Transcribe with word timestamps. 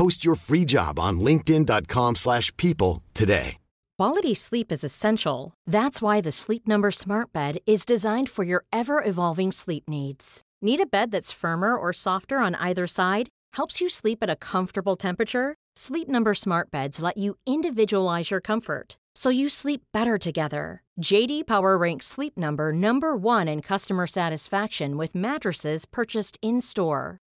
Post 0.00 0.24
your 0.24 0.34
free 0.34 0.64
job 0.64 0.98
on 0.98 1.20
linkedin.com 1.20 2.14
slash 2.14 2.56
people 2.56 3.02
today. 3.12 3.58
Quality 3.98 4.32
sleep 4.32 4.72
is 4.72 4.82
essential. 4.82 5.52
That's 5.66 6.00
why 6.00 6.22
the 6.22 6.32
Sleep 6.32 6.66
Number 6.66 6.90
Smart 6.90 7.34
Bed 7.34 7.58
is 7.66 7.84
designed 7.84 8.30
for 8.30 8.42
your 8.42 8.64
ever 8.72 9.04
evolving 9.04 9.52
sleep 9.52 9.90
needs. 9.90 10.40
Need 10.62 10.80
a 10.80 10.86
bed 10.86 11.10
that's 11.10 11.30
firmer 11.30 11.76
or 11.76 11.92
softer 11.92 12.38
on 12.38 12.54
either 12.54 12.86
side? 12.86 13.28
Helps 13.56 13.82
you 13.82 13.90
sleep 13.90 14.22
at 14.22 14.30
a 14.30 14.36
comfortable 14.36 14.96
temperature? 14.96 15.54
Sleep 15.76 16.08
Number 16.08 16.32
Smart 16.32 16.70
Beds 16.70 17.02
let 17.02 17.18
you 17.18 17.36
individualize 17.46 18.30
your 18.30 18.40
comfort 18.40 18.96
so 19.14 19.28
you 19.28 19.50
sleep 19.50 19.82
better 19.92 20.16
together. 20.16 20.82
JD 21.02 21.46
Power 21.46 21.76
ranks 21.76 22.06
Sleep 22.06 22.38
Number 22.38 22.72
number 22.72 23.14
1 23.14 23.48
in 23.48 23.60
customer 23.60 24.06
satisfaction 24.06 24.96
with 24.96 25.14
mattresses 25.14 25.84
purchased 25.84 26.38
in-store. 26.40 27.18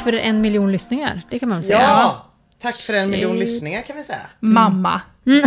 för 0.00 0.12
en 0.12 0.40
miljon 0.40 0.72
lyssningar, 0.72 1.22
det 1.30 1.38
kan 1.38 1.48
man 1.48 1.58
väl 1.58 1.64
säga. 1.64 1.78
Ja! 1.78 2.26
Tack 2.62 2.76
för 2.76 2.94
en 2.94 3.10
miljon 3.10 3.38
lyssningar 3.38 3.82
kan 3.82 3.96
vi 3.96 4.02
säga. 4.02 4.18
Mamma. 4.40 5.00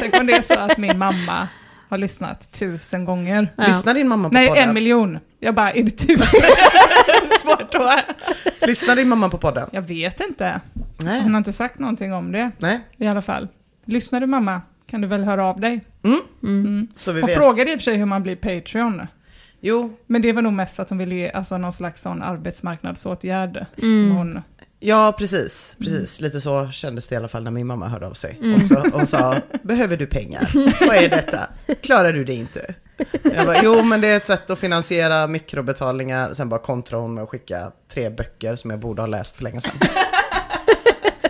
Tänk 0.00 0.14
om 0.20 0.26
det 0.26 0.32
är 0.32 0.42
så 0.42 0.54
att 0.54 0.78
min 0.78 0.98
mamma 0.98 1.48
har 1.88 1.98
lyssnat 1.98 2.52
tusen 2.52 3.04
gånger. 3.04 3.52
Lyssnar 3.56 3.94
din 3.94 4.08
mamma 4.08 4.28
på 4.28 4.34
Nej, 4.34 4.48
podden? 4.48 4.68
en 4.68 4.74
miljon. 4.74 5.18
Jag 5.40 5.54
bara, 5.54 5.72
är 5.72 5.82
det 5.82 5.90
tusen? 5.90 6.40
Svårt 7.42 7.72
då. 7.72 7.92
Lyssnar 8.66 8.96
din 8.96 9.08
mamma 9.08 9.28
på 9.28 9.38
podden? 9.38 9.68
Jag 9.72 9.82
vet 9.82 10.20
inte. 10.20 10.60
Nej. 10.98 11.22
Hon 11.22 11.34
har 11.34 11.38
inte 11.38 11.52
sagt 11.52 11.78
någonting 11.78 12.12
om 12.14 12.32
det 12.32 12.50
Nej. 12.58 12.80
i 12.96 13.06
alla 13.06 13.22
fall. 13.22 13.48
Lyssnar 13.84 14.20
du 14.20 14.26
mamma? 14.26 14.62
Kan 14.90 15.00
du 15.00 15.06
väl 15.08 15.24
höra 15.24 15.44
av 15.44 15.60
dig? 15.60 15.84
Så 16.94 17.12
vi 17.12 17.20
Hon 17.20 17.28
vet. 17.28 17.36
frågade 17.36 17.72
i 17.72 17.74
och 17.74 17.78
för 17.78 17.84
sig 17.84 17.96
hur 17.96 18.06
man 18.06 18.22
blir 18.22 18.36
Patreon. 18.36 19.06
Jo, 19.60 19.96
Men 20.06 20.22
det 20.22 20.32
var 20.32 20.42
nog 20.42 20.52
mest 20.52 20.76
för 20.76 20.82
att 20.82 20.88
hon 20.88 20.98
ville 20.98 21.14
ge 21.14 21.30
alltså, 21.30 21.58
någon 21.58 21.72
slags 21.72 22.02
sån 22.02 22.22
arbetsmarknadsåtgärd. 22.22 23.66
Som 23.76 24.10
hon, 24.10 24.42
ja 24.80 25.14
precis. 25.18 25.76
Precis, 25.78 26.20
lite 26.20 26.40
så 26.40 26.70
kändes 26.70 27.08
det 27.08 27.14
i 27.14 27.16
alla 27.18 27.28
fall 27.28 27.42
när 27.42 27.50
min 27.50 27.66
mamma 27.66 27.88
hörde 27.88 28.06
av 28.06 28.12
sig. 28.14 28.40
Också, 28.56 28.90
och 28.92 29.08
sa, 29.08 29.36
behöver 29.62 29.96
du 29.96 30.06
pengar? 30.06 30.50
Vad 30.86 30.96
är 30.96 31.08
detta? 31.08 31.48
Klarar 31.80 32.12
du 32.12 32.24
det 32.24 32.34
inte? 32.34 32.74
Jag 33.22 33.46
bara, 33.46 33.62
jo 33.62 33.82
men 33.82 34.00
det 34.00 34.08
är 34.08 34.16
ett 34.16 34.24
sätt 34.24 34.50
att 34.50 34.58
finansiera 34.58 35.26
mikrobetalningar, 35.26 36.32
sen 36.32 36.48
bara 36.48 36.60
kontra 36.60 36.98
hon 36.98 37.14
med 37.14 37.22
att 37.24 37.28
skicka 37.28 37.72
tre 37.88 38.10
böcker 38.10 38.56
som 38.56 38.70
jag 38.70 38.80
borde 38.80 39.02
ha 39.02 39.06
läst 39.06 39.36
för 39.36 39.42
länge 39.42 39.60
sedan. 39.60 39.72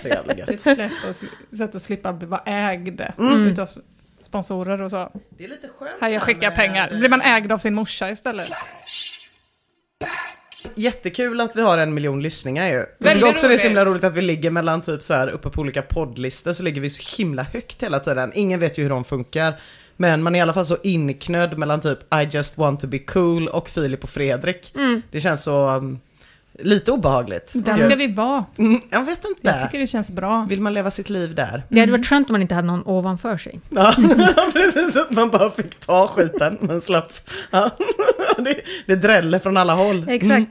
Så 0.03 0.09
jävla 0.09 0.35
det 0.35 0.41
är 0.41 0.53
ett 0.53 0.67
gött. 0.67 0.91
och 1.09 1.57
sätt 1.57 1.75
att 1.75 1.83
slippa 1.83 2.13
vara 2.13 2.41
ägd 2.41 3.01
utav 3.19 3.69
sponsorer 4.27 4.83
och 4.83 4.91
så. 4.91 5.13
Det 5.39 5.45
är 5.45 5.49
lite 5.49 5.69
skönt. 5.79 5.91
Här, 6.01 6.09
jag 6.09 6.23
skickar 6.23 6.41
med- 6.51 6.57
pengar. 6.57 6.89
Blir 6.99 7.09
man 7.09 7.21
ägd 7.23 7.53
av 7.53 7.59
sin 7.59 7.75
morsa 7.75 8.11
istället? 8.11 8.49
Jättekul 10.75 11.41
att 11.41 11.57
vi 11.57 11.63
har 11.63 11.79
en 11.79 11.95
miljon 11.95 12.23
lyssningar 12.23 12.67
ju. 12.67 12.73
Jag 12.73 12.87
Väldigt 12.99 13.15
tycker 13.15 13.31
också 13.31 13.49
det 13.49 13.55
är 13.55 13.59
så 13.59 13.67
himla 13.69 13.81
roligt. 13.85 13.93
roligt 13.93 14.05
att 14.05 14.15
vi 14.15 14.23
ligger 14.23 14.51
mellan 14.51 14.81
typ 14.83 15.03
så 15.03 15.15
här 15.15 15.29
uppe 15.29 15.51
på 15.51 15.61
olika 15.61 15.83
poddlistor 15.83 16.53
så 16.53 16.63
ligger 16.63 16.81
vi 16.81 16.91
så 16.91 17.17
himla 17.23 17.43
högt 17.43 17.83
hela 17.83 18.01
tiden. 18.01 18.33
Ingen 18.35 18.61
vet 18.61 18.79
ju 18.79 18.83
hur 18.83 18.91
de 18.91 19.05
funkar. 19.05 19.55
Men 19.97 20.23
man 20.23 20.35
är 20.35 20.39
i 20.39 20.43
alla 20.43 20.53
fall 20.53 20.67
så 20.67 20.77
inknödd 20.83 21.59
mellan 21.59 21.81
typ 21.81 21.99
I 22.15 22.29
just 22.31 22.59
want 22.59 22.81
to 22.81 22.87
be 22.87 22.99
cool 22.99 23.49
och 23.49 23.69
Filip 23.69 24.05
och 24.05 24.11
Fredrik. 24.11 24.75
Det 25.11 25.21
känns 25.21 25.43
så 25.43 25.69
um, 25.71 26.01
lite 26.59 26.93
obehagligt. 26.93 27.53
Där 27.55 27.79
ska 27.79 27.97
vi 27.97 28.13
vara. 28.13 28.45
Mm, 28.59 28.81
jag 28.91 29.05
vet 29.05 29.25
inte. 29.25 29.41
Jag 29.43 29.61
tycker 29.61 29.79
det 29.79 29.87
känns 29.87 30.11
bra. 30.11 30.47
Vill 30.49 30.61
man 30.61 30.75
leva 30.75 30.91
sitt 30.91 31.11
liv 31.11 31.35
där? 31.35 31.63
Det 31.69 31.81
hade 31.81 31.93
varit 31.93 32.07
skönt 32.07 32.29
om 32.29 32.33
man 32.33 32.43
inte 32.43 32.55
hade 32.55 32.67
någon 32.67 32.87
ovanför 32.87 33.37
sig. 33.37 33.61
Ja, 33.71 33.95
precis. 34.53 34.97
Att 34.97 35.11
man 35.11 35.31
bara 35.31 35.51
fick 35.51 35.81
ta 35.81 36.09
skiten 36.09 36.59
men 36.61 36.81
slapp. 36.81 37.13
Ja. 37.51 37.71
Det, 38.39 38.61
det 38.87 38.97
dräller 38.97 39.39
från 39.39 39.57
alla 39.57 39.75
håll. 39.75 40.09
Exakt. 40.09 40.51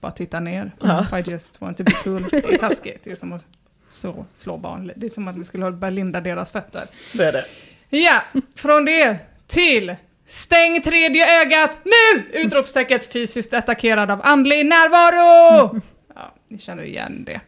Bara 0.00 0.12
titta 0.12 0.40
ner. 0.40 0.72
I 1.18 1.30
just 1.30 1.60
want 1.60 1.76
to 1.76 1.84
be 1.84 1.90
cool. 2.04 2.26
Det 2.30 2.52
är 2.52 2.58
taskigt. 2.58 3.04
Det 3.04 3.10
är 3.10 3.16
som 3.16 3.32
att 3.32 3.46
så, 3.90 4.26
slå 4.34 4.56
barn. 4.56 4.92
Det 4.96 5.06
är 5.06 5.10
som 5.10 5.28
att 5.28 5.36
vi 5.36 5.44
skulle 5.44 5.70
börja 5.70 5.90
linda 5.90 6.20
deras 6.20 6.52
fötter. 6.52 6.84
Så 7.06 7.22
är 7.22 7.32
det. 7.32 7.44
Ja, 7.98 8.22
från 8.54 8.84
det 8.84 9.18
till 9.46 9.96
stäng 10.30 10.82
tredje 10.82 11.40
ögat 11.40 11.78
nu! 11.84 12.22
Utropstecket 12.32 13.12
fysiskt 13.12 13.54
attackerad 13.54 14.10
av 14.10 14.20
andlig 14.24 14.66
närvaro! 14.66 15.80
Ja, 16.14 16.34
ni 16.48 16.58
känner 16.58 16.82
igen 16.82 17.24
det. 17.26 17.40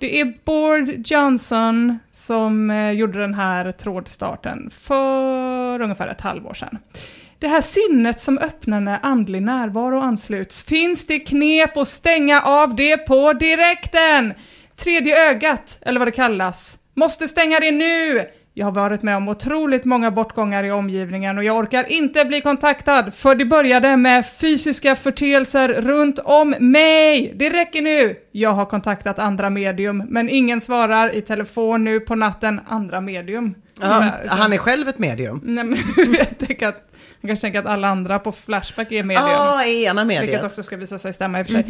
Det 0.00 0.20
är 0.20 0.34
Bård 0.44 1.10
Johnson 1.10 1.98
som 2.12 2.70
eh, 2.70 2.90
gjorde 2.90 3.20
den 3.20 3.34
här 3.34 3.72
trådstarten 3.72 4.70
för 4.80 5.80
ungefär 5.80 6.08
ett 6.08 6.20
halvår 6.20 6.54
sedan. 6.54 6.78
Det 7.38 7.48
här 7.48 7.60
sinnet 7.60 8.20
som 8.20 8.38
öppnar 8.38 8.80
när 8.80 8.98
andlig 9.02 9.42
närvaro 9.42 10.00
ansluts, 10.00 10.62
finns 10.62 11.06
det 11.06 11.18
knep 11.18 11.76
att 11.76 11.88
stänga 11.88 12.42
av 12.42 12.76
det 12.76 12.96
på 12.96 13.32
direkten? 13.32 14.34
Tredje 14.76 15.30
ögat, 15.30 15.78
eller 15.82 15.98
vad 15.98 16.08
det 16.08 16.12
kallas, 16.12 16.78
måste 16.94 17.28
stänga 17.28 17.60
det 17.60 17.70
nu! 17.70 18.24
Jag 18.58 18.66
har 18.66 18.72
varit 18.72 19.02
med 19.02 19.16
om 19.16 19.28
otroligt 19.28 19.84
många 19.84 20.10
bortgångar 20.10 20.64
i 20.64 20.70
omgivningen 20.70 21.38
och 21.38 21.44
jag 21.44 21.56
orkar 21.56 21.92
inte 21.92 22.24
bli 22.24 22.40
kontaktad, 22.40 23.14
för 23.14 23.34
det 23.34 23.44
började 23.44 23.96
med 23.96 24.26
fysiska 24.26 24.96
förteelser 24.96 25.68
runt 25.68 26.18
om 26.18 26.54
mig. 26.60 27.32
Det 27.36 27.50
räcker 27.50 27.82
nu! 27.82 28.16
Jag 28.32 28.50
har 28.50 28.64
kontaktat 28.64 29.18
andra 29.18 29.50
medium, 29.50 30.02
men 30.08 30.28
ingen 30.28 30.60
svarar 30.60 31.16
i 31.16 31.22
telefon 31.22 31.84
nu 31.84 32.00
på 32.00 32.14
natten. 32.14 32.60
Andra 32.68 33.00
medium. 33.00 33.54
Ja, 33.80 34.10
han 34.28 34.52
är 34.52 34.58
själv 34.58 34.88
ett 34.88 34.98
medium. 34.98 35.40
Nej, 35.44 35.64
men 35.64 35.78
jag 36.18 36.38
tänker 36.38 36.68
att, 36.68 36.95
man 37.20 37.28
kanske 37.28 37.40
tänker 37.40 37.58
att 37.58 37.66
alla 37.66 37.88
andra 37.88 38.18
på 38.18 38.32
Flashback 38.32 38.92
är 38.92 39.02
medium. 39.02 39.26
Ja, 39.28 39.54
ah, 39.60 39.64
ena 39.64 40.04
Vilket 40.04 40.20
mediet. 40.22 40.44
också 40.44 40.62
ska 40.62 40.76
visa 40.76 40.98
sig 40.98 41.12
stämma 41.12 41.40
i 41.40 41.42
och 41.42 41.46
för 41.46 41.52
sig. 41.52 41.64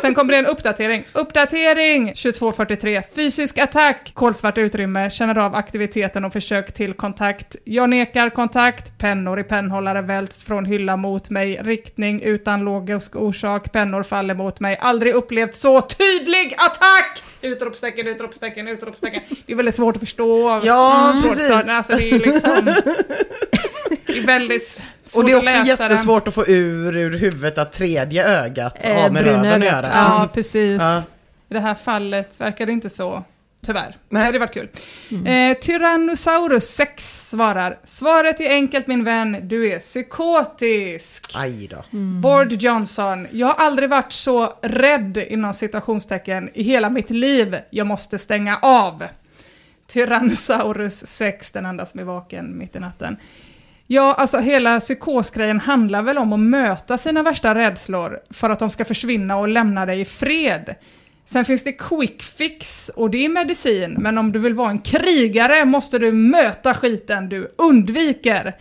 sen 0.00 0.14
kommer 0.14 0.32
det 0.32 0.38
en 0.38 0.46
uppdatering. 0.46 1.04
Uppdatering 1.12 2.12
22.43. 2.12 3.02
Fysisk 3.14 3.58
attack. 3.58 4.10
Kolsvart 4.14 4.58
utrymme. 4.58 5.10
Känner 5.10 5.38
av 5.38 5.54
aktiviteten 5.54 6.24
och 6.24 6.32
försök 6.32 6.74
till 6.74 6.92
kontakt. 6.92 7.56
Jag 7.64 7.88
nekar 7.90 8.30
kontakt. 8.30 8.98
Pennor 8.98 9.40
i 9.40 9.44
pennhållare 9.44 10.02
välts 10.02 10.42
från 10.42 10.64
hylla 10.64 10.96
mot 10.96 11.30
mig. 11.30 11.60
Riktning 11.62 12.22
utan 12.22 12.60
logisk 12.60 13.16
orsak. 13.16 13.72
Pennor 13.72 14.02
faller 14.02 14.34
mot 14.34 14.60
mig. 14.60 14.78
Aldrig 14.80 15.14
upplevt 15.14 15.54
så 15.54 15.80
tydlig 15.80 16.54
attack! 16.58 17.22
Utropstecken, 17.42 18.06
utropstecken, 18.06 18.68
utropstecken. 18.68 19.22
Det 19.46 19.52
är 19.52 19.56
väldigt 19.56 19.74
svårt 19.74 19.94
att 19.96 20.00
förstå. 20.00 20.60
Ja, 20.64 21.10
Mm. 21.10 21.22
precis. 21.22 21.50
Alltså 21.50 21.92
det 21.96 22.10
är 22.10 22.18
liksom... 22.18 22.50
Det 24.06 24.18
är 24.18 24.26
väldigt 24.26 24.80
svårt 25.06 25.22
Och 25.22 25.24
det 25.26 25.32
är 25.32 25.36
att 25.36 25.42
också 25.42 25.54
den. 25.56 25.66
jättesvårt 25.66 26.28
att 26.28 26.34
få 26.34 26.46
ur 26.46 26.96
ur 26.98 27.18
huvudet 27.18 27.58
att 27.58 27.72
tredje 27.72 28.24
ögat 28.28 28.76
Eh, 28.80 29.02
har 29.02 29.10
med 29.10 29.22
röven 29.24 29.52
att 29.62 29.64
göra. 29.64 29.88
Ja, 29.94 30.16
Mm. 30.16 30.28
precis. 30.28 30.80
Ja. 30.82 31.02
I 31.48 31.54
det 31.54 31.60
här 31.60 31.74
fallet 31.74 32.40
verkar 32.40 32.66
det 32.66 32.72
inte 32.72 32.90
så. 32.90 33.24
Tyvärr. 33.66 33.96
Nej. 34.08 34.20
Det 34.20 34.26
hade 34.26 34.38
varit 34.38 34.54
kul. 34.54 34.68
Eh, 35.26 35.56
Tyrannosaurus 35.58 36.64
6 36.74 37.28
svarar. 37.30 37.78
Svaret 37.84 38.40
är 38.40 38.50
enkelt 38.50 38.86
min 38.86 39.04
vän, 39.04 39.36
du 39.42 39.70
är 39.72 39.78
psykotisk. 39.78 41.32
Aj 41.36 41.66
då. 41.70 41.84
Bård 41.98 42.52
Johnson. 42.52 43.26
Jag 43.32 43.46
har 43.46 43.54
aldrig 43.54 43.88
varit 43.90 44.12
så 44.12 44.54
rädd 44.62 45.16
inom 45.28 45.54
citationstecken 45.54 46.50
i 46.54 46.62
hela 46.62 46.90
mitt 46.90 47.10
liv. 47.10 47.56
Jag 47.70 47.86
måste 47.86 48.18
stänga 48.18 48.58
av. 48.62 49.02
Tyrannosaurus 49.86 51.06
6, 51.06 51.50
den 51.52 51.66
enda 51.66 51.86
som 51.86 52.00
är 52.00 52.04
vaken 52.04 52.58
mitt 52.58 52.76
i 52.76 52.78
natten. 52.80 53.16
Ja, 53.86 54.14
alltså 54.14 54.38
hela 54.38 54.80
psykosgrejen 54.80 55.60
handlar 55.60 56.02
väl 56.02 56.18
om 56.18 56.32
att 56.32 56.40
möta 56.40 56.98
sina 56.98 57.22
värsta 57.22 57.54
rädslor 57.54 58.20
för 58.30 58.50
att 58.50 58.58
de 58.58 58.70
ska 58.70 58.84
försvinna 58.84 59.36
och 59.36 59.48
lämna 59.48 59.86
dig 59.86 60.00
i 60.00 60.04
fred. 60.04 60.74
Sen 61.26 61.44
finns 61.44 61.64
det 61.64 61.72
quick 61.72 62.22
fix 62.22 62.88
och 62.88 63.10
det 63.10 63.24
är 63.24 63.28
medicin, 63.28 63.96
men 63.98 64.18
om 64.18 64.32
du 64.32 64.38
vill 64.38 64.54
vara 64.54 64.70
en 64.70 64.78
krigare 64.78 65.64
måste 65.64 65.98
du 65.98 66.12
möta 66.12 66.74
skiten 66.74 67.28
du 67.28 67.54
undviker. 67.58 68.56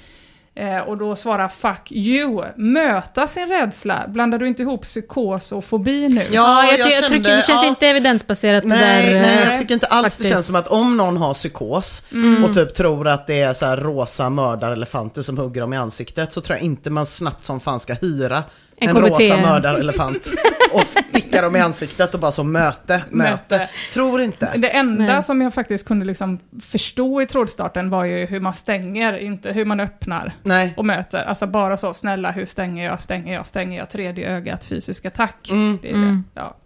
Eh, 0.55 0.77
och 0.77 0.97
då 0.97 1.15
svarar 1.15 1.47
fuck 1.47 1.91
you. 1.91 2.43
Möta 2.55 3.27
sin 3.27 3.47
rädsla. 3.47 4.03
Blandar 4.07 4.37
du 4.37 4.47
inte 4.47 4.61
ihop 4.61 4.81
psykos 4.81 5.51
och 5.51 5.65
fobi 5.65 6.07
nu? 6.09 6.27
Ja, 6.31 6.63
jag, 6.63 6.75
ty- 6.75 6.81
jag 6.81 6.91
kände- 6.91 7.07
tycker 7.09 7.35
det 7.35 7.41
känns 7.41 7.61
ja. 7.63 7.67
inte 7.67 7.87
evidensbaserat 7.87 8.63
Nej, 8.63 9.05
det 9.05 9.13
där. 9.13 9.21
nej, 9.21 9.37
eh, 9.43 9.49
jag 9.49 9.59
tycker 9.59 9.73
inte 9.73 9.87
alls 9.87 10.03
faktiskt. 10.03 10.21
det 10.21 10.29
känns 10.29 10.45
som 10.45 10.55
att 10.55 10.67
om 10.67 10.97
någon 10.97 11.17
har 11.17 11.33
psykos 11.33 12.03
Mm. 12.11 12.43
och 12.43 12.53
typ 12.53 12.73
tror 12.75 13.07
att 13.07 13.27
det 13.27 13.41
är 13.41 13.53
så 13.53 13.65
här 13.65 13.77
rosa 13.77 14.29
mördarelefanter 14.29 15.21
som 15.21 15.37
hugger 15.37 15.61
dem 15.61 15.73
i 15.73 15.77
ansiktet 15.77 16.33
så 16.33 16.41
tror 16.41 16.57
jag 16.57 16.63
inte 16.65 16.89
man 16.89 17.05
snabbt 17.05 17.43
som 17.45 17.59
fan 17.59 17.79
ska 17.79 17.93
hyra 17.93 18.43
En 18.77 18.89
en, 18.89 18.97
rosa 18.97 19.37
mördarelefant 19.37 20.31
och 20.71 20.83
sticka 20.85 21.41
dem 21.41 21.55
i 21.55 21.59
ansiktet 21.59 22.13
och 22.13 22.19
bara 22.19 22.31
så 22.31 22.43
möte, 22.43 23.03
möte. 23.09 23.57
Möte. 23.57 23.69
Tror 23.93 24.21
inte. 24.21 24.57
Det 24.57 24.69
enda 24.69 25.03
Nej. 25.03 25.23
som 25.23 25.41
jag 25.41 25.53
faktiskt 25.53 25.87
kunde 25.87 26.05
liksom 26.05 26.39
förstå 26.61 27.21
i 27.21 27.25
trådstarten 27.25 27.89
var 27.89 28.05
ju 28.05 28.25
hur 28.25 28.39
man 28.39 28.53
stänger, 28.53 29.17
inte 29.17 29.51
hur 29.51 29.65
man 29.65 29.79
öppnar 29.79 30.33
Nej. 30.43 30.73
och 30.77 30.85
möter. 30.85 31.23
Alltså 31.23 31.47
bara 31.47 31.77
så, 31.77 31.93
snälla 31.93 32.31
hur 32.31 32.45
stänger 32.45 32.85
jag, 32.85 33.01
stänger 33.01 33.33
jag, 33.33 33.47
stänger 33.47 33.77
jag, 33.77 33.89
tredje 33.89 34.29
ögat, 34.29 34.65
fysisk 34.65 35.05
attack. 35.05 35.49
Mm. 35.51 35.79
Det 35.81 35.89
är 35.91 35.97
det. 35.97 36.21
Ja. 36.33 36.57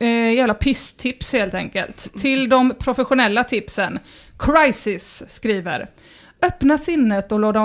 Eh, 0.00 0.32
jävla 0.32 0.54
pisstips 0.54 1.32
helt 1.32 1.54
enkelt. 1.54 2.12
Till 2.18 2.48
de 2.48 2.74
professionella 2.78 3.44
tipsen. 3.44 3.98
Crisis 4.38 5.22
skriver. 5.28 5.88
Öppna 6.42 6.78
sinnet 6.78 7.32
och 7.32 7.40
låt 7.40 7.56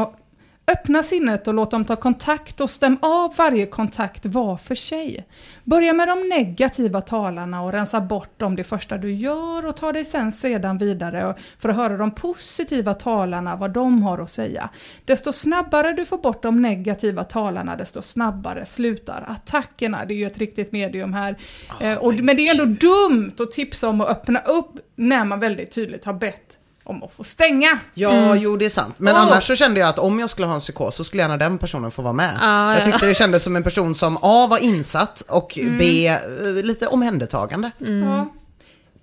Öppna 0.68 1.04
sinnet 1.04 1.48
och 1.48 1.54
låt 1.54 1.72
dem 1.72 1.86
ta 1.86 1.96
kontakt 1.96 2.62
och 2.62 2.70
stäm 2.70 2.98
av 3.02 3.36
varje 3.38 3.66
kontakt 3.66 4.26
var 4.26 4.58
för 4.58 4.76
sig. 4.76 5.28
Börja 5.64 5.94
med 5.94 6.08
de 6.08 6.30
negativa 6.30 7.02
talarna 7.02 7.62
och 7.64 7.72
rensa 7.72 8.02
bort 8.02 8.40
dem 8.40 8.56
det 8.56 8.64
första 8.64 8.98
du 8.98 9.14
gör 9.14 9.66
och 9.66 9.78
ta 9.78 9.92
dig 9.92 10.06
sen 10.06 10.32
sedan 10.32 10.78
vidare 10.78 11.36
för 11.60 11.70
att 11.70 11.76
höra 11.76 11.98
de 11.98 12.12
positiva 12.12 12.94
talarna, 12.94 13.56
vad 13.56 13.72
de 13.72 14.04
har 14.04 14.20
att 14.20 14.30
säga. 14.30 14.70
Desto 15.06 15.32
snabbare 15.32 15.92
du 15.92 16.06
får 16.06 16.18
bort 16.18 16.44
de 16.44 16.62
negativa 16.62 17.24
talarna, 17.24 17.76
desto 17.76 18.02
snabbare 18.02 18.66
slutar 18.66 19.26
attackerna. 19.28 20.06
Det 20.06 20.14
är 20.14 20.18
ju 20.18 20.26
ett 20.26 20.38
riktigt 20.38 20.72
medium 20.72 21.14
här. 21.14 21.38
Eh, 21.82 21.98
och, 21.98 22.14
men 22.14 22.36
det 22.36 22.48
är 22.48 22.62
ändå 22.62 22.66
dumt 22.66 23.34
att 23.40 23.52
tipsa 23.52 23.90
om 23.90 24.02
att 24.02 24.10
öppna 24.10 24.40
upp 24.40 24.80
när 24.96 25.26
man 25.26 25.40
väldigt 25.40 25.72
tydligt 25.72 26.06
har 26.06 26.14
bett 26.14 26.60
om 26.84 27.04
att 27.04 27.12
få 27.12 27.24
stänga. 27.24 27.80
Ja, 27.94 28.36
jo 28.36 28.58
det 28.58 28.66
är 28.66 28.70
sant. 28.70 28.96
Men 28.98 29.16
Åh. 29.16 29.22
annars 29.22 29.44
så 29.44 29.56
kände 29.56 29.80
jag 29.80 29.90
att 29.90 30.00
om 30.00 30.20
jag 30.20 30.30
skulle 30.30 30.48
ha 30.48 30.54
en 30.54 30.60
psykos 30.60 30.96
så 30.96 31.04
skulle 31.04 31.24
gärna 31.24 31.38
den 31.38 31.58
personen 31.58 31.92
få 31.92 32.02
vara 32.02 32.14
med. 32.14 32.38
Ja, 32.42 32.72
jag 32.72 32.80
ja. 32.80 32.84
tyckte 32.84 33.06
det 33.06 33.16
kändes 33.16 33.44
som 33.44 33.56
en 33.56 33.64
person 33.64 33.96
som 33.96 34.18
A 34.22 34.48
var 34.50 34.58
insatt 34.58 35.22
och 35.22 35.58
Mm. 35.58 35.78
B 35.78 36.08
eh, 36.08 36.64
lite 36.64 36.88
omhändertagande. 36.88 37.72
Ja, 37.80 38.34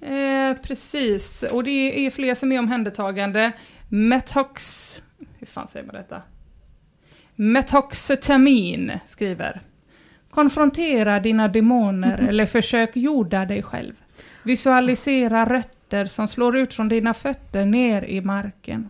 eh, 0.09 0.57
precis. 0.63 1.45
Och 1.51 1.65
det 1.65 2.07
är 2.07 2.11
fler 2.11 2.35
som 2.35 2.53
är 2.53 2.59
omhändertagande. 2.59 3.53
Metox... 3.89 5.03
Hur 5.39 5.47
fan 5.47 5.69
säger 5.69 5.87
man 5.87 5.95
detta? 5.95 6.23
Metoxetamin 7.35 8.93
skriver. 9.07 9.63
Konfrontera 10.31 11.21
dina 11.21 11.49
demoner 11.49 12.19
eller 12.29 12.47
försök 12.47 12.97
jorda 12.97 13.45
dig 13.45 13.63
själv. 13.63 13.93
Visualisera 14.43 15.45
rötter 15.91 16.07
som 16.07 16.29
slår 16.29 16.57
ut 16.57 16.75
från 16.75 16.89
dina 16.89 17.15
fötter 17.15 17.65
ner 17.65 18.03
i 18.05 18.21
marken. 18.21 18.89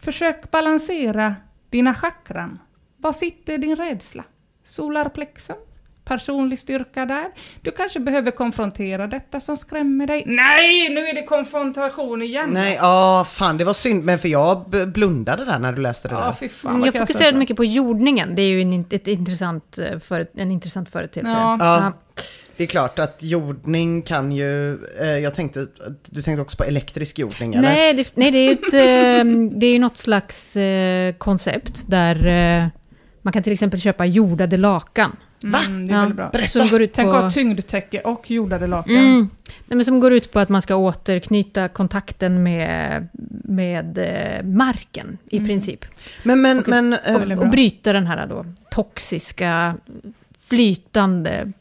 Försök 0.00 0.50
balansera 0.50 1.34
dina 1.70 1.94
chakran. 1.94 2.58
Var 2.98 3.12
sitter 3.12 3.58
din 3.58 3.76
rädsla? 3.76 4.24
Solarplexum? 4.64 5.56
Personlig 6.04 6.58
styrka 6.58 7.06
där? 7.06 7.26
Du 7.62 7.70
kanske 7.70 8.00
behöver 8.00 8.30
konfrontera 8.30 9.06
detta 9.06 9.40
som 9.40 9.56
skrämmer 9.56 10.06
dig. 10.06 10.22
Nej, 10.26 10.88
nu 10.94 11.00
är 11.00 11.14
det 11.14 11.22
konfrontation 11.26 12.22
igen. 12.22 12.50
Nej, 12.52 12.76
ja 12.80 13.26
fan 13.28 13.56
det 13.56 13.64
var 13.64 13.72
synd, 13.74 14.04
men 14.04 14.18
för 14.18 14.28
jag 14.28 14.64
blundade 14.92 15.44
där 15.44 15.58
när 15.58 15.72
du 15.72 15.82
läste 15.82 16.08
det 16.08 16.14
Ja, 16.14 16.20
där. 16.20 16.32
fy 16.32 16.48
fan 16.48 16.74
Mm, 16.74 16.84
Jag 16.84 16.94
fokuserade 16.98 17.38
mycket 17.38 17.56
på 17.56 17.64
jordningen, 17.64 18.34
det 18.34 18.42
är 18.42 18.48
ju 18.50 18.60
en, 18.62 18.84
ett 18.90 19.06
intressant, 19.08 19.78
eh, 19.78 19.98
före, 19.98 20.26
en 20.34 20.50
intressant 20.50 20.88
företeelse. 20.88 21.32
Ja. 21.32 21.56
Ja. 21.60 21.92
Det 22.56 22.62
är 22.62 22.66
klart 22.66 22.98
att 22.98 23.22
jordning 23.22 24.02
kan 24.02 24.32
ju, 24.32 24.78
eh, 25.00 25.06
jag 25.08 25.34
tänkte, 25.34 25.66
du 26.10 26.22
tänkte 26.22 26.42
också 26.42 26.56
på 26.56 26.64
elektrisk 26.64 27.18
jordning 27.18 27.54
eller? 27.54 27.68
Nej, 27.68 27.94
det, 27.94 28.16
nej, 28.16 28.30
det 28.30 28.38
är 28.38 28.46
ju 28.46 28.52
ett, 28.52 28.74
eh, 28.74 29.58
det 29.58 29.66
är 29.66 29.72
ju 29.72 29.78
något 29.78 29.96
slags 29.96 30.56
eh, 30.56 31.14
koncept 31.14 31.84
där 31.86 32.26
eh, 32.26 32.66
man 33.22 33.32
kan 33.32 33.42
till 33.42 33.52
exempel 33.52 33.80
köpa 33.80 34.04
jordade 34.06 34.56
lakan. 34.56 35.16
Va? 35.44 35.58
Mm, 35.66 35.86
det 35.86 35.92
är 35.92 35.96
Ja. 35.96 36.00
väldigt 36.00 36.16
bra. 36.16 36.30
Berätta. 36.32 36.58
Som 36.58 36.68
går 36.68 36.82
ut 36.82 36.92
Tänk 36.94 37.10
på... 37.10 37.16
att 37.16 37.22
ha 37.22 37.30
tyngdtäcke 37.30 38.00
och 38.00 38.30
jordade 38.30 38.66
lakan. 38.66 38.96
Mm. 38.96 39.30
Nej, 39.66 39.76
men 39.76 39.84
som 39.84 40.00
går 40.00 40.12
ut 40.12 40.32
på 40.32 40.38
att 40.38 40.48
man 40.48 40.62
ska 40.62 40.76
återknyta 40.76 41.68
kontakten 41.68 42.42
med, 42.42 43.08
med 43.44 43.98
eh, 43.98 44.44
marken 44.46 45.18
i 45.30 45.40
princip. 45.46 45.84
Men, 46.22 46.42
men, 46.42 46.62
men, 46.66 46.92
eh, 46.92 46.98
Väldigt 47.18 47.38
bra. 47.38 47.46
Och 47.46 47.50
bryta 47.52 47.92
den 47.92 48.06
här 48.06 48.26
då 48.26 48.44
toxiska, 48.70 49.74
flytande... 50.40 51.52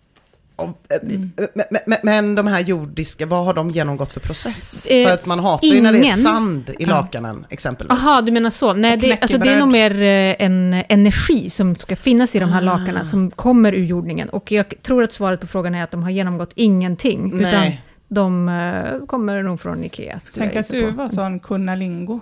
om- 0.55 0.73
eh, 0.89 1.19
men, 1.55 1.77
men, 1.87 1.97
men 2.03 2.35
de 2.35 2.47
här 2.47 2.59
jordiska, 2.59 3.25
vad 3.25 3.45
har 3.45 3.53
de 3.53 3.69
genomgått 3.69 4.11
för 4.11 4.19
process? 4.19 4.85
Eh, 4.85 5.07
för 5.07 5.13
att 5.13 5.25
man 5.25 5.39
hatar 5.39 5.67
ju 5.67 5.81
när 5.81 5.91
det 5.91 5.97
är 5.97 6.03
ingen. 6.03 6.17
sand 6.17 6.71
i 6.79 6.85
lakanen 6.85 7.45
exempelvis. 7.49 7.99
Jaha, 8.03 8.21
du 8.21 8.31
menar 8.31 8.49
så. 8.49 8.73
Nej, 8.73 8.97
det, 8.97 9.17
alltså, 9.21 9.37
det 9.37 9.49
är 9.49 9.57
nog 9.59 9.69
mer 9.69 10.01
eh, 10.01 10.35
en 10.45 10.73
energi 10.89 11.49
som 11.49 11.75
ska 11.75 11.95
finnas 11.95 12.35
i 12.35 12.39
de 12.39 12.49
här 12.49 12.61
lakanen 12.61 13.05
som 13.05 13.31
kommer 13.31 13.73
ur 13.73 13.85
jordningen. 13.85 14.29
Och 14.29 14.51
jag 14.51 14.73
tror 14.81 15.03
att 15.03 15.11
svaret 15.11 15.41
på 15.41 15.47
frågan 15.47 15.75
är 15.75 15.83
att 15.83 15.91
de 15.91 16.03
har 16.03 16.09
genomgått 16.09 16.51
ingenting. 16.55 17.33
Utan 17.39 17.51
Nej. 17.51 17.81
de 18.07 18.49
eh, 18.49 19.05
kommer 19.05 19.43
nog 19.43 19.61
från 19.61 19.83
Ikea. 19.83 20.19
Tänk 20.35 20.55
att 20.55 20.69
du 20.71 20.91
på. 20.91 20.97
var 20.97 21.07
sån 21.07 21.39
kunnalingo. 21.39 22.19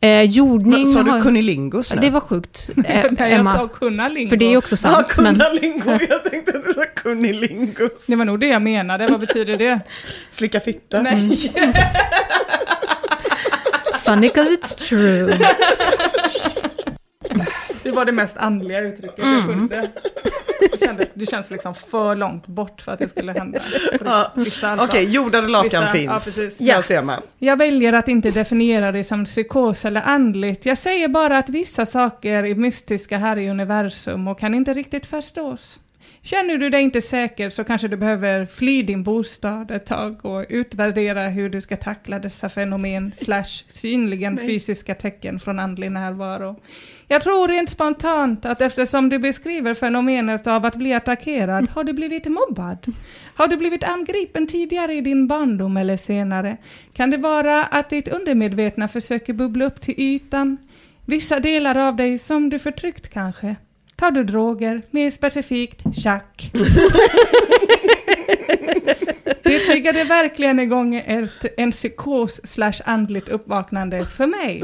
Eh, 0.00 0.22
jordning 0.22 0.86
Sa 0.86 1.02
du 1.02 1.10
har- 1.10 1.20
kunilingus 1.22 1.94
nu? 1.94 2.00
Det 2.00 2.10
var 2.10 2.20
sjukt, 2.20 2.70
eh, 2.76 2.82
Nej, 2.84 3.06
jag 3.18 3.30
Emma. 3.32 3.52
sa 3.54 3.68
kunna 3.68 4.08
lingo. 4.08 4.28
För 4.30 4.36
det 4.36 4.44
är 4.44 4.50
ju 4.50 4.56
också 4.56 4.72
Ja, 4.72 4.76
sant. 4.76 5.06
men, 5.18 5.34
kunnalingo, 5.34 5.90
jag 6.08 6.24
tänkte 6.24 6.56
att 6.58 6.62
du 6.64 6.72
sa 6.72 6.84
kunilingus. 6.94 8.06
Det 8.06 8.16
var 8.16 8.24
nog 8.24 8.40
det 8.40 8.46
jag 8.46 8.62
menade, 8.62 9.06
vad 9.06 9.20
betyder 9.20 9.56
det? 9.56 9.80
Slicka 10.30 10.60
fitta. 10.60 11.02
Nej. 11.02 11.38
funny 14.04 14.28
'cause 14.28 14.50
it's 14.50 14.74
true. 14.88 15.38
Det 17.82 17.90
var 17.90 18.04
det 18.04 18.12
mest 18.12 18.36
andliga 18.36 18.80
uttrycket 18.80 19.24
Mm. 19.24 19.34
jag 19.36 19.44
kunde. 19.46 19.88
Det 20.60 20.80
kändes, 20.80 21.08
det 21.14 21.26
känns 21.26 21.50
liksom 21.50 21.74
för 21.74 22.14
långt 22.14 22.46
bort 22.46 22.80
för 22.80 22.92
att 22.92 22.98
det 22.98 23.08
skulle 23.08 23.32
hända. 23.32 23.58
Ja. 24.04 24.32
Okej, 24.78 25.04
jordade 25.04 25.48
lakan 25.48 25.70
Vissa- 25.70 25.86
finns. 25.92 26.06
ja, 26.06 26.12
precis. 26.12 26.58
Där 26.58 26.80
ser 26.80 27.02
man. 27.02 27.22
Jag 27.38 27.56
väljer 27.56 27.92
att 27.92 28.08
inte 28.08 28.30
definiera 28.30 28.92
det 28.92 29.04
som 29.04 29.24
psykos 29.24 29.84
eller 29.84 30.02
andligt. 30.02 30.66
Jag 30.66 30.78
säger 30.78 31.08
bara 31.08 31.38
att 31.38 31.48
vissa 31.48 31.86
saker 31.86 32.44
är 32.44 32.54
mystiska 32.54 33.18
här 33.18 33.36
i 33.36 33.50
universum 33.50 34.28
och 34.28 34.38
kan 34.38 34.54
inte 34.54 34.74
riktigt 34.74 35.06
förstås. 35.06 35.78
Känner 36.22 36.58
du 36.58 36.70
dig 36.70 36.82
inte 36.82 37.00
säker 37.00 37.50
så 37.50 37.64
kanske 37.64 37.88
du 37.88 37.96
behöver 37.96 38.46
fly 38.46 38.82
din 38.82 39.02
bostad 39.02 39.70
ett 39.70 39.86
tag 39.86 40.24
och 40.24 40.46
utvärdera 40.48 41.28
hur 41.28 41.48
du 41.48 41.60
ska 41.60 41.76
tackla 41.76 42.18
dessa 42.18 42.48
fenomen 42.48 43.12
slash 43.16 43.64
synligen 43.66 44.38
fysiska 44.38 44.94
tecken 44.94 45.40
från 45.40 45.58
andlig 45.58 45.92
närvaro. 45.92 46.60
Jag 47.08 47.22
tror 47.22 47.48
rent 47.48 47.70
spontant 47.70 48.44
att 48.44 48.60
eftersom 48.60 49.08
du 49.08 49.18
beskriver 49.18 49.74
fenomenet 49.74 50.46
av 50.46 50.66
att 50.66 50.76
bli 50.76 50.92
attackerad, 50.92 51.68
har 51.70 51.84
du 51.84 51.92
blivit 51.92 52.26
mobbad? 52.26 52.92
Har 53.34 53.48
du 53.48 53.56
blivit 53.56 53.84
angripen 53.84 54.46
tidigare 54.46 54.94
i 54.94 55.00
din 55.00 55.26
barndom 55.26 55.76
eller 55.76 55.96
senare? 55.96 56.56
Kan 56.92 57.10
det 57.10 57.16
vara 57.16 57.64
att 57.64 57.90
ditt 57.90 58.08
undermedvetna 58.08 58.88
försöker 58.88 59.32
bubbla 59.32 59.64
upp 59.64 59.80
till 59.80 59.94
ytan? 59.98 60.56
Vissa 61.06 61.40
delar 61.40 61.76
av 61.76 61.96
dig 61.96 62.18
som 62.18 62.50
du 62.50 62.58
förtryckt 62.58 63.08
kanske? 63.08 63.56
Tar 63.98 64.10
du 64.10 64.24
droger? 64.24 64.82
Mer 64.90 65.10
specifikt, 65.10 65.82
tjack. 66.02 66.50
Det 69.42 69.58
triggade 69.58 70.04
verkligen 70.04 70.60
igång 70.60 70.94
ett, 70.94 71.44
en 71.56 71.70
psykos 71.70 72.40
slash 72.44 72.72
andligt 72.84 73.28
uppvaknande 73.28 74.04
för 74.04 74.26
mig. 74.26 74.62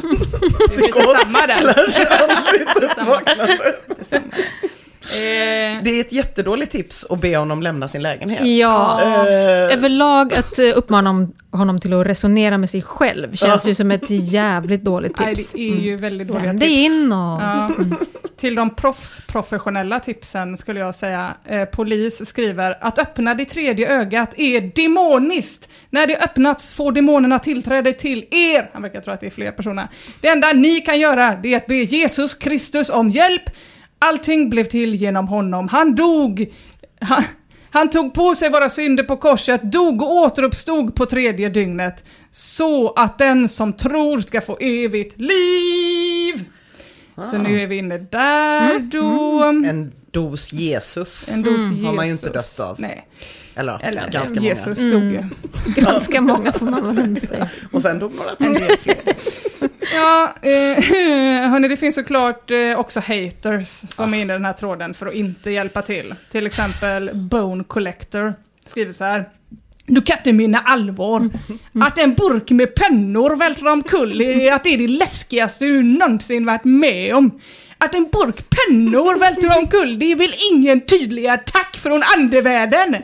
Psykos 0.68 1.16
slash 1.60 2.06
andligt 2.10 2.76
uppvaknande. 2.82 3.74
Eh, 5.04 5.82
Det 5.84 5.90
är 5.90 6.00
ett 6.00 6.12
jättedåligt 6.12 6.72
tips 6.72 7.06
att 7.10 7.20
be 7.20 7.36
honom 7.36 7.62
lämna 7.62 7.88
sin 7.88 8.02
lägenhet. 8.02 8.46
Ja, 8.46 9.00
Eh, 9.02 9.72
överlag 9.72 10.34
att 10.34 10.58
eh, 10.58 10.64
uppmana 10.74 11.28
honom, 11.50 11.80
till 11.80 11.92
att 11.92 12.06
resonera 12.06 12.58
med 12.58 12.70
sig 12.70 12.82
själv 12.82 13.34
känns 13.36 13.66
ju 13.66 13.74
som 13.74 13.90
ett 13.90 14.10
jävligt 14.10 14.84
dåligt 14.84 15.18
nej, 15.18 15.36
tips. 15.36 15.52
det 15.52 15.58
är 15.70 15.80
ju 15.80 15.96
väldigt 15.96 16.28
dåliga 16.28 16.46
Vänd 16.46 16.60
tips. 16.60 16.72
in 16.72 17.12
och... 17.12 17.42
Ja. 17.42 17.70
Till 18.36 18.54
de 18.54 18.74
proffsprofessionella 18.74 20.00
tipsen 20.00 20.56
skulle 20.56 20.80
jag 20.80 20.94
säga, 20.94 21.34
eh, 21.44 21.64
polis 21.64 22.28
skriver 22.28 22.78
att 22.80 22.98
öppna 22.98 23.34
det 23.34 23.44
tredje 23.44 23.88
ögat 23.92 24.38
är 24.38 24.60
demoniskt. 24.74 25.68
När 25.90 26.06
det 26.06 26.18
öppnats 26.18 26.72
får 26.72 26.92
demonerna 26.92 27.38
tillträde 27.38 27.92
till 27.92 28.24
er. 28.30 28.70
Han 28.72 28.82
verkar 28.82 29.00
tro 29.00 29.12
att 29.12 29.20
det 29.20 29.26
är 29.26 29.30
fler 29.30 29.50
personer. 29.50 29.88
Det 30.20 30.28
enda 30.28 30.52
ni 30.52 30.80
kan 30.80 31.00
göra 31.00 31.36
det 31.42 31.52
är 31.52 31.56
att 31.56 31.66
be 31.66 31.74
Jesus 31.74 32.34
Kristus 32.34 32.90
om 32.90 33.10
hjälp. 33.10 33.42
Allting 34.04 34.50
blev 34.50 34.64
till 34.64 34.94
genom 34.94 35.28
honom. 35.28 35.68
Han 35.68 35.94
dog. 35.94 36.52
Han, 37.00 37.24
han 37.70 37.90
tog 37.90 38.14
på 38.14 38.34
sig 38.34 38.50
våra 38.50 38.68
synder 38.68 39.04
på 39.04 39.16
korset, 39.16 39.62
dog 39.62 40.02
och 40.02 40.12
återuppstod 40.12 40.94
på 40.94 41.06
tredje 41.06 41.48
dygnet. 41.48 42.04
Så 42.30 42.92
att 42.92 43.18
den 43.18 43.48
som 43.48 43.72
tror 43.72 44.20
ska 44.20 44.40
få 44.40 44.56
evigt 44.60 45.18
liv. 45.18 46.44
Så 47.30 47.38
nu 47.38 47.60
är 47.60 47.66
vi 47.66 47.76
inne 47.76 47.98
där 47.98 48.78
då. 48.78 49.42
En 49.42 49.92
dos 50.10 50.52
Jesus. 50.52 51.32
En 51.32 51.42
dos 51.42 51.52
Jesus. 51.52 51.70
Mm. 51.70 51.84
Har 51.84 51.92
man 51.92 52.06
ju 52.06 52.12
inte 52.12 52.30
dött 52.30 52.60
av. 52.60 52.80
Nej. 52.80 53.08
Eller, 53.54 53.78
Eller 53.82 54.10
ganska 54.10 54.40
Jesus 54.40 54.78
många. 54.78 54.90
dog 54.90 55.02
ju. 55.02 55.22
Ganska 55.82 56.20
många 56.20 56.52
får 56.52 56.66
man 56.66 56.94
väl 56.96 57.16
säga. 57.16 57.48
Och 57.72 57.82
sen 57.82 57.98
dog 57.98 58.12
några 58.14 58.34
till. 58.34 58.96
Ja, 59.94 60.34
eh, 60.42 60.82
hörni, 61.50 61.68
det 61.68 61.76
finns 61.76 61.94
såklart 61.94 62.50
eh, 62.50 62.78
också 62.78 63.00
haters 63.00 63.68
som 63.68 64.14
är 64.14 64.18
inne 64.18 64.32
i 64.32 64.36
den 64.36 64.44
här 64.44 64.52
tråden 64.52 64.94
för 64.94 65.06
att 65.06 65.14
inte 65.14 65.50
hjälpa 65.50 65.82
till. 65.82 66.14
Till 66.30 66.46
exempel 66.46 67.10
Bone 67.14 67.64
Collector 67.64 68.34
skriver 68.66 68.92
så 68.92 69.04
här. 69.04 69.28
Du 69.86 70.02
kan 70.02 70.16
inte 70.18 70.32
mena 70.32 70.58
allvar. 70.58 71.30
Att 71.84 71.98
en 71.98 72.14
burk 72.14 72.50
med 72.50 72.74
pennor 72.74 73.36
välter 73.36 73.68
omkull, 73.68 74.20
är- 74.20 74.52
att 74.54 74.64
det 74.64 74.74
är 74.74 74.78
det 74.78 74.88
läskigaste 74.88 75.64
du 75.64 75.82
någonsin 75.82 76.46
varit 76.46 76.64
med 76.64 77.14
om. 77.14 77.40
Att 77.78 77.94
en 77.94 78.08
burk 78.12 78.44
pennor 78.50 79.18
välter 79.18 79.58
omkull, 79.58 79.98
det 79.98 80.12
är 80.12 80.16
väl 80.16 80.34
ingen 80.52 80.80
tydlig 80.80 81.26
attack 81.26 81.76
från 81.76 82.02
andevärlden? 82.16 82.96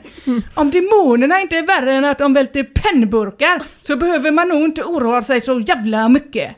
Om 0.54 0.70
demonerna 0.70 1.40
inte 1.40 1.56
är 1.56 1.62
värre 1.66 1.92
än 1.94 2.04
att 2.04 2.18
de 2.18 2.32
välter 2.32 2.62
pennburkar 2.74 3.62
så 3.82 3.96
behöver 3.96 4.30
man 4.30 4.48
nog 4.48 4.62
inte 4.64 4.82
oroa 4.84 5.22
sig 5.22 5.40
så 5.40 5.60
jävla 5.60 6.08
mycket. 6.08 6.50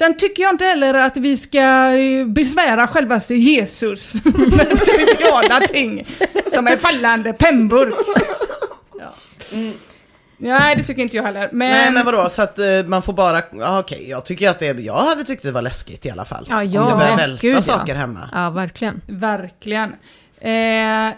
Sen 0.00 0.16
tycker 0.16 0.42
jag 0.42 0.50
inte 0.50 0.64
heller 0.64 0.94
att 0.94 1.16
vi 1.16 1.36
ska 1.36 1.60
eh, 1.92 2.26
besvära 2.26 2.86
självaste 2.86 3.34
Jesus 3.34 4.14
med 4.24 4.80
triviala 4.80 5.60
ting 5.60 6.06
som 6.52 6.66
en 6.66 6.78
fallande 6.78 7.32
pennburk. 7.32 7.94
Ja. 8.98 9.14
Nej, 10.36 10.76
det 10.76 10.82
tycker 10.82 11.02
inte 11.02 11.16
jag 11.16 11.24
heller. 11.24 11.48
Men, 11.52 11.70
Nej 11.70 11.92
men 11.92 12.04
vadå, 12.04 12.28
så 12.28 12.42
att 12.42 12.58
eh, 12.58 12.66
man 12.86 13.02
får 13.02 13.12
bara, 13.12 13.42
ja, 13.52 13.80
okej 13.80 14.10
jag 14.10 14.24
tycker 14.24 14.50
att 14.50 14.58
det, 14.58 14.66
jag 14.66 15.02
hade 15.02 15.24
tyckt 15.24 15.42
det 15.42 15.52
var 15.52 15.62
läskigt 15.62 16.06
i 16.06 16.10
alla 16.10 16.24
fall. 16.24 16.46
Ja, 16.48 16.60
Om 16.60 16.70
ja, 16.70 16.84
det 16.84 16.94
börjar 16.94 17.10
ja, 17.10 17.16
välta 17.16 17.40
gud, 17.40 17.56
ja. 17.56 17.62
saker 17.62 17.94
hemma. 17.94 18.30
Ja, 18.32 18.50
verkligen. 18.50 19.00
Verkligen. 19.06 19.94
Eh, 20.38 21.14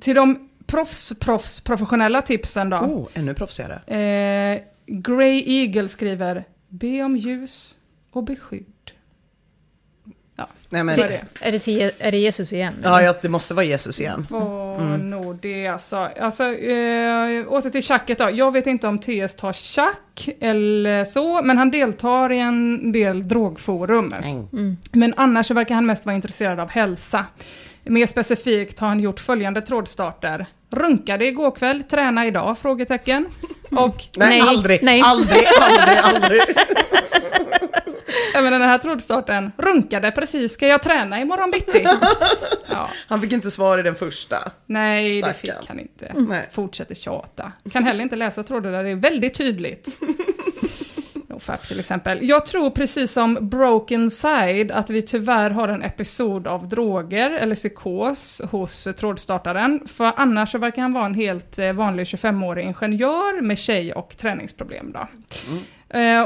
till 0.00 0.14
de 0.14 0.48
proffs, 0.66 1.12
proffs, 1.20 1.60
professionella 1.60 2.22
tipsen 2.22 2.70
då. 2.70 2.76
Oh, 2.76 3.08
ännu 3.14 3.34
proffsigare. 3.34 3.74
Eh, 3.86 4.60
Grey 4.86 5.44
Eagle 5.46 5.88
skriver, 5.88 6.44
be 6.68 7.02
om 7.02 7.16
ljus 7.16 7.78
och 8.16 8.24
beskydd. 8.24 8.66
Nej, 10.68 10.84
men, 10.84 11.00
är 11.00 11.08
det. 11.08 11.24
Är 11.40 11.52
det, 11.52 11.58
till, 11.58 11.90
är 11.98 12.10
det 12.12 12.18
Jesus 12.18 12.52
igen? 12.52 12.74
ja, 12.82 13.02
ja, 13.02 13.14
det 13.22 13.28
måste 13.28 13.54
vara 13.54 13.64
Jesus 13.64 14.00
igen. 14.00 14.26
Var 14.30 14.66
Mm. 14.80 15.10
nog 15.10 15.36
det 15.42 15.66
alltså. 15.66 15.96
alltså 15.96 16.44
eh, 16.44 17.52
åter 17.52 17.70
till 17.70 17.82
tjacket 17.82 18.18
då. 18.18 18.30
Jag 18.32 18.52
vet 18.52 18.66
inte 18.66 18.88
om 18.88 18.98
TS 18.98 19.34
tar 19.36 19.52
tjack 19.52 20.28
eller 20.40 21.04
så, 21.04 21.42
men 21.42 21.58
han 21.58 21.70
deltar 21.70 22.32
i 22.32 22.38
en 22.38 22.92
del 22.92 23.28
drogforum. 23.28 24.14
Nej. 24.20 24.46
Men 24.92 25.14
annars 25.16 25.50
verkar 25.50 25.74
han 25.74 25.86
mest 25.86 26.06
vara 26.06 26.16
intresserad 26.16 26.60
av 26.60 26.68
hälsa. 26.70 27.26
Mer 27.84 28.06
specifikt 28.06 28.78
har 28.78 28.88
han 28.88 29.00
gjort 29.00 29.20
följande 29.20 29.60
trådstarter. 29.60 30.46
Runkade 30.70 31.26
igår 31.26 31.50
kväll, 31.50 31.82
träna 31.82 32.26
idag? 32.26 32.58
Frågetecken. 32.58 33.26
Och 33.70 34.04
Nej, 34.16 34.28
Nej, 34.28 34.40
aldrig, 34.40 34.82
nej. 34.82 35.02
aldrig, 35.04 35.44
aldrig, 35.60 35.98
aldrig. 35.98 36.40
även 38.34 38.52
den 38.52 38.62
här 38.62 38.78
trådstarten. 38.78 39.52
Runkade 39.56 40.10
precis, 40.10 40.52
ska 40.52 40.66
jag 40.66 40.82
träna 40.82 41.20
imorgon 41.20 41.50
bitti? 41.50 41.86
Ja, 42.70 42.90
Han 43.08 43.20
fick 43.20 43.32
inte 43.32 43.50
svar 43.50 43.78
i 43.78 43.82
den 43.82 43.94
första. 43.94 44.36
nej, 44.66 45.22
det 45.22 45.34
Stackarn. 45.34 45.60
fick 45.60 45.68
han 45.68 45.80
inte. 45.80 46.12
Nej. 46.16 46.48
Fortsätter 46.52 46.94
tjata. 46.94 47.52
Kan 47.72 47.84
heller 47.84 48.02
inte 48.02 48.16
läsa 48.16 48.42
trådar 48.42 48.72
där 48.72 48.84
det 48.84 48.90
är 48.90 48.94
väldigt 48.94 49.34
tydligt. 49.34 49.98
NoFap 51.28 51.68
till 51.68 51.80
exempel. 51.80 52.18
Jag 52.28 52.46
tror 52.46 52.70
precis 52.70 53.12
som 53.12 53.38
Broken 53.48 54.10
Side 54.10 54.70
att 54.70 54.90
vi 54.90 55.02
tyvärr 55.02 55.50
har 55.50 55.68
en 55.68 55.82
episod 55.82 56.46
av 56.46 56.68
droger 56.68 57.30
eller 57.30 57.54
psykos 57.54 58.40
hos 58.50 58.88
trådstartaren. 58.96 59.80
För 59.86 60.12
annars 60.16 60.50
så 60.52 60.58
verkar 60.58 60.82
han 60.82 60.92
vara 60.92 61.06
en 61.06 61.14
helt 61.14 61.58
eh, 61.58 61.72
vanlig 61.72 62.04
25-årig 62.04 62.64
ingenjör 62.66 63.40
med 63.40 63.58
tjej 63.58 63.92
och 63.92 64.16
träningsproblem 64.16 64.92
då. 64.92 64.98
Eh, 64.98 65.06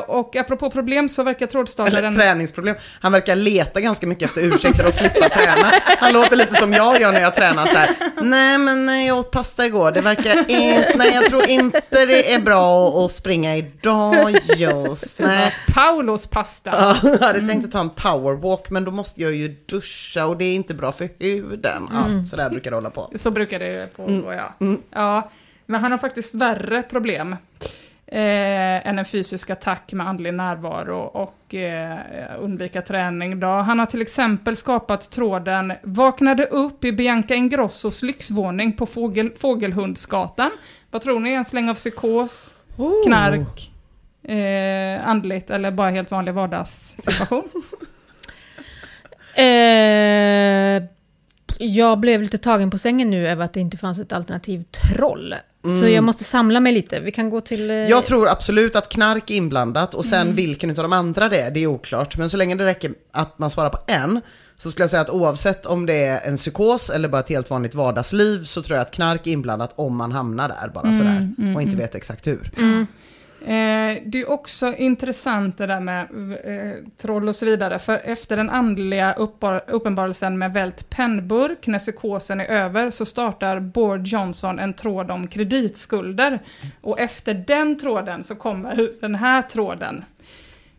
och 0.07 0.37
apropå 0.37 0.71
problem 0.71 1.09
så 1.09 1.23
verkar 1.23 1.39
Eller 1.39 1.51
trådstartaren... 1.53 2.17
träningsproblem. 2.17 2.77
Han 3.01 3.13
verkar 3.13 3.37
leta 3.37 3.81
ganska 3.81 4.07
mycket 4.07 4.29
efter 4.29 4.41
ursäkter 4.41 4.85
att 4.85 4.95
slippa 4.95 5.29
träna. 5.29 5.73
Han 5.99 6.13
låter 6.13 6.37
lite 6.37 6.55
som 6.55 6.73
jag 6.73 7.01
gör 7.01 7.13
när 7.13 7.21
jag 7.21 7.35
tränar 7.35 7.67
så 7.67 7.77
här. 7.77 7.91
Nej 8.23 8.59
men 8.59 8.87
nej, 8.87 9.07
jag 9.07 9.19
åt 9.19 9.31
pasta 9.31 9.67
igår. 9.67 9.93
Det 9.93 10.01
verkar 10.01 10.39
inte, 10.39 10.93
nej 10.97 11.15
jag 11.15 11.27
tror 11.27 11.49
inte 11.49 11.81
det 11.91 12.35
är 12.35 12.41
bra 12.41 12.89
att 13.05 13.13
springa 13.13 13.57
idag 13.57 14.39
just. 14.57 15.19
Nej. 15.19 15.55
Paulos 15.75 16.27
pasta. 16.27 16.71
Ja, 16.73 16.97
Jag 17.21 17.27
hade 17.27 17.49
tänkt 17.49 17.65
att 17.65 17.73
ta 17.73 17.81
en 17.81 17.91
powerwalk 17.91 18.71
men 18.71 18.85
då 18.85 18.91
måste 18.91 19.23
jag 19.23 19.35
ju 19.35 19.57
duscha 19.67 20.27
och 20.27 20.37
det 20.37 20.45
är 20.45 20.55
inte 20.55 20.75
bra 20.75 20.93
för 20.93 21.09
huden. 21.19 21.89
Ja, 21.93 22.25
så 22.25 22.37
där 22.37 22.51
brukar 22.51 22.71
det 22.71 22.77
hålla 22.77 22.91
på. 22.91 23.11
Så 23.15 23.31
brukar 23.31 23.59
det 23.59 23.97
pågå, 23.97 24.33
ja. 24.33 24.55
ja. 24.91 25.31
Men 25.67 25.81
han 25.81 25.91
har 25.91 25.99
faktiskt 25.99 26.35
värre 26.35 26.83
problem 26.83 27.37
eh, 28.13 28.87
än 28.89 28.99
en 28.99 29.05
fysisk 29.05 29.51
attack 29.51 29.93
med 29.93 30.09
andlig 30.09 30.35
närvaro 30.35 30.99
och 30.99 31.55
eh, 31.55 31.99
undvika 32.41 32.83
träning. 32.83 33.41
Då. 33.41 33.47
Han 33.47 33.79
har 33.79 33.87
till 33.87 34.03
exempel 34.03 34.57
skapat 34.57 35.11
tråden 35.11 35.73
“Vaknade 35.83 36.47
upp 36.47 36.85
i 36.85 36.93
Bianca 36.93 37.35
Ingrossos 37.35 38.03
lyxvåning 38.03 38.73
på 38.73 38.87
Fågel, 38.87 39.31
Fågelhundsgatan”. 39.39 40.51
Vad 40.91 41.03
tror 41.03 41.21
ni? 41.21 41.33
En 41.33 41.45
släng 41.45 41.69
av 41.69 41.75
psykos, 41.75 42.55
Oh. 42.77 43.07
knark, 43.07 43.71
eh, 44.23 45.09
andligt 45.09 45.51
eller 45.51 45.71
bara 45.71 45.91
helt 45.91 46.11
vanlig 46.11 46.35
vardagssituation? 46.35 47.49
Eh, 49.35 50.83
jag 51.59 51.99
blev 51.99 52.23
lite 52.23 52.39
tagen 52.39 52.71
på 52.71 52.79
sängen 52.79 53.11
nu 53.11 53.29
över 53.29 53.45
att 53.45 53.53
det 53.53 53.61
inte 53.61 53.79
fanns 53.79 53.99
ett 53.99 54.13
alternativ 54.13 54.65
troll. 54.65 55.35
Så 55.63 55.89
jag 55.89 56.05
måste 56.05 56.25
samla 56.25 56.61
mig 56.61 56.73
lite. 56.73 57.01
Vi 57.01 57.13
kan 57.13 57.31
gå 57.31 57.41
till... 57.41 57.71
Eh, 57.71 57.77
Jag 57.77 58.05
tror 58.07 58.29
absolut 58.29 58.77
att 58.77 58.89
knark 58.89 59.31
är 59.31 59.35
inblandat 59.35 59.95
och 59.95 60.05
sen 60.05 60.35
vilken 60.35 60.71
av 60.71 60.77
de 60.77 60.93
andra 60.93 61.29
det 61.29 61.41
är, 61.41 61.51
det 61.51 61.61
är 61.61 61.67
oklart. 61.67 62.17
Men 62.19 62.31
så 62.31 62.37
länge 62.37 62.55
det 62.55 62.65
räcker 62.67 62.95
att 63.13 63.39
man 63.39 63.51
svarar 63.51 63.71
på 63.71 63.79
en 63.87 64.21
så 64.57 64.71
skulle 64.71 64.83
jag 64.83 64.91
säga 64.91 65.01
att 65.03 65.11
oavsett 65.11 65.67
om 65.67 65.87
det 65.87 66.05
är 66.05 66.29
en 66.29 66.37
psykos 66.37 66.91
eller 66.91 67.09
bara 67.09 67.21
ett 67.21 67.29
helt 67.29 67.51
vanligt 67.51 67.75
vardagsliv 67.75 68.45
så 68.45 68.63
tror 68.63 68.77
jag 68.77 68.83
att 68.83 68.91
knark 68.91 69.27
är 69.27 69.31
inblandat 69.31 69.73
om 69.77 69.97
man 69.97 70.13
hamnar 70.13 70.49
där 70.49 70.69
bara 70.75 70.93
sådär 70.95 71.33
och 71.57 71.63
inte 71.63 71.77
vet 71.77 71.95
exakt 71.95 72.27
hur. 72.27 72.51
Eh, 73.41 74.03
det 74.07 74.21
är 74.21 74.31
också 74.31 74.75
intressant 74.75 75.59
det 75.59 75.67
där 75.67 75.81
med 75.81 76.01
eh, 76.45 76.73
troll 76.97 77.29
och 77.29 77.37
så 77.37 77.47
vidare, 77.47 77.79
för 77.79 78.01
efter 78.05 78.37
den 78.37 78.51
andliga 78.51 79.13
uppenbarelsen 79.67 80.39
med 80.39 80.53
vält 80.53 80.91
pennburk, 80.91 81.67
när 81.67 81.79
psykosen 81.79 82.41
är 82.41 82.45
över, 82.45 82.91
så 82.91 83.05
startar 83.05 83.61
Bård 83.61 84.07
Johnson 84.07 84.59
en 84.59 84.75
tråd 84.75 85.11
om 85.11 85.29
kreditskulder. 85.29 86.39
Och 86.81 87.01
efter 87.01 87.35
den 87.35 87.79
tråden 87.79 88.25
så 88.25 88.35
kommer 88.35 88.91
den 89.01 89.15
här 89.15 89.43
tråden. 89.43 90.05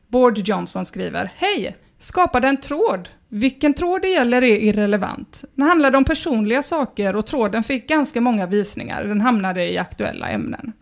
Bård 0.08 0.38
Johnson 0.38 0.86
skriver, 0.86 1.32
Hej! 1.36 1.76
Skapade 2.00 2.48
en 2.48 2.58
tråd. 2.58 3.10
Vilken 3.28 3.74
tråd 3.74 4.02
det 4.02 4.08
gäller 4.08 4.42
är 4.42 4.58
irrelevant. 4.58 5.44
Den 5.56 5.68
handlade 5.68 5.98
om 5.98 6.06
personliga 6.06 6.64
saker 6.64 7.16
och 7.16 7.26
tråden 7.26 7.64
fick 7.64 7.88
ganska 7.88 8.22
många 8.22 8.46
visningar. 8.46 9.04
Den 9.04 9.22
hamnade 9.22 9.66
i 9.66 9.78
aktuella 9.78 10.30
ämnen. 10.30 10.74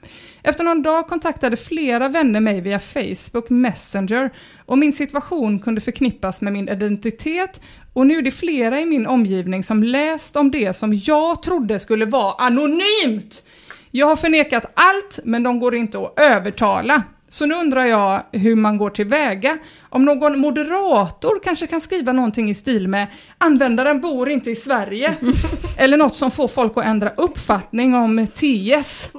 Efter 0.44 0.64
någon 0.64 0.82
dag 0.82 1.08
kontaktade 1.08 1.58
flera 1.58 2.10
vänner 2.10 2.40
mig 2.40 2.62
via 2.62 2.80
Facebook 2.80 3.50
Messenger 3.50 4.30
och 4.66 4.78
min 4.78 4.94
situation 4.94 5.60
kunde 5.60 5.82
förknippas 5.82 6.42
med 6.42 6.54
min 6.54 6.70
identitet 6.70 7.62
och 7.94 8.08
nu 8.08 8.18
är 8.18 8.22
det 8.22 8.32
flera 8.32 8.80
i 8.80 8.86
min 8.86 9.08
omgivning 9.08 9.64
som 9.64 9.84
läst 9.84 10.36
om 10.36 10.52
det 10.52 10.74
som 10.74 10.94
jag 10.94 11.44
trodde 11.44 11.80
skulle 11.80 12.06
vara 12.06 12.34
anonymt. 12.34 13.44
Jag 13.92 14.08
har 14.08 14.16
förnekat 14.16 14.72
allt, 14.74 15.20
men 15.24 15.44
de 15.44 15.60
går 15.60 15.76
inte 15.76 16.00
att 16.00 16.20
övertala. 16.20 17.04
Så 17.30 17.46
nu 17.46 17.56
undrar 17.56 17.86
jag 17.86 18.24
hur 18.32 18.56
man 18.56 18.78
går 18.78 18.90
tillväga. 18.90 19.58
Om 19.90 20.06
någon 20.06 20.40
moderator 20.40 21.40
kanske 21.44 21.68
kan 21.68 21.82
skriva 21.82 22.12
någonting 22.12 22.50
i 22.50 22.56
stil 22.56 22.88
med 22.88 23.08
“användaren 23.38 24.02
bor 24.02 24.30
inte 24.30 24.52
i 24.52 24.56
Sverige” 24.56 25.16
eller 25.78 25.98
något 25.98 26.16
som 26.16 26.32
får 26.32 26.48
folk 26.48 26.78
att 26.78 26.86
ändra 26.86 27.10
uppfattning 27.10 27.96
om 27.96 28.28
TS. 28.28 29.12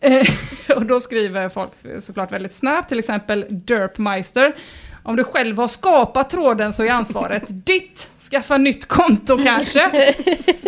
Eh, 0.00 0.28
och 0.76 0.86
då 0.86 1.00
skriver 1.00 1.48
folk 1.48 1.70
såklart 2.00 2.32
väldigt 2.32 2.52
snabbt, 2.52 2.88
till 2.88 2.98
exempel 2.98 3.46
Derpmeister. 3.50 4.54
Om 5.02 5.16
du 5.16 5.24
själv 5.24 5.58
har 5.58 5.68
skapat 5.68 6.30
tråden 6.30 6.72
så 6.72 6.84
är 6.84 6.90
ansvaret 6.90 7.44
ditt. 7.48 8.10
Skaffa 8.30 8.58
nytt 8.58 8.88
konto 8.88 9.44
kanske. 9.44 10.14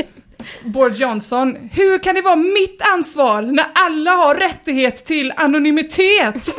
Bård 0.64 0.92
Johnson, 0.92 1.56
hur 1.72 1.98
kan 1.98 2.14
det 2.14 2.22
vara 2.22 2.36
mitt 2.36 2.82
ansvar 2.92 3.42
när 3.42 3.66
alla 3.74 4.10
har 4.10 4.34
rättighet 4.34 5.04
till 5.04 5.32
anonymitet? 5.36 6.54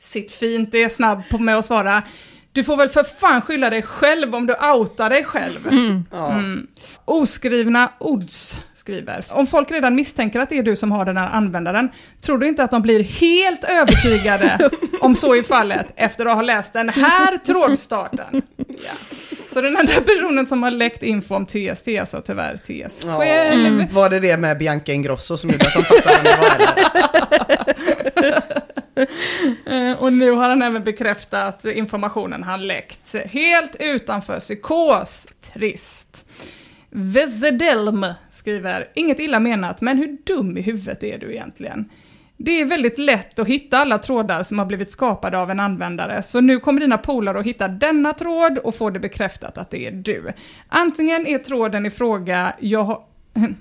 Sitt 0.00 0.32
fint, 0.32 0.72
det 0.72 0.82
är 0.82 0.88
snabb 0.88 1.28
på 1.30 1.38
med 1.38 1.58
att 1.58 1.64
svara. 1.64 2.02
Du 2.52 2.64
får 2.64 2.76
väl 2.76 2.88
för 2.88 3.04
fan 3.04 3.42
skylla 3.42 3.70
dig 3.70 3.82
själv 3.82 4.34
om 4.34 4.46
du 4.46 4.54
outar 4.54 5.10
dig 5.10 5.24
själv. 5.24 5.68
Mm. 5.68 6.66
Oskrivna 7.04 7.92
odds 7.98 8.58
skriver. 8.84 9.24
Om 9.30 9.46
folk 9.46 9.70
redan 9.70 9.94
misstänker 9.94 10.40
att 10.40 10.48
det 10.48 10.58
är 10.58 10.62
du 10.62 10.76
som 10.76 10.92
har 10.92 11.04
den 11.04 11.16
här 11.16 11.28
användaren, 11.30 11.88
tror 12.20 12.38
du 12.38 12.46
inte 12.48 12.64
att 12.64 12.70
de 12.70 12.82
blir 12.82 13.02
helt 13.04 13.64
övertygade 13.64 14.70
om 15.00 15.14
så 15.14 15.34
är 15.34 15.42
fallet 15.42 15.86
efter 15.96 16.26
att 16.26 16.34
ha 16.34 16.42
läst 16.42 16.72
den 16.72 16.88
här 16.88 17.36
trådstarten? 17.36 18.42
Ja. 18.56 18.92
Så 19.52 19.60
den 19.60 19.76
enda 19.76 19.92
personen 20.00 20.46
som 20.46 20.62
har 20.62 20.70
läckt 20.70 21.02
info 21.02 21.34
om 21.34 21.46
TS, 21.46 21.82
det 21.84 21.96
är 21.96 22.00
alltså 22.00 22.20
tyvärr 22.20 22.56
TS 22.56 23.02
Ja. 23.06 23.18
själv. 23.18 23.92
Var 23.92 24.10
det 24.10 24.20
det 24.20 24.36
med 24.36 24.58
Bianca 24.58 24.92
Ingrosso 24.92 25.36
som 25.36 25.50
gjorde 25.50 25.64
att 25.66 25.74
de 25.74 25.82
fattade 25.82 26.20
vem 26.22 26.24
det 26.24 26.38
var? 29.76 29.96
Och 30.02 30.12
nu 30.12 30.30
har 30.30 30.48
han 30.48 30.62
även 30.62 30.82
bekräftat 30.84 31.64
informationen 31.64 32.42
han 32.42 32.66
läckt. 32.66 33.14
Helt 33.24 33.76
utanför 33.80 34.40
psykos. 34.40 35.26
Trist. 35.52 36.24
Vezedelm 36.96 38.06
skriver, 38.30 38.88
inget 38.94 39.18
illa 39.18 39.40
menat, 39.40 39.80
men 39.80 39.98
hur 39.98 40.18
dum 40.24 40.56
i 40.56 40.60
huvudet 40.60 41.02
är 41.02 41.18
du 41.18 41.32
egentligen? 41.32 41.90
Det 42.36 42.60
är 42.60 42.64
väldigt 42.64 42.98
lätt 42.98 43.38
att 43.38 43.48
hitta 43.48 43.78
alla 43.78 43.98
trådar 43.98 44.42
som 44.42 44.58
har 44.58 44.66
blivit 44.66 44.90
skapade 44.90 45.38
av 45.38 45.50
en 45.50 45.60
användare, 45.60 46.22
så 46.22 46.40
nu 46.40 46.60
kommer 46.60 46.80
dina 46.80 46.98
polare 46.98 47.38
att 47.38 47.46
hitta 47.46 47.68
denna 47.68 48.12
tråd 48.12 48.58
och 48.58 48.74
få 48.74 48.90
det 48.90 49.00
bekräftat 49.00 49.58
att 49.58 49.70
det 49.70 49.86
är 49.86 49.90
du. 49.90 50.32
Antingen 50.68 51.26
är 51.26 51.38
tråden 51.38 51.86
i 51.86 51.90
fråga, 51.90 52.54
jag 52.60 52.84
har... 52.84 53.02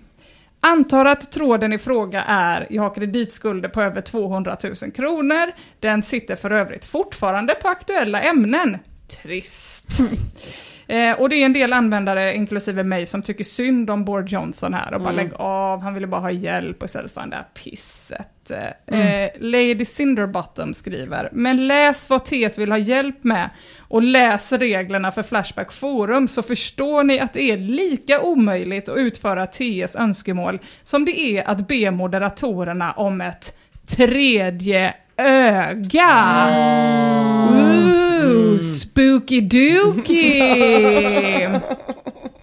Antar 0.59 1.05
att 1.05 1.31
tråden 1.31 1.73
i 1.73 1.77
fråga 1.77 2.23
är, 2.23 2.67
jag 2.69 2.83
har 2.83 2.95
kreditskulder 2.95 3.69
på 3.69 3.81
över 3.81 4.01
200 4.01 4.57
000 4.63 4.91
kronor, 4.91 5.51
den 5.79 6.03
sitter 6.03 6.35
för 6.35 6.51
övrigt 6.51 6.85
fortfarande 6.85 7.55
på 7.55 7.67
aktuella 7.67 8.21
ämnen. 8.21 8.77
Trist. 9.21 9.99
Eh, 10.87 11.19
och 11.19 11.29
det 11.29 11.35
är 11.35 11.45
en 11.45 11.53
del 11.53 11.73
användare, 11.73 12.35
inklusive 12.35 12.83
mig, 12.83 13.05
som 13.05 13.21
tycker 13.21 13.43
synd 13.43 13.89
om 13.89 14.05
Bård 14.05 14.29
Johnson 14.29 14.73
här 14.73 14.93
och 14.93 15.01
bara 15.01 15.13
lägg 15.13 15.33
av, 15.35 15.81
han 15.81 15.93
ville 15.93 16.07
bara 16.07 16.21
ha 16.21 16.31
hjälp 16.31 16.83
istället 16.83 17.13
för 17.13 17.21
det 17.21 17.29
där 17.29 17.45
pisset. 17.53 18.51
Eh, 18.85 19.29
Lady 19.39 19.85
Cinderbottom 19.85 20.73
skriver, 20.73 21.29
men 21.31 21.67
läs 21.67 22.09
vad 22.09 22.25
TS 22.25 22.57
vill 22.57 22.71
ha 22.71 22.77
hjälp 22.77 23.23
med 23.23 23.49
och 23.79 24.01
läs 24.01 24.51
reglerna 24.51 25.11
för 25.11 25.23
Flashback 25.23 25.71
Forum 25.71 26.27
så 26.27 26.43
förstår 26.43 27.03
ni 27.03 27.19
att 27.19 27.33
det 27.33 27.41
är 27.41 27.57
lika 27.57 28.21
omöjligt 28.21 28.89
att 28.89 28.97
utföra 28.97 29.47
TS 29.47 29.95
önskemål 29.95 30.59
som 30.83 31.05
det 31.05 31.19
är 31.19 31.49
att 31.49 31.67
be 31.67 31.91
moderatorerna 31.91 32.91
om 32.91 33.21
ett 33.21 33.57
tredje 33.87 34.93
öga. 35.17 36.47
Ooh, 38.23 38.57
spooky 38.57 39.41
dooky! 39.41 40.39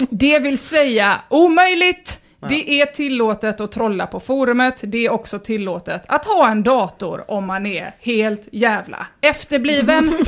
Det 0.10 0.38
vill 0.38 0.58
säga 0.58 1.20
omöjligt. 1.28 2.20
Det 2.48 2.80
är 2.80 2.86
tillåtet 2.86 3.60
att 3.60 3.72
trolla 3.72 4.06
på 4.06 4.20
forumet, 4.20 4.80
det 4.82 5.06
är 5.06 5.10
också 5.10 5.38
tillåtet 5.38 6.02
att 6.06 6.24
ha 6.24 6.50
en 6.50 6.62
dator 6.62 7.30
om 7.30 7.46
man 7.46 7.66
är 7.66 7.94
helt 8.00 8.48
jävla 8.52 9.06
efterbliven. 9.20 10.08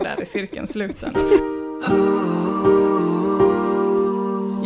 Där 0.00 0.20
är 0.20 0.24
cirkeln 0.24 0.66
sluten. 0.66 1.16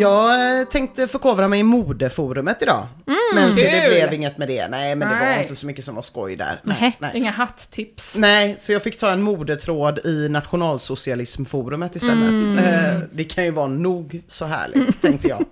Jag 0.00 0.60
eh, 0.60 0.64
tänkte 0.66 1.08
förkovra 1.08 1.48
mig 1.48 1.60
i 1.60 1.62
modeforumet 1.62 2.62
idag. 2.62 2.86
men 3.34 3.52
så 3.52 3.60
det 3.60 3.88
blev 3.90 4.12
inget 4.12 4.38
med 4.38 4.48
det. 4.48 4.68
Nej, 4.68 4.94
men 4.96 5.08
det 5.08 5.14
var 5.14 5.20
Nej. 5.24 5.42
inte 5.42 5.56
så 5.56 5.66
mycket 5.66 5.84
som 5.84 5.94
var 5.94 6.02
skoj 6.02 6.36
där. 6.36 6.60
Nej. 6.62 6.96
Nej. 6.98 7.10
Inga 7.14 7.30
hatttips. 7.30 8.16
Nej, 8.16 8.54
så 8.58 8.72
jag 8.72 8.82
fick 8.82 8.96
ta 8.98 9.10
en 9.10 9.22
modetråd 9.22 9.98
i 10.06 10.28
nationalsocialismforumet 10.28 11.96
istället. 11.96 12.60
Eh, 12.66 12.98
det 13.12 13.24
kan 13.24 13.44
ju 13.44 13.50
vara 13.50 13.66
nog 13.66 14.22
så 14.28 14.44
härligt, 14.44 15.02
tänkte 15.02 15.28
jag. 15.28 15.44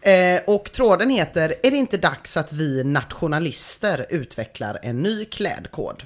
Eh, 0.00 0.40
och 0.46 0.72
tråden 0.72 1.10
heter 1.10 1.54
Är 1.62 1.70
det 1.70 1.76
inte 1.76 1.96
dags 1.96 2.36
att 2.36 2.52
vi 2.52 2.84
nationalister 2.84 4.06
utvecklar 4.10 4.78
en 4.82 5.02
ny 5.02 5.24
klädkod? 5.24 6.02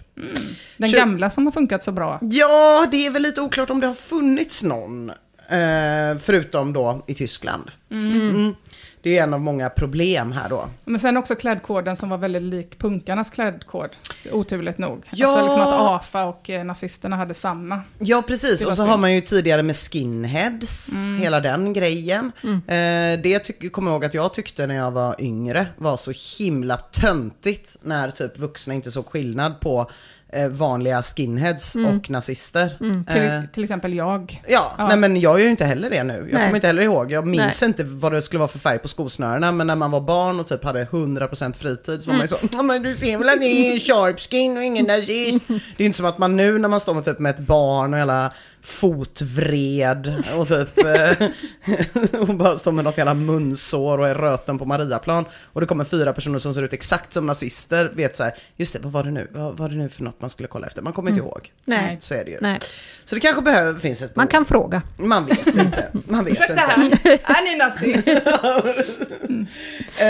Den 0.76 0.88
Tju- 0.90 0.96
gamla 0.96 1.30
som 1.30 1.46
har 1.46 1.52
funkat 1.52 1.84
så 1.84 1.92
bra. 1.92 2.18
Ja, 2.22 2.86
det 2.90 3.06
är 3.06 3.10
väl 3.10 3.22
lite 3.22 3.40
oklart 3.40 3.70
om 3.70 3.80
det 3.80 3.86
har 3.86 3.94
funnits 3.94 4.62
någon. 4.62 5.12
Eh, 5.48 6.18
förutom 6.18 6.72
då 6.72 7.04
i 7.06 7.14
Tyskland. 7.14 7.70
Mm. 7.90 8.54
Det 9.02 9.18
är 9.18 9.22
en 9.22 9.34
av 9.34 9.40
många 9.40 9.70
problem 9.70 10.32
här 10.32 10.48
då. 10.48 10.68
Men 10.84 11.00
sen 11.00 11.16
också 11.16 11.34
klädkoden 11.34 11.96
som 11.96 12.08
var 12.08 12.18
väldigt 12.18 12.42
lik 12.42 12.78
punkarnas 12.78 13.30
klädkod. 13.30 13.90
Oturligt 14.32 14.78
nog. 14.78 15.04
Ja. 15.12 15.28
Alltså 15.28 15.44
liksom 15.46 15.60
att 15.62 15.80
AFA 15.80 16.24
och 16.24 16.50
eh, 16.50 16.64
nazisterna 16.64 17.16
hade 17.16 17.34
samma. 17.34 17.80
Ja, 17.98 18.22
precis. 18.26 18.64
Och 18.64 18.74
så 18.74 18.82
har 18.82 18.98
man 18.98 19.14
ju 19.14 19.20
tidigare 19.20 19.62
med 19.62 19.76
skinheads, 19.76 20.90
hela 21.20 21.40
den 21.40 21.72
grejen. 21.72 22.32
Eh, 22.42 23.20
det 23.22 23.38
tyck- 23.44 23.70
kommer 23.70 23.90
jag 23.90 23.94
ihåg 23.94 24.04
att 24.04 24.14
jag 24.14 24.34
tyckte 24.34 24.66
när 24.66 24.74
jag 24.74 24.90
var 24.90 25.14
yngre 25.18 25.66
var 25.76 25.96
så 25.96 26.12
himla 26.38 26.76
töntigt 26.76 27.76
när 27.82 28.10
typ 28.10 28.38
vuxna 28.38 28.74
inte 28.74 28.90
såg 28.90 29.06
skillnad 29.06 29.60
på 29.60 29.90
vanliga 30.50 31.02
skinheads 31.02 31.74
och 31.76 32.10
nazister. 32.10 32.68
Till, 33.12 33.22
Eh, 33.22 33.40
till 33.52 33.62
exempel 33.62 33.94
jag. 33.94 34.42
Ja, 34.48 34.72
Ja. 34.78 34.86
nej 34.88 34.96
men 34.96 35.20
jag 35.20 35.38
gör 35.38 35.44
ju 35.44 35.50
inte 35.50 35.64
heller 35.64 35.90
det 35.90 36.04
nu. 36.04 36.12
Jag 36.14 36.22
Nej. 36.24 36.32
kommer 36.32 36.54
inte 36.54 36.66
heller 36.66 36.82
ihåg. 36.82 37.12
Jag 37.12 37.26
minns 37.26 37.60
Nej. 37.60 37.68
inte 37.68 37.84
vad 37.84 38.12
det 38.12 38.22
skulle 38.22 38.38
vara 38.38 38.48
för 38.48 38.58
färg 38.58 38.78
på 38.78 38.88
skosnörena. 38.88 39.52
Men 39.52 39.66
när 39.66 39.76
man 39.76 39.90
var 39.90 40.00
barn 40.00 40.40
och 40.40 40.46
typ 40.48 40.64
hade 40.64 40.84
100% 40.84 41.52
fritid 41.56 42.02
så 42.02 42.10
var 42.10 42.16
man 42.16 42.24
ju 42.24 42.28
så 42.28 42.36
ja 42.52 42.62
men 42.62 42.82
du 42.82 42.96
ser 42.96 43.18
väl 43.18 43.28
att 43.28 43.40
det 43.40 43.44
är 43.46 43.78
sharpskin 43.78 44.56
och 44.56 44.62
ingen 44.64 44.86
nazist. 44.86 45.42
Det 45.48 45.54
är 45.54 45.60
ju 45.78 45.84
inte 45.86 45.96
som 45.96 46.06
att 46.06 46.18
man 46.18 46.36
nu 46.36 46.58
när 46.58 46.68
man 46.68 46.80
står 46.80 46.94
med, 46.94 47.04
typ, 47.04 47.18
med 47.18 47.30
ett 47.30 47.38
barn 47.46 47.94
och 47.94 48.00
hela 48.00 48.32
fotvred 48.62 50.24
och 50.38 50.48
typ 50.48 50.78
eh, 50.78 51.28
och 52.20 52.34
bara 52.34 52.56
står 52.56 52.72
med 52.72 52.84
något 52.84 52.98
jävla 52.98 53.14
munsår 53.14 53.98
och 53.98 54.08
är 54.08 54.14
röten 54.14 54.58
på 54.58 54.64
Mariaplan 54.64 55.24
och 55.44 55.60
det 55.60 55.66
kommer 55.66 55.84
fyra 55.84 56.12
personer 56.12 56.38
som 56.38 56.54
ser 56.54 56.62
ut 56.62 56.72
exakt 56.72 57.12
som 57.12 57.26
nazister 57.26 57.92
vet 57.94 58.16
så 58.16 58.24
här, 58.24 58.34
just 58.56 58.72
det, 58.72 58.78
vad 58.78 58.92
var 58.92 59.04
det 59.04 59.10
nu? 59.10 59.28
Vad 59.32 59.56
var 59.56 59.68
det 59.68 59.74
nu 59.74 59.88
för 59.88 60.02
något 60.02 60.20
man 60.20 60.30
skulle 60.30 60.48
kolla 60.48 60.66
efter? 60.66 60.82
Man 60.82 60.92
kommer 60.92 61.10
inte 61.10 61.20
ihåg. 61.20 61.52
Nej. 61.64 61.96
Så 62.00 62.14
är 62.14 62.24
det 62.24 62.30
ju. 62.30 62.38
Nej. 62.40 62.60
Så 63.04 63.14
det 63.14 63.20
kanske 63.20 63.42
behöver, 63.42 63.78
finns 63.78 64.02
ett 64.02 64.16
Man 64.16 64.26
behov. 64.26 64.30
kan 64.30 64.44
fråga. 64.44 64.82
Man 64.96 65.26
vet 65.26 65.46
inte. 65.46 65.88
Man 66.08 66.24
vet 66.24 66.40
inte. 66.40 66.54
här, 66.54 66.78
är 67.22 67.44
ni 67.44 67.56
nazist? 67.56 68.08
Eh, 69.98 70.06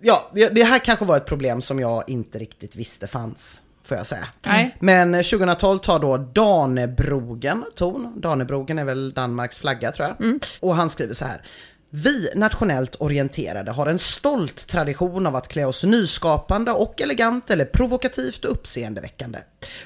ja, 0.00 0.30
det, 0.34 0.48
det 0.48 0.64
här 0.64 0.78
kanske 0.78 1.04
var 1.04 1.16
ett 1.16 1.26
problem 1.26 1.60
som 1.60 1.80
jag 1.80 2.04
inte 2.06 2.38
riktigt 2.38 2.76
visste 2.76 3.06
fanns. 3.06 3.62
Får 3.88 3.96
jag 3.96 4.06
säga. 4.06 4.26
Nej. 4.46 4.76
Men 4.80 5.14
eh, 5.14 5.22
2012 5.22 5.78
tar 5.78 5.98
då 5.98 6.16
Danebrogen 6.16 7.64
ton. 7.74 8.20
Danebrogen 8.20 8.78
är 8.78 8.84
väl 8.84 9.12
Danmarks 9.12 9.58
flagga 9.58 9.92
tror 9.92 10.08
jag. 10.08 10.38
Och 10.60 10.76
han 10.76 10.90
skriver 10.90 11.14
så 11.14 11.24
här. 11.24 11.42
Vi 11.90 12.30
nationellt 12.34 12.96
orienterade 12.98 13.70
har 13.70 13.86
en 13.86 13.98
stolt 13.98 14.66
tradition 14.66 15.26
av 15.26 15.36
att 15.36 15.48
klä 15.48 15.64
oss 15.64 15.84
nyskapande 15.84 16.70
och 16.72 17.00
elegant 17.00 17.50
eller 17.50 17.64
provokativt 17.64 18.44
och 18.44 18.52
uppseendeväckande. 18.52 19.38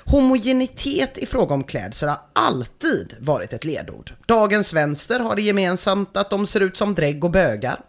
Homogenitet 0.04 1.18
i 1.18 1.26
fråga 1.26 1.54
om 1.54 1.64
klädsel 1.64 2.08
har 2.08 2.20
alltid 2.32 3.16
varit 3.18 3.52
ett 3.52 3.64
ledord. 3.64 4.12
Dagens 4.26 4.72
vänster 4.72 5.20
har 5.20 5.36
det 5.36 5.42
gemensamt 5.42 6.16
att 6.16 6.30
de 6.30 6.46
ser 6.46 6.60
ut 6.60 6.76
som 6.76 6.94
drägg 6.94 7.24
och 7.24 7.30
bögar. 7.30 7.80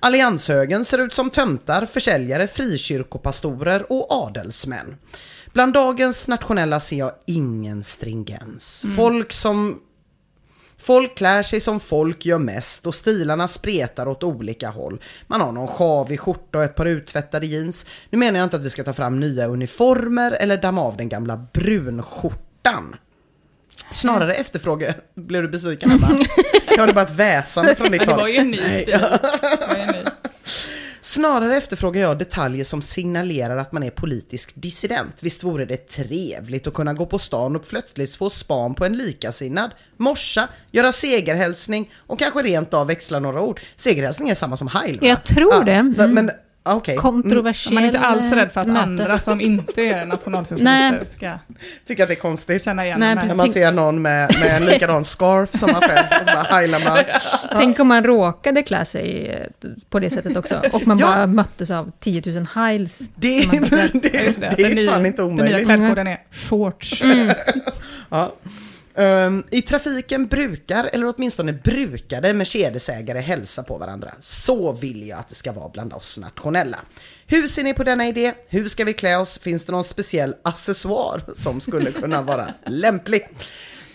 Allianshögern 0.00 0.84
ser 0.84 0.98
ut 0.98 1.12
som 1.12 1.30
töntar, 1.30 1.86
försäljare, 1.86 2.46
frikyrkopastorer 2.46 3.92
och 3.92 4.12
adelsmän. 4.12 4.96
Bland 5.54 5.72
dagens 5.72 6.28
nationella 6.28 6.80
ser 6.80 6.96
jag 6.96 7.12
ingen 7.26 7.84
stringens. 7.84 8.86
Folk 8.96 9.32
som 9.32 9.80
Folk 10.76 11.14
klär 11.16 11.42
sig 11.42 11.60
som 11.60 11.80
folk 11.80 12.26
gör 12.26 12.38
mest 12.38 12.86
och 12.86 12.94
stilarna 12.94 13.48
spretar 13.48 14.08
åt 14.08 14.22
olika 14.22 14.68
håll. 14.70 15.00
Man 15.26 15.40
har 15.40 15.52
någon 15.52 15.66
sjavig 15.68 16.20
skjorta 16.20 16.58
och 16.58 16.64
ett 16.64 16.74
par 16.74 16.86
uttvättade 16.86 17.46
jeans. 17.46 17.86
Nu 18.10 18.18
menar 18.18 18.38
jag 18.38 18.46
inte 18.46 18.56
att 18.56 18.62
vi 18.62 18.70
ska 18.70 18.84
ta 18.84 18.92
fram 18.92 19.20
nya 19.20 19.46
uniformer 19.46 20.32
eller 20.32 20.56
damma 20.56 20.80
av 20.82 20.96
den 20.96 21.08
gamla 21.08 21.36
brunskjortan. 21.52 22.96
Snarare 23.90 24.34
efterfråga... 24.34 24.94
Blev 25.14 25.42
du 25.42 25.48
besviken 25.48 25.90
Emma? 25.90 26.24
Jag 26.68 26.78
hörde 26.78 26.92
bara 26.92 27.04
ett 27.04 27.14
väsande 27.14 27.74
från 27.74 27.90
ditt 27.90 28.04
Det 28.04 28.10
håll. 28.10 28.20
var 28.20 28.28
ju 28.28 28.36
en 28.36 28.50
ny 28.50 28.56
stil. 28.80 28.86
Det 28.92 29.66
var 29.68 29.76
ju 29.76 29.82
en 29.82 29.88
ny. 29.92 30.04
Snarare 31.04 31.56
efterfrågar 31.56 32.00
jag 32.00 32.18
detaljer 32.18 32.64
som 32.64 32.82
signalerar 32.82 33.56
att 33.56 33.72
man 33.72 33.82
är 33.82 33.90
politisk 33.90 34.52
dissident. 34.54 35.16
Visst 35.20 35.44
vore 35.44 35.64
det 35.64 35.88
trevligt 35.88 36.66
att 36.66 36.74
kunna 36.74 36.92
gå 36.94 37.06
på 37.06 37.18
stan 37.18 37.56
och 37.56 37.68
plötsligt 37.68 38.16
få 38.16 38.30
span 38.30 38.74
på 38.74 38.84
en 38.84 38.96
likasinnad, 38.96 39.70
morsa, 39.96 40.48
göra 40.70 40.92
segerhälsning 40.92 41.90
och 41.96 42.18
kanske 42.18 42.42
rent 42.42 42.74
av 42.74 42.86
växla 42.86 43.18
några 43.18 43.42
ord. 43.42 43.60
Segerhälsning 43.76 44.28
är 44.28 44.34
samma 44.34 44.56
som 44.56 44.68
heil 44.68 45.00
va? 45.00 45.06
Jag 45.06 45.24
tror 45.24 45.64
det. 45.64 45.92
Så, 45.94 46.02
Mm. 46.02 46.14
men 46.14 46.30
ah. 46.66 46.80
Mm. 46.86 46.96
Kontroversiell 46.98 47.74
Man 47.74 47.82
är 47.82 47.86
inte 47.86 47.98
alls 48.00 48.32
rädd 48.32 48.52
för 48.52 48.60
att 48.60 48.66
möte. 48.66 48.80
andra 48.82 49.18
som 49.18 49.40
inte 49.40 49.82
är 49.82 50.06
nationalsocialister 50.06 51.04
ska 51.16 51.38
Tycker 51.84 52.02
att 52.02 52.08
det 52.08 52.14
är 52.14 52.20
konstigt. 52.20 52.64
känna 52.64 52.84
igen 52.86 53.00
Nej. 53.00 53.14
När 53.14 53.34
man 53.34 53.52
ser 53.52 53.72
någon 53.72 54.02
med, 54.02 54.34
med 54.40 54.56
en 54.60 54.64
likadan 54.66 55.04
scarf 55.04 55.50
som 55.50 55.72
man 55.72 55.80
själv 55.80 56.06
och 56.20 56.26
så 56.26 56.32
bara 56.32 56.42
heilar 56.58 56.84
man. 56.84 56.98
Tänk 57.52 57.80
om 57.80 57.88
man 57.88 58.04
råkade 58.04 58.62
klä 58.62 58.84
sig 58.84 59.28
eh, 59.28 59.70
på 59.90 60.00
det 60.00 60.10
sättet 60.10 60.36
också. 60.36 60.62
Och 60.72 60.86
man 60.86 60.98
Ja. 61.04 61.06
bara 61.06 61.26
möttes 61.26 61.70
av 61.70 61.92
10 62.00 62.22
000 62.26 62.46
hiles. 62.70 62.98
Det, 63.14 63.38
det, 63.50 63.56
Ja, 63.56 63.86
det, 63.92 64.56
det. 64.56 64.62
är 64.64 64.74
nya- 64.74 64.90
fan 64.90 65.06
inte 65.06 65.22
Den 65.22 65.36
nya 65.36 65.44
omöjligt. 65.44 65.64
klädkoden 65.68 66.06
är 66.06 66.18
shorts. 66.48 67.02
Ja. 68.10 68.34
Ehm, 68.96 69.42
I 69.50 69.62
trafiken 69.62 70.26
brukar, 70.26 70.90
eller 70.92 71.14
åtminstone 71.16 71.52
brukade, 71.52 72.34
Mercedesägare 72.34 73.20
hälsa 73.20 73.62
på 73.62 73.78
varandra. 73.78 74.12
Så 74.20 74.72
vill 74.72 75.08
jag 75.08 75.18
att 75.18 75.28
det 75.28 75.34
ska 75.34 75.52
vara 75.52 75.68
bland 75.68 75.92
oss 75.92 76.18
nationella. 76.18 76.78
Hur 77.26 77.46
ser 77.46 77.62
ni 77.62 77.74
på 77.74 77.84
denna 77.84 78.06
idé? 78.08 78.32
Hur 78.48 78.68
ska 78.68 78.84
vi 78.84 78.92
klä 78.92 79.16
oss? 79.16 79.38
Finns 79.38 79.64
det 79.64 79.72
någon 79.72 79.84
speciell 79.84 80.34
accessoar 80.42 81.22
som 81.36 81.60
skulle 81.60 81.90
kunna 81.90 82.22
vara 82.22 82.54
lämplig? 82.66 83.28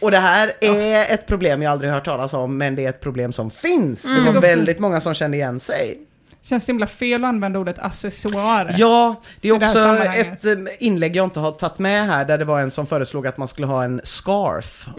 Och 0.01 0.12
det 0.12 0.17
här 0.17 0.51
är 0.62 1.13
ett 1.13 1.25
problem 1.27 1.62
jag 1.62 1.71
aldrig 1.71 1.91
hört 1.91 2.05
talas 2.05 2.33
om, 2.33 2.57
men 2.57 2.75
det 2.75 2.85
är 2.85 2.89
ett 2.89 2.99
problem 2.99 3.31
som 3.33 3.51
finns. 3.51 4.03
Det 4.03 4.31
var 4.31 4.41
väldigt 4.41 4.79
många 4.79 5.01
som 5.01 5.13
kände 5.13 5.38
igen 5.38 5.59
sig. 5.59 5.99
Känns 6.41 6.65
så 6.65 6.71
himla 6.71 6.88
fel 6.88 7.23
att 7.23 7.28
använda 7.28 7.60
ordet 7.60 7.80
accessoar. 7.80 8.75
Ja, 8.78 9.21
det 9.41 9.49
är 9.49 9.60
det 9.60 9.65
också 9.65 9.73
sammanhanget. 9.84 10.45
ett 10.45 10.45
eh, 10.45 10.54
inlägg 10.80 11.15
jag 11.15 11.23
inte 11.23 11.39
har 11.39 11.52
tagit 11.52 11.80
med 11.80 12.08
här 12.08 12.25
där 12.25 12.38
det 12.38 12.45
var 12.45 12.62
en 12.62 12.71
som 12.71 12.88
föreslog 12.88 13.28
att 13.28 13.38
man 13.38 13.47
skulle 13.47 13.67
ha 13.67 13.84
en 13.84 14.02
scarf. 14.04 14.88
Eh, 14.88 14.93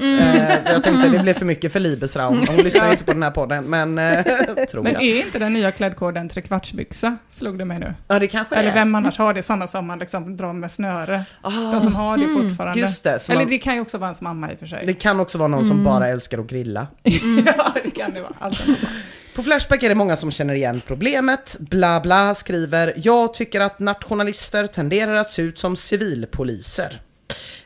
så 0.67 0.73
jag 0.73 0.83
tänkte 0.85 1.09
det 1.09 1.19
blev 1.19 1.35
för 1.35 1.45
mycket 1.45 1.73
för 1.73 1.81
Libesraum. 1.81 2.45
Hon 2.49 2.57
lyssnar 2.57 2.87
ju 2.87 2.93
inte 2.93 3.05
på 3.05 3.13
den 3.13 3.23
här 3.23 3.31
podden, 3.31 3.65
men 3.65 3.99
eh, 3.99 4.23
tror 4.71 4.83
Men 4.83 4.93
jag. 4.93 5.03
är 5.03 5.17
inte 5.27 5.39
den 5.39 5.53
nya 5.53 5.73
klädkoden 5.73 6.29
trekvartsbyxa? 6.29 7.17
Slog 7.29 7.59
det 7.59 7.65
mig 7.65 7.79
nu. 7.79 7.95
Ja, 8.09 8.19
det 8.19 8.27
kanske 8.27 8.55
det 8.55 8.59
Eller 8.59 8.71
är. 8.71 8.75
vem 8.75 8.95
annars 8.95 9.19
har 9.19 9.35
det? 9.35 9.43
Sådana 9.43 9.67
som 9.67 9.87
man 9.87 9.99
liksom 9.99 10.37
drar 10.37 10.53
med 10.53 10.73
snöre. 10.73 11.21
De 11.73 11.81
som 11.83 11.95
har 11.95 12.17
det 12.17 12.25
fortfarande. 12.29 12.79
Ah, 12.81 12.83
Just 12.87 13.05
det, 13.05 13.29
Eller 13.31 13.41
man- 13.41 13.51
det 13.51 13.59
kan 13.59 13.75
ju 13.75 13.81
också 13.81 13.99
vara 13.99 14.09
ens 14.09 14.21
mamma 14.21 14.53
i 14.53 14.55
och 14.55 14.59
för 14.59 14.67
sig. 14.67 14.83
Det 14.87 14.95
kan 14.95 15.21
också 15.21 15.39
vara 15.39 15.49
någon 15.49 15.65
som 15.65 15.85
bara 15.85 16.09
älskar 16.09 16.39
att 16.39 16.47
grilla. 16.47 16.87
ja, 17.47 17.73
det 17.85 17.91
kan 17.91 18.15
det 18.15 18.21
vara. 18.21 18.33
Alltså, 18.39 18.63
på 19.35 19.43
Flashback 19.43 19.83
är 19.83 19.89
det 19.89 19.95
många 19.95 20.17
som 20.17 20.31
känner 20.31 20.55
igen 20.55 20.83
problemet. 20.87 21.57
Bla 21.59 22.01
bla 22.01 22.35
skriver, 22.35 22.95
jag 22.97 23.35
tycker 23.35 23.61
att 23.61 23.79
nationalister 23.79 24.67
tenderar 24.67 25.15
att 25.15 25.31
se 25.31 25.43
ut 25.43 25.59
som 25.59 25.77
civilpoliser. 25.77 27.03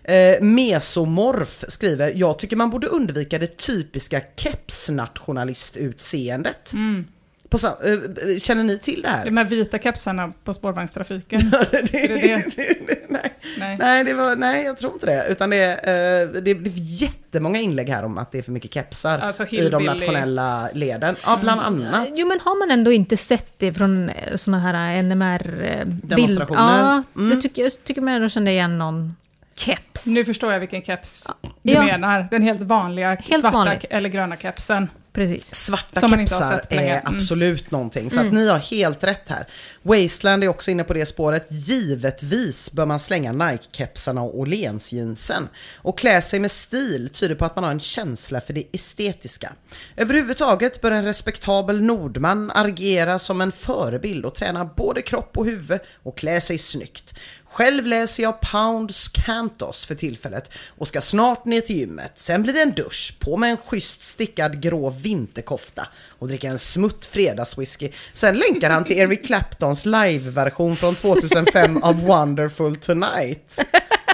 Eh, 0.05 0.43
Mesomorf 0.43 1.65
skriver, 1.69 2.13
jag 2.17 2.39
tycker 2.39 2.57
man 2.57 2.71
borde 2.71 2.87
undvika 2.87 3.39
det 3.39 3.57
typiska 3.57 4.21
kepsnationalistutseendet. 4.37 6.73
Mm. 6.73 7.05
På 7.49 7.57
eh, 7.67 8.39
känner 8.39 8.65
ni 8.65 8.79
till 8.79 9.03
det 9.03 9.09
här? 9.09 9.25
de 9.25 9.37
här 9.37 9.45
vita 9.45 9.79
kepsarna 9.79 10.33
på 10.45 10.53
spårvagnstrafiken. 10.55 11.41
det, 11.71 11.77
Är 12.05 12.37
det 12.57 12.87
det? 12.87 13.01
nej. 13.09 13.33
Nej. 13.59 13.77
Nej, 13.81 14.05
det 14.05 14.15
var, 14.15 14.37
nej, 14.37 14.65
jag 14.65 14.79
tror 14.79 14.93
inte 14.93 15.07
det. 15.07 15.27
Utan 15.31 15.51
det 15.51 15.57
är, 15.57 16.23
eh, 16.23 16.29
det 16.43 16.51
är 16.51 16.63
jättemånga 17.03 17.59
inlägg 17.59 17.89
här 17.89 18.05
om 18.05 18.19
att 18.19 18.33
det 18.33 18.39
är 18.39 18.43
för 18.43 18.53
mycket 18.53 18.75
kepsar 18.75 19.19
Alltså 19.19 19.47
i 19.47 19.69
de 19.69 19.85
nationella 19.85 20.69
leden. 20.75 21.17
Ja, 21.27 21.39
bland 21.43 21.61
annat. 21.61 22.09
Jo, 22.15 22.27
men 22.29 22.41
har 22.41 22.59
man 22.59 22.71
ändå 22.79 22.93
inte 22.93 23.17
sett 23.17 23.59
det 23.59 23.73
från 23.73 24.11
sådana 24.37 24.61
här 24.63 25.03
NMR-bild? 25.03 26.01
Demonstrationer. 26.05 27.03
Ja, 27.15 27.21
det 27.31 27.37
tycker, 27.41 27.63
jag 27.63 27.85
tycker 27.85 28.01
man 28.01 28.15
ändå 28.15 28.29
kände 28.29 28.51
igen 28.51 28.79
någon 28.79 29.17
keps. 29.57 30.07
Nu 30.07 30.25
förstår 30.25 30.53
jag 30.53 30.61
vilken 30.61 30.83
keps 30.83 31.27
du 31.63 31.73
Ja. 31.73 31.83
menar. 31.85 32.29
Den 32.31 32.43
helt 32.43 32.63
vanliga 32.63 33.09
Helt 33.15 33.41
svarta 33.41 33.57
vanlig. 33.59 33.87
eller 33.91 34.09
gröna 34.09 34.37
kepsen. 34.37 34.89
Precis. 35.15 35.55
Svarta 35.55 36.01
Som 36.01 36.11
kepsar 36.11 36.63
är 36.69 37.01
Mm. 37.01 37.17
absolut 37.17 37.71
någonting. 37.71 38.11
Så 38.11 38.21
att 38.21 38.33
ni 38.33 38.49
har 38.49 38.59
helt 38.59 39.05
rätt 39.05 39.29
här. 39.29 39.47
Wasteland 39.83 40.45
är 40.45 40.49
också 40.49 40.71
inne 40.71 40.85
på 40.85 40.95
det 40.95 41.07
spåret. 41.07 41.47
Givetvis 41.51 42.73
bör 42.73 42.87
man 42.87 43.01
slänga 43.01 43.33
Nike-kepsarna 43.33 44.21
och 44.23 44.35
Åhléns-jeansen. 44.39 45.49
Och 45.77 45.99
klä 45.99 46.23
sig 46.23 46.41
med 46.41 46.51
stil 46.51 47.11
tyder 47.13 47.35
på 47.35 47.45
att 47.45 47.55
man 47.55 47.65
har 47.65 47.71
en 47.71 47.81
känsla 47.81 48.41
för 48.41 48.53
det 48.53 48.65
estetiska. 48.73 49.53
Överhuvudtaget 49.97 50.81
bör 50.81 50.91
en 50.91 51.05
respektabel 51.05 51.83
nordman 51.83 52.51
agera 52.55 53.19
som 53.19 53.41
en 53.41 53.53
förebild 53.53 54.25
och 54.25 54.35
träna 54.35 54.65
både 54.65 55.03
kropp 55.03 55.39
och 55.39 55.45
huvud 55.47 55.81
och 56.03 56.19
klä 56.19 56.41
sig 56.41 56.59
snyggt. 56.59 57.15
Själv 57.55 57.87
läser 57.87 58.23
jag 58.23 58.41
Pounds 58.41 59.09
Cantos 59.09 59.87
för 59.87 59.95
tillfället 59.95 60.51
och 60.79 60.89
ska 60.89 61.01
snart 61.01 61.45
ner 61.45 61.61
till 61.61 61.77
gymmet. 61.77 62.13
Sen 62.15 62.43
blir 62.43 62.53
det 62.53 62.63
en 62.63 62.73
dusch, 62.73 63.17
på 63.21 63.37
med 63.37 63.51
en 63.51 63.57
schysst 63.57 64.03
stickad 64.03 64.61
grå 64.63 64.91
vinterkofta 64.91 65.89
och 66.19 66.29
dricka 66.29 66.49
en 66.49 66.59
smutt 66.59 67.05
fredagswhisky. 67.05 67.91
Sen 68.13 68.39
länkar 68.39 68.71
han 68.71 68.85
till 68.85 68.99
Eric 68.99 69.27
Claptons 69.27 69.87
liveversion 69.87 70.77
från 70.77 70.95
2005 70.95 71.83
av 71.83 72.03
Wonderful 72.03 72.77
Tonight. 72.77 73.61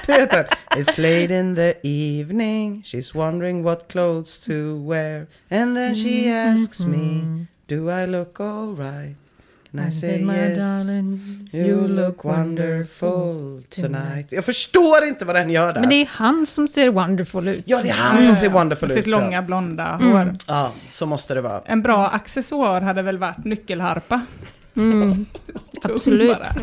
Det 0.06 0.12
heter 0.12 0.48
It's 0.76 0.98
late 0.98 1.34
in 1.34 1.56
the 1.56 1.74
evening, 1.82 2.82
she's 2.82 3.14
wondering 3.14 3.62
what 3.62 3.88
clothes 3.92 4.38
to 4.38 4.52
wear 4.88 5.26
and 5.50 5.76
then 5.76 5.94
she 5.94 6.32
asks 6.32 6.80
me, 6.80 7.22
do 7.66 7.90
I 7.90 8.06
look 8.06 8.40
alright? 8.40 9.19
And 9.72 9.88
I 9.88 9.92
say 9.92 10.24
My 10.24 10.34
yes. 10.36 10.58
darling, 10.58 11.20
You 11.52 11.88
look 11.88 12.24
wonderful 12.24 13.62
tonight. 13.68 14.32
Jag 14.32 14.44
förstår 14.44 15.04
inte 15.04 15.24
vad 15.24 15.34
den 15.36 15.50
gör 15.50 15.72
där. 15.72 15.80
Men 15.80 15.88
det 15.88 15.94
är 15.94 16.06
han 16.10 16.46
som 16.46 16.68
ser 16.68 16.88
wonderful 16.90 17.48
ut. 17.48 17.62
Ja, 17.66 17.80
det 17.82 17.88
är 17.88 17.92
han 17.92 18.20
som 18.22 18.36
ser 18.36 18.48
wonderful 18.48 18.88
Med 18.88 18.98
ut. 18.98 19.04
sitt 19.04 19.14
så. 19.14 19.20
långa 19.20 19.42
blonda 19.42 19.86
Mm. 20.00 20.12
hår. 20.12 20.34
Ja, 20.46 20.72
så 20.86 21.06
måste 21.06 21.34
det 21.34 21.40
vara. 21.40 21.60
En 21.66 21.82
bra 21.82 22.08
accessoar 22.08 22.80
hade 22.80 23.02
väl 23.02 23.18
varit 23.18 23.44
nyckelharpa. 23.44 24.20
Mm. 24.76 25.26
Absolut. 25.82 26.38
Bara. 26.38 26.54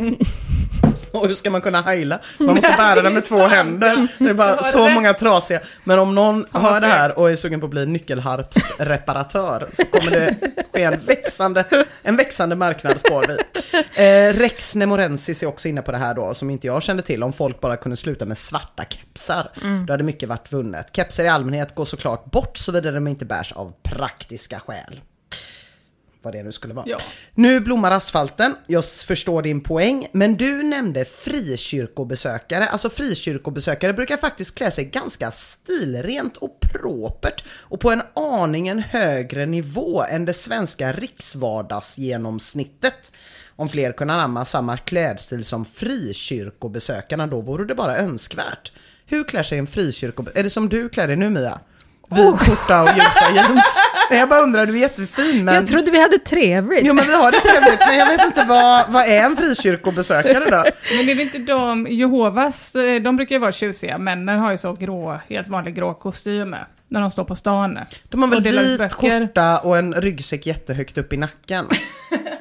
Och 1.12 1.28
hur 1.28 1.36
ska 1.36 1.50
man 1.50 1.62
kunna 1.62 1.82
heila? 1.82 2.20
Man 2.38 2.56
måste 2.56 2.74
bära 2.78 3.02
den 3.02 3.13
med 3.13 3.26
två 3.26 3.38
händer. 3.48 4.08
Det 4.20 4.30
är 4.30 4.34
bara 4.34 4.63
så 4.63 4.89
många 4.89 5.13
trasiga. 5.13 5.60
Men 5.84 6.00
om 6.00 6.15
någon 6.15 6.46
hör 6.52 6.82
det 6.82 6.88
här 6.88 7.20
och 7.20 7.32
är 7.32 7.36
sugen 7.36 7.60
på 7.60 7.65
att 7.65 7.70
bli 7.72 7.86
nyckelharpsreparatör 7.86 9.67
så 9.74 9.86
kommer 9.86 10.12
det 10.12 10.36
ske 10.74 10.84
en 10.84 11.00
växande, 11.06 11.86
en 12.04 12.15
växande 12.15 12.56
marknad 12.56 13.00
spår 13.00 13.26
vi. 13.28 13.38
Eh, 14.04 14.34
Rex 14.34 14.76
Nemorensis 14.76 15.43
är 15.43 15.48
också 15.48 15.67
inne 15.67 15.82
på 15.82 15.91
det 15.91 15.98
här 15.98 16.13
då, 16.13 16.34
som 16.34 16.50
inte 16.50 16.67
jag 16.67 16.84
kände 16.84 17.04
till. 17.04 17.24
Om 17.24 17.34
folk 17.34 17.62
bara 17.62 17.78
kunde 17.78 17.96
sluta 17.96 18.26
med 18.26 18.38
svarta 18.38 18.84
kepsar, 18.89 19.50
då 19.88 19.93
hade 19.93 20.04
mycket 20.04 20.30
varit 20.30 20.54
vunnet. 20.54 20.88
Kepsar 20.96 21.24
i 21.24 21.28
allmänhet 21.28 21.76
går 21.76 21.86
såklart 21.86 22.26
bort 22.26 22.58
såvida 22.58 22.91
de 22.91 23.08
inte 23.08 23.26
bärs 23.26 23.52
av 23.52 23.74
praktiska 23.84 24.60
skäl. 24.60 25.02
Vad 26.28 26.34
det 26.34 26.44
nu 26.44 26.52
skulle 26.52 26.74
vara. 26.74 26.86
Ja. 26.88 26.98
Nu 27.36 27.60
blommar 27.60 27.92
asfalten, 27.92 28.56
jag 28.68 28.86
förstår 28.86 29.42
din 29.42 29.62
poäng, 29.62 30.08
men 30.12 30.38
du 30.38 30.63
nämnde 30.63 31.06
frikyrkobesökare. 31.06 32.68
Alltså 32.68 32.90
frikyrkobesökare 32.90 33.94
brukar 33.94 34.18
faktiskt 34.18 34.56
klä 34.56 34.72
sig 34.72 34.86
ganska 34.86 35.32
stilrent 35.32 36.38
och 36.38 36.60
propert 36.60 37.44
och 37.50 37.80
på 37.80 37.92
en 37.92 38.02
aningen 38.16 38.80
högre 38.80 39.46
nivå 39.46 40.04
än 40.04 40.26
det 40.26 40.34
svenska 40.34 40.94
riksvardagsgenomsnittet. 40.94 43.12
Om 43.56 43.70
fler 43.70 43.92
kunde 43.92 44.13
anamma 44.13 44.46
samma 44.46 44.78
klädstil 44.78 45.46
som 45.46 45.66
frikyrkobesökarna, 45.66 47.28
då 47.28 47.42
vore 47.42 47.66
det 47.66 47.76
bara 47.76 47.98
önskvärt. 47.98 48.72
Hur 49.06 49.24
klär 49.24 49.44
sig 49.44 49.58
en 49.58 49.68
frikyrkobesökare? 49.68 50.40
Är 50.40 50.44
det 50.44 50.50
som 50.50 50.70
du 50.70 50.90
klär 50.90 51.08
dig 51.08 51.16
nu 51.16 51.30
Mia? 51.30 51.60
Vit 52.10 52.41
skjorta 52.41 52.84
och 52.84 52.89
ljusa 52.89 53.32
jeans. 53.36 53.80
Men 54.10 54.20
jag 54.20 54.30
bara 54.30 54.41
undrar, 54.41 54.65
du 54.65 54.74
är 54.74 54.78
jättefin 54.78 55.46
men... 55.46 55.56
Jag 55.56 55.67
trodde 55.67 55.91
vi 55.91 56.02
hade 56.02 56.20
trevligt. 56.20 56.82
Jo 56.86 56.93
men 56.93 57.08
vi 57.08 57.13
har 57.13 57.32
det 57.32 57.39
trevligt, 57.39 57.80
men 57.88 57.98
jag 57.98 58.06
vet 58.06 58.26
inte 58.26 58.43
vad, 58.43 58.89
vad 58.89 59.06
är 59.06 59.24
en 59.24 59.38
frikyrkobesökare 59.38 60.50
då? 60.50 60.63
Men 60.98 61.10
är 61.10 61.15
det 61.15 61.22
inte 61.22 61.38
de, 61.38 61.88
Jehovas, 61.89 62.76
eh, 62.76 63.02
de 63.02 63.15
brukar 63.15 63.36
ju 63.36 63.39
vara 63.39 63.52
tjusiga, 63.52 63.98
männen 63.98 64.39
har 64.39 64.52
ju 64.52 64.58
så 64.58 64.74
grå, 64.74 65.20
helt 65.30 65.48
vanlig 65.48 65.76
grå 65.76 65.93
kostym 65.93 66.56
när 66.88 67.02
de 67.02 67.10
står 67.10 67.24
på 67.24 67.36
stan. 67.36 67.80
De 68.04 68.22
har 68.22 68.30
väl 68.30 68.41
vit 68.41 68.78
böcker. 68.78 69.20
skjorta 69.20 69.58
och 69.58 69.78
en 69.78 69.93
ryggsäck 69.93 70.46
jättehögt 70.46 70.98
upp 70.98 71.13
i 71.13 71.17
nacken. 71.17 71.65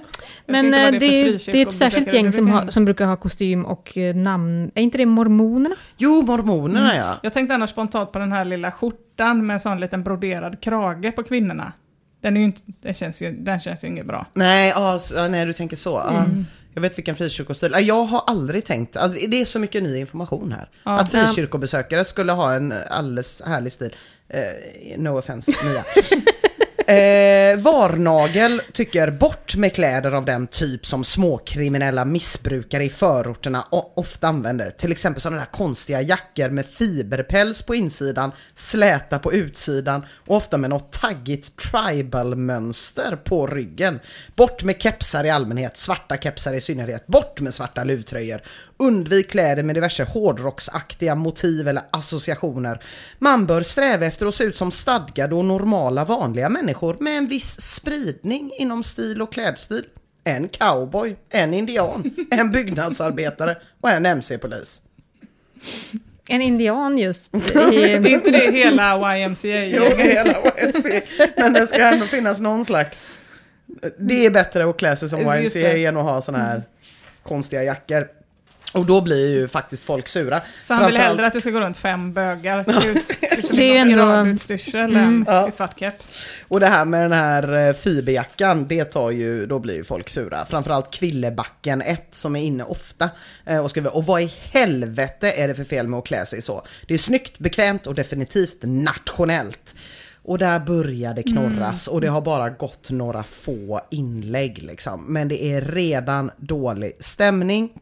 Men 0.48 0.74
eh, 0.74 1.00
det 1.00 1.06
är 1.06 1.32
det, 1.32 1.52
det 1.52 1.62
är 1.62 1.66
ett 1.66 1.72
särskilt 1.72 2.12
gäng 2.12 2.32
som, 2.32 2.48
ha. 2.48 2.70
som 2.70 2.84
brukar 2.84 3.06
ha 3.06 3.16
kostym 3.16 3.64
och 3.64 3.98
eh, 3.98 4.14
namn. 4.14 4.70
Är 4.74 4.82
inte 4.82 4.98
det 4.98 5.06
mormonerna? 5.06 5.74
Jo, 5.96 6.22
mormonerna 6.22 6.96
ja. 6.96 7.18
Jag 7.22 7.32
tänkte 7.32 7.54
annars 7.54 7.70
spontant 7.70 8.12
på 8.12 8.18
den 8.18 8.32
här 8.32 8.44
lilla 8.44 8.72
skjortan 8.72 9.46
med 9.46 9.54
en 9.54 9.60
sån 9.60 9.80
liten 9.80 10.02
broderad 10.02 10.60
krage 10.60 11.16
på 11.16 11.22
kvinnorna. 11.22 11.72
Den, 12.20 12.36
är 12.36 12.40
ju 12.40 12.46
inte, 12.46 12.62
den, 12.82 12.94
känns 12.94 13.22
ju, 13.22 13.32
den 13.32 13.60
känns 13.60 13.84
ju 13.84 13.88
inget 13.88 14.06
bra. 14.06 14.26
Nej, 14.34 14.72
ja, 14.76 14.98
nej, 15.28 15.46
du 15.46 15.52
tänker 15.52 15.76
så. 15.76 15.90
Ja, 15.90 16.24
Jag 16.74 16.82
vet 16.82 16.98
vilken 16.98 17.16
frikyrkostil. 17.16 17.72
Ja, 17.72 17.80
Jag 17.80 18.04
har 18.04 18.22
aldrig 18.26 18.64
tänkt, 18.64 18.96
alltså, 18.96 19.26
det 19.28 19.40
är 19.40 19.44
så 19.44 19.58
mycket 19.58 19.82
ny 19.82 19.98
information 19.98 20.52
här. 20.52 20.68
Ja. 20.84 20.98
att 20.98 21.10
frikyrkobesökare 21.10 22.04
skulle 22.04 22.32
ha 22.32 22.52
en 22.54 22.74
alldeles 22.90 23.42
härlig 23.46 23.72
stil. 23.72 23.94
Eh, 24.28 24.98
no 24.98 25.18
offense, 25.18 25.52
Mia. 25.64 25.84
Eh, 26.88 27.56
Varnagel 27.56 28.62
tycker 28.72 29.10
bort 29.10 29.56
med 29.56 29.74
kläder 29.74 30.12
av 30.12 30.24
den 30.24 30.46
typ 30.46 30.86
som 30.86 31.04
småkriminella 31.04 32.04
missbrukare 32.04 32.84
i 32.84 32.88
förorterna 32.88 33.66
ofta 33.70 34.28
använder. 34.28 34.70
Till 34.70 34.92
exempel 34.92 35.20
sådana 35.20 35.40
där 35.40 35.46
konstiga 35.46 36.02
jackor 36.02 36.50
med 36.50 36.66
fiberpäls 36.66 37.62
på 37.62 37.74
insidan, 37.74 38.32
släta 38.54 39.18
på 39.18 39.32
utsidan 39.32 40.04
och 40.26 40.36
ofta 40.36 40.58
med 40.58 40.70
något 40.70 40.92
taggigt 40.92 41.56
tribal-mönster 41.56 43.16
på 43.24 43.46
ryggen. 43.46 44.00
Bort 44.36 44.62
med 44.64 44.82
kepsar 44.82 45.24
i 45.24 45.30
allmänhet, 45.30 45.76
svarta 45.76 46.16
kepsar 46.16 46.54
i 46.54 46.60
synnerhet. 46.60 47.06
Bort 47.06 47.40
med 47.40 47.54
svarta 47.54 47.84
luvtröjor. 47.84 48.40
Undvik 48.76 49.30
kläder 49.30 49.62
med 49.62 49.76
diverse 49.76 50.04
hårdrocksaktiga 50.04 51.14
motiv 51.14 51.68
eller 51.68 51.82
associationer. 51.90 52.82
Man 53.18 53.46
bör 53.46 53.62
sträva 53.62 54.06
efter 54.06 54.26
att 54.26 54.34
se 54.34 54.44
ut 54.44 54.56
som 54.56 54.70
stadgade 54.70 55.34
och 55.34 55.44
normala 55.44 56.04
vanliga 56.04 56.48
människor 56.48 56.75
med 57.00 57.18
en 57.18 57.28
viss 57.28 57.60
spridning 57.60 58.52
inom 58.58 58.82
stil 58.82 59.22
och 59.22 59.32
klädstil. 59.32 59.84
En 60.24 60.48
cowboy, 60.48 61.16
en 61.30 61.54
indian, 61.54 62.10
en 62.30 62.52
byggnadsarbetare 62.52 63.56
och 63.80 63.90
en 63.90 64.06
MC-polis. 64.06 64.82
En 66.28 66.42
indian 66.42 66.98
just. 66.98 67.34
I, 67.34 67.38
Det 67.54 67.92
är 67.92 68.08
inte 68.08 68.30
det 68.30 68.52
hela 68.52 69.18
YMCA? 69.18 69.48
Jo, 69.64 69.84
hela 69.96 70.34
YMCA. 70.62 71.00
Men 71.36 71.52
det 71.52 71.66
ska 71.66 71.76
ändå 71.76 72.06
finnas 72.06 72.40
någon 72.40 72.64
slags... 72.64 73.20
Det 73.98 74.26
är 74.26 74.30
bättre 74.30 74.70
att 74.70 74.76
klä 74.76 74.96
sig 74.96 75.08
som 75.08 75.20
YMCA 75.20 75.78
än 75.78 75.96
att 75.96 76.04
ha 76.04 76.20
såna 76.20 76.38
här 76.38 76.62
konstiga 77.22 77.62
jackor. 77.62 78.08
Och 78.76 78.86
då 78.86 79.00
blir 79.00 79.28
ju 79.28 79.48
faktiskt 79.48 79.84
folk 79.84 80.08
sura. 80.08 80.40
Så 80.62 80.74
han 80.74 80.86
vill 80.86 80.96
hellre 80.96 81.26
att 81.26 81.32
det 81.32 81.40
ska 81.40 81.50
gå 81.50 81.60
runt 81.60 81.76
fem 81.76 82.12
bögar 82.12 82.64
liksom 83.36 83.56
Det 83.56 83.76
är 83.76 83.80
ändå- 83.80 83.94
iranutstyrsel 83.98 84.96
än 84.96 85.24
Ja. 85.28 85.48
i 85.48 85.52
svart 85.52 85.78
keps. 85.78 86.12
Och 86.48 86.60
det 86.60 86.66
här 86.66 86.84
med 86.84 87.00
den 87.00 87.12
här 87.12 87.68
eh, 87.68 87.72
fiberjackan, 87.74 88.68
det 88.68 88.84
tar 88.84 89.10
ju, 89.10 89.46
då 89.46 89.58
blir 89.58 89.74
ju 89.74 89.84
folk 89.84 90.10
sura. 90.10 90.44
Framförallt 90.44 90.90
Kvillebacken 90.90 91.82
1 91.82 92.06
som 92.14 92.36
är 92.36 92.40
inne 92.42 92.64
ofta 92.64 93.10
eh, 93.46 93.58
och 93.64 93.70
skriver, 93.70 93.96
och 93.96 94.06
vad 94.06 94.22
i 94.22 94.32
helvete 94.52 95.30
är 95.32 95.48
det 95.48 95.54
för 95.54 95.64
fel 95.64 95.88
med 95.88 95.98
att 95.98 96.06
klä 96.06 96.26
sig 96.26 96.42
så? 96.42 96.66
Det 96.86 96.94
är 96.94 96.98
snyggt, 96.98 97.38
bekvämt 97.38 97.86
och 97.86 97.94
definitivt 97.94 98.58
nationellt. 98.62 99.74
Och 100.26 100.38
där 100.38 100.60
börjar 100.60 101.14
det 101.14 101.22
knorras 101.22 101.88
och 101.88 102.00
det 102.00 102.06
har 102.06 102.20
bara 102.20 102.50
gått 102.50 102.90
några 102.90 103.22
få 103.22 103.80
inlägg 103.90 104.62
liksom. 104.62 105.04
Men 105.04 105.28
det 105.28 105.44
är 105.44 105.60
redan 105.60 106.30
dålig 106.36 106.96
stämning. 107.00 107.72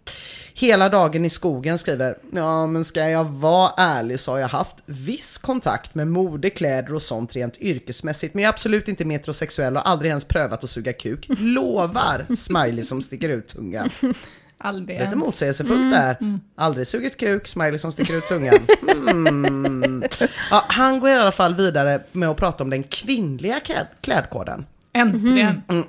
Hela 0.54 0.88
dagen 0.88 1.24
i 1.24 1.30
skogen 1.30 1.78
skriver, 1.78 2.18
ja 2.32 2.66
men 2.66 2.84
ska 2.84 3.08
jag 3.08 3.24
vara 3.24 3.70
ärlig 3.76 4.20
så 4.20 4.32
har 4.32 4.38
jag 4.38 4.48
haft 4.48 4.76
viss 4.86 5.38
kontakt 5.38 5.94
med 5.94 6.08
mode, 6.08 6.50
kläder 6.50 6.94
och 6.94 7.02
sånt 7.02 7.36
rent 7.36 7.58
yrkesmässigt. 7.58 8.34
Men 8.34 8.42
jag 8.42 8.48
är 8.48 8.52
absolut 8.52 8.88
inte 8.88 9.04
metrosexuell 9.04 9.76
och 9.76 9.88
aldrig 9.88 10.08
ens 10.08 10.24
prövat 10.24 10.64
att 10.64 10.70
suga 10.70 10.92
kuk. 10.92 11.26
Lovar! 11.38 12.26
Smiley 12.36 12.84
som 12.84 13.02
sticker 13.02 13.28
ut 13.28 13.48
tungan. 13.48 13.90
Aldrig 14.64 14.98
Lite 14.98 15.04
ens. 15.04 15.16
motsägelsefullt 15.18 15.92
där. 15.92 16.16
Aldrig 16.56 16.86
sugit 16.86 17.16
kuk, 17.16 17.46
smiley 17.48 17.78
som 17.78 17.92
sticker 17.92 18.14
ut 18.16 18.26
tungan. 18.26 18.66
Mm. 19.10 20.04
Ja, 20.50 20.64
han 20.68 21.00
går 21.00 21.10
i 21.10 21.12
alla 21.12 21.32
fall 21.32 21.54
vidare 21.54 22.00
med 22.12 22.28
att 22.28 22.36
prata 22.36 22.64
om 22.64 22.70
den 22.70 22.82
kvinnliga 22.82 23.58
kläd- 23.58 23.86
klädkoden. 24.00 24.66
Äntligen. 24.92 25.62
Mm. 25.68 25.84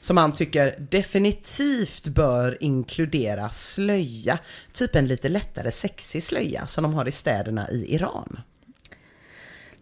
Som 0.00 0.16
han 0.16 0.32
tycker 0.32 0.76
definitivt 0.90 2.08
bör 2.08 2.58
inkludera 2.60 3.50
slöja. 3.50 4.38
Typ 4.72 4.94
en 4.96 5.06
lite 5.06 5.28
lättare 5.28 5.70
sexig 5.70 6.22
slöja 6.22 6.66
som 6.66 6.82
de 6.82 6.94
har 6.94 7.08
i 7.08 7.12
städerna 7.12 7.70
i 7.70 7.94
Iran. 7.94 8.40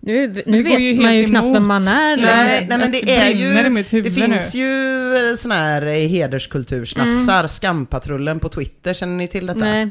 Nu 0.01 0.43
nu 0.47 0.63
vet 0.63 0.97
man 0.97 1.07
helt 1.07 1.15
ju 1.15 1.27
knappt 1.27 1.47
vem 1.47 1.57
emot. 1.57 1.69
man 1.69 1.89
är 1.89 2.17
längre. 2.17 2.37
Nej, 2.37 2.67
nej 2.69 2.79
men 2.79 2.93
det 2.93 3.11
är 3.17 3.31
ju, 3.31 3.73
det 4.03 4.11
finns 4.11 4.55
nu. 4.55 4.61
ju 4.61 5.31
eh, 5.31 5.35
såna 5.37 5.55
här 5.55 5.83
eh, 5.87 5.93
hederskultursnassar, 6.09 7.47
skampatrullen 7.47 8.41
på 8.41 8.49
Twitter, 8.49 8.95
känner 8.95 9.17
ni 9.17 9.29
till 9.29 9.47
detta? 9.47 9.65
Nej. 9.65 9.91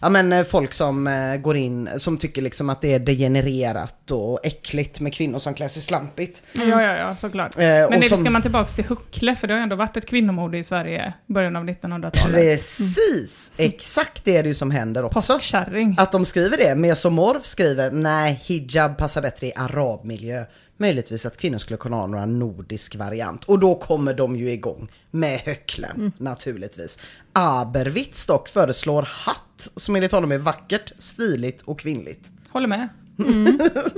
Ja 0.00 0.08
men 0.08 0.32
eh, 0.32 0.44
folk 0.44 0.72
som 0.72 1.08
går 1.42 1.56
in, 1.56 1.88
som 1.98 2.18
tycker 2.18 2.42
liksom 2.42 2.70
att 2.70 2.80
det 2.80 2.92
är 2.94 2.98
degenererat 2.98 4.10
och 4.10 4.40
äckligt 4.46 5.00
med 5.00 5.14
kvinnor 5.14 5.38
som 5.38 5.54
klär 5.54 5.68
sig 5.68 5.82
slampigt. 5.82 6.42
Ja, 6.52 6.62
ja, 6.82 6.96
ja, 6.96 7.16
såklart. 7.16 7.58
Eh, 7.58 7.64
Men 7.64 7.90
det, 7.90 8.02
som- 8.02 8.20
ska 8.20 8.30
man 8.30 8.42
tillbaka 8.42 8.68
till 8.68 8.84
huckle? 8.84 9.36
För 9.36 9.46
det 9.48 9.54
har 9.54 9.58
ju 9.58 9.62
ändå 9.62 9.76
varit 9.76 9.96
ett 9.96 10.06
kvinnomode 10.06 10.58
i 10.58 10.62
Sverige 10.64 11.12
i 11.28 11.32
början 11.32 11.56
av 11.56 11.64
1900-talet. 11.64 12.34
Precis, 12.34 13.52
exakt 13.56 14.24
det 14.24 14.36
är 14.36 14.42
det 14.42 14.48
ju 14.48 14.54
som 14.54 14.70
händer 14.70 15.04
också. 15.04 15.34
Påskkärring. 15.34 15.94
Att 15.98 16.12
de 16.12 16.24
skriver 16.24 16.56
det. 16.56 16.74
Mesomorf 16.74 17.44
skriver, 17.46 17.90
nej, 17.90 18.40
hijab 18.44 18.98
passar 18.98 19.22
bättre 19.22 19.35
i 19.42 19.52
arabmiljö. 19.56 20.44
Möjligtvis 20.76 21.26
att 21.26 21.36
kvinnor 21.36 21.58
skulle 21.58 21.76
kunna 21.76 21.96
ha 21.96 22.06
några 22.06 22.26
nordisk 22.26 22.96
variant. 22.96 23.44
Och 23.44 23.58
då 23.58 23.74
kommer 23.74 24.14
de 24.14 24.36
ju 24.36 24.50
igång 24.50 24.88
med 25.10 25.40
höcklen, 25.40 26.12
naturligtvis. 26.18 26.98
Aberwitz 27.32 28.26
dock 28.26 28.48
föreslår 28.48 29.02
hatt, 29.02 29.68
som 29.76 29.96
enligt 29.96 30.12
honom 30.12 30.32
är 30.32 30.38
vackert, 30.38 30.92
stiligt 30.98 31.62
och 31.62 31.78
kvinnligt. 31.80 32.30
Håller 32.50 32.68
med. 32.68 32.88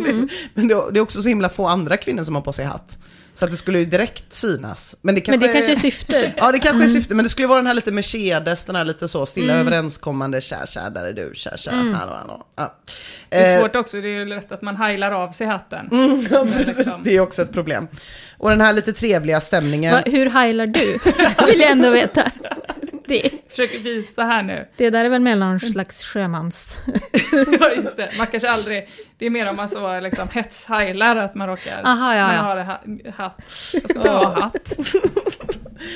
Men 0.55 0.69
det 0.69 0.91
det 0.93 0.99
är 0.99 1.01
också 1.01 1.23
så 1.23 1.29
himla 1.29 1.49
få 1.49 1.67
andra 1.67 1.97
kvinnor 1.97 2.23
som 2.23 2.35
har 2.35 2.43
på 2.43 2.53
sig 2.53 2.65
hatt. 2.65 2.99
Så 3.35 3.45
att 3.45 3.51
det 3.51 3.57
skulle 3.57 3.79
ju 3.79 3.85
direkt 3.85 4.33
synas. 4.33 4.97
Men 5.03 5.15
det 5.15 5.29
Men 5.29 5.41
kanske, 5.41 5.49
det 5.49 5.53
kanske 5.53 5.73
är 5.73 5.77
syftet. 5.91 6.33
Ja 6.37 6.53
det 6.53 6.59
kanske 6.59 6.85
är 6.85 6.89
syftet, 6.89 7.17
men 7.17 7.23
det 7.25 7.29
skulle 7.29 7.49
vara 7.49 7.59
den 7.59 7.67
här 7.67 7.75
lite 7.75 7.93
Mercedes, 7.93 8.65
den 8.65 8.77
här 8.77 8.85
lite 8.85 9.09
så 9.09 9.27
stilla 9.27 9.55
överenskommande, 9.55 10.41
kär 10.41 10.67
kär, 10.67 10.91
där 10.91 11.05
är 11.05 11.13
du, 11.13 11.31
kär 11.35 11.57
kär, 11.57 11.73
hallå 11.73 12.13
hallå. 12.21 12.47
Ja. 12.57 12.75
Det 13.29 13.37
är 13.37 13.55
Eh, 13.55 13.61
svårt 13.61 13.77
också, 13.77 14.01
det 14.01 14.09
är 14.09 14.19
ju 14.19 14.25
lätt 14.25 14.53
att 14.53 14.63
man 14.63 14.77
heilar 14.77 15.13
av 15.13 15.33
sig 15.33 15.47
hatten. 15.47 15.89
Ja, 16.31 16.45
Men 16.45 16.53
precis. 16.53 16.77
liksom- 16.79 17.03
Det 17.05 17.17
är 17.17 17.21
också 17.21 17.43
ett 17.43 17.53
problem. 17.53 17.89
Och 18.39 18.51
den 18.51 18.61
här 18.61 18.73
lite 18.73 18.93
trevliga 18.93 19.41
stämningen. 19.41 19.95
Va, 19.95 20.03
hur 20.07 20.31
heilar 20.31 20.67
du? 20.67 20.99
vill 21.47 21.61
jag 21.61 21.71
ändå 21.71 21.91
veta. 21.91 22.31
Det, 23.09 23.31
Försöker 23.49 23.79
visa 23.79 24.25
här 24.25 24.43
nu. 24.43 24.69
det 24.77 24.91
där 24.91 25.05
är 25.05 25.09
väl 25.09 25.21
mellan 25.21 25.61
slags 25.61 26.05
sjömans... 26.05 26.79
Ja, 27.61 27.71
just 27.77 27.97
det. 27.97 28.11
Man 28.19 28.27
kanske 28.27 28.51
aldrig... 28.51 28.89
Det 29.19 29.27
är 29.27 29.31
mer 29.31 29.51
om 29.51 29.57
man 29.57 29.69
så 29.69 30.01
liksom 30.01 30.29
hetsheilar 30.29 31.17
att 31.17 31.35
man 31.35 31.49
råkar... 31.49 31.83
Aha, 31.85 32.15
ja, 32.15 32.27
man 32.27 32.35
ja. 32.35 32.43
har 32.43 32.57
ha, 32.57 32.81
hatt. 33.17 33.43
Jag 33.73 33.91
ska 33.91 34.11
ha 34.11 34.41
hatt. 34.41 34.77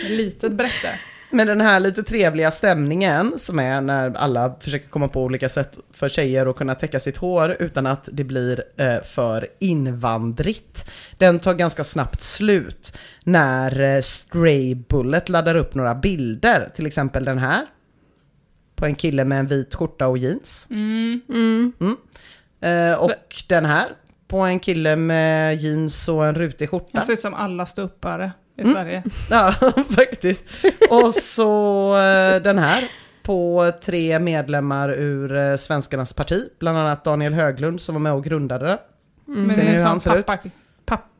Litet 0.09 0.53
brätte. 0.53 0.99
Men 1.35 1.47
den 1.47 1.61
här 1.61 1.81
lite 1.81 2.03
trevliga 2.03 2.51
stämningen 2.51 3.39
som 3.39 3.59
är 3.59 3.81
när 3.81 4.17
alla 4.17 4.55
försöker 4.61 4.89
komma 4.89 5.09
på 5.09 5.23
olika 5.23 5.49
sätt 5.49 5.79
för 5.93 6.09
tjejer 6.09 6.47
att 6.47 6.57
kunna 6.57 6.75
täcka 6.75 7.01
sitt 7.01 7.17
hår 7.17 7.57
utan 7.59 7.87
att 7.87 8.09
det 8.13 8.25
blir 8.25 8.65
eh, 8.77 9.03
för 9.03 9.49
invandrigt. 9.59 10.91
Den 11.19 11.39
tar 11.39 11.55
ganska 11.55 11.85
snabbt 11.85 12.23
slut 12.23 12.97
när 13.25 13.81
eh, 13.81 14.01
Stray 14.01 14.75
Bullet 14.75 15.29
laddar 15.29 15.55
upp 15.55 15.75
några 15.75 15.95
bilder, 15.95 16.71
till 16.75 16.87
exempel 16.87 17.25
den 17.25 17.39
här. 17.39 17.67
På 18.75 18.87
en 18.87 18.95
kille 18.95 19.25
med 19.25 19.39
en 19.39 19.47
vit 19.47 19.75
skjorta 19.75 20.09
och 20.09 20.19
jeans. 20.19 20.67
Mm. 20.71 21.97
Eh, 22.61 23.03
och 23.03 23.45
den 23.49 23.65
här 23.65 23.87
på 24.29 24.39
en 24.39 24.61
kille 24.61 24.97
med 24.97 25.57
jeans 25.57 26.09
och 26.09 26.27
en 26.27 26.35
rutig 26.35 26.71
skjorta. 26.71 26.91
Han 26.93 27.03
ser 27.03 27.13
ut 27.13 27.21
som 27.21 27.35
alla 27.35 27.67
ståuppare 27.67 28.33
i 28.57 28.63
Mm. 28.63 28.75
Sverige. 28.75 29.03
Ja, 29.31 29.53
faktiskt. 29.97 30.45
Och 30.91 31.15
så 31.15 31.93
eh, 31.97 32.43
den 32.43 32.59
här 32.59 32.89
på 33.23 33.73
tre 33.85 34.19
medlemmar 34.19 34.89
ur 34.93 35.37
eh, 35.37 35.57
Svenskarnas 35.57 36.13
parti, 36.13 36.49
bland 36.59 36.79
annat 36.79 37.05
Daniel 37.05 37.35
Höglund 37.35 37.81
som 37.81 37.95
var 37.95 38.01
med 38.01 38.13
och 38.13 38.25
grundade 38.25 38.67
det. 38.67 38.79
Men 39.27 39.51
Ser 39.55 39.65
ni 39.65 39.71
hur 39.71 39.85
han 39.85 40.01
ser 40.01 40.17
ut? 40.19 40.27
pappa, 40.27 40.49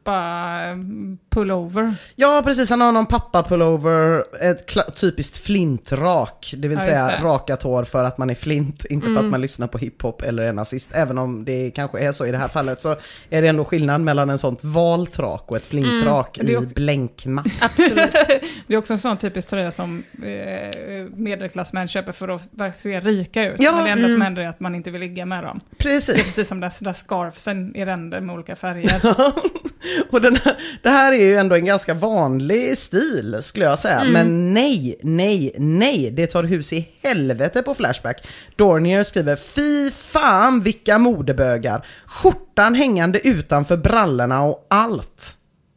pappa-pullover. 0.05 1.95
Ja, 2.17 2.43
precis. 2.45 2.71
Han 2.71 2.81
har 2.81 2.93
någon 2.93 3.07
pappa-pullover, 3.07 4.25
ett 4.41 4.77
typiskt 5.01 5.37
flintrak. 5.39 6.55
Det 6.59 6.69
vill 6.69 6.79
Ja, 6.79 6.85
säga 6.85 7.07
det. 7.07 7.13
Mm. 7.13 7.25
rakat 7.25 7.63
hår 7.63 7.85
för 7.85 8.05
att 8.05 8.19
man 8.19 8.31
är 8.31 8.35
flint, 8.35 8.85
inte 8.85 9.07
för 9.07 9.17
att 9.17 9.25
man 9.25 9.41
lyssnar 9.41 9.67
på 9.67 9.79
hiphop 9.79 10.23
eller 10.23 10.43
är 10.43 10.53
nazist. 10.53 10.91
Även 10.95 11.19
om 11.19 11.45
det 11.45 11.71
kanske 11.71 12.01
är 12.01 12.13
så 12.13 12.27
i 12.27 12.31
det 12.33 12.39
här 12.39 12.49
fallet 12.49 12.81
så 12.81 12.97
är 13.31 13.43
det 13.43 13.49
ändå 13.49 13.65
skillnad 13.65 14.01
mellan 14.01 14.31
en 14.31 14.39
sånt 14.39 14.65
valtrak 14.65 15.45
och 15.51 15.57
ett 15.57 15.67
flintrak 15.67 16.39
Mm. 16.39 16.53
I 16.53 16.57
också- 16.57 16.75
blänkmatt. 16.75 17.47
Absolut. 17.61 18.13
Det 18.67 18.75
är 18.75 18.79
också 18.79 18.93
en 18.93 18.99
sån 18.99 19.17
typisk 19.17 19.49
tröja 19.49 19.71
som 19.71 20.03
eh, 20.23 20.77
medelklassmän 21.17 21.89
köper 21.89 22.13
för 22.13 22.29
att 22.29 22.77
se 22.77 23.01
rika 23.01 23.45
ut. 23.49 23.57
Ja, 23.59 23.73
Men 23.75 23.85
det 23.85 23.91
enda 23.91 24.05
mm. 24.05 24.13
som 24.13 24.23
händer 24.23 24.43
är 24.43 24.49
att 24.49 24.61
man 24.61 24.75
inte 24.75 24.91
vill 24.91 25.01
ligga 25.01 25.27
med 25.27 25.45
dem. 25.45 25.61
Det 25.71 25.77
är 25.89 25.93
Precis. 25.93 26.15
precis 26.17 26.49
som 26.49 26.61
där, 26.61 26.73
där 26.81 26.93
scarfsen 26.93 27.77
i 27.77 27.85
ränder 27.85 28.21
med 28.21 28.35
olika 28.35 28.57
färger. 28.57 29.01
och 30.11 30.21
den 30.21 30.37
här, 30.37 30.57
det 30.83 30.89
här 30.89 31.13
är 31.13 31.25
ju 31.25 31.37
ändå 31.37 31.55
en 31.55 31.65
ganska 31.65 31.95
vanlig 31.95 32.79
stil 32.79 33.37
skulle 33.41 33.65
jag 33.65 33.79
säga. 33.79 34.01
Mm. 34.01 34.13
Men 34.13 34.55
nej, 34.55 34.99
nej, 35.03 35.55
nej, 35.59 36.11
det 36.11 36.27
tar 36.27 36.45
hus 36.45 36.73
i 36.73 36.89
helvete 37.03 37.63
på 37.63 37.75
Flashback. 37.75 38.27
Dornier 38.57 39.05
skriver 39.05 39.37
Fy 39.37 39.91
fan 39.91 40.61
vilka 40.61 40.99
modebögar. 40.99 41.87
Skjortan 42.07 42.75
hängande 42.75 43.29
utanför 43.29 43.77
brallorna 43.77 44.43
och 44.43 44.67
allt. 44.71 45.37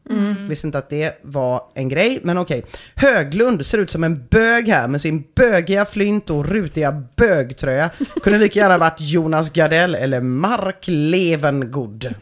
Mm. 0.09 0.47
Visste 0.47 0.67
inte 0.67 0.77
att 0.77 0.89
det 0.89 1.19
var 1.21 1.61
en 1.73 1.89
grej, 1.89 2.19
men 2.23 2.37
okej. 2.37 2.65
Höglund 2.95 3.65
ser 3.65 3.77
ut 3.77 3.91
som 3.91 4.03
en 4.03 4.25
bög 4.29 4.67
här 4.67 4.87
med 4.87 5.01
sin 5.01 5.23
bögiga 5.35 5.85
flint 5.85 6.29
och 6.29 6.45
rutiga 6.45 7.03
bögtröja. 7.15 7.89
Kunde 8.23 8.39
lika 8.39 8.59
gärna 8.59 8.77
varit 8.77 9.01
Jonas 9.01 9.49
Gardell 9.49 9.95
eller 9.95 10.21
Mark 10.21 10.83
Levengood. 10.87 12.15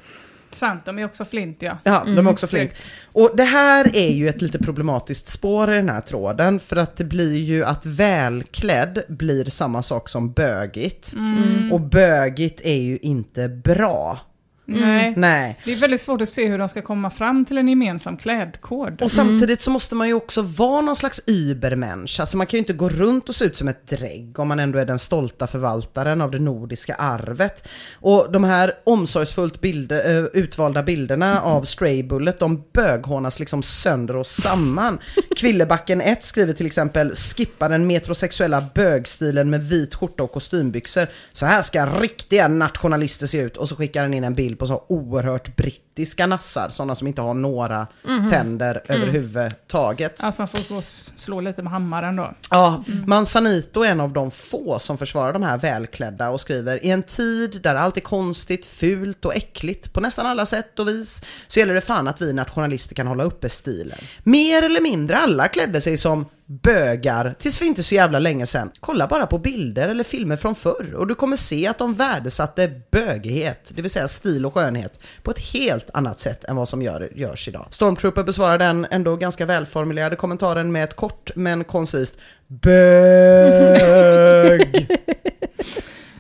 Sant, 0.56 0.86
de 0.86 1.00
är 1.00 1.06
också 1.06 1.26
flint 1.26 1.62
ja. 1.62 1.78
Ja, 1.84 2.04
de 2.06 2.28
är 2.28 2.32
också 2.32 2.48
flink. 2.48 2.72
snyggt. 2.72 2.88
Och 3.12 3.32
det 3.34 3.44
här 3.44 3.96
är 3.96 4.12
ju 4.12 4.30
ett 4.30 4.42
lite 4.42 4.60
problematiskt 4.60 5.28
spår 5.30 5.72
i 5.72 5.76
den 5.76 5.90
här 5.90 6.02
tråden, 6.02 6.60
för 6.60 6.76
att 6.76 6.98
det 6.98 7.04
blir 7.04 7.38
ju 7.38 7.64
att 7.64 7.86
välklädd 7.86 9.04
blir 9.08 9.46
samma 9.46 9.84
sak 9.84 10.10
som 10.10 10.32
bögigt. 10.32 11.14
Och 11.72 11.82
bögigt 11.82 12.62
är 12.64 12.78
ju 12.78 12.98
inte 12.98 13.50
bra. 13.50 14.20
Nej. 14.66 15.14
Nej. 15.18 15.60
Det 15.66 15.74
är 15.74 15.80
väldigt 15.80 16.02
svårt 16.02 16.22
att 16.22 16.30
se 16.30 16.48
hur 16.48 16.58
de 16.58 16.70
ska 16.70 16.82
komma 16.82 17.10
fram 17.10 17.46
till 17.46 17.58
en 17.58 17.68
gemensam 17.68 18.18
klädkod. 18.18 19.02
Och 19.02 19.12
samtidigt 19.12 19.62
så 19.62 19.72
måste 19.72 19.96
man 19.96 20.08
ju 20.08 20.14
också 20.14 20.42
vara 20.42 20.82
någon 20.82 20.96
slags 20.96 21.22
übermensch. 21.26 22.20
Alltså 22.20 22.38
man 22.38 22.48
kan 22.48 22.58
ju 22.58 22.60
inte 22.60 22.74
gå 22.74 22.90
runt 22.90 23.30
och 23.30 23.36
se 23.36 23.46
ut 23.46 23.56
som 23.56 23.68
ett 23.68 23.88
drägg 23.88 24.40
om 24.40 24.48
man 24.48 24.60
ändå 24.60 24.80
är 24.80 24.86
den 24.86 25.00
stolta 25.00 25.48
förvaltaren 25.48 26.22
av 26.22 26.32
det 26.32 26.40
nordiska 26.40 26.96
arvet. 26.96 27.68
Och 27.94 28.32
de 28.32 28.44
här 28.44 28.74
omsorgsfullt 28.84 29.62
bilder, 29.62 30.18
eh, 30.18 30.26
utvalda 30.34 30.84
bilderna 30.84 31.42
av 31.42 31.64
Stray 31.64 32.04
Bullet, 32.04 32.40
de 32.40 32.64
böghånas 32.74 33.40
liksom 33.40 33.64
sönder 33.64 34.16
och 34.16 34.28
samman. 34.28 35.00
Kvillebacken 35.38 36.02
1 36.02 36.24
skriver 36.24 36.54
till 36.54 36.66
exempel 36.66 37.16
skippa 37.16 37.68
den 37.68 37.88
metrosexuella 37.88 38.66
bögstilen 38.76 39.50
med 39.50 39.64
vit 39.64 39.96
skjorta 39.96 40.24
och 40.24 40.32
kostymbyxor. 40.32 41.08
Så 41.34 41.46
här 41.46 41.62
ska 41.62 41.86
riktiga 41.86 42.48
nationalister 42.48 43.28
se 43.28 43.38
ut. 43.38 43.58
Och 43.58 43.70
så 43.70 43.76
skickar 43.76 44.04
den 44.04 44.14
in 44.14 44.24
en 44.24 44.34
bild 44.34 44.53
på 44.56 44.68
så 44.68 44.84
oerhört 44.88 45.56
brittiska 45.56 46.28
nassar, 46.28 46.70
sådana 46.70 46.96
som 46.96 47.08
inte 47.08 47.22
har 47.22 47.34
några 47.34 47.88
tänder 48.30 48.84
överhuvudtaget. 48.88 50.24
Alltså 50.24 50.42
man 50.42 50.48
får 50.48 50.76
gå 50.76 50.82
slå 51.16 51.42
lite 51.42 51.62
med 51.62 51.72
hammaren 51.72 52.16
då. 52.16 52.34
Ja, 52.50 52.84
Manzanito 53.08 53.82
är 53.84 53.92
en 53.92 54.00
av 54.00 54.14
de 54.14 54.32
få 54.32 54.80
som 54.80 54.98
försvarar 54.98 55.34
de 55.34 55.44
här 55.44 55.58
välklädda 55.58 56.30
och 56.30 56.42
skriver 56.42 56.86
i 56.86 56.90
en 56.90 57.04
tid 57.04 57.60
där 57.64 57.76
allt 57.76 57.98
är 57.98 58.02
konstigt, 58.02 58.66
fult 58.66 59.26
och 59.26 59.36
äckligt 59.36 59.94
på 59.94 60.02
nästan 60.02 60.26
alla 60.26 60.46
sätt 60.46 60.80
och 60.80 60.88
vis 60.88 61.22
så 61.48 61.60
gäller 61.60 61.74
det 61.74 61.82
fan 61.82 62.08
att 62.08 62.22
vi 62.22 62.34
nationalister 62.34 62.96
kan 62.96 63.08
hålla 63.08 63.24
uppe 63.24 63.50
stilen. 63.50 63.98
Mer 64.24 64.64
eller 64.64 64.82
mindre 64.82 65.18
alla 65.18 65.48
klädde 65.48 65.82
sig 65.82 65.98
som 65.98 66.26
bögar 66.62 67.36
tills 67.40 67.60
för 67.60 67.66
inte 67.66 67.84
så 67.84 67.96
jävla 67.96 68.20
länge 68.20 68.46
sedan. 68.46 68.72
Kolla 68.80 69.08
bara 69.08 69.26
på 69.26 69.38
bilder 69.38 69.90
eller 69.90 70.04
filmer 70.04 70.36
från 70.36 70.56
förr 70.56 70.94
och 70.96 71.08
du 71.08 71.16
kommer 71.16 71.38
se 71.38 71.68
att 71.68 71.78
de 71.78 71.94
värdesatte 71.94 72.82
bögighet, 72.92 73.72
det 73.76 73.82
vill 73.82 73.92
säga 73.92 74.08
stil 74.08 74.46
och 74.46 74.54
skönhet, 74.54 75.00
på 75.24 75.32
ett 75.32 75.40
helt 75.40 75.90
annat 75.94 76.20
sätt 76.20 76.44
än 76.44 76.56
vad 76.56 76.70
som 76.70 76.82
gör, 76.82 77.10
görs 77.16 77.48
idag. 77.48 77.68
Stormtrooper 77.70 78.24
besvarar 78.24 78.58
den 78.58 78.88
ändå 78.92 79.16
ganska 79.16 79.46
välformulerade 79.46 80.16
kommentaren 80.16 80.72
med 80.72 80.84
ett 80.84 80.96
kort 80.96 81.32
men 81.36 81.64
koncist 81.64 82.18
BÖG. 82.48 82.74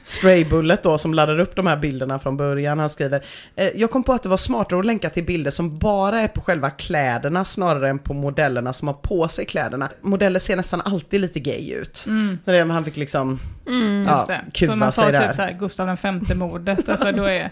Stray 0.04 0.46
Bullet 0.46 0.84
då 0.84 0.98
som 0.98 1.14
laddar 1.14 1.40
upp 1.40 1.56
de 1.56 1.68
här 1.68 1.78
bilderna 1.78 2.20
från 2.20 2.38
början, 2.38 2.80
han 2.80 2.90
skriver 2.90 3.26
eh, 3.56 3.70
Jag 3.76 3.92
kom 3.92 4.04
på 4.04 4.14
att 4.14 4.24
det 4.24 4.30
var 4.30 4.38
smartare 4.38 4.80
att 4.80 4.86
länka 4.86 5.10
till 5.10 5.26
bilder 5.26 5.52
som 5.52 5.78
bara 5.78 6.22
är 6.22 6.28
på 6.28 6.42
själva 6.42 6.70
kläderna 6.70 7.46
snarare 7.46 7.90
än 7.90 8.00
på 8.00 8.14
modellerna 8.14 8.74
som 8.74 8.88
har 8.88 8.96
på 8.96 9.28
sig 9.28 9.46
kläderna. 9.46 9.90
Modeller 10.02 10.40
ser 10.40 10.56
nästan 10.56 10.82
alltid 10.82 11.22
lite 11.22 11.40
gay 11.40 11.74
ut. 11.74 11.98
Så 12.46 12.52
det, 12.52 12.64
han 12.64 12.86
fick 12.86 12.98
liksom 12.98 13.40
Just 13.66 14.10
ja, 14.10 14.26
det. 14.28 14.42
Så 14.46 14.52
kuva 14.52 14.76
man 14.76 14.92
sig 14.92 15.04
tar 15.04 15.12
där. 15.12 15.28
typ 15.28 15.38
det 15.38 15.44
här 15.44 15.54
Gustav 15.54 15.98
V 16.28 16.36
mordet 16.36 16.90
alltså 16.90 17.12
då 17.12 17.24
är 17.24 17.52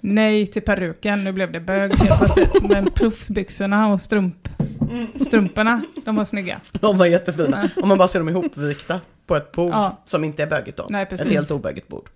nej 0.00 0.46
till 0.46 0.62
peruken, 0.62 1.24
nu 1.24 1.32
blev 1.32 1.52
det 1.52 1.60
bög 1.60 1.94
helt 1.94 2.18
plötsligt. 2.18 2.62
Men 2.62 2.90
puffsbyxorna 2.90 3.92
och 3.92 4.00
strump, 4.00 4.48
strumporna, 5.26 5.82
de 6.04 6.16
var 6.16 6.24
snygga. 6.24 6.60
De 6.72 6.98
var 6.98 7.06
jättefina. 7.06 7.70
Om 7.82 7.88
man 7.88 7.98
bara 7.98 8.08
ser 8.08 8.18
dem 8.18 8.28
ihopvikta 8.28 9.00
på 9.26 9.36
ett 9.36 9.52
bord 9.52 9.72
Ja. 9.72 10.02
som 10.04 10.24
inte 10.24 10.42
är 10.42 10.46
bögigt 10.46 10.76
då. 10.78 10.86
Nej, 10.90 11.06
precis. 11.06 11.26
Ett 11.26 11.32
helt 11.32 11.50
obögigt 11.50 11.88
bord. 11.88 12.08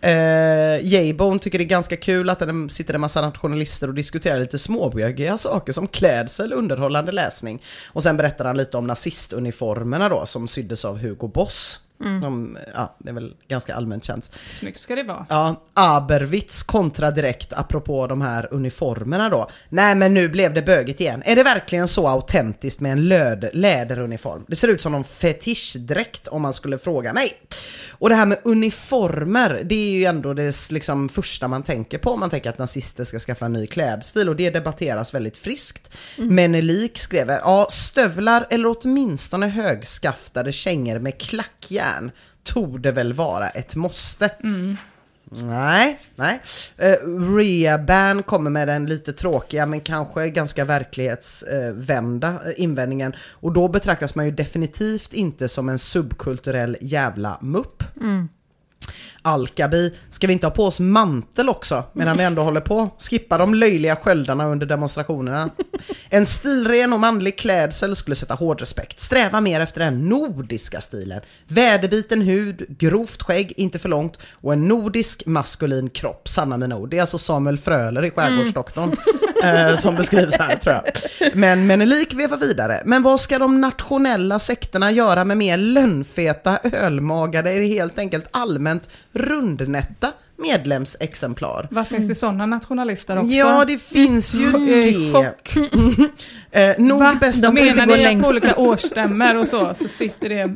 Eh, 0.00 0.80
J-Bone 0.82 1.38
tycker 1.38 1.58
det 1.58 1.64
är 1.64 1.66
ganska 1.66 1.96
kul 1.96 2.30
att 2.30 2.38
det 2.38 2.68
sitter 2.70 2.94
en 2.94 3.00
massa 3.00 3.20
nationalister 3.20 3.88
och 3.88 3.94
diskuterar 3.94 4.40
lite 4.40 4.58
småbögiga 4.58 5.36
saker 5.36 5.72
som 5.72 5.86
klädsel, 5.88 6.52
underhållande 6.52 7.12
läsning. 7.12 7.62
Och 7.86 8.02
sen 8.02 8.16
berättar 8.16 8.44
han 8.44 8.56
lite 8.56 8.76
om 8.76 8.86
nazistuniformerna 8.86 10.08
då 10.08 10.26
som 10.26 10.48
syddes 10.48 10.84
av 10.84 10.98
Hugo 10.98 11.28
Boss. 11.28 11.80
De, 12.04 12.58
ja, 12.74 12.96
det 12.98 13.10
är 13.10 13.14
väl 13.14 13.34
ganska 13.48 13.74
allmänt 13.74 14.04
känt. 14.04 14.30
Snyggt 14.48 14.78
ska 14.78 14.94
det 14.94 15.02
vara. 15.02 15.26
Ja, 15.28 15.62
Aberwitz 15.74 16.62
kontra 16.62 17.10
direkt 17.10 17.52
apropå 17.52 18.06
de 18.06 18.22
här 18.22 18.48
uniformerna 18.50 19.28
då. 19.28 19.50
Nej 19.68 19.94
men 19.94 20.14
nu 20.14 20.28
blev 20.28 20.54
det 20.54 20.62
böget 20.62 21.00
igen. 21.00 21.22
Är 21.26 21.36
det 21.36 21.42
verkligen 21.42 21.88
så 21.88 22.08
autentiskt 22.08 22.80
med 22.80 22.92
en 22.92 23.08
löd, 23.08 23.50
läderuniform? 23.52 24.44
Det 24.48 24.56
ser 24.56 24.68
ut 24.68 24.82
som 24.82 24.92
någon 24.92 25.04
fetischdräkt 25.04 26.28
om 26.28 26.42
man 26.42 26.52
skulle 26.52 26.78
fråga 26.78 27.12
mig. 27.12 27.32
Och 27.90 28.08
det 28.08 28.14
här 28.14 28.26
med 28.26 28.38
uniformer, 28.44 29.62
det 29.64 29.74
är 29.74 29.90
ju 29.90 30.04
ändå 30.04 30.34
det 30.34 30.70
liksom 30.70 31.08
första 31.08 31.48
man 31.48 31.62
tänker 31.62 31.98
på 31.98 32.10
om 32.10 32.20
man 32.20 32.30
tänker 32.30 32.50
att 32.50 32.58
nazister 32.58 33.04
ska 33.04 33.18
skaffa 33.18 33.46
en 33.46 33.52
ny 33.52 33.66
klädstil 33.66 34.28
och 34.28 34.36
det 34.36 34.50
debatteras 34.50 35.14
väldigt 35.14 35.36
friskt. 35.36 35.90
Menelik 36.16 36.98
skrev, 36.98 37.28
ja 37.28 37.66
stövlar 37.70 38.46
eller 38.50 38.76
åtminstone 38.78 39.46
högskaftade 39.46 40.52
kängor 40.52 40.98
med 40.98 41.18
klackjärn 41.18 41.93
torde 42.42 42.92
väl 42.92 43.12
vara 43.12 43.48
ett 43.48 43.74
måste. 43.74 44.30
Nej, 45.42 46.00
nej. 46.16 46.40
Uh, 46.82 47.36
Reaban 47.36 48.22
kommer 48.22 48.50
med 48.50 48.68
den 48.68 48.86
lite 48.86 49.12
tråkiga 49.12 49.66
men 49.66 49.80
kanske 49.80 50.30
ganska 50.30 50.64
verklighetsvända 50.64 52.28
uh, 52.30 52.52
invändningen. 52.56 53.14
Och 53.30 53.52
då 53.52 53.68
betraktas 53.68 54.14
man 54.14 54.24
ju 54.24 54.30
definitivt 54.30 55.12
inte 55.12 55.48
som 55.48 55.68
en 55.68 55.78
subkulturell 55.78 56.76
jävla 56.80 57.38
mupp. 57.40 57.82
Alkabi, 59.26 59.94
ska 60.10 60.26
vi 60.26 60.32
inte 60.32 60.46
ha 60.46 60.50
på 60.50 60.64
oss 60.64 60.80
mantel 60.80 61.48
också 61.48 61.84
medan 61.92 62.16
vi 62.16 62.24
ändå 62.24 62.42
håller 62.42 62.60
på? 62.60 62.90
Skippa 62.98 63.38
de 63.38 63.54
löjliga 63.54 63.96
sköldarna 63.96 64.46
under 64.46 64.66
demonstrationerna. 64.66 65.50
En 66.08 66.26
stilren 66.26 66.92
och 66.92 67.00
manlig 67.00 67.38
klädsel 67.38 67.96
skulle 67.96 68.14
sätta 68.14 68.34
hård 68.34 68.60
respekt. 68.60 69.00
Sträva 69.00 69.40
mer 69.40 69.60
efter 69.60 69.80
den 69.80 70.08
nordiska 70.08 70.80
stilen. 70.80 71.20
Väderbiten 71.48 72.20
hud, 72.20 72.66
grovt 72.68 73.22
skägg, 73.22 73.52
inte 73.56 73.78
för 73.78 73.88
långt 73.88 74.18
och 74.32 74.52
en 74.52 74.68
nordisk 74.68 75.26
maskulin 75.26 75.90
kropp. 75.90 76.28
Sanna 76.28 76.56
mina 76.56 76.76
ord. 76.76 76.90
Det 76.90 76.96
är 76.96 77.00
alltså 77.00 77.18
Samuel 77.18 77.58
Fröler 77.58 78.04
i 78.04 78.10
Skärgårdsdoktorn 78.10 78.96
eh, 79.44 79.76
som 79.76 79.94
beskrivs 79.94 80.38
här 80.38 80.56
tror 80.56 80.74
jag. 80.74 80.84
Men 81.34 81.66
Menelik 81.66 82.14
vevar 82.14 82.36
vidare. 82.36 82.82
Men 82.84 83.02
vad 83.02 83.20
ska 83.20 83.38
de 83.38 83.60
nationella 83.60 84.38
sekterna 84.38 84.90
göra 84.90 85.24
med 85.24 85.36
mer 85.36 85.56
lönnfeta, 85.56 86.58
ölmagade, 86.72 87.50
eller 87.50 87.66
helt 87.66 87.98
enkelt 87.98 88.28
allmänt 88.30 88.88
rundnätta 89.14 90.12
medlemsexemplar? 90.36 91.68
Vad 91.70 91.88
finns 91.88 92.08
det 92.08 92.14
sådana 92.14 92.46
nationalister 92.46 93.16
också? 93.18 93.28
Ja, 93.32 93.64
det 93.64 93.78
finns 93.82 94.34
ju 94.34 94.68
i 94.68 94.90
det. 94.90 95.12
chock. 95.12 95.54
Eh, 96.50 96.74
nog 96.78 96.98
Va? 97.00 97.16
bäst 97.20 97.42
De 97.42 97.58
inte 97.58 97.62
menar 97.74 97.92
att 97.94 97.98
längst. 98.00 98.24
på 98.24 98.30
olika 98.30 98.56
årsstämmor 98.56 99.36
och 99.36 99.46
så, 99.46 99.74
så 99.74 99.88
sitter 99.88 100.28
det 100.28 100.34
Ja. 100.34 100.48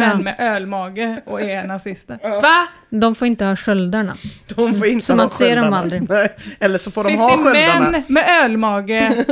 män 0.00 0.22
med 0.22 0.36
ölmage 0.40 1.22
och 1.26 1.40
är 1.40 1.64
nazister. 1.64 2.18
Va? 2.42 2.66
De 2.90 3.14
får 3.14 3.26
inte 3.26 3.44
ha 3.44 3.56
sköldarna. 3.56 4.16
de 4.56 4.74
får 4.74 4.86
inte 4.86 5.06
Så 5.06 5.12
ha 5.12 5.16
man 5.16 5.30
ser 5.30 5.56
dem 5.56 5.72
aldrig. 5.72 6.08
Nej, 6.10 6.36
Eller 6.60 6.78
så 6.78 6.90
får 6.90 7.04
de 7.04 7.08
Finns 7.10 7.22
ha 7.22 7.36
det 7.36 7.42
sköldarna. 7.42 7.90
män 7.90 8.02
med 8.08 8.44
ölmage 8.44 9.24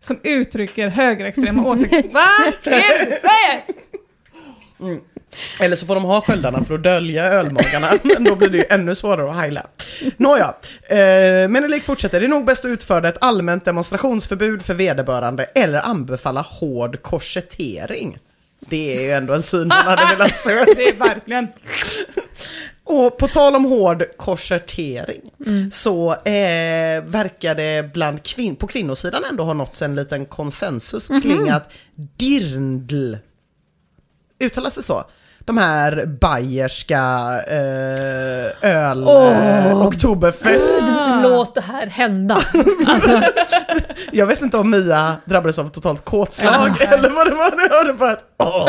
som 0.00 0.18
uttrycker 0.22 0.88
högerextrema 0.88 1.64
åsikter? 1.68 2.02
Va? 2.12 2.28
Det 2.64 2.70
du 2.70 3.10
säger? 3.10 3.62
Eller 5.60 5.76
så 5.76 5.86
får 5.86 5.94
de 5.94 6.04
ha 6.04 6.20
sköldarna 6.20 6.64
för 6.64 6.74
att 6.74 6.82
dölja 6.82 7.24
ölmagarna, 7.24 7.98
men 8.02 8.24
då 8.24 8.34
blir 8.34 8.48
det 8.48 8.58
ju 8.58 8.64
ännu 8.70 8.94
svårare 8.94 9.30
att 9.30 9.36
heila. 9.36 9.66
Nåja, 10.16 10.54
eh, 10.88 11.48
Menelik 11.48 11.82
fortsätter. 11.82 12.20
Det 12.20 12.26
är 12.26 12.28
nog 12.28 12.44
bäst 12.44 12.64
att 12.64 12.68
utföra 12.68 13.08
ett 13.08 13.18
allmänt 13.20 13.64
demonstrationsförbud 13.64 14.62
för 14.62 14.74
vederbörande 14.74 15.44
eller 15.44 15.80
anbefalla 15.80 16.40
hård 16.40 17.02
korsettering. 17.02 18.18
Det 18.60 18.96
är 18.96 19.02
ju 19.02 19.12
ändå 19.12 19.34
en 19.34 19.42
syn 19.42 19.68
man 19.68 19.98
hade 19.98 20.16
velat 20.16 20.40
se. 20.40 20.64
Det 20.76 20.88
är 20.88 20.94
verkligen. 20.98 21.48
Och 22.84 23.18
på 23.18 23.28
tal 23.28 23.56
om 23.56 23.64
hård 23.64 24.04
korsettering 24.16 25.20
så 25.72 26.12
eh, 26.12 27.04
verkar 27.04 27.54
det 27.54 27.92
bland 27.92 28.18
kvin- 28.18 28.56
på 28.56 28.66
kvinnosidan 28.66 29.24
ändå 29.24 29.44
ha 29.44 29.52
nåtts 29.52 29.82
en 29.82 29.94
liten 29.94 30.26
konsensus 30.26 31.08
kring 31.08 31.48
att 31.48 31.70
dirndl, 32.16 33.14
uttalas 34.38 34.74
det 34.74 34.82
så? 34.82 35.04
De 35.46 35.58
här 35.58 36.06
bayerska 36.20 36.98
eh, 37.48 38.70
öl, 38.70 39.02
eh, 39.08 39.86
oktoberfest. 39.86 40.84
Låt 41.22 41.54
det 41.54 41.60
här 41.60 41.86
hända. 41.86 42.38
Alltså, 42.86 43.20
Jag 44.12 44.26
vet 44.26 44.40
inte 44.42 44.56
om 44.56 44.70
Mia 44.70 45.16
drabbades 45.24 45.58
av 45.58 45.66
ett 45.66 45.72
totalt 45.72 46.04
kåtslag 46.04 46.70
eller 46.80 47.10
vad 47.10 47.26
det 47.26 47.34
var. 47.34 47.52
Jag 47.62 47.76
hörde 47.76 47.92
bara 47.92 48.12
ett 48.12 48.24
åh. 48.38 48.68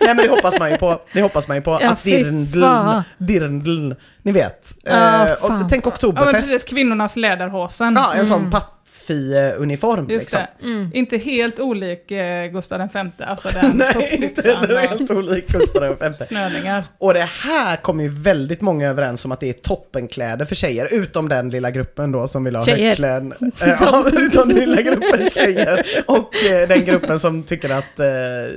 Nej 0.00 0.14
men 0.14 0.16
det 0.16 0.28
hoppas 0.28 0.58
man 0.58 0.70
ju 0.70 0.76
på. 0.76 1.00
Det 1.12 1.22
hoppas 1.22 1.48
man 1.48 1.56
ju 1.56 1.60
på. 1.62 1.78
Ja, 1.82 1.90
att 1.90 2.00
fy 2.00 2.10
dirndl, 2.16 2.60
fan. 2.60 3.02
dirndl, 3.18 3.92
ni 4.22 4.32
vet. 4.32 4.74
Ja, 4.82 4.92
Eh, 5.28 5.32
och, 5.32 5.48
tänk 5.70 5.86
Ja 5.86 5.88
men 5.88 5.92
oktoberfest. 5.92 6.34
precis, 6.50 6.64
kvinnornas 6.64 7.16
läderhosen. 7.16 7.94
Ja, 7.94 8.12
en 8.14 8.26
sån 8.26 8.50
pattfi-uniform 8.50 8.81
Just 10.10 10.22
liksom. 10.22 10.40
det. 10.60 10.98
Inte 10.98 11.16
helt 11.16 11.60
olik 11.60 12.10
eh, 12.10 12.46
Gustav 12.46 12.88
V, 12.94 13.10
alltså 13.18 13.48
den 13.48 13.70
Nej, 13.74 14.18
inte 14.22 14.76
helt 14.78 15.10
olik 15.10 15.48
Gustav 15.48 15.96
V. 16.00 16.12
snöningar. 16.20 16.84
Och 16.98 17.14
det 17.14 17.28
här 17.44 17.76
kommer 17.76 18.04
ju 18.04 18.10
väldigt 18.10 18.60
många 18.60 18.88
överens 18.88 19.24
om 19.24 19.32
att 19.32 19.40
det 19.40 19.48
är 19.48 19.52
toppenkläder 19.52 20.44
för 20.44 20.54
tjejer, 20.54 20.88
utom 20.90 21.28
den 21.28 21.50
lilla 21.50 21.70
gruppen 21.70 22.12
då 22.12 22.28
som 22.28 22.44
vill 22.44 22.56
ha 22.56 22.64
högklän. 22.64 23.32
Eh, 23.32 23.48
ja, 23.80 24.04
utom 24.12 24.48
den 24.48 24.58
lilla 24.58 24.82
gruppen 24.82 25.28
tjejer. 25.30 25.86
Och 26.06 26.44
eh, 26.44 26.68
den 26.68 26.84
gruppen 26.84 27.18
som 27.18 27.42
tycker 27.42 27.70
att 27.70 28.00
eh, 28.00 28.06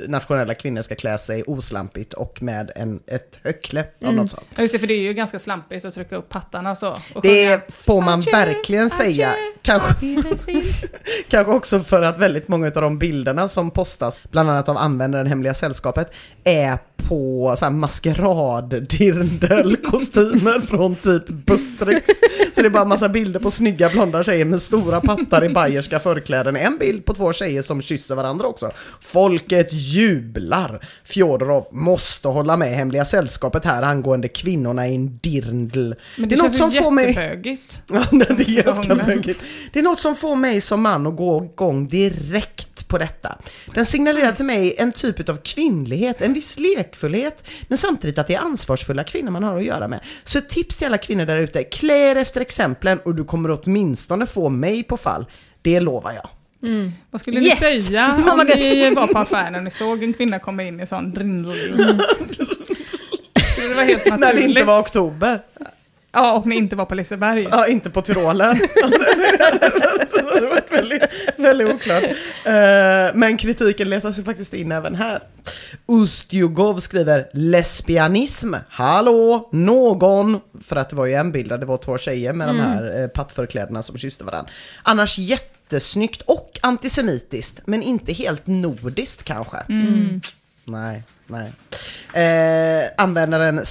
nationella 0.07 0.53
kvinnor 0.53 0.81
ska 0.81 0.95
klä 0.95 1.17
sig 1.17 1.43
oslampigt 1.43 2.13
och 2.13 2.41
med 2.41 2.71
en, 2.75 2.99
ett 3.07 3.39
höckle 3.43 3.83
av 4.05 4.13
något 4.13 4.29
slag. 4.29 4.43
Ja, 4.55 4.61
just 4.61 4.73
det, 4.73 4.79
för 4.79 4.87
det 4.87 4.93
är 4.93 5.01
ju 5.01 5.13
ganska 5.13 5.39
slampigt 5.39 5.85
att 5.85 5.93
trycka 5.93 6.15
upp 6.15 6.29
pattarna 6.29 6.75
så. 6.75 6.89
och 6.91 6.97
sjunga. 6.97 7.21
Det 7.21 7.73
får 7.73 8.01
man 8.01 8.21
verkligen 8.21 8.89
säga. 8.89 9.29
Kanske, 9.61 10.05
Kanske 11.29 11.53
också 11.53 11.79
för 11.79 12.01
att 12.01 12.17
väldigt 12.17 12.47
många 12.47 12.67
av 12.67 12.71
de 12.73 12.97
bilderna 12.97 13.47
som 13.47 13.71
postas, 13.71 14.21
bland 14.31 14.49
annat 14.49 14.69
av 14.69 14.77
användaren 14.77 15.27
Hemliga 15.27 15.53
Sällskapet, 15.53 16.11
är 16.43 16.77
på 16.97 17.55
så 17.59 17.65
här 17.65 17.71
maskerad-dirndl-kostymer 17.71 20.61
från 20.67 20.95
typ 20.95 21.27
Buttricks. 21.27 22.19
Så 22.55 22.61
det 22.61 22.67
är 22.67 22.69
bara 22.69 22.85
massa 22.85 23.09
bilder 23.09 23.39
på 23.39 23.51
snygga 23.51 23.89
blonda 23.89 24.23
tjejer 24.23 24.45
med 24.45 24.61
stora 24.61 25.01
pattar 25.01 25.45
i 25.45 25.49
bayerska 25.49 25.99
förkläden. 25.99 26.55
En 26.55 26.77
bild 26.77 27.05
på 27.05 27.13
två 27.13 27.33
tjejer 27.33 27.61
som 27.61 27.81
kysser 27.81 28.15
varandra 28.15 28.47
också. 28.47 28.71
Folket 28.99 29.67
jublar. 29.71 30.87
Fjodorov 31.03 31.67
måste 31.71 32.27
hålla 32.27 32.57
med 32.57 32.75
Hemliga 32.75 33.05
Sällskapet 33.05 33.65
här 33.65 33.83
angående 33.83 34.27
kvinnorna 34.27 34.87
i 34.87 34.95
en 34.95 35.17
dirndl. 35.17 35.93
Men 36.17 36.29
det, 36.29 36.35
är 36.35 36.37
något 36.37 36.57
som 36.57 36.71
får 36.71 36.91
mig... 36.91 37.13
Ja, 37.87 38.03
det 38.11 38.29
är 38.29 38.63
ganska 38.63 38.95
bögigt. 38.95 39.43
Det 39.73 39.79
är 39.79 39.83
något 39.83 39.99
som 39.99 40.15
får 40.15 40.35
mig 40.35 40.61
som 40.61 40.81
man 40.81 41.07
att 41.07 41.15
gå 41.15 41.45
igång 41.45 41.87
direkt 41.87 42.74
på 42.95 42.99
detta. 42.99 43.37
Den 43.73 43.85
signalerar 43.85 44.31
till 44.31 44.45
mig 44.45 44.75
en 44.77 44.91
typ 44.91 45.29
av 45.29 45.37
kvinnlighet, 45.37 46.21
en 46.21 46.33
viss 46.33 46.59
lekfullhet, 46.59 47.47
men 47.67 47.77
samtidigt 47.77 48.17
att 48.17 48.27
det 48.27 48.35
är 48.35 48.39
ansvarsfulla 48.39 49.03
kvinnor 49.03 49.31
man 49.31 49.43
har 49.43 49.57
att 49.57 49.63
göra 49.63 49.87
med. 49.87 49.99
Så 50.23 50.37
ett 50.37 50.49
tips 50.49 50.77
till 50.77 50.87
alla 50.87 50.97
kvinnor 50.97 51.25
där 51.25 51.37
ute, 51.37 51.63
klä 51.63 52.11
er 52.11 52.15
efter 52.15 52.41
exemplen 52.41 52.99
och 52.99 53.15
du 53.15 53.23
kommer 53.25 53.59
åtminstone 53.63 54.25
få 54.25 54.49
mig 54.49 54.83
på 54.83 54.97
fall. 54.97 55.25
Det 55.61 55.79
lovar 55.79 56.11
jag. 56.11 56.29
Vad 57.11 57.21
skulle 57.21 57.39
Yes! 57.39 57.61
ni 57.61 57.81
säga 57.81 58.23
om 58.31 58.45
ni 58.47 58.89
var 58.95 59.07
på 59.07 59.17
affären 59.19 59.55
och 59.55 59.63
ni 59.63 59.71
såg 59.71 60.03
en 60.03 60.13
kvinna 60.13 60.39
komma 60.39 60.63
in 60.63 60.79
i 60.79 60.87
sån 60.87 61.11
drindel? 61.11 61.53
Skulle 63.53 63.67
det 63.67 63.73
vara 63.73 63.85
helt 63.85 64.05
naturligt? 64.05 64.19
När 64.19 64.33
det 64.33 64.41
inte 64.41 64.63
var 64.63 64.79
oktober. 64.79 65.39
Ja, 66.15 66.33
och 66.33 66.45
ni 66.45 66.55
inte 66.55 66.75
var 66.75 66.85
på 66.85 66.95
Liseberg. 66.95 67.47
Ja, 67.51 67.67
inte 67.67 67.89
på 67.89 68.01
Tyrolen. 68.01 68.55
det 70.15 70.33
hade 70.33 70.47
varit 70.47 70.71
väldigt, 70.71 71.01
väldigt 71.37 71.67
oklart. 71.67 72.03
Eh, 72.45 73.15
Men 73.15 73.37
kritiken 73.37 73.89
letar 73.89 74.11
sig 74.11 74.23
faktiskt 74.23 74.53
in 74.53 74.71
även 74.71 74.95
här. 74.95 75.19
Ustjugov 75.85 76.79
skriver 76.79 77.29
lesbianism, 77.33 78.53
hallå, 78.69 79.49
någon, 79.51 80.39
för 80.65 80.75
att 80.75 80.89
det 80.89 80.95
var 80.95 81.05
ju 81.05 81.13
en 81.13 81.31
bild 81.31 81.49
där 81.49 81.57
det 81.57 81.65
var 81.65 81.77
två 81.77 81.97
tjejer 81.97 82.33
med 82.33 82.47
de 82.47 82.59
här 82.59 83.01
eh, 83.01 83.07
pattförklädena 83.07 83.81
som 83.83 83.97
kysste 83.97 84.23
varandra. 84.23 84.51
Annars 84.83 85.17
jättesnyggt 85.17 86.21
och 86.21 86.59
antisemitiskt, 86.61 87.61
men 87.65 87.83
inte 87.83 88.13
helt 88.13 88.47
nordiskt 88.47 89.23
kanske. 89.23 89.57
Nej, 90.65 91.03
nej. 91.27 91.51
Eh, 92.13 92.89
användaren 92.97 93.65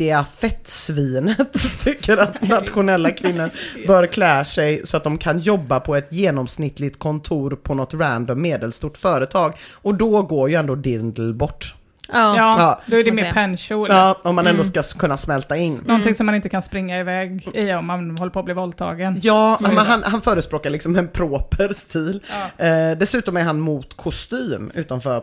svettiga 0.00 0.24
fettsvinet 0.38 1.52
tycker 1.84 2.16
att 2.16 2.42
nationella 2.42 3.10
kvinnor 3.10 3.50
bör 3.86 4.06
klä 4.06 4.44
sig 4.44 4.80
så 4.86 4.96
att 4.96 5.04
de 5.04 5.18
kan 5.18 5.38
jobba 5.40 5.80
på 5.80 5.96
ett 5.96 6.12
genomsnittligt 6.12 6.98
kontor 6.98 7.50
på 7.62 7.74
något 7.74 7.94
random 7.94 8.42
medelstort 8.42 8.96
företag. 8.96 9.54
Och 9.74 9.94
då 9.94 10.22
går 10.22 10.50
ju 10.50 10.56
ändå 10.56 10.74
dirndl 10.74 11.32
bort. 11.32 11.74
ja. 12.12 12.36
Ja, 12.36 12.80
då 12.86 12.96
är 12.96 13.04
det 13.04 13.12
mer 13.12 13.32
pension. 13.32 13.86
Ja, 13.90 14.18
om 14.22 14.34
man 14.34 14.46
ändå 14.46 14.64
ska 14.64 14.80
s- 14.80 14.92
kunna 14.92 15.16
smälta 15.16 15.56
in. 15.56 15.80
Någonting 15.86 16.14
som 16.14 16.26
man 16.26 16.34
inte 16.34 16.48
kan 16.48 16.62
springa 16.62 17.00
iväg 17.00 17.48
i 17.54 17.72
om 17.72 17.86
man 17.86 18.18
håller 18.18 18.30
på 18.32 18.38
att 18.38 18.44
bli 18.44 18.54
våldtagen. 18.54 19.18
Ja, 19.22 19.58
men 19.60 19.76
han, 19.76 20.02
han 20.02 20.20
förespråkar 20.20 20.70
liksom 20.70 20.96
en 20.96 21.08
proper 21.08 21.68
stil. 21.72 22.20
Ja. 22.58 22.66
Eh, 22.66 22.98
dessutom 22.98 23.36
är 23.36 23.42
han 23.44 23.60
mot 23.60 23.96
kostym 23.96 24.70
utanför 24.74 25.20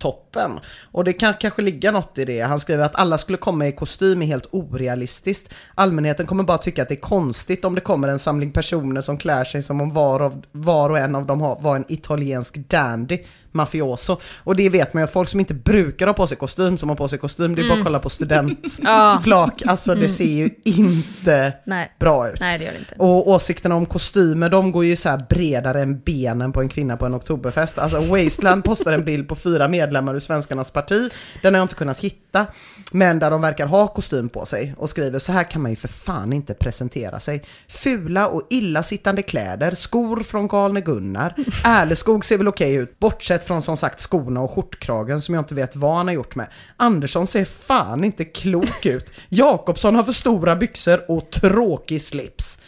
toppen. 0.00 0.60
Och 0.92 1.04
det 1.04 1.12
kan 1.12 1.34
kanske 1.34 1.62
ligga 1.62 1.90
något 1.90 2.18
i 2.18 2.24
det. 2.24 2.40
Han 2.40 2.60
skriver 2.60 2.84
att 2.84 2.96
alla 2.96 3.18
skulle 3.18 3.38
komma 3.38 3.66
i 3.66 3.72
kostym 3.72 4.22
är 4.22 4.26
helt 4.26 4.48
orealistiskt. 4.50 5.54
Allmänheten 5.74 6.26
kommer 6.26 6.44
bara 6.44 6.58
tycka 6.58 6.82
att 6.82 6.88
det 6.88 6.94
är 6.94 7.00
konstigt 7.00 7.64
om 7.64 7.74
det 7.74 7.80
kommer 7.80 8.08
en 8.08 8.18
samling 8.18 8.52
personer 8.52 9.00
som 9.00 9.18
klär 9.18 9.44
sig 9.44 9.62
som 9.62 9.80
om 9.80 9.92
var, 9.92 10.20
av, 10.20 10.42
var 10.52 10.90
och 10.90 10.98
en 10.98 11.14
av 11.14 11.26
dem 11.26 11.40
har, 11.40 11.60
var 11.60 11.76
en 11.76 11.84
italiensk 11.88 12.56
dandy, 12.56 13.18
mafioso. 13.52 14.16
Och 14.36 14.56
det 14.56 14.68
vet 14.68 14.94
man 14.94 15.00
ju 15.00 15.04
att 15.04 15.12
folk 15.12 15.28
som 15.28 15.40
inte 15.40 15.54
brukar 15.54 16.06
ha 16.06 16.14
på 16.14 16.26
sig 16.26 16.36
kostym 16.36 16.78
som 16.78 16.88
har 16.88 16.96
på 16.96 17.08
sig 17.08 17.18
kostym, 17.18 17.54
det 17.54 17.62
är 17.62 17.68
bara 17.68 17.78
att 17.78 17.84
kolla 17.84 17.98
på 17.98 18.10
studentflak. 18.10 19.62
Alltså 19.70 19.94
det 19.94 20.08
ser 20.08 20.24
ju 20.24 20.50
inte 20.64 21.52
Nej. 21.64 21.92
bra 21.98 22.28
ut. 22.28 22.40
Nej, 22.40 22.58
det 22.58 22.64
gör 22.64 22.72
det 22.72 22.78
inte. 22.78 22.94
Och 22.98 23.28
åsikterna 23.28 23.74
om 23.74 23.86
kostymer, 23.86 24.48
de 24.48 24.72
går 24.72 24.84
ju 24.84 24.96
så 24.96 25.08
här 25.08 25.24
bredare 25.28 25.82
än 25.82 26.00
benen 26.00 26.52
på 26.52 26.60
en 26.60 26.68
kvinna 26.68 26.96
på 26.96 27.06
en 27.06 27.14
oktoberfest. 27.14 27.78
Alltså 27.78 28.00
Wasteland 28.00 28.64
postar 28.64 28.92
en 28.92 29.04
bild 29.04 29.28
på 29.28 29.34
fyra 29.34 29.68
medlemmar 29.68 30.14
ur 30.14 30.18
Svenskarnas 30.18 30.70
parti. 30.70 31.10
Den 31.42 31.54
har 31.54 31.58
jag 31.58 31.64
inte 31.64 31.74
kunnat 31.74 31.98
hitta. 31.98 32.46
Men 32.92 33.18
där 33.18 33.30
de 33.30 33.40
verkar 33.40 33.66
ha 33.66 33.86
kostym 33.86 34.28
på 34.28 34.46
sig 34.46 34.74
och 34.76 34.90
skriver 34.90 35.18
så 35.18 35.32
här 35.32 35.44
kan 35.44 35.62
man 35.62 35.70
ju 35.70 35.76
för 35.76 35.88
fan 35.88 36.32
inte 36.32 36.54
presentera 36.54 37.20
sig. 37.20 37.44
Fula 37.68 38.28
och 38.28 38.46
illasittande 38.50 39.22
kläder, 39.22 39.74
skor 39.74 40.22
från 40.22 40.48
galne 40.48 40.80
Gunnar. 40.80 41.34
Erleskog 41.64 42.24
ser 42.24 42.38
väl 42.38 42.48
okej 42.48 42.74
ut, 42.74 42.98
bortsett 42.98 43.39
från 43.44 43.62
som 43.62 43.76
sagt 43.76 44.00
skorna 44.00 44.40
och 44.40 44.50
skjortkragen 44.50 45.20
som 45.20 45.34
jag 45.34 45.42
inte 45.42 45.54
vet 45.54 45.76
vad 45.76 45.96
han 45.96 46.06
har 46.06 46.14
gjort 46.14 46.34
med. 46.34 46.46
Andersson 46.76 47.26
ser 47.26 47.44
fan 47.44 48.04
inte 48.04 48.24
klok 48.24 48.86
ut. 48.86 49.10
Jakobsson 49.28 49.94
har 49.94 50.04
för 50.04 50.12
stora 50.12 50.56
byxor 50.56 51.10
och 51.10 51.30
tråkig 51.30 52.02
slips. 52.02 52.58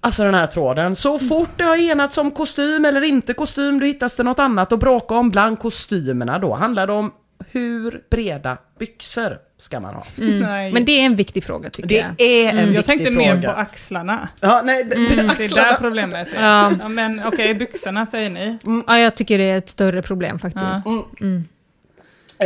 Alltså 0.00 0.22
den 0.22 0.34
här 0.34 0.46
tråden. 0.46 0.96
Så 0.96 1.18
fort 1.18 1.50
det 1.56 1.64
har 1.64 1.76
enats 1.76 2.18
om 2.18 2.30
kostym 2.30 2.84
eller 2.84 3.02
inte 3.02 3.34
kostym, 3.34 3.78
då 3.78 3.86
hittas 3.86 4.16
det 4.16 4.22
något 4.22 4.38
annat 4.38 4.72
att 4.72 4.80
bråka 4.80 5.14
om 5.14 5.30
bland 5.30 5.58
kostymerna. 5.58 6.38
Då 6.38 6.54
handlar 6.54 6.86
det 6.86 6.92
om 6.92 7.12
hur 7.50 8.02
breda 8.10 8.56
byxor 8.78 9.38
ska 9.58 9.80
man 9.80 9.94
ha. 9.94 10.06
Nej. 10.16 10.72
Men 10.72 10.84
det 10.84 10.92
är 10.92 11.02
en 11.06 11.16
viktig 11.16 11.44
fråga 11.44 11.70
tycker 11.70 11.88
Det 11.88 11.94
jag. 12.18 12.20
är 12.20 12.50
en 12.50 12.56
jag 12.58 12.66
viktig 12.66 12.84
tänkte 12.84 13.12
fråga. 13.12 13.34
mer 13.34 13.42
på 13.42 13.50
axlarna. 13.50 14.28
Ja, 14.40 14.62
nej, 14.64 14.84
b- 14.90 14.94
b- 14.96 15.04
Det 15.08 15.12
är 15.20 15.24
där 15.24 15.30
axlarna. 15.30 15.76
problemet 15.80 16.28
är. 16.36 16.42
Ja. 16.42 16.72
Ja. 16.80 16.88
men 16.88 17.20
okej, 17.26 17.54
byxorna 17.54 18.06
säger 18.06 18.30
ni. 18.30 18.58
Ja, 18.86 18.98
jag 18.98 19.14
tycker 19.14 19.38
det 19.38 19.44
är 19.44 19.58
ett 19.58 19.68
större 19.68 20.02
problem 20.02 20.38
faktiskt. 20.38 20.64
Ja. 20.84 21.08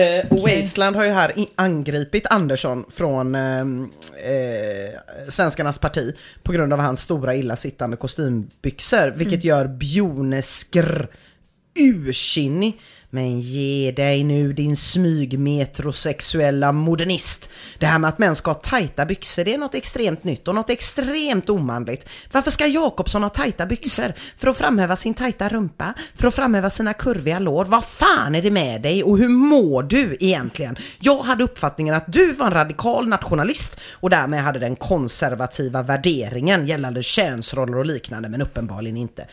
Eh, 0.00 0.26
och 0.32 0.40
Wasteland 0.40 0.96
har 0.96 1.04
ju 1.04 1.10
här 1.10 1.32
angripit 1.54 2.26
Andersson 2.26 2.84
från 2.90 3.34
eh, 3.34 3.60
eh, 3.60 3.64
Svenskarnas 5.28 5.78
parti 5.78 6.14
på 6.42 6.52
grund 6.52 6.72
av 6.72 6.78
hans 6.78 7.00
stora 7.00 7.34
illasittande 7.34 7.96
kostymbyxor, 7.96 9.12
vilket 9.16 9.44
gör 9.44 9.66
Bjoneskr 9.66 11.06
urkinnig 11.78 12.80
men 13.14 13.40
ge 13.40 13.92
dig 13.96 14.24
nu 14.24 14.52
din 14.52 14.76
smygmetrosexuella 14.76 16.72
modernist. 16.72 17.50
Det 17.78 17.86
här 17.86 17.98
med 17.98 18.08
att 18.08 18.18
män 18.18 18.36
ska 18.36 18.50
ha 18.50 18.54
tajta 18.54 19.06
byxor, 19.06 19.44
det 19.44 19.54
är 19.54 19.58
något 19.58 19.74
extremt 19.74 20.24
nytt 20.24 20.48
och 20.48 20.54
något 20.54 20.70
extremt 20.70 21.50
omanligt. 21.50 22.08
Varför 22.32 22.50
ska 22.50 22.66
Jakobsson 22.66 23.22
ha 23.22 23.30
tajta 23.30 23.66
byxor? 23.66 24.12
För 24.36 24.48
att 24.48 24.56
framhäva 24.56 24.96
sin 24.96 25.14
tajta 25.14 25.48
rumpa? 25.48 25.94
För 26.14 26.28
att 26.28 26.34
framhäva 26.34 26.70
sina 26.70 26.92
kurviga 26.92 27.38
lår? 27.38 27.64
Vad 27.64 27.84
fan 27.84 28.34
är 28.34 28.42
det 28.42 28.50
med 28.50 28.82
dig 28.82 29.04
och 29.04 29.18
hur 29.18 29.28
mår 29.28 29.82
du 29.82 30.16
egentligen? 30.20 30.76
Jag 31.00 31.22
hade 31.22 31.44
uppfattningen 31.44 31.94
att 31.94 32.12
du 32.12 32.32
var 32.32 32.46
en 32.46 32.52
radikal 32.52 33.08
nationalist 33.08 33.80
och 33.90 34.10
därmed 34.10 34.42
hade 34.42 34.58
den 34.58 34.76
konservativa 34.76 35.82
värderingen 35.82 36.66
gällande 36.66 37.02
könsroller 37.02 37.76
och 37.76 37.86
liknande, 37.86 38.28
men 38.28 38.42
uppenbarligen 38.42 38.96
inte. 38.96 39.26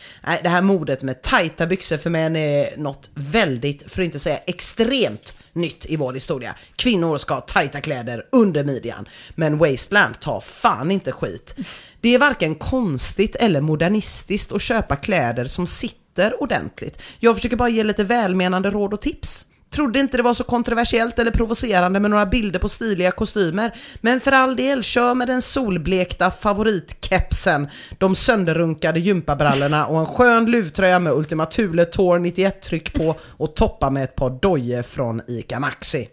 Det 0.44 0.50
här 0.50 0.62
modet 0.62 1.04
med 1.04 1.22
tajta 1.22 1.68
byxor 1.68 1.98
för 1.98 2.10
män 2.10 2.36
är 2.36 2.78
något 2.78 3.10
väldigt, 3.14 3.71
för 3.80 4.02
att 4.02 4.06
inte 4.06 4.20
säga 4.20 4.38
extremt 4.38 5.38
nytt 5.54 5.86
i 5.86 5.96
vår 5.96 6.14
historia. 6.14 6.56
Kvinnor 6.76 7.18
ska 7.18 7.34
ha 7.34 7.42
tajta 7.42 7.82
kläder 7.82 8.26
under 8.32 8.64
midjan, 8.64 9.08
men 9.36 9.58
Wasteland 9.58 10.20
tar 10.20 10.42
fan 10.42 10.92
inte 10.92 11.12
skit. 11.12 11.56
Det 12.02 12.16
är 12.16 12.20
varken 12.20 12.56
konstigt 12.56 13.36
eller 13.36 13.62
modernistiskt 13.62 14.52
att 14.52 14.62
köpa 14.62 14.96
kläder 14.96 15.46
som 15.46 15.68
sitter 15.68 16.42
ordentligt. 16.42 17.02
Jag 17.20 17.36
försöker 17.36 17.58
bara 17.58 17.70
ge 17.70 17.84
lite 17.84 18.04
välmenande 18.04 18.70
råd 18.70 18.94
och 18.94 19.02
tips. 19.02 19.46
Trodde 19.72 20.00
inte 20.00 20.18
det 20.18 20.24
var 20.24 20.34
så 20.34 20.44
kontroversiellt 20.44 21.20
eller 21.20 21.32
provocerande 21.32 22.00
med 22.00 22.12
några 22.12 22.26
bilder 22.26 22.60
på 22.60 22.70
stiliga 22.70 23.12
kostymer. 23.12 23.76
Men 24.02 24.20
för 24.20 24.32
all 24.32 24.56
del, 24.56 24.84
kör 24.84 25.14
med 25.14 25.28
den 25.28 25.42
solblekta 25.42 26.32
favoritkepsen, 26.32 27.68
de 27.98 28.16
sönderrunkade 28.16 29.00
gympabrallorna 29.00 29.86
och 29.86 30.00
en 30.00 30.06
skön 30.06 30.46
luvtröja 30.46 31.00
med 31.00 31.14
Ultima 31.14 31.46
Thule 31.46 31.86
Tour 31.86 32.20
91-tryck 32.20 32.94
på 32.94 33.16
och 33.22 33.56
toppa 33.56 33.90
med 33.90 34.04
ett 34.04 34.16
par 34.16 34.30
dojor 34.30 34.82
från 34.82 35.22
ICA 35.28 35.60
Maxi. 35.60 36.10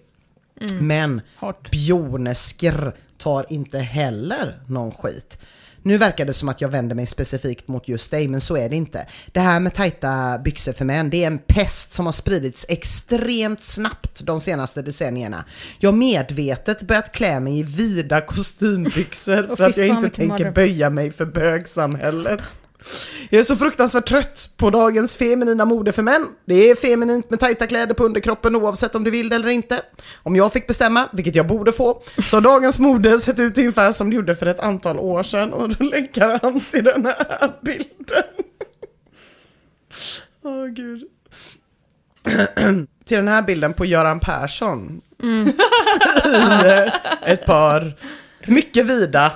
Men 0.81 1.21
Hårt. 1.37 1.71
Bjorneskr 1.71 2.93
tar 3.19 3.47
inte 3.53 3.79
heller 3.79 4.61
någon 4.67 4.93
skit. 4.93 5.41
Nu 5.89 5.99
verkar 5.99 6.25
det 6.25 6.35
som 6.35 6.49
att 6.49 6.61
jag 6.61 6.69
vänder 6.69 6.95
mig 6.95 7.07
specifikt 7.07 7.69
mot 7.69 7.89
just 7.89 8.11
dig, 8.11 8.29
men 8.29 8.41
så 8.41 8.57
är 8.57 8.69
det 8.69 8.77
inte. 8.77 9.07
Det 9.33 9.41
här 9.41 9.61
med 9.61 9.75
tajta 9.75 10.39
byxor 10.39 10.73
för 10.73 10.85
män, 10.85 11.11
det 11.11 11.23
är 11.23 11.27
en 11.27 11.39
pest 11.39 11.93
som 11.93 12.07
har 12.07 12.13
spridits 12.13 12.67
extremt 12.69 13.63
snabbt 13.63 14.21
de 14.25 14.41
senaste 14.41 14.83
decennierna. 14.83 15.45
Jag 15.79 15.93
har 15.93 15.97
medvetet 15.97 16.83
börjat 16.83 17.13
klä 17.13 17.41
mig 17.41 17.59
i 17.59 17.63
vida 17.63 18.21
kostymbyxor 18.21 19.57
för 19.57 19.69
att 19.69 19.77
jag 19.77 19.87
inte 19.87 20.11
tänker 20.11 20.51
böja 20.51 20.91
mig 20.91 21.13
för 21.13 21.27
bögsamhället. 21.27 22.61
Jag 23.31 23.39
är 23.39 23.43
så 23.43 23.57
fruktansvärt 23.57 24.07
trött 24.07 24.51
på 24.57 24.71
dagens 24.71 25.17
feminina 25.17 25.65
mode 25.65 25.93
för 25.93 26.03
män. 26.03 26.27
Det 26.45 26.71
är 26.71 26.75
feminint 26.75 27.31
med 27.31 27.41
tajta 27.41 27.67
kläder 27.67 27.95
på 27.95 28.05
underkroppen 28.05 28.57
oavsett 28.57 28.95
om 28.95 29.05
du 29.05 29.11
vill 29.11 29.29
det 29.29 29.37
eller 29.37 29.49
inte. 29.49 29.83
Om 30.23 30.37
jag 30.37 30.53
fick 30.53 30.67
bestämma, 30.67 31.09
vilket 31.13 31.35
jag 31.35 31.47
borde 31.47 31.73
få, 31.73 32.03
så 32.23 32.37
har 32.37 32.41
dagens 32.41 32.79
mode 32.79 33.19
sett 33.19 33.39
ut 33.41 33.59
ungefär 33.59 33.93
som 33.93 34.11
det 34.11 34.17
gjorde 34.17 34.37
för 34.37 34.47
ett 34.47 34.61
antal 34.61 34.99
år 34.99 35.23
sedan. 35.23 35.53
Och 35.53 35.69
då 35.69 35.85
länkar 35.85 36.39
han 36.43 36.61
till 36.61 36.85
den 36.85 37.07
här 37.07 37.53
bilden. 37.63 38.25
Åh 40.43 40.67
gud. 40.67 41.05
till 43.05 43.17
den 43.17 43.29
här 43.29 43.43
bilden 43.43 43.75
på 43.75 43.85
Göran 43.85 44.21
Persson. 44.21 45.01
I 45.23 45.55
eh, 46.65 46.93
ett 47.23 47.47
par 47.47 47.93
mycket 48.47 48.87
vida 48.87 49.33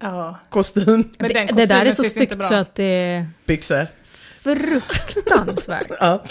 Ja. 0.00 0.40
kostym. 0.50 1.10
Men 1.18 1.32
den 1.32 1.46
Det, 1.46 1.52
det 1.52 1.66
där 1.66 1.84
är 1.86 1.90
så 1.92 2.04
styggt 2.04 2.44
så 2.44 2.54
att 2.54 2.74
det 2.74 2.84
är 2.84 3.26
byxor. 3.46 3.86
fruktansvärt. 4.42 5.86
Ja. 6.00 6.22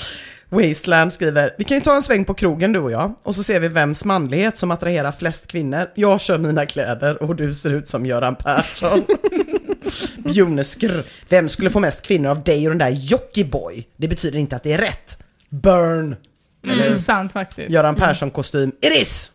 Wasteland 0.49 1.13
skriver, 1.13 1.51
vi 1.57 1.63
kan 1.63 1.77
ju 1.77 1.81
ta 1.81 1.95
en 1.95 2.03
sväng 2.03 2.25
på 2.25 2.33
krogen 2.33 2.71
du 2.71 2.79
och 2.79 2.91
jag, 2.91 3.15
och 3.23 3.35
så 3.35 3.43
ser 3.43 3.59
vi 3.59 3.67
vems 3.67 4.05
manlighet 4.05 4.57
som 4.57 4.71
attraherar 4.71 5.11
flest 5.11 5.47
kvinnor. 5.47 5.87
Jag 5.95 6.21
kör 6.21 6.37
mina 6.37 6.65
kläder 6.65 7.23
och 7.23 7.35
du 7.35 7.53
ser 7.53 7.73
ut 7.73 7.87
som 7.89 8.05
Göran 8.05 8.35
Persson. 8.35 9.03
Bjuneskr, 10.17 11.03
vem 11.29 11.49
skulle 11.49 11.69
få 11.69 11.79
mest 11.79 12.01
kvinnor 12.01 12.29
av 12.29 12.43
dig 12.43 12.65
och 12.67 12.69
den 12.71 12.77
där 12.77 12.89
Jockiboi? 12.89 13.87
Det 13.97 14.07
betyder 14.07 14.39
inte 14.39 14.55
att 14.55 14.63
det 14.63 14.73
är 14.73 14.77
rätt. 14.77 15.23
Burn! 15.49 16.15
Mm, 16.63 16.95
sant 16.97 17.33
faktiskt. 17.33 17.71
Göran 17.71 17.95
Persson-kostym, 17.95 18.71
it 18.81 19.01
is! 19.01 19.31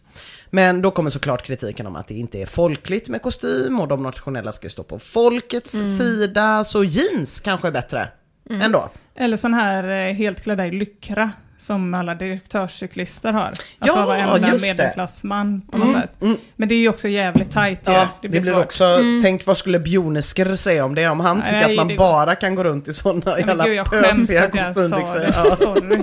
Men 0.51 0.83
då 0.83 0.91
kommer 0.91 1.11
såklart 1.11 1.43
kritiken 1.47 1.87
om 1.87 1.97
att 1.97 2.09
det 2.09 2.15
inte 2.15 2.39
är 2.43 2.47
folkligt 2.47 3.09
med 3.09 3.23
kostym 3.23 3.81
och 3.81 3.89
de 3.89 4.03
nationella 4.03 4.53
ska 4.53 4.69
stå 4.69 4.83
på 4.83 4.99
folkets 4.99 5.73
sida, 5.99 6.65
så 6.65 6.85
jeans 6.85 7.41
kanske 7.41 7.69
är 7.69 7.73
bättre. 7.73 8.09
Ändå. 8.51 8.89
Eller 9.15 9.37
sån 9.37 9.55
här 9.55 10.09
eh, 10.09 10.15
helt 10.15 10.43
klädda 10.43 10.67
i 10.67 10.71
lyckra 10.71 11.31
som 11.59 11.95
alla 11.95 12.15
direktörscyklister 12.15 13.33
har. 13.33 13.43
Alltså 13.43 13.67
Ja, 13.79 14.07
varenda 14.07 14.39
det. 14.51 14.59
medelklassman 14.61 15.61
på 15.73 15.79
något 15.79 15.93
sätt. 16.01 16.11
Men 16.57 16.69
det 16.69 16.75
är 16.75 16.79
ju 16.79 16.89
också 16.89 17.09
jävligt 17.09 17.51
tajt 17.51 17.89
ju. 17.89 17.93
Ja, 17.93 18.09
det 18.23 18.29
blir, 18.29 18.41
svårt. 18.43 18.65
också, 18.65 18.99
tänk 19.23 19.47
vad 19.47 19.57
skulle 19.57 19.79
Bjonesker 19.79 20.57
säga 20.57 20.85
om 20.85 20.95
det, 20.95 21.09
om 21.09 21.21
han 21.21 21.43
tycker 21.43 21.53
Nej, 21.53 21.65
att 21.65 21.77
man 21.77 21.89
det 21.89 21.97
bara 21.97 22.35
kan 22.35 22.55
gå 22.55 22.65
runt 22.65 22.89
i 22.89 22.93
sådana 22.93 23.23
Ja, 23.27 23.47
men 23.47 23.49
jävla 23.49 23.65
gud, 23.67 23.85
pösiga 23.85 24.51
kostymbyxor. 24.51 25.19
det. 25.19 26.03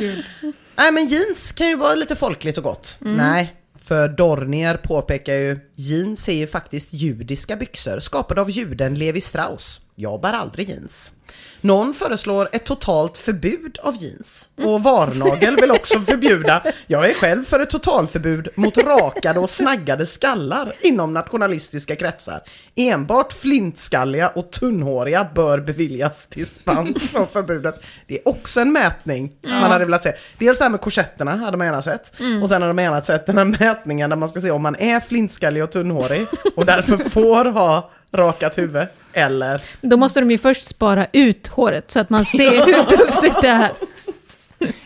Ja. 0.00 0.12
Nej 0.76 0.92
men 0.92 1.06
jeans 1.06 1.52
kan 1.52 1.68
ju 1.68 1.76
vara 1.76 1.94
lite 1.94 2.16
folkligt 2.16 2.58
och 2.58 2.64
gott. 2.64 2.96
Nej, 3.00 3.54
för 3.86 4.08
Dornier 4.08 4.76
påpekar 4.76 5.34
ju, 5.34 5.58
jeans 5.74 6.28
är 6.28 6.32
ju 6.32 6.46
faktiskt 6.46 6.92
judiska 6.92 7.56
byxor 7.56 7.98
skapade 7.98 8.40
av 8.40 8.50
juden 8.50 8.94
Levi 8.94 9.20
Strauss. 9.20 9.85
Jag 9.98 10.20
bär 10.20 10.32
aldrig 10.32 10.68
jeans. 10.68 11.12
Någon 11.60 11.94
föreslår 11.94 12.48
ett 12.52 12.64
totalt 12.64 13.18
förbud 13.18 13.78
av 13.82 13.96
jeans. 13.96 14.48
Och 14.64 14.82
Varnagel 14.82 15.56
vill 15.56 15.70
också 15.70 16.00
förbjuda, 16.00 16.62
jag 16.86 17.10
är 17.10 17.14
själv 17.14 17.44
för 17.44 17.60
ett 17.60 17.70
totalförbud 17.70 18.48
mot 18.54 18.78
rakade 18.78 19.40
och 19.40 19.50
snaggade 19.50 20.06
skallar 20.06 20.72
inom 20.80 21.12
nationalistiska 21.12 21.96
kretsar. 21.96 22.42
Enbart 22.74 23.32
flintskalliga 23.32 24.28
och 24.28 24.50
tunnhåriga 24.50 25.26
bör 25.34 25.60
beviljas 25.60 26.26
dispens 26.26 27.10
från 27.10 27.26
förbudet. 27.26 27.84
Det 28.06 28.14
är 28.18 28.28
också 28.28 28.60
en 28.60 28.72
mätning 28.72 29.32
man 29.42 29.70
hade 29.70 29.84
velat 29.84 30.02
se. 30.02 30.12
Dels 30.38 30.58
det 30.58 30.64
här 30.64 30.70
med 30.70 30.80
korsetterna 30.80 31.36
hade 31.36 31.56
man 31.56 31.66
gärna 31.66 31.82
sett. 31.82 32.12
Och 32.42 32.48
sen 32.48 32.62
hade 32.62 32.74
man 32.74 32.84
gärna 32.84 33.02
sett 33.02 33.26
den 33.26 33.38
här 33.38 33.44
mätningen 33.44 34.10
där 34.10 34.16
man 34.16 34.28
ska 34.28 34.40
se 34.40 34.50
om 34.50 34.62
man 34.62 34.76
är 34.76 35.00
flintskallig 35.00 35.62
och 35.64 35.70
tunnhårig 35.72 36.26
och 36.56 36.66
därför 36.66 36.96
får 36.96 37.44
ha 37.44 37.90
rakat 38.12 38.58
huvud. 38.58 38.86
Eller 39.16 39.60
Då 39.80 39.96
måste 39.96 40.20
de 40.20 40.30
ju 40.30 40.38
först 40.38 40.68
spara 40.68 41.06
ut 41.12 41.46
håret 41.46 41.90
så 41.90 42.00
att 42.00 42.10
man 42.10 42.24
ser 42.24 42.66
hur 42.66 42.82
tufsigt 42.96 43.42
det 43.42 43.48
är. 43.48 43.70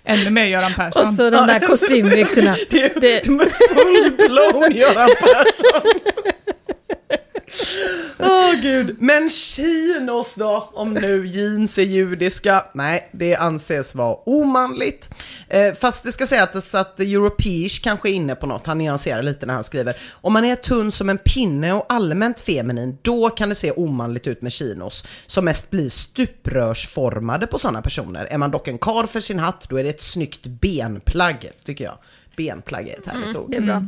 Ännu 0.04 0.30
mer 0.30 0.44
Göran 0.46 0.70
Och 0.72 0.76
Persson. 0.76 1.16
så 1.16 1.30
de 1.30 1.46
där 1.46 1.58
kostymbyxorna. 1.66 2.56
det 2.70 2.82
är 2.82 3.00
Det- 3.00 3.20
de 3.24 3.40
är 3.40 3.44
full-blown 3.74 4.74
Göran 4.76 5.10
Persson. 5.20 6.00
Åh 8.18 8.52
gud, 8.62 8.96
men 8.98 9.30
chinos 9.30 10.34
då, 10.34 10.70
om 10.72 10.94
nu 10.94 11.26
jeans 11.26 11.78
är 11.78 11.82
judiska? 11.82 12.64
Nej, 12.74 13.08
det 13.12 13.36
anses 13.36 13.94
vara 13.94 14.14
omanligt. 14.14 15.10
Eh, 15.48 15.74
fast 15.74 16.04
det 16.04 16.12
ska 16.12 16.26
sägas 16.26 16.74
att 16.74 17.00
Europeish 17.00 17.82
kanske 17.82 18.10
är 18.10 18.12
inne 18.12 18.34
på 18.34 18.46
något, 18.46 18.66
han 18.66 18.78
nyanserar 18.78 19.22
lite 19.22 19.46
när 19.46 19.54
han 19.54 19.64
skriver. 19.64 19.96
Om 20.10 20.32
man 20.32 20.44
är 20.44 20.56
tunn 20.56 20.92
som 20.92 21.08
en 21.08 21.18
pinne 21.18 21.72
och 21.72 21.86
allmänt 21.88 22.40
feminin, 22.40 22.98
då 23.02 23.30
kan 23.30 23.48
det 23.48 23.54
se 23.54 23.70
omanligt 23.70 24.26
ut 24.26 24.42
med 24.42 24.52
chinos, 24.52 25.04
som 25.26 25.44
mest 25.44 25.70
blir 25.70 25.88
stuprörsformade 25.88 27.46
på 27.46 27.58
sådana 27.58 27.82
personer. 27.82 28.24
Är 28.24 28.38
man 28.38 28.50
dock 28.50 28.68
en 28.68 28.78
kar 28.78 29.06
för 29.06 29.20
sin 29.20 29.38
hatt, 29.38 29.66
då 29.68 29.76
är 29.76 29.84
det 29.84 29.90
ett 29.90 30.00
snyggt 30.00 30.46
benplagg, 30.46 31.50
tycker 31.64 31.84
jag. 31.84 31.98
Benplagg 32.36 32.88
är 32.88 32.98
ett 32.98 33.06
härligt 33.06 33.36
ord. 33.36 33.50
Det 33.50 33.56
är 33.56 33.60
bra. 33.60 33.84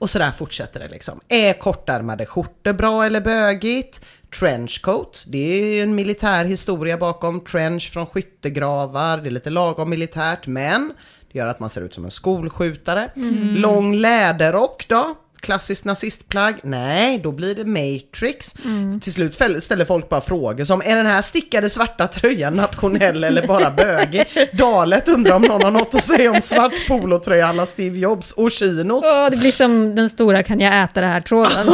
Och 0.00 0.10
sådär 0.10 0.30
fortsätter 0.30 0.80
det 0.80 0.88
liksom. 0.88 1.20
Är 1.28 1.52
kortärmade 1.52 2.26
skjortor 2.26 2.72
bra 2.72 3.04
eller 3.04 3.20
bögigt? 3.20 4.00
Trenchcoat, 4.40 5.24
det 5.28 5.38
är 5.38 5.74
ju 5.74 5.80
en 5.80 5.94
militär 5.94 6.44
historia 6.44 6.98
bakom. 6.98 7.40
Trench 7.40 7.92
från 7.92 8.06
skyttegravar, 8.06 9.18
det 9.18 9.28
är 9.28 9.30
lite 9.30 9.50
lagom 9.50 9.90
militärt 9.90 10.46
men 10.46 10.92
det 11.32 11.38
gör 11.38 11.46
att 11.46 11.60
man 11.60 11.70
ser 11.70 11.80
ut 11.80 11.94
som 11.94 12.04
en 12.04 12.10
skolskjutare. 12.10 13.10
Lång 13.56 13.94
läderrock 13.94 14.88
då? 14.88 15.14
Klassiskt 15.40 15.84
nazistplagg? 15.84 16.54
Nej, 16.62 17.18
då 17.18 17.32
blir 17.32 17.54
det 17.54 17.64
Matrix. 17.64 18.54
Till 19.02 19.12
slut 19.12 19.34
ställer 19.62 19.84
folk 19.84 20.08
bara 20.08 20.20
frågor 20.20 20.64
som 20.64 20.82
är 20.84 20.96
den 20.96 21.06
här 21.06 21.22
stickade 21.22 21.70
svarta 21.70 22.06
tröjan 22.06 22.54
nationell 22.54 23.24
eller 23.24 23.46
bara 23.46 23.70
bögig? 23.70 24.26
Dalet 24.52 25.08
undrar 25.08 25.34
om 25.34 25.42
någon 25.42 25.62
har 25.62 25.70
något 25.70 25.94
att 25.94 26.04
säga 26.04 26.30
om 26.30 26.40
svart 26.40 26.72
polotröja 26.88 27.46
alla 27.46 27.66
Steve 27.66 27.98
Jobs 27.98 28.32
och 28.32 28.50
chinos. 28.50 29.04
Åh, 29.04 29.30
det 29.30 29.36
blir 29.36 29.52
som 29.52 29.94
den 29.94 30.10
stora 30.10 30.42
kan 30.42 30.60
jag 30.60 30.82
äta 30.82 31.00
det 31.00 31.06
här 31.06 31.20
tråden. 31.20 31.66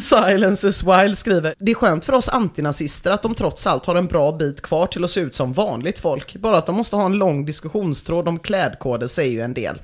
Silence 0.00 0.68
is 0.68 0.84
wild 0.84 1.18
skriver, 1.18 1.54
det 1.58 1.70
är 1.70 1.74
skönt 1.74 2.04
för 2.04 2.12
oss 2.12 2.28
antinazister 2.28 3.10
att 3.10 3.22
de 3.22 3.34
trots 3.34 3.66
allt 3.66 3.86
har 3.86 3.94
en 3.94 4.06
bra 4.06 4.32
bit 4.32 4.62
kvar 4.62 4.86
till 4.86 5.04
att 5.04 5.10
se 5.10 5.20
ut 5.20 5.34
som 5.34 5.52
vanligt 5.52 5.98
folk. 5.98 6.36
Bara 6.36 6.58
att 6.58 6.66
de 6.66 6.74
måste 6.74 6.96
ha 6.96 7.06
en 7.06 7.12
lång 7.12 7.44
diskussionstråd 7.44 8.28
om 8.28 8.38
klädkoder 8.38 9.06
säger 9.06 9.32
ju 9.32 9.40
en 9.40 9.54
del. 9.54 9.78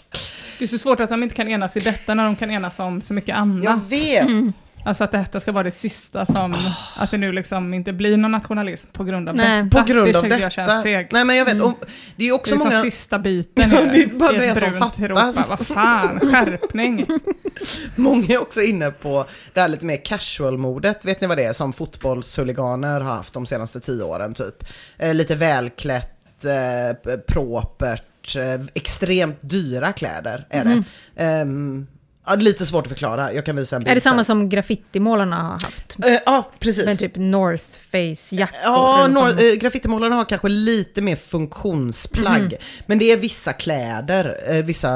Det 0.58 0.64
är 0.64 0.66
så 0.66 0.78
svårt 0.78 1.00
att 1.00 1.10
de 1.10 1.22
inte 1.22 1.34
kan 1.34 1.48
enas 1.48 1.76
i 1.76 1.80
detta 1.80 2.14
när 2.14 2.24
de 2.24 2.36
kan 2.36 2.50
enas 2.50 2.80
om 2.80 3.02
så 3.02 3.14
mycket 3.14 3.36
annat. 3.36 3.64
Jag 3.64 3.80
vet! 3.88 4.54
Alltså 4.84 5.04
att 5.04 5.10
detta 5.12 5.40
ska 5.40 5.52
vara 5.52 5.64
det 5.64 5.70
sista 5.70 6.26
som, 6.26 6.54
att 6.98 7.10
det 7.10 7.18
nu 7.18 7.32
liksom 7.32 7.74
inte 7.74 7.92
blir 7.92 8.16
någon 8.16 8.32
nationalism 8.32 8.88
på 8.92 9.04
grund 9.04 9.28
av 9.28 9.36
Nej. 9.36 9.62
detta. 9.62 9.80
På 9.80 9.86
grund 9.88 10.12
det 10.12 10.18
av 10.18 10.22
tycker 10.22 10.36
detta. 10.36 10.42
jag 10.42 10.52
känns 10.52 10.82
segt. 10.82 11.12
Nej 11.12 11.24
men 11.24 11.36
jag 11.36 11.44
vet, 11.44 11.62
och 11.62 11.84
det 12.16 12.22
är 12.22 12.26
ju 12.26 12.30
det 12.30 12.32
också 12.32 12.54
är 12.54 12.58
många... 12.58 12.82
sista 12.82 13.18
biten 13.18 13.70
Ja, 13.70 13.82
i 13.82 13.86
det 13.86 14.02
är 14.02 14.18
bara 14.18 14.34
i 14.34 14.38
det 14.38 14.46
ett 14.46 14.58
som 14.58 14.72
fattas. 14.72 14.98
Europa. 14.98 15.44
Vad 15.48 15.66
fan, 15.66 16.20
skärpning. 16.20 17.06
Många 17.96 18.26
är 18.28 18.42
också 18.42 18.62
inne 18.62 18.90
på 18.90 19.26
det 19.52 19.60
här 19.60 19.68
lite 19.68 19.86
mer 19.86 19.96
casual-modet. 19.96 21.04
Vet 21.04 21.20
ni 21.20 21.26
vad 21.26 21.36
det 21.36 21.44
är 21.44 21.52
som 21.52 21.72
fotbollshuliganer 21.72 23.00
har 23.00 23.16
haft 23.16 23.34
de 23.34 23.46
senaste 23.46 23.80
tio 23.80 24.02
åren 24.02 24.34
typ? 24.34 24.64
Eh, 24.98 25.14
lite 25.14 25.34
välklätt, 25.34 26.44
eh, 26.44 27.14
propert, 27.26 28.04
eh, 28.36 28.60
extremt 28.74 29.38
dyra 29.40 29.92
kläder 29.92 30.46
är 30.50 30.64
det. 30.64 30.82
Ehm, 31.16 31.86
ja, 32.26 32.34
lite 32.34 32.66
svårt 32.66 32.84
att 32.84 32.88
förklara, 32.88 33.32
jag 33.32 33.44
kan 33.46 33.56
visa 33.56 33.76
en 33.76 33.80
bild 33.82 33.90
Är 33.90 33.94
det 33.94 34.00
samma 34.00 34.16
sen. 34.16 34.24
som 34.24 34.48
graffitimålarna 34.48 35.36
har 35.36 35.50
haft? 35.52 35.96
Eh, 36.06 36.18
ja, 36.26 36.50
precis. 36.58 36.84
Med 36.84 36.98
typ 36.98 37.12
North 37.16 37.64
Face-jackor? 37.90 38.58
Ja, 38.64 39.06
nor- 39.10 39.42
eh, 39.44 39.52
graffitimålarna 39.54 40.14
har 40.16 40.24
kanske 40.24 40.48
lite 40.48 41.02
mer 41.02 41.16
funktionsplagg. 41.16 42.42
Mhm. 42.42 42.52
Men 42.86 42.98
det 42.98 43.12
är 43.12 43.16
vissa 43.16 43.52
kläder, 43.52 44.38
eh, 44.48 44.64
vissa, 44.64 44.88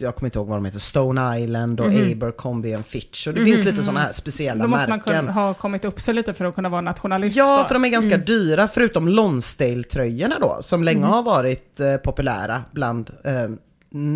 jag 0.00 0.14
kommer 0.16 0.26
inte 0.26 0.38
ihåg 0.38 0.46
vad 0.48 0.56
de 0.56 0.64
heter, 0.64 0.78
Stone 0.78 1.40
Island 1.40 1.80
och 1.80 1.90
Mhm. 1.90 2.12
Abercrombie 2.12 2.74
and 2.74 2.86
Fitch. 2.86 3.26
Och 3.26 3.34
det 3.34 3.44
finns 3.44 3.64
lite 3.64 3.82
sådana 3.82 4.00
här 4.00 4.12
speciella 4.12 4.62
Då 4.62 4.68
måste 4.68 4.88
man 4.88 5.00
märken. 5.06 5.28
ha 5.28 5.54
kommit 5.54 5.84
upp 5.84 6.00
sig 6.00 6.14
lite 6.14 6.34
för 6.34 6.44
att 6.44 6.54
kunna 6.54 6.68
vara 6.68 6.80
nationalist. 6.80 7.36
Ja, 7.36 7.64
för 7.68 7.74
de 7.74 7.84
är 7.84 7.88
ganska 7.88 8.16
dyra, 8.16 8.68
förutom 8.68 9.08
Lonsdale-tröjorna 9.08 10.38
då, 10.40 10.58
som 10.60 10.84
länge 10.84 11.06
har 11.06 11.22
varit 11.22 11.80
populära 12.04 12.64
bland 12.72 13.10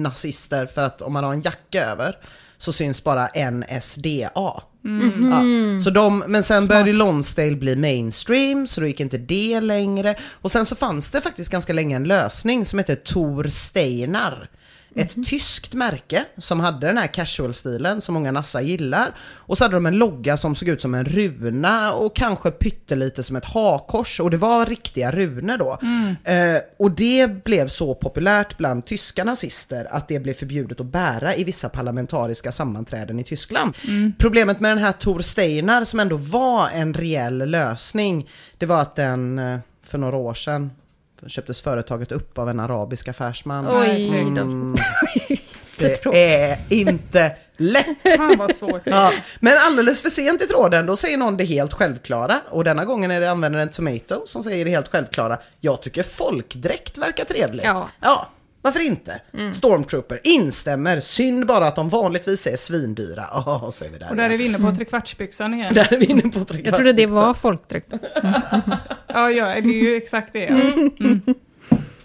nazister, 0.02 0.66
för 0.66 0.82
att 0.82 1.02
om 1.02 1.12
man 1.12 1.24
har 1.24 1.32
en 1.32 1.42
jacka 1.42 1.84
över 1.84 2.16
så 2.58 2.72
syns 2.72 3.04
bara 3.04 3.50
NSDA. 3.50 4.30
Ja, 4.34 4.62
så 5.84 5.90
de, 5.90 6.18
men 6.26 6.42
sen 6.42 6.66
började 6.66 6.92
Lonsdale 6.92 7.56
bli 7.56 7.76
mainstream, 7.76 8.66
så 8.66 8.80
då 8.80 8.86
gick 8.86 9.00
inte 9.00 9.18
det 9.18 9.60
längre. 9.60 10.18
Och 10.32 10.52
sen 10.52 10.66
så 10.66 10.76
fanns 10.76 11.10
det 11.10 11.20
faktiskt 11.20 11.50
ganska 11.50 11.72
länge 11.72 11.96
en 11.96 12.04
lösning 12.04 12.64
som 12.64 12.78
heter 12.78 12.96
Tor 12.96 13.44
Steinar. 13.44 14.50
Ett 14.94 15.24
tyskt 15.24 15.74
märke 15.74 16.24
som 16.36 16.60
hade 16.60 16.86
den 16.86 16.98
här 16.98 17.06
casual-stilen 17.06 18.00
som 18.00 18.14
många 18.14 18.32
nassar 18.32 18.60
gillar. 18.60 19.14
Och 19.34 19.58
så 19.58 19.64
hade 19.64 19.74
de 19.74 19.86
en 19.86 19.96
logga 19.98 20.36
som 20.36 20.54
såg 20.54 20.68
ut 20.68 20.80
som 20.80 20.94
en 20.94 21.04
runa 21.04 21.92
och 21.92 22.16
kanske 22.16 22.50
pyttelite 22.50 23.22
som 23.22 23.36
ett 23.36 23.44
hakkors. 23.44 24.20
Och 24.20 24.30
det 24.30 24.36
var 24.36 24.66
riktiga 24.66 25.12
runor 25.12 25.56
då. 25.58 25.78
Eh, 26.30 26.60
och 26.78 26.90
det 26.90 27.44
blev 27.44 27.68
så 27.68 27.94
populärt 27.94 28.56
bland 28.58 28.86
tyska 28.86 29.24
nazister 29.24 29.86
att 29.90 30.08
det 30.08 30.20
blev 30.20 30.34
förbjudet 30.34 30.80
att 30.80 30.86
bära 30.86 31.36
i 31.36 31.44
vissa 31.44 31.68
parlamentariska 31.68 32.52
sammanträden 32.52 33.18
i 33.20 33.24
Tyskland. 33.24 33.74
Problemet 34.18 34.60
med 34.60 34.70
den 34.70 34.84
här 34.84 34.92
Tor 34.92 35.20
Steinar 35.20 35.84
som 35.84 36.00
ändå 36.00 36.16
var 36.16 36.68
en 36.68 36.94
reell 36.94 37.50
lösning, 37.50 38.28
det 38.58 38.66
var 38.66 38.82
att 38.82 38.96
den 38.96 39.38
eh, 39.38 39.58
för 39.82 39.98
några 39.98 40.16
år 40.16 40.34
sedan 40.34 40.70
köptes 41.28 41.60
företaget 41.60 42.12
upp 42.12 42.38
av 42.38 42.48
en 42.48 42.60
arabisk 42.60 43.08
affärsman. 43.08 43.66
Oj, 43.68 44.08
Mm, 44.08 44.76
det 45.78 46.06
är 46.06 46.58
inte 46.68 47.36
lätt. 47.56 47.86
Fan 48.16 48.38
vad 48.38 48.54
svårt. 48.54 48.82
Ja, 48.84 49.12
men 49.40 49.58
alldeles 49.58 50.02
för 50.02 50.10
sent 50.10 50.42
i 50.42 50.46
tråden, 50.46 50.86
då 50.86 50.96
säger 50.96 51.16
någon 51.16 51.36
det 51.36 51.44
helt 51.44 51.72
självklara. 51.72 52.40
Och 52.50 52.64
denna 52.64 52.84
gången 52.84 53.10
är 53.10 53.20
det 53.20 53.30
användaren 53.30 53.68
Tomato 53.68 54.22
som 54.26 54.42
säger 54.42 54.64
det 54.64 54.70
helt 54.70 54.88
självklara. 54.88 55.38
Jag 55.60 55.82
tycker 55.82 56.02
folkdräkt 56.02 56.98
verkar 56.98 57.24
trevligt. 57.24 57.64
Ja. 57.64 57.88
ja 58.00 58.28
varför 58.62 58.80
inte? 58.80 59.20
Stormtrooper 59.52 60.20
instämmer, 60.24 61.00
synd 61.00 61.46
bara 61.46 61.66
att 61.68 61.76
de 61.76 61.88
vanligtvis 61.88 62.46
är 62.46 62.56
svindyra. 62.56 63.26
Så 63.72 63.84
är 63.84 63.88
vi 63.90 63.98
där 63.98 64.10
Och 64.10 64.16
där 64.16 64.24
är 64.24 64.28
igen. 64.28 64.38
vi 64.38 64.46
inne 64.46 64.58
på 64.58 64.76
trekvartsbyxan 64.76 65.54
igen. 65.60 65.74
Där 65.74 65.92
är 65.92 65.98
vi 65.98 66.06
inne 66.06 66.22
på 66.22 66.46
Jag 66.64 66.74
trodde 66.74 66.92
det 66.92 67.06
var 67.06 67.34
folkdräkt. 67.34 67.92
Ja, 69.14 69.30
ja, 69.30 69.46
det 69.46 69.68
är 69.68 69.82
ju 69.82 69.96
exakt 69.96 70.32
det. 70.32 70.44
Ja. 70.44 70.56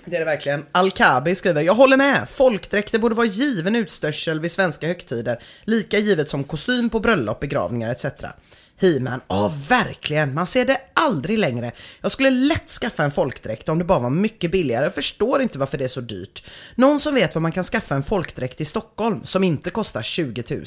Det 0.06 0.16
är 0.16 0.20
det 0.20 0.26
verkligen. 0.26 0.66
Al-Kabi 0.72 1.36
skriver, 1.36 1.62
jag 1.62 1.74
håller 1.74 1.98
med. 1.98 2.30
Folkdräkter 2.30 3.00
borde 3.00 3.16
vara 3.16 3.28
given 3.28 3.76
utstörsel 3.76 4.40
vid 4.40 4.52
svenska 4.52 4.88
högtider. 4.88 5.40
Lika 5.64 5.98
givet 5.98 6.30
som 6.30 6.44
kostym 6.44 6.90
på 6.90 7.00
bröllop, 7.00 7.40
begravningar 7.40 7.90
etc. 7.92 8.06
He-Man, 8.80 9.22
ja 9.28 9.52
verkligen, 9.70 10.34
man 10.34 10.46
ser 10.48 10.66
det 10.66 10.78
aldrig 10.94 11.38
längre. 11.40 11.72
Jag 12.02 12.12
skulle 12.12 12.30
lätt 12.30 12.70
skaffa 12.70 13.04
en 13.04 13.12
folkdräkt 13.12 13.70
om 13.70 13.78
det 13.80 13.86
bara 13.86 14.00
var 14.00 14.10
mycket 14.10 14.52
billigare. 14.52 14.84
Jag 14.86 14.96
förstår 14.96 15.42
inte 15.42 15.60
varför 15.60 15.78
det 15.78 15.84
är 15.84 15.88
så 15.88 16.02
dyrt. 16.02 16.46
Någon 16.76 17.00
som 17.00 17.14
vet 17.16 17.36
var 17.36 17.42
man 17.42 17.52
kan 17.52 17.64
skaffa 17.64 17.96
en 17.96 18.04
folkdräkt 18.04 18.62
i 18.62 18.66
Stockholm 18.66 19.20
som 19.24 19.44
inte 19.44 19.70
kostar 19.70 20.02
20 20.02 20.44
000. 20.50 20.62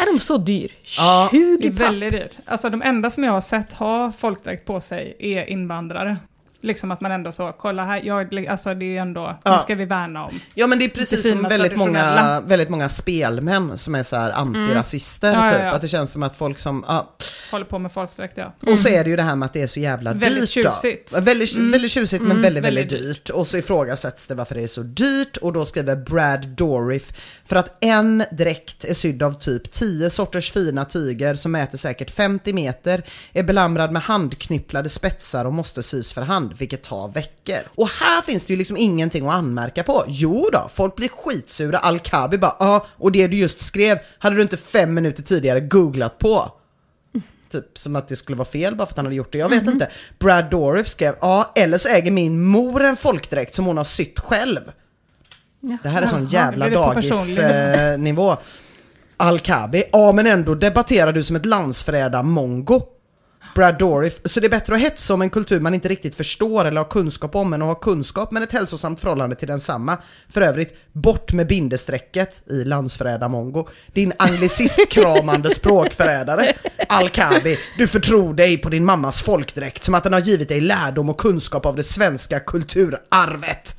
Är 0.00 0.12
de 0.12 0.18
så 0.20 0.38
dyr? 0.38 0.72
Ja. 0.98 1.28
20 1.32 1.56
Det 1.60 1.66
är 1.68 1.70
papp? 1.72 1.80
väldigt 1.80 2.12
dyrt. 2.12 2.36
Alltså 2.44 2.70
de 2.70 2.82
enda 2.82 3.10
som 3.10 3.24
jag 3.24 3.32
har 3.32 3.40
sett 3.40 3.72
ha 3.72 4.12
folkdräkt 4.12 4.64
på 4.66 4.80
sig 4.80 5.16
är 5.18 5.44
invandrare. 5.44 6.16
Liksom 6.60 6.90
att 6.90 7.00
man 7.00 7.12
ändå 7.12 7.32
så, 7.32 7.52
kolla 7.58 7.84
här, 7.84 8.00
jag, 8.04 8.46
alltså 8.46 8.74
det 8.74 8.84
är 8.84 8.88
ju 8.88 8.96
ändå, 8.98 9.38
Ja. 9.44 9.56
nu 9.56 9.62
ska 9.62 9.74
vi 9.74 9.84
värna 9.84 10.24
om. 10.24 10.40
Ja 10.54 10.66
men 10.66 10.78
det 10.78 10.84
är 10.84 10.88
precis 10.88 11.24
Lite 11.24 11.28
som 11.28 11.42
väldigt 11.48 11.76
många, 11.76 12.40
väldigt 12.40 12.68
många 12.68 12.88
spelmän 12.88 13.78
som 13.78 13.94
är 13.94 14.02
så 14.02 14.16
här 14.16 14.30
antirasister 14.30 15.32
Ja, 15.32 15.46
ja, 15.46 15.52
typ. 15.52 15.60
ja. 15.62 15.70
Att 15.72 15.82
det 15.82 15.88
känns 15.88 16.12
som 16.12 16.22
att 16.22 16.36
folk 16.36 16.58
som, 16.58 16.84
ja, 16.88 17.14
Håller 17.50 17.64
på 17.64 17.78
med 17.78 17.92
folkdräkt 17.92 18.36
ja. 18.38 18.52
Och 18.72 18.78
så 18.78 18.88
är 18.88 19.04
det 19.04 19.10
ju 19.10 19.16
det 19.16 19.22
här 19.22 19.36
med 19.36 19.46
att 19.46 19.52
det 19.52 19.62
är 19.62 19.66
så 19.66 19.80
jävla 19.80 20.12
Väldigt 20.12 20.54
dyrt. 20.54 20.64
tjusigt. 20.64 21.12
Då. 21.14 21.20
Väldigt, 21.20 21.54
väldigt 21.54 21.90
tjusigt 21.92 22.22
men 22.22 22.42
väldigt, 22.42 22.64
väldigt, 22.64 22.92
väldigt 22.92 23.06
dyrt. 23.06 23.28
Och 23.30 23.46
så 23.46 23.56
ifrågasätts 23.56 24.26
det 24.26 24.34
varför 24.34 24.54
det 24.54 24.62
är 24.62 24.66
så 24.66 24.82
dyrt 24.82 25.36
och 25.36 25.52
då 25.52 25.64
skriver 25.64 25.96
Brad 25.96 26.46
Dourif 26.48 27.12
för 27.46 27.56
att 27.56 27.76
en 27.84 28.24
dräkt 28.32 28.84
är 28.84 28.94
sydd 28.94 29.22
av 29.22 29.32
typ 29.32 29.70
10 29.70 30.10
sorters 30.10 30.52
fina 30.52 30.84
tyger 30.84 31.34
som 31.34 31.52
mäter 31.52 31.78
säkert 31.78 32.10
50 32.10 32.52
meter, 32.52 33.02
är 33.32 33.42
belamrad 33.42 33.92
med 33.92 34.02
handknypplade 34.02 34.88
spetsar 34.88 35.44
och 35.44 35.52
måste 35.52 35.82
sys 35.82 36.12
för 36.12 36.22
hand, 36.22 36.47
vilket 36.58 36.82
tar 36.82 37.08
veckor. 37.08 37.58
Och 37.74 37.88
här 37.88 38.22
finns 38.22 38.44
det 38.44 38.52
ju 38.52 38.56
liksom 38.56 38.76
ingenting 38.76 39.26
att 39.28 39.34
anmärka 39.34 39.82
på. 39.82 40.04
Jo 40.08 40.48
då, 40.52 40.70
folk 40.74 40.96
blir 40.96 41.08
skitsura. 41.08 41.78
Al-Kabi 41.78 42.38
bara 42.38 42.56
ja, 42.58 42.86
och 42.90 43.12
det 43.12 43.26
du 43.26 43.36
just 43.36 43.60
skrev 43.60 43.98
hade 44.18 44.36
du 44.36 44.42
inte 44.42 44.56
fem 44.56 44.94
minuter 44.94 45.22
tidigare 45.22 45.60
googlat 45.60 46.18
på. 46.18 46.52
Typ 47.50 47.78
som 47.78 47.96
att 47.96 48.08
det 48.08 48.16
skulle 48.16 48.36
vara 48.38 48.48
fel 48.48 48.74
bara 48.76 48.86
för 48.86 48.92
att 48.92 48.96
han 48.96 49.06
hade 49.06 49.16
gjort 49.16 49.32
det. 49.32 49.38
Jag 49.38 49.48
vet 49.48 49.62
Mhm. 49.62 49.72
inte. 49.72 49.90
Brad 50.18 50.50
Dourif 50.50 50.88
skrev, 50.88 51.14
ja, 51.20 51.52
eller 51.54 51.78
så 51.78 51.88
äger 51.88 52.10
min 52.10 52.42
mor 52.44 52.82
en 52.82 52.96
folkdräkt 52.96 53.54
som 53.54 53.64
hon 53.66 53.76
har 53.76 53.84
sytt 53.84 54.20
själv. 54.20 54.60
Det 55.82 55.88
här 55.88 56.02
är 56.02 56.06
sån 56.06 56.28
Jaha, 56.30 56.44
jävla 56.44 56.68
dagisnivå. 56.70 58.36
Al-Kabi, 59.16 59.84
ja 59.92 60.12
men 60.12 60.26
ändå 60.26 60.54
debatterar 60.54 61.12
du 61.12 61.22
som 61.22 61.36
ett 61.36 61.46
landsförrädar-mongo. 61.46 62.82
Brad 63.58 63.78
Dourif, 63.78 64.20
så 64.24 64.40
det 64.40 64.46
är 64.46 64.50
bättre 64.50 64.74
att 64.74 64.80
hetsa 64.80 65.14
om 65.14 65.22
en 65.22 65.30
kultur 65.30 65.60
man 65.60 65.74
inte 65.74 65.88
riktigt 65.88 66.14
förstår 66.14 66.64
eller 66.64 66.80
har 66.80 66.88
kunskap 66.88 67.34
om 67.34 67.52
än 67.52 67.62
att 67.62 67.68
ha 67.68 67.74
kunskap 67.74 68.30
men 68.30 68.42
ett 68.42 68.52
hälsosamt 68.52 69.00
förhållande 69.00 69.36
till 69.36 69.48
densamma. 69.48 69.96
För 70.28 70.40
övrigt, 70.40 70.76
bort 70.92 71.32
med 71.32 71.46
bindestrecket 71.46 72.42
i 72.50 72.64
landsförrädar-mongo. 72.64 73.68
Din 73.92 74.12
anglicist-kramande 74.18 75.50
språkförrädare. 75.54 76.52
Al-Kabi, 76.88 77.58
du 77.78 77.86
förtror 77.86 78.34
dig 78.34 78.58
på 78.58 78.68
din 78.68 78.84
mammas 78.84 79.22
folkdräkt 79.22 79.84
som 79.84 79.94
att 79.94 80.04
den 80.04 80.12
har 80.12 80.20
givit 80.20 80.48
dig 80.48 80.60
lärdom 80.60 81.08
och 81.08 81.20
kunskap 81.20 81.66
av 81.66 81.76
det 81.76 81.84
svenska 81.84 82.40
kulturarvet. 82.40 83.78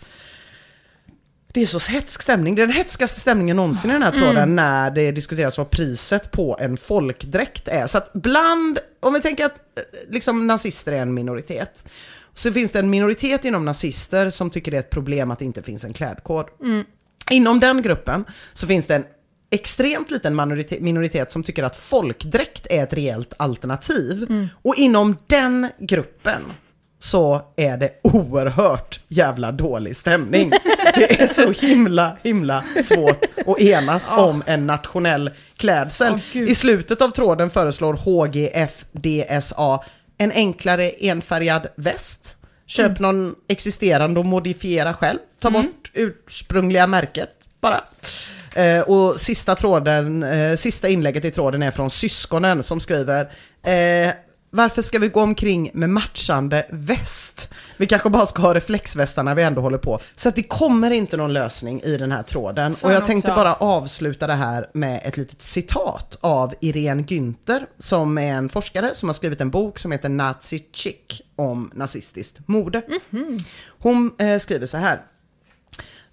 Det 1.54 1.62
är 1.62 1.66
så 1.66 1.91
hetsk 1.91 2.22
stämning. 2.22 2.56
Det 2.56 2.62
är 2.62 2.68
den 2.68 2.76
hetskaste 2.76 3.20
stämningen 3.20 3.56
någonsin 3.56 3.89
i 3.89 3.93
den 3.93 4.04
här 4.04 4.12
tråden 4.12 4.56
när 4.56 4.91
det 4.91 5.12
diskuteras 5.12 5.58
vad 5.58 5.70
priset 5.70 6.32
på 6.32 6.58
en 6.60 6.78
folkdräkt 6.78 7.68
är. 7.68 7.88
Så 7.88 7.97
att 7.97 8.14
bland, 8.14 8.80
om 9.00 9.14
vi 9.14 9.22
tänker 9.22 9.45
att 9.45 9.56
eh, 9.56 9.84
liksom 10.10 10.47
nazister 10.47 10.91
är 10.91 11.02
en 11.02 11.14
minoritet. 11.14 11.89
Så 12.34 12.54
finns 12.54 12.72
det 12.72 12.80
en 12.80 12.89
minoritet 12.89 13.45
inom 13.45 13.66
nazister 13.66 14.30
som 14.30 14.50
tycker 14.50 14.72
det 14.72 14.78
är 14.78 14.82
ett 14.82 14.89
problem 14.89 15.32
att 15.32 15.39
det 15.39 15.45
inte 15.45 15.64
finns 15.64 15.84
en 15.84 15.93
klädkod. 15.93 16.45
Inom 17.30 17.60
den 17.60 17.82
gruppen 17.82 18.26
så 18.54 18.68
finns 18.68 18.88
det 18.88 18.95
en 18.95 19.06
extremt 19.50 20.12
liten 20.12 20.36
minoritet, 20.80 21.32
som 21.32 21.43
tycker 21.43 21.64
att 21.64 21.76
folkdräkt 21.76 22.68
är 22.70 22.84
ett 22.84 22.93
reellt 22.93 23.34
alternativ. 23.38 24.47
Och 24.62 24.76
inom 24.76 25.18
den 25.28 25.68
gruppen 25.80 26.41
så 27.00 27.41
är 27.56 27.78
det 27.78 27.91
oerhört 28.02 29.00
jävla 29.08 29.52
dålig 29.52 29.95
stämning. 29.95 30.50
Det 30.95 31.22
är 31.22 31.28
så 31.28 31.52
himla, 31.66 32.18
himla 32.24 32.64
svårt 32.84 33.26
att 33.47 33.60
enas 33.60 34.10
om 34.10 34.43
en 34.45 34.68
nationell 34.68 35.30
klädsel. 35.58 36.22
Gud. 36.34 36.50
I 36.50 36.56
slutet 36.56 37.02
av 37.02 37.10
tråden 37.10 37.50
föreslår 37.50 37.93
HGFDSA 37.93 39.80
en 40.18 40.32
enklare 40.32 40.89
enfärgad 40.89 41.68
väst. 41.76 42.36
Köp 42.66 43.00
någon 43.00 43.36
existerande 43.47 44.20
och 44.20 44.26
modifiera 44.26 44.93
själv. 44.93 45.20
Ta 45.39 45.52
bort 45.52 45.91
ursprungliga 45.93 46.88
märket 46.88 47.30
bara. 47.62 47.82
Eh, 48.56 48.82
och 48.82 49.20
sista 49.20 49.56
tråden, 49.56 50.24
eh, 50.24 50.56
sista 50.56 50.89
inlägget 50.89 51.26
i 51.26 51.32
tråden 51.32 51.64
är 51.64 51.72
från 51.72 51.89
syskonen 51.89 52.64
som 52.64 52.80
skriver 52.80 53.32
eh, 53.64 54.14
varför 54.50 54.82
ska 54.82 55.00
vi 55.00 55.08
gå 55.08 55.22
omkring 55.22 55.72
med 55.74 55.89
matchande 55.89 56.66
väst? 56.70 57.54
Vi 57.78 57.88
kanske 57.88 58.10
bara 58.10 58.26
ska 58.26 58.41
ha 58.41 58.54
reflexvästarna 58.54 59.36
vi 59.36 59.43
ändå 59.43 59.62
håller 59.62 59.78
på. 59.78 60.00
Så 60.16 60.30
att 60.30 60.36
det 60.36 60.43
kommer 60.43 60.91
inte 60.91 61.18
någon 61.18 61.34
lösning 61.34 61.82
i 61.82 61.97
den 61.97 62.12
här 62.12 62.24
tråden. 62.24 62.76
Fan 62.76 62.89
och 62.89 62.95
jag 62.95 63.06
tänkte 63.06 63.32
också. 63.32 63.43
bara 63.43 63.54
avsluta 63.54 64.28
det 64.28 64.34
här 64.34 64.70
med 64.74 65.02
ett 65.04 65.18
litet 65.18 65.41
citat 65.41 66.18
av 66.22 66.54
Irene 66.60 67.02
Günther, 67.02 67.66
som 67.80 68.18
är 68.18 68.34
en 68.34 68.50
forskare 68.50 68.95
som 68.95 69.10
har 69.10 69.14
skrivit 69.14 69.41
en 69.41 69.50
bok 69.50 69.80
som 69.80 69.91
heter 69.91 70.10
Nazi 70.10 70.66
Chick 70.74 71.22
om 71.36 71.72
nazistiskt 71.74 72.39
mode. 72.45 72.82
Hon 73.80 74.12
eh, 74.20 74.39
skriver 74.39 74.66
så 74.66 74.78
här. 74.78 75.02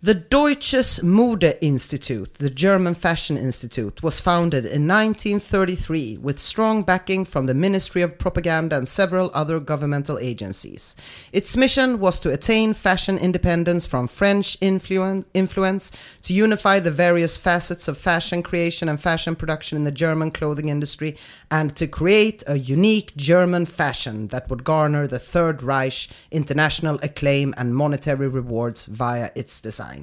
The 0.06 0.14
Deutsches 0.14 1.00
Modeinstitut, 1.00 2.34
the 2.34 2.48
German 2.48 2.94
Fashion 2.94 3.36
Institute, 3.36 4.04
was 4.04 4.20
founded 4.20 4.64
in 4.64 4.86
1933 4.86 6.18
with 6.18 6.38
strong 6.38 6.84
backing 6.84 7.24
from 7.24 7.46
the 7.46 7.54
Ministry 7.54 8.02
of 8.02 8.16
Propaganda 8.16 8.76
and 8.76 8.86
several 8.86 9.32
other 9.34 9.58
governmental 9.58 10.16
agencies. 10.20 10.94
Its 11.32 11.56
mission 11.56 11.98
was 11.98 12.20
to 12.20 12.32
attain 12.32 12.72
fashion 12.72 13.18
independence 13.18 13.84
from 13.84 14.06
French 14.06 14.56
influen- 14.60 15.24
influence, 15.34 15.90
to 16.22 16.32
unify 16.32 16.78
the 16.78 16.92
various 16.92 17.36
facets 17.36 17.88
of 17.88 17.98
fashion 17.98 18.44
creation 18.44 18.88
and 18.88 19.00
fashion 19.00 19.34
production 19.34 19.74
in 19.74 19.82
the 19.82 19.90
German 19.90 20.30
clothing 20.30 20.68
industry, 20.68 21.16
and 21.50 21.74
to 21.74 21.88
create 21.88 22.44
a 22.46 22.60
unique 22.60 23.16
German 23.16 23.66
fashion 23.66 24.28
that 24.28 24.48
would 24.48 24.62
garner 24.62 25.08
the 25.08 25.18
Third 25.18 25.64
Reich 25.64 26.06
international 26.30 27.00
acclaim 27.02 27.52
and 27.56 27.74
monetary 27.74 28.28
rewards 28.28 28.86
via 28.86 29.32
its 29.34 29.60
design. 29.60 29.95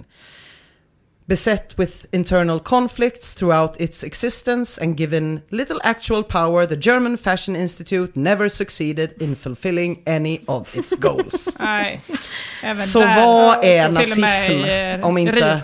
Beset 1.26 1.74
with 1.80 2.06
internal 2.12 2.60
conflicts 2.60 3.34
throughout 3.34 3.82
its 3.82 4.04
existence 4.04 4.82
and 4.84 4.98
given 5.00 5.42
little 5.50 5.80
actual 5.84 6.24
power, 6.24 6.66
the 6.66 6.76
German 6.76 7.18
Fashion 7.18 7.56
Institute 7.56 8.12
never 8.20 8.50
succeeded 8.50 9.22
in 9.22 9.36
fulfilling 9.36 10.02
any 10.06 10.40
of 10.48 10.76
its 10.76 10.96
goals. 11.00 11.58
Nej. 11.60 12.02
Även 12.64 12.78
Så 12.78 13.00
där, 13.00 13.16
vad 13.16 13.64
är 13.66 13.90
nazism 13.90 15.04
om 15.04 15.18
inte- 15.18 15.64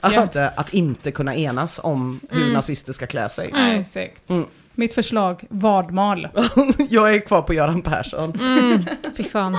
att, 0.00 0.36
att 0.58 0.74
inte 0.74 1.10
kunna 1.10 1.34
enas 1.36 1.80
om 1.82 2.20
hur 2.30 2.52
nazister 2.52 2.92
ska 2.92 3.06
klä 3.06 3.28
sig. 3.28 3.50
Nej, 3.52 3.80
exakt. 3.80 4.30
Mm. 4.30 4.46
Mitt 4.74 4.94
förslag, 4.94 5.44
vadmal. 5.48 6.28
Jag 6.90 7.14
är 7.14 7.20
kvar 7.26 7.42
på 7.42 7.54
Göran 7.54 7.82
Persson. 7.82 8.32
Fy 9.16 9.24
fan. 9.24 9.58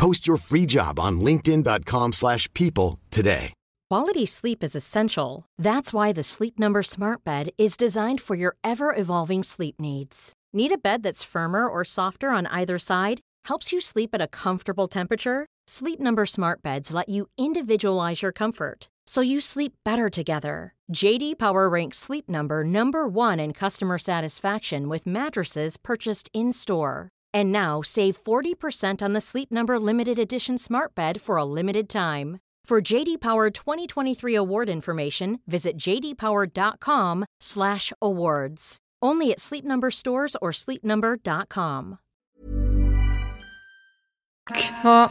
Post 0.00 0.26
your 0.26 0.38
free 0.38 0.66
job 0.66 0.98
on 0.98 1.20
linkedin.com/people 1.20 2.12
slash 2.12 2.48
people 2.54 2.98
today. 3.10 3.52
Quality 3.90 4.24
sleep 4.24 4.62
is 4.62 4.76
essential. 4.76 5.44
That's 5.58 5.92
why 5.92 6.12
the 6.12 6.22
Sleep 6.22 6.60
Number 6.60 6.82
Smart 6.82 7.24
Bed 7.24 7.50
is 7.58 7.76
designed 7.76 8.20
for 8.20 8.36
your 8.36 8.54
ever 8.62 8.94
evolving 8.96 9.42
sleep 9.42 9.80
needs. 9.80 10.32
Need 10.52 10.70
a 10.70 10.78
bed 10.78 11.02
that's 11.02 11.24
firmer 11.24 11.66
or 11.68 11.84
softer 11.84 12.28
on 12.28 12.46
either 12.46 12.78
side? 12.78 13.18
Helps 13.48 13.72
you 13.72 13.80
sleep 13.80 14.10
at 14.14 14.20
a 14.20 14.28
comfortable 14.28 14.86
temperature? 14.86 15.46
Sleep 15.66 15.98
Number 15.98 16.24
Smart 16.24 16.62
Beds 16.62 16.92
let 16.92 17.08
you 17.08 17.26
individualize 17.36 18.22
your 18.22 18.32
comfort 18.32 18.88
so 19.08 19.20
you 19.20 19.40
sleep 19.40 19.72
better 19.84 20.08
together. 20.08 20.72
JD 20.94 21.36
Power 21.36 21.68
ranks 21.68 21.98
Sleep 21.98 22.28
Number 22.28 22.62
number 22.62 23.08
1 23.08 23.40
in 23.40 23.52
customer 23.52 23.98
satisfaction 23.98 24.88
with 24.88 25.04
mattresses 25.04 25.76
purchased 25.76 26.30
in-store. 26.32 27.08
And 27.34 27.52
now 27.52 27.82
save 27.82 28.24
40% 28.24 29.02
on 29.02 29.12
the 29.12 29.20
Sleep 29.20 29.50
Number 29.50 29.78
limited 29.78 30.18
edition 30.18 30.56
Smart 30.58 30.94
Bed 30.94 31.20
for 31.20 31.36
a 31.36 31.44
limited 31.44 31.88
time. 31.88 32.38
For 32.68 32.80
JD 32.80 33.20
Power 33.20 33.50
2023 33.50 34.36
award 34.36 34.68
information, 34.68 35.40
visit 35.46 35.76
jdpower.com/awards. 35.76 38.76
Only 39.02 39.32
at 39.32 39.40
Sleep 39.40 39.64
Number 39.64 39.90
stores 39.90 40.36
or 40.40 40.52
sleepnumber.com. 40.52 41.96
Ja, 44.82 45.04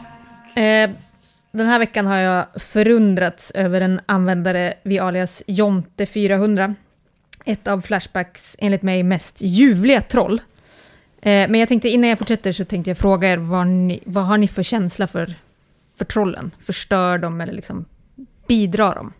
eh, 0.54 0.90
den 1.52 1.66
här 1.66 1.78
veckan 1.78 2.06
har 2.06 2.16
jag 2.16 2.46
förundrats 2.56 3.50
över 3.50 3.80
en 3.80 4.00
användare 4.06 4.74
vid 4.82 5.00
alias 5.00 5.42
Jonte400. 5.46 6.74
Ett 7.44 7.68
av 7.68 7.80
Flashbacks, 7.80 8.56
enligt 8.58 8.82
mig, 8.82 9.02
mest 9.02 9.40
ljuvliga 9.40 10.02
troll. 10.02 10.40
Eh, 11.22 11.50
men 11.50 11.54
jag 11.54 11.68
tänkte 11.68 11.88
innan 11.88 12.10
jag 12.10 12.18
fortsätter 12.18 12.52
så 12.52 12.64
tänkte 12.64 12.90
jag 12.90 12.98
fråga 12.98 13.32
er 13.32 13.36
vad, 13.36 13.66
ni, 13.66 14.02
vad 14.06 14.24
har 14.24 14.38
ni 14.38 14.48
för 14.48 14.62
känsla 14.62 15.06
för, 15.06 15.34
för 15.96 16.04
trollen? 16.04 16.50
Förstör 16.60 17.18
de 17.18 17.40
eller 17.40 17.52
liksom 17.52 17.84
bidrar 18.46 18.94
de? 18.94 19.12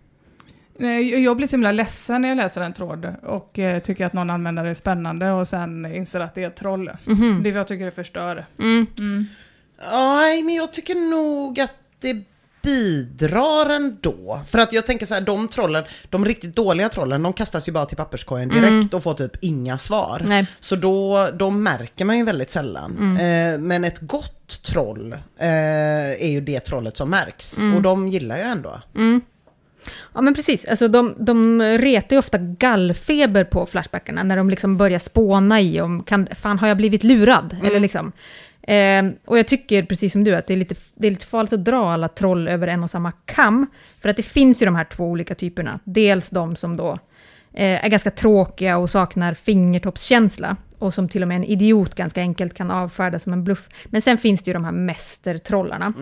Nej, 0.79 1.23
Jag 1.23 1.37
blir 1.37 1.47
så 1.47 1.57
himla 1.57 1.73
ledsen 1.73 2.23
när 2.23 2.29
jag 2.29 2.37
läser 2.37 2.61
en 2.61 2.73
tråd 2.73 3.15
och 3.23 3.59
eh, 3.59 3.83
tycker 3.83 4.07
att 4.07 4.13
någon 4.13 4.31
användare 4.31 4.71
är 4.71 4.75
spännande 4.75 5.31
och 5.31 5.49
sen 5.49 5.87
inser 5.95 6.21
att 6.21 6.35
det 6.35 6.43
är 6.43 6.47
ett 6.47 6.57
troll. 6.57 6.91
Mhm. 7.05 7.43
Det 7.43 7.49
är 7.49 7.53
vad 7.53 7.61
jag 7.61 7.69
tycker 7.69 7.85
det 7.85 7.91
förstör. 7.91 8.45
Nej, 9.93 10.43
men 10.43 10.55
jag 10.55 10.73
tycker 10.73 11.11
nog 11.11 11.61
att 11.61 11.75
det 12.01 12.25
bidrar 12.63 13.71
ändå. 13.71 14.41
För 14.49 14.59
att 14.59 14.73
jag 14.73 14.87
tänker 14.87 15.07
så 15.07 15.15
här, 15.15 15.21
de 15.21 15.49
trollen, 15.49 15.85
de 16.11 16.25
riktigt 16.25 16.57
dåliga 16.57 16.89
trollen, 16.89 17.23
de 17.23 17.33
kastas 17.33 17.69
ju 17.69 17.73
bara 17.73 17.87
till 17.87 17.97
papperskorgen 17.97 18.49
direkt 18.49 18.95
och 18.95 19.03
får 19.03 19.15
typ 19.15 19.37
inga 19.41 19.79
svar. 19.79 20.23
Nej. 20.27 20.47
Så 20.61 20.77
då, 20.77 21.29
då 21.35 21.51
märker 21.51 22.05
man 22.05 22.19
ju 22.19 22.25
väldigt 22.25 22.51
sällan. 22.51 23.17
Eh, 23.17 23.59
men 23.59 23.85
ett 23.85 23.99
gott 24.01 24.63
troll 24.63 25.13
eh, 25.13 25.49
är 26.23 26.29
ju 26.29 26.41
det 26.41 26.61
trollet 26.61 26.97
som 26.97 27.11
märks. 27.11 27.59
Och 27.77 27.83
de 27.83 28.09
gillar 28.09 28.37
ju 28.37 28.43
ändå. 28.43 28.81
Ja 30.15 30.21
men 30.21 30.35
precis, 30.35 30.65
alltså 30.65 30.89
de, 30.89 31.15
de 31.19 31.63
retar 31.63 32.17
ju 32.17 32.19
ofta 32.19 32.39
gallfeber 32.39 33.45
på 33.45 33.67
Flashbackarna 33.67 34.23
när 34.23 34.37
de 34.37 34.51
liksom 34.51 34.77
börjar 34.77 34.99
spåna 34.99 35.61
i 35.61 35.81
om, 35.81 36.03
kan, 36.03 36.29
fan 36.41 36.59
har 36.59 36.69
jag 36.69 36.77
blivit 36.77 37.05
lurad? 37.05 37.57
Eller 37.65 37.81
liksom. 37.81 38.13
Eh, 38.71 39.05
och 39.25 39.39
jag 39.39 39.49
tycker 39.49 39.83
precis 39.83 40.13
som 40.13 40.25
du 40.25 40.35
att 40.35 40.47
det 40.47 40.55
är, 40.55 40.57
lite, 40.57 40.75
det 40.95 41.07
är 41.07 41.11
lite 41.11 41.27
farligt 41.27 41.53
att 41.53 41.65
dra 41.65 41.93
alla 41.93 42.09
troll 42.09 42.49
över 42.49 42.69
en 42.69 42.83
och 42.83 42.91
samma 42.91 43.13
kam. 43.13 43.67
För 44.01 44.09
att 44.09 44.17
det 44.17 44.23
finns 44.23 44.63
ju 44.63 44.67
de 44.67 44.75
här 44.75 44.85
två 44.85 45.05
olika 45.05 45.35
typerna. 45.35 45.81
Dels 45.85 46.31
de 46.31 46.57
som 46.57 46.77
då 46.77 46.99
eh, 47.53 47.85
är 47.85 47.89
ganska 47.89 48.11
tråkiga 48.11 48.79
och 48.79 48.91
saknar 48.91 49.35
fingertoppskänsla. 49.35 50.57
Och 50.79 50.95
som 50.95 51.09
till 51.09 51.23
och 51.23 51.29
med 51.29 51.37
en 51.37 51.45
idiot 51.45 51.95
ganska 51.95 52.21
enkelt 52.21 52.55
kan 52.55 52.71
avfärda 52.71 53.19
som 53.19 53.33
en 53.33 53.45
bluff. 53.45 53.69
Men 53.87 54.03
sen 54.03 54.19
finns 54.19 54.43
det 54.43 54.49
ju 54.49 54.53
de 54.53 54.65
här 54.65 54.73
mästertrollarna. 54.73 55.93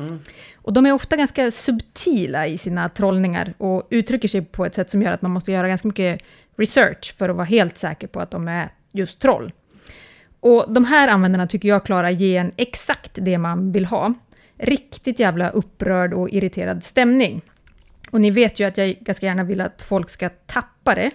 Och 0.56 0.72
de 0.72 0.86
är 0.86 0.92
ofta 0.92 1.16
ganska 1.16 1.50
subtila 1.50 2.46
i 2.46 2.58
sina 2.58 2.88
trollningar 2.88 3.54
och 3.58 3.86
uttrycker 3.90 4.28
sig 4.28 4.42
på 4.42 4.66
ett 4.66 4.74
sätt 4.74 4.90
som 4.90 5.02
gör 5.02 5.12
att 5.12 5.22
man 5.22 5.30
måste 5.30 5.52
göra 5.52 5.68
ganska 5.68 5.88
mycket 5.88 6.22
research 6.56 7.14
för 7.18 7.28
att 7.28 7.36
vara 7.36 7.46
helt 7.46 7.76
säker 7.76 8.06
på 8.06 8.20
att 8.20 8.30
de 8.30 8.48
är 8.48 8.68
just 8.92 9.20
troll. 9.20 9.52
Och 10.40 10.72
de 10.72 10.84
här 10.84 11.08
användarna 11.08 11.46
tycker 11.46 11.68
jag 11.68 11.84
klarar 11.84 12.10
ge 12.10 12.36
en 12.36 12.52
exakt 12.56 13.10
det 13.14 13.38
man 13.38 13.72
vill 13.72 13.84
ha. 13.84 14.14
Riktigt 14.58 15.18
jävla 15.18 15.50
upprörd 15.50 16.14
och 16.14 16.30
irriterad 16.30 16.84
stämning. 16.84 17.40
Och 18.10 18.20
ni 18.20 18.30
vet 18.30 18.60
ju 18.60 18.64
att 18.64 18.78
jag 18.78 18.96
ganska 19.00 19.26
gärna 19.26 19.44
vill 19.44 19.60
att 19.60 19.82
folk 19.82 20.10
ska 20.10 20.28
tappa 20.28 20.94
det. 20.94 21.10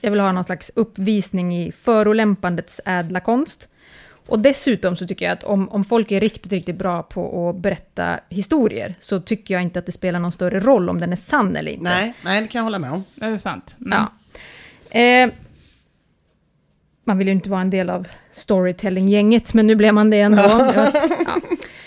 Jag 0.00 0.10
vill 0.10 0.20
ha 0.20 0.32
någon 0.32 0.44
slags 0.44 0.70
uppvisning 0.74 1.62
i 1.62 1.72
förolämpandets 1.72 2.80
ädla 2.84 3.20
konst. 3.20 3.68
Och 4.26 4.38
dessutom 4.38 4.96
så 4.96 5.06
tycker 5.06 5.26
jag 5.26 5.32
att 5.32 5.44
om, 5.44 5.68
om 5.68 5.84
folk 5.84 6.12
är 6.12 6.20
riktigt, 6.20 6.52
riktigt 6.52 6.76
bra 6.76 7.02
på 7.02 7.48
att 7.48 7.56
berätta 7.56 8.20
historier, 8.28 8.94
så 9.00 9.20
tycker 9.20 9.54
jag 9.54 9.62
inte 9.62 9.78
att 9.78 9.86
det 9.86 9.92
spelar 9.92 10.20
någon 10.20 10.32
större 10.32 10.60
roll 10.60 10.90
om 10.90 11.00
den 11.00 11.12
är 11.12 11.16
sann 11.16 11.56
eller 11.56 11.72
inte. 11.72 11.84
Nej, 11.84 12.14
nej, 12.24 12.40
det 12.40 12.48
kan 12.48 12.58
jag 12.58 12.64
hålla 12.64 12.78
med 12.78 12.92
om. 12.92 13.04
Det 13.14 13.26
är 13.26 13.36
sant. 13.36 13.76
Mm. 13.80 13.98
Ja. 14.90 15.00
Eh, 15.00 15.30
man 17.08 17.18
vill 17.18 17.26
ju 17.26 17.32
inte 17.32 17.50
vara 17.50 17.60
en 17.60 17.70
del 17.70 17.90
av 17.90 18.08
storytelling-gänget, 18.32 19.54
men 19.54 19.66
nu 19.66 19.74
blev 19.74 19.94
man 19.94 20.10
det 20.10 20.20
ändå. 20.20 20.42
Ja, 20.42 20.72
ja. 20.74 20.92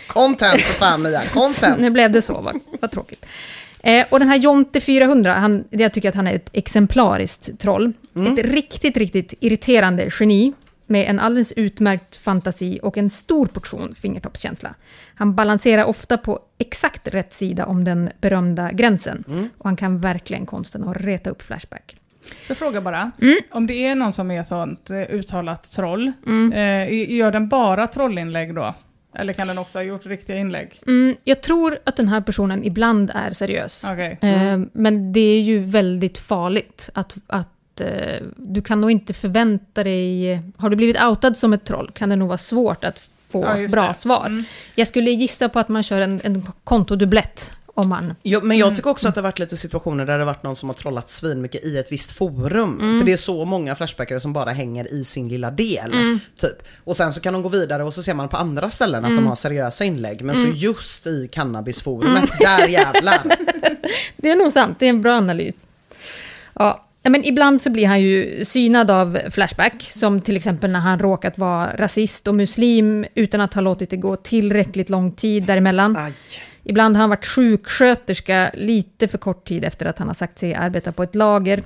Content 0.07 0.61
för 0.61 0.73
fan 0.73 1.01
Mia, 1.01 1.21
content. 1.21 1.79
Nu 1.79 1.89
blev 1.89 2.11
det 2.11 2.21
så, 2.21 2.41
vad, 2.41 2.59
vad 2.81 2.91
tråkigt. 2.91 3.25
Eh, 3.83 4.05
och 4.09 4.19
den 4.19 4.27
här 4.27 4.35
Jonte 4.35 4.81
400, 4.81 5.33
han, 5.33 5.63
jag 5.69 5.93
tycker 5.93 6.09
att 6.09 6.15
han 6.15 6.27
är 6.27 6.35
ett 6.35 6.49
exemplariskt 6.53 7.59
troll. 7.59 7.93
Ett 8.37 8.45
riktigt, 8.45 8.97
riktigt 8.97 9.33
irriterande 9.39 10.09
geni 10.19 10.53
med 10.87 11.09
en 11.09 11.19
alldeles 11.19 11.51
utmärkt 11.51 12.15
fantasi 12.15 12.79
och 12.83 12.97
en 12.97 13.09
stor 13.09 13.45
portion 13.45 13.95
fingertoppskänsla. 13.95 14.75
Han 15.15 15.35
balanserar 15.35 15.83
ofta 15.83 16.17
på 16.17 16.39
exakt 16.57 17.07
rätt 17.07 17.33
sida 17.33 17.65
om 17.65 17.83
den 17.83 18.09
berömda 18.21 18.71
gränsen. 18.71 19.23
Och 19.57 19.65
han 19.65 19.75
kan 19.75 19.99
verkligen 19.99 20.45
konsten 20.45 20.83
att 20.83 20.97
reta 20.97 21.29
upp 21.29 21.41
Flashback. 21.41 21.95
Jag 22.47 22.57
fråga 22.57 22.81
bara, 22.81 23.11
Mm. 23.21 23.37
om 23.51 23.67
det 23.67 23.73
är 23.85 23.95
någon 23.95 24.13
som 24.13 24.31
är 24.31 24.43
sånt 24.43 24.89
eh, 24.89 24.97
uttalat 25.15 25.63
troll, 25.71 26.11
eh, 26.53 27.13
gör 27.15 27.31
den 27.31 27.47
bara 27.47 27.87
trollinlägg 27.87 28.55
då? 28.55 28.73
Eller 29.15 29.33
kan 29.33 29.47
den 29.47 29.57
också 29.57 29.77
ha 29.79 29.83
gjort 29.83 30.05
riktiga 30.05 30.37
inlägg? 30.37 30.81
Mm, 30.87 31.15
jag 31.23 31.41
tror 31.41 31.77
att 31.83 31.95
den 31.95 32.07
här 32.07 32.21
personen 32.21 32.63
ibland 32.63 33.11
är 33.13 33.31
seriös. 33.31 33.83
Okej. 33.91 34.17
Eh, 34.21 34.59
Men 34.73 35.13
det 35.13 35.19
är 35.19 35.41
ju 35.41 35.59
väldigt 35.59 36.17
farligt 36.17 36.89
att, 36.93 37.15
att 37.27 37.81
eh, 37.81 38.21
du 38.37 38.61
kan 38.61 38.81
nog 38.81 38.91
inte 38.91 39.13
förvänta 39.13 39.83
dig... 39.83 40.39
Har 40.57 40.69
du 40.69 40.75
blivit 40.75 41.03
outad 41.03 41.37
som 41.37 41.53
ett 41.53 41.65
troll 41.65 41.91
kan 41.93 42.09
det 42.09 42.15
nog 42.15 42.27
vara 42.27 42.37
svårt 42.37 42.83
att 42.83 43.01
få 43.29 43.43
Ja, 43.43 43.67
bra 43.71 43.87
det. 43.87 43.93
svar. 43.93 44.25
Mm. 44.25 44.43
Jag 44.75 44.87
skulle 44.87 45.09
gissa 45.11 45.49
på 45.49 45.59
att 45.59 45.69
man 45.69 45.83
kör 45.83 46.01
en, 46.01 46.21
en 46.23 46.47
kontodubblett 46.63 47.51
om 47.73 47.89
man... 47.89 48.15
Jo, 48.23 48.39
men 48.43 48.57
jag 48.57 48.75
tycker 48.75 48.89
också 48.89 49.07
att 49.07 49.15
det 49.15 49.21
har 49.21 49.23
varit 49.23 49.39
lite 49.39 49.57
situationer 49.57 50.05
där 50.05 50.13
det 50.13 50.19
har 50.19 50.25
varit 50.25 50.43
någon 50.43 50.55
som 50.55 50.69
har 50.69 50.73
trollat 50.73 51.09
svinmycket 51.09 51.63
i 51.63 51.77
ett 51.77 51.91
visst 51.91 52.11
forum. 52.11 52.99
För 52.99 53.05
det 53.05 53.11
är 53.11 53.17
så 53.17 53.45
många 53.45 53.75
flashbackare 53.75 54.19
som 54.19 54.33
bara 54.33 54.51
hänger 54.51 54.93
i 54.93 55.03
sin 55.03 55.29
lilla 55.29 55.51
del. 55.51 56.19
Typ. 56.37 56.63
Och 56.83 56.95
sen 56.97 57.13
så 57.13 57.21
kan 57.21 57.33
de 57.33 57.41
gå 57.41 57.49
vidare 57.49 57.83
och 57.83 57.93
så 57.93 58.03
ser 58.03 58.13
man 58.13 58.29
på 58.29 58.37
andra 58.37 58.69
ställen 58.69 59.05
att 59.05 59.15
de 59.15 59.27
har 59.27 59.35
seriösa 59.35 59.83
inlägg. 59.83 60.21
Men 60.21 60.35
så 60.35 60.47
just 60.47 61.07
i 61.07 61.29
cannabisforumet, 61.31 62.39
där 62.39 62.67
jävlar. 62.67 63.21
Det 64.17 64.29
är 64.29 64.35
nog 64.35 64.51
sant, 64.51 64.77
det 64.79 64.85
är 64.85 64.89
en 64.89 65.01
bra 65.01 65.17
analys. 65.17 65.65
Ja, 66.53 66.85
men 67.03 67.25
ibland 67.25 67.61
så 67.61 67.69
blir 67.69 67.87
han 67.87 68.01
ju 68.01 68.45
synad 68.45 68.91
av 68.91 69.19
Flashback, 69.29 69.87
som 69.89 70.21
till 70.21 70.35
exempel 70.35 70.71
när 70.71 70.79
han 70.79 70.99
råkat 70.99 71.37
vara 71.37 71.77
rasist 71.77 72.27
och 72.27 72.35
muslim 72.35 73.05
utan 73.15 73.41
att 73.41 73.53
ha 73.53 73.61
låtit 73.61 73.89
det 73.89 73.97
gå 73.97 74.15
tillräckligt 74.15 74.89
lång 74.89 75.11
tid 75.11 75.43
däremellan. 75.43 75.97
Aj. 75.97 76.13
Ibland 76.63 76.95
har 76.95 77.01
han 77.01 77.09
varit 77.09 77.25
sjuksköterska 77.25 78.51
lite 78.53 79.07
för 79.07 79.17
kort 79.17 79.45
tid 79.47 79.65
efter 79.65 79.85
att 79.85 79.97
han 79.97 80.07
har 80.07 80.15
sagt 80.15 80.39
sig 80.39 80.55
arbeta 80.55 80.91
på 80.91 81.03
ett 81.03 81.15
lager. 81.15 81.63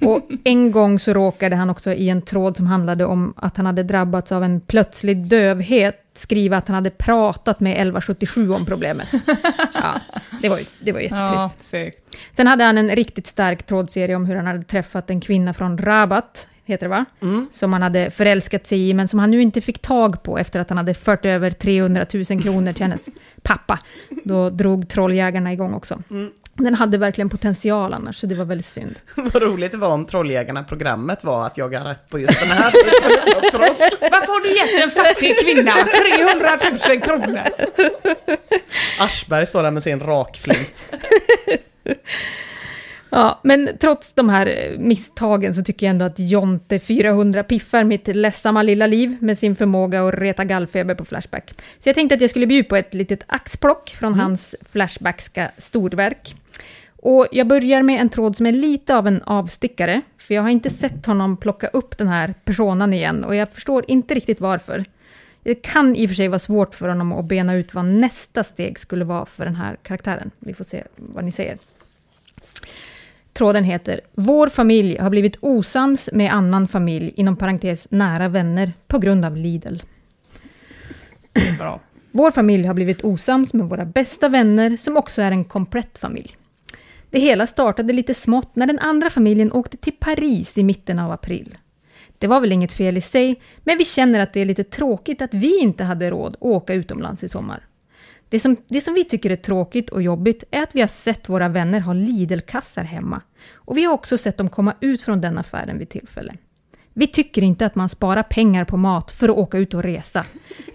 Och 0.00 0.28
en 0.44 0.70
gång 0.70 0.98
så 0.98 1.12
råkade 1.12 1.56
han 1.56 1.70
också 1.70 1.92
i 1.92 2.08
en 2.08 2.22
tråd 2.22 2.56
som 2.56 2.66
handlade 2.66 3.04
om 3.04 3.34
att 3.36 3.56
han 3.56 3.66
hade 3.66 3.82
drabbats 3.82 4.32
av 4.32 4.44
en 4.44 4.60
plötslig 4.60 5.26
dövhet 5.26 6.02
skriva 6.18 6.56
att 6.56 6.68
han 6.68 6.74
hade 6.74 6.90
pratat 6.90 7.60
med 7.60 7.72
1177 7.72 8.50
om 8.50 8.66
problemet. 8.66 9.08
Ja, 9.74 9.94
det 10.42 10.48
var 10.48 10.58
ju, 10.58 10.64
det 10.80 10.92
var 10.92 11.00
jättetrist. 11.00 11.72
Ja. 11.72 11.90
Sen 12.32 12.46
hade 12.46 12.64
han 12.64 12.78
en 12.78 12.90
riktigt 12.90 13.26
stark 13.26 13.62
trådserie 13.62 14.16
om 14.16 14.26
hur 14.26 14.36
han 14.36 14.46
hade 14.46 14.64
träffat 14.64 15.10
en 15.10 15.20
kvinna 15.20 15.54
från 15.54 15.78
Rabat, 15.78 16.48
heter 16.66 16.86
det 16.86 16.90
va? 16.90 17.04
Som 17.52 17.72
han 17.72 17.82
hade 17.82 18.10
förälskat 18.10 18.66
sig 18.66 18.88
i, 18.88 18.94
men 18.94 19.08
som 19.08 19.18
han 19.18 19.30
nu 19.30 19.42
inte 19.42 19.60
fick 19.60 19.78
tag 19.78 20.22
på 20.22 20.38
efter 20.38 20.60
att 20.60 20.68
han 20.68 20.78
hade 20.78 20.94
fört 20.94 21.24
över 21.24 21.50
300 21.50 22.06
000 22.14 22.24
kronor 22.42 22.72
till 22.72 22.82
hennes 22.82 23.06
pappa. 23.42 23.78
Då 24.24 24.50
drog 24.50 24.88
trolljägarna 24.88 25.52
igång 25.52 25.74
också. 25.74 26.02
Den 26.54 26.74
hade 26.74 26.98
verkligen 26.98 27.28
potential 27.28 27.94
annars, 27.94 28.16
så 28.16 28.26
det 28.26 28.34
var 28.34 28.44
väldigt 28.44 28.66
synd. 28.66 28.98
Vad 29.16 29.42
roligt 29.42 29.72
det 29.72 29.78
var 29.78 29.88
om 29.88 30.06
Trolljägarna-programmet 30.06 31.24
var 31.24 31.46
att 31.46 31.58
jaga 31.58 31.84
rätt 31.84 32.10
på 32.10 32.18
just 32.18 32.40
den 32.40 32.50
här 32.50 32.70
troll. 33.50 33.74
Varför 34.00 34.32
har 34.32 34.42
du 34.42 34.56
gett 34.56 34.84
en 34.84 34.90
fattig 34.90 35.34
kvinna 35.44 35.72
300 35.72 36.48
000 36.88 37.00
kronor? 37.02 37.42
Aschberg 39.00 39.46
står 39.46 39.62
där 39.62 39.70
med 39.70 39.82
sin 39.82 40.00
rakflint. 40.00 40.90
Ja, 43.16 43.40
men 43.42 43.70
trots 43.80 44.12
de 44.12 44.28
här 44.28 44.46
eh, 44.46 44.78
misstagen 44.78 45.54
så 45.54 45.62
tycker 45.62 45.86
jag 45.86 45.90
ändå 45.90 46.04
att 46.04 46.18
Jonte 46.18 46.78
400 46.78 47.42
piffar 47.42 47.84
mitt 47.84 48.06
ledsamma 48.06 48.62
lilla 48.62 48.86
liv 48.86 49.16
med 49.20 49.38
sin 49.38 49.56
förmåga 49.56 50.08
att 50.08 50.14
reta 50.14 50.44
gallfeber 50.44 50.94
på 50.94 51.04
Flashback. 51.04 51.54
Så 51.78 51.88
jag 51.88 51.94
tänkte 51.94 52.14
att 52.14 52.20
jag 52.20 52.30
skulle 52.30 52.46
bjuda 52.46 52.68
på 52.68 52.76
ett 52.76 52.94
litet 52.94 53.24
axplock 53.26 53.90
från 53.90 54.14
hans 54.14 54.54
Flashbackska 54.72 55.50
storverk. 55.58 56.34
Och 56.96 57.26
jag 57.32 57.46
börjar 57.46 57.82
med 57.82 58.00
en 58.00 58.08
tråd 58.08 58.36
som 58.36 58.46
är 58.46 58.52
lite 58.52 58.96
av 58.96 59.06
en 59.06 59.22
avstickare, 59.22 60.02
för 60.18 60.34
jag 60.34 60.42
har 60.42 60.50
inte 60.50 60.70
sett 60.70 61.06
honom 61.06 61.36
plocka 61.36 61.66
upp 61.66 61.98
den 61.98 62.08
här 62.08 62.34
personan 62.44 62.92
igen 62.92 63.24
och 63.24 63.34
jag 63.34 63.48
förstår 63.48 63.84
inte 63.88 64.14
riktigt 64.14 64.40
varför. 64.40 64.84
Det 65.42 65.54
kan 65.54 65.96
i 65.96 66.06
och 66.06 66.10
för 66.10 66.14
sig 66.14 66.28
vara 66.28 66.38
svårt 66.38 66.74
för 66.74 66.88
honom 66.88 67.12
att 67.12 67.24
bena 67.24 67.54
ut 67.54 67.74
vad 67.74 67.84
nästa 67.84 68.44
steg 68.44 68.78
skulle 68.78 69.04
vara 69.04 69.26
för 69.26 69.44
den 69.44 69.56
här 69.56 69.76
karaktären. 69.82 70.30
Vi 70.38 70.54
får 70.54 70.64
se 70.64 70.82
vad 70.96 71.24
ni 71.24 71.32
säger. 71.32 71.58
Tråden 73.36 73.64
heter 73.64 74.00
Vår 74.14 74.48
familj 74.48 74.98
har 74.98 75.10
blivit 75.10 75.36
osams 75.40 76.08
med 76.12 76.32
annan 76.32 76.68
familj, 76.68 77.12
inom 77.16 77.36
parentes 77.36 77.86
nära 77.90 78.28
vänner, 78.28 78.72
på 78.86 78.98
grund 78.98 79.24
av 79.24 79.36
Lidl. 79.36 79.76
Bra. 81.58 81.80
Vår 82.10 82.30
familj 82.30 82.66
har 82.66 82.74
blivit 82.74 83.04
osams 83.04 83.54
med 83.54 83.68
våra 83.68 83.84
bästa 83.84 84.28
vänner, 84.28 84.76
som 84.76 84.96
också 84.96 85.22
är 85.22 85.30
en 85.30 85.44
komplett 85.44 85.98
familj. 85.98 86.36
Det 87.10 87.18
hela 87.18 87.46
startade 87.46 87.92
lite 87.92 88.14
smått 88.14 88.56
när 88.56 88.66
den 88.66 88.78
andra 88.78 89.10
familjen 89.10 89.52
åkte 89.52 89.76
till 89.76 89.96
Paris 90.00 90.58
i 90.58 90.64
mitten 90.64 90.98
av 90.98 91.12
april. 91.12 91.58
Det 92.18 92.26
var 92.26 92.40
väl 92.40 92.52
inget 92.52 92.72
fel 92.72 92.96
i 92.96 93.00
sig, 93.00 93.40
men 93.58 93.78
vi 93.78 93.84
känner 93.84 94.20
att 94.20 94.32
det 94.32 94.40
är 94.40 94.44
lite 94.44 94.64
tråkigt 94.64 95.22
att 95.22 95.34
vi 95.34 95.58
inte 95.58 95.84
hade 95.84 96.10
råd 96.10 96.36
att 96.36 96.42
åka 96.42 96.74
utomlands 96.74 97.24
i 97.24 97.28
sommar. 97.28 97.65
Det 98.28 98.40
som, 98.40 98.56
det 98.68 98.80
som 98.80 98.94
vi 98.94 99.04
tycker 99.04 99.30
är 99.30 99.36
tråkigt 99.36 99.90
och 99.90 100.02
jobbigt 100.02 100.44
är 100.50 100.62
att 100.62 100.74
vi 100.74 100.80
har 100.80 100.88
sett 100.88 101.28
våra 101.28 101.48
vänner 101.48 101.80
ha 101.80 101.92
Lidl-kassar 101.92 102.84
hemma. 102.84 103.22
Och 103.54 103.76
vi 103.76 103.84
har 103.84 103.92
också 103.92 104.18
sett 104.18 104.36
dem 104.36 104.48
komma 104.48 104.74
ut 104.80 105.02
från 105.02 105.20
den 105.20 105.38
affären 105.38 105.78
vid 105.78 105.88
tillfälle. 105.88 106.34
Vi 106.92 107.06
tycker 107.06 107.42
inte 107.42 107.66
att 107.66 107.74
man 107.74 107.88
sparar 107.88 108.22
pengar 108.22 108.64
på 108.64 108.76
mat 108.76 109.12
för 109.12 109.28
att 109.28 109.36
åka 109.36 109.58
ut 109.58 109.74
och 109.74 109.82
resa. 109.82 110.24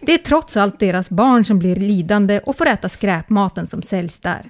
Det 0.02 0.14
är 0.14 0.18
trots 0.18 0.58
allt 0.58 0.80
deras 0.80 1.10
barn 1.10 1.46
som 1.46 1.60
blir 1.60 1.76
lidande 1.76 2.40
och 2.40 2.58
får 2.58 2.68
äta 2.68 2.90
skräpmaten 2.90 3.68
som 3.68 3.82
säljs 3.82 4.20
där. 4.20 4.46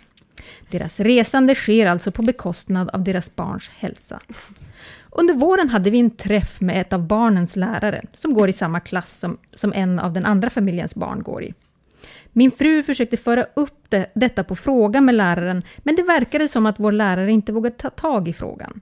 Deras 0.69 0.99
resande 0.99 1.55
sker 1.55 1.85
alltså 1.85 2.11
på 2.11 2.21
bekostnad 2.21 2.89
av 2.89 3.03
deras 3.03 3.35
barns 3.35 3.69
hälsa. 3.69 4.19
Under 5.09 5.33
våren 5.33 5.69
hade 5.69 5.89
vi 5.89 5.99
en 5.99 6.09
träff 6.09 6.61
med 6.61 6.81
ett 6.81 6.93
av 6.93 7.07
barnens 7.07 7.55
lärare, 7.55 8.01
som 8.13 8.33
går 8.33 8.49
i 8.49 8.53
samma 8.53 8.79
klass 8.79 9.19
som, 9.19 9.37
som 9.53 9.73
en 9.73 9.99
av 9.99 10.13
den 10.13 10.25
andra 10.25 10.49
familjens 10.49 10.95
barn 10.95 11.23
går 11.23 11.43
i. 11.43 11.53
Min 12.33 12.51
fru 12.51 12.83
försökte 12.83 13.17
föra 13.17 13.45
upp 13.53 13.85
det, 13.89 14.11
detta 14.15 14.43
på 14.43 14.55
fråga 14.55 15.01
med 15.01 15.15
läraren, 15.15 15.63
men 15.77 15.95
det 15.95 16.03
verkade 16.03 16.47
som 16.47 16.65
att 16.65 16.79
vår 16.79 16.91
lärare 16.91 17.31
inte 17.31 17.51
vågade 17.51 17.75
ta 17.75 17.89
tag 17.89 18.27
i 18.27 18.33
frågan. 18.33 18.81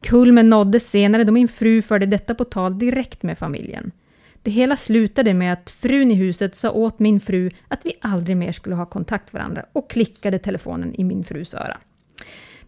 Kulmen 0.00 0.50
nåddes 0.50 0.90
senare 0.90 1.24
då 1.24 1.32
min 1.32 1.48
fru 1.48 1.82
förde 1.82 2.06
detta 2.06 2.34
på 2.34 2.44
tal 2.44 2.78
direkt 2.78 3.22
med 3.22 3.38
familjen. 3.38 3.92
Det 4.42 4.50
hela 4.50 4.76
slutade 4.76 5.34
med 5.34 5.52
att 5.52 5.70
frun 5.70 6.10
i 6.10 6.14
huset 6.14 6.56
sa 6.56 6.70
åt 6.70 6.98
min 6.98 7.20
fru 7.20 7.50
att 7.68 7.86
vi 7.86 7.92
aldrig 8.00 8.36
mer 8.36 8.52
skulle 8.52 8.76
ha 8.76 8.86
kontakt 8.86 9.32
varandra 9.32 9.64
och 9.72 9.90
klickade 9.90 10.38
telefonen 10.38 10.94
i 10.94 11.04
min 11.04 11.24
frus 11.24 11.54
öra. 11.54 11.78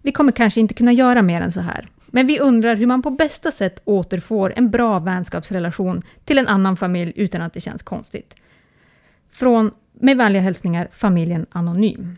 Vi 0.02 0.12
kommer 0.12 0.32
kanske 0.32 0.60
inte 0.60 0.74
kunna 0.74 0.92
göra 0.92 1.22
mer 1.22 1.40
än 1.40 1.52
så 1.52 1.60
här, 1.60 1.86
men 2.06 2.26
vi 2.26 2.40
undrar 2.40 2.76
hur 2.76 2.86
man 2.86 3.02
på 3.02 3.10
bästa 3.10 3.50
sätt 3.50 3.82
återfår 3.84 4.52
en 4.56 4.70
bra 4.70 4.98
vänskapsrelation 4.98 6.02
till 6.24 6.38
en 6.38 6.48
annan 6.48 6.76
familj 6.76 7.12
utan 7.16 7.42
att 7.42 7.54
det 7.54 7.60
känns 7.60 7.82
konstigt. 7.82 8.34
Från, 9.32 9.70
med 10.02 10.16
vänliga 10.16 10.42
hälsningar, 10.42 10.88
familjen 10.96 11.46
Anonym. 11.52 12.16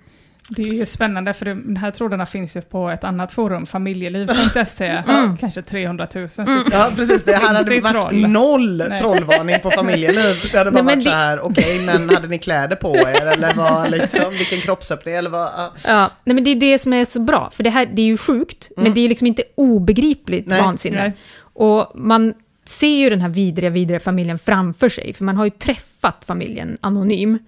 Det 0.49 0.63
är 0.63 0.73
ju 0.73 0.87
spännande 0.87 1.33
för 1.35 1.45
de 1.45 1.77
här 1.77 1.91
trådarna 1.91 2.27
finns 2.27 2.57
ju 2.57 2.61
på 2.61 2.91
ett 2.91 3.05
annat 3.05 3.33
forum, 3.33 3.67
familjeliv.se, 3.67 5.03
kanske 5.41 5.63
300 5.63 6.07
000 6.15 6.29
stycken. 6.29 6.65
Ja 6.73 6.91
precis, 6.97 7.25
det 7.25 7.33
här 7.33 7.55
hade 7.55 7.81
varit 7.81 7.93
troll. 8.03 8.29
noll 8.29 8.85
Nej. 8.89 8.99
trollvarning 8.99 9.61
på 9.63 9.71
familjeliv. 9.71 10.49
Det 10.53 10.59
hade 10.59 10.71
bara 10.71 10.83
Nej, 10.83 10.95
varit 10.95 11.05
så 11.05 11.11
det- 11.11 11.17
här, 11.17 11.41
okej 11.47 11.87
men 11.87 12.09
hade 12.11 12.29
ni 12.29 12.39
kläder 12.39 12.77
på 12.77 12.97
er 12.97 13.27
eller 13.27 13.55
vad, 13.55 13.91
liksom, 13.91 14.31
vilken 14.31 14.61
kroppsöppning 14.61 15.15
eller 15.15 15.31
vad? 15.31 15.49
ja. 15.87 16.11
Nej 16.25 16.35
men 16.35 16.45
det 16.45 16.51
är 16.51 16.55
det 16.55 16.79
som 16.79 16.93
är 16.93 17.05
så 17.05 17.21
bra, 17.21 17.51
för 17.53 17.63
det 17.63 17.71
här 17.71 17.87
det 17.95 18.03
är 18.03 18.07
ju 18.07 18.17
sjukt, 18.17 18.71
men 18.77 18.95
det 18.95 19.01
är 19.01 19.09
liksom 19.09 19.27
inte 19.27 19.43
obegripligt 19.55 20.49
Nej. 20.49 20.61
vansinne. 20.63 20.97
Nej. 21.03 21.13
Och 21.57 21.93
man, 21.95 22.35
ser 22.65 22.97
ju 22.97 23.11
den 23.11 23.21
här 23.21 23.29
vidriga, 23.29 23.71
vidriga 23.71 24.01
familjen 24.01 24.39
framför 24.39 24.89
sig, 24.89 25.13
för 25.13 25.25
man 25.25 25.37
har 25.37 25.45
ju 25.45 25.51
träffat 25.51 26.25
familjen 26.25 26.79
anonym, 26.81 27.39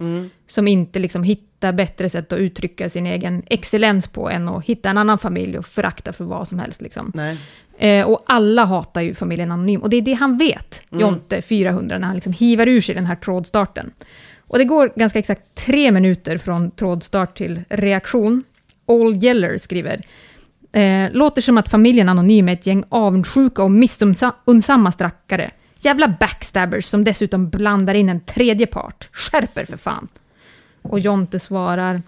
som 0.47 0.67
inte 0.67 0.99
liksom 0.99 1.23
hittar 1.23 1.73
bättre 1.73 2.09
sätt 2.09 2.33
att 2.33 2.39
uttrycka 2.39 2.89
sin 2.89 3.05
egen 3.05 3.43
excellens 3.47 4.07
på 4.07 4.29
än 4.29 4.49
att 4.49 4.65
hitta 4.65 4.89
en 4.89 4.97
annan 4.97 5.17
familj 5.17 5.57
och 5.57 5.65
förakta 5.65 6.13
för 6.13 6.23
vad 6.25 6.47
som 6.47 6.59
helst. 6.59 6.81
Liksom. 6.81 7.11
Eh, 7.77 8.05
och 8.05 8.23
alla 8.25 8.65
hatar 8.65 9.01
ju 9.01 9.13
familjen 9.13 9.51
Anonym. 9.51 9.81
Och 9.81 9.89
det 9.89 9.97
är 9.97 10.01
det 10.01 10.13
han 10.13 10.37
vet, 10.37 10.81
Jonte 10.89 11.41
400, 11.41 11.97
när 11.97 12.07
han 12.07 12.15
liksom 12.15 12.33
hivar 12.33 12.67
ur 12.67 12.81
sig 12.81 12.95
den 12.95 13.05
här 13.05 13.15
trådstarten. 13.15 13.91
Och 14.47 14.57
det 14.57 14.63
går 14.63 14.91
ganska 14.95 15.19
exakt 15.19 15.55
tre 15.55 15.91
minuter 15.91 16.37
från 16.37 16.71
trådstart 16.71 17.37
till 17.37 17.61
reaktion. 17.69 18.43
All 18.87 19.23
Yeller 19.23 19.57
skriver, 19.57 20.01
eh, 20.77 21.11
låter 21.11 21.41
som 21.41 21.57
att 21.57 21.69
familjen 21.69 22.09
Anonym 22.09 22.49
är 22.49 22.53
ett 22.53 22.65
gäng 22.65 22.83
avundsjuka 22.89 23.63
och 23.63 23.71
missunnsamma 23.71 24.91
strackare. 24.91 25.51
Jävla 25.79 26.07
backstabbers 26.19 26.85
som 26.85 27.03
dessutom 27.03 27.49
blandar 27.49 27.95
in 27.95 28.09
en 28.09 28.19
tredje 28.19 28.67
part. 28.67 29.09
Skärper 29.11 29.65
för 29.65 29.77
fan. 29.77 30.07
Och 30.81 30.99
Jonte 30.99 31.39
svarar, 31.39 32.01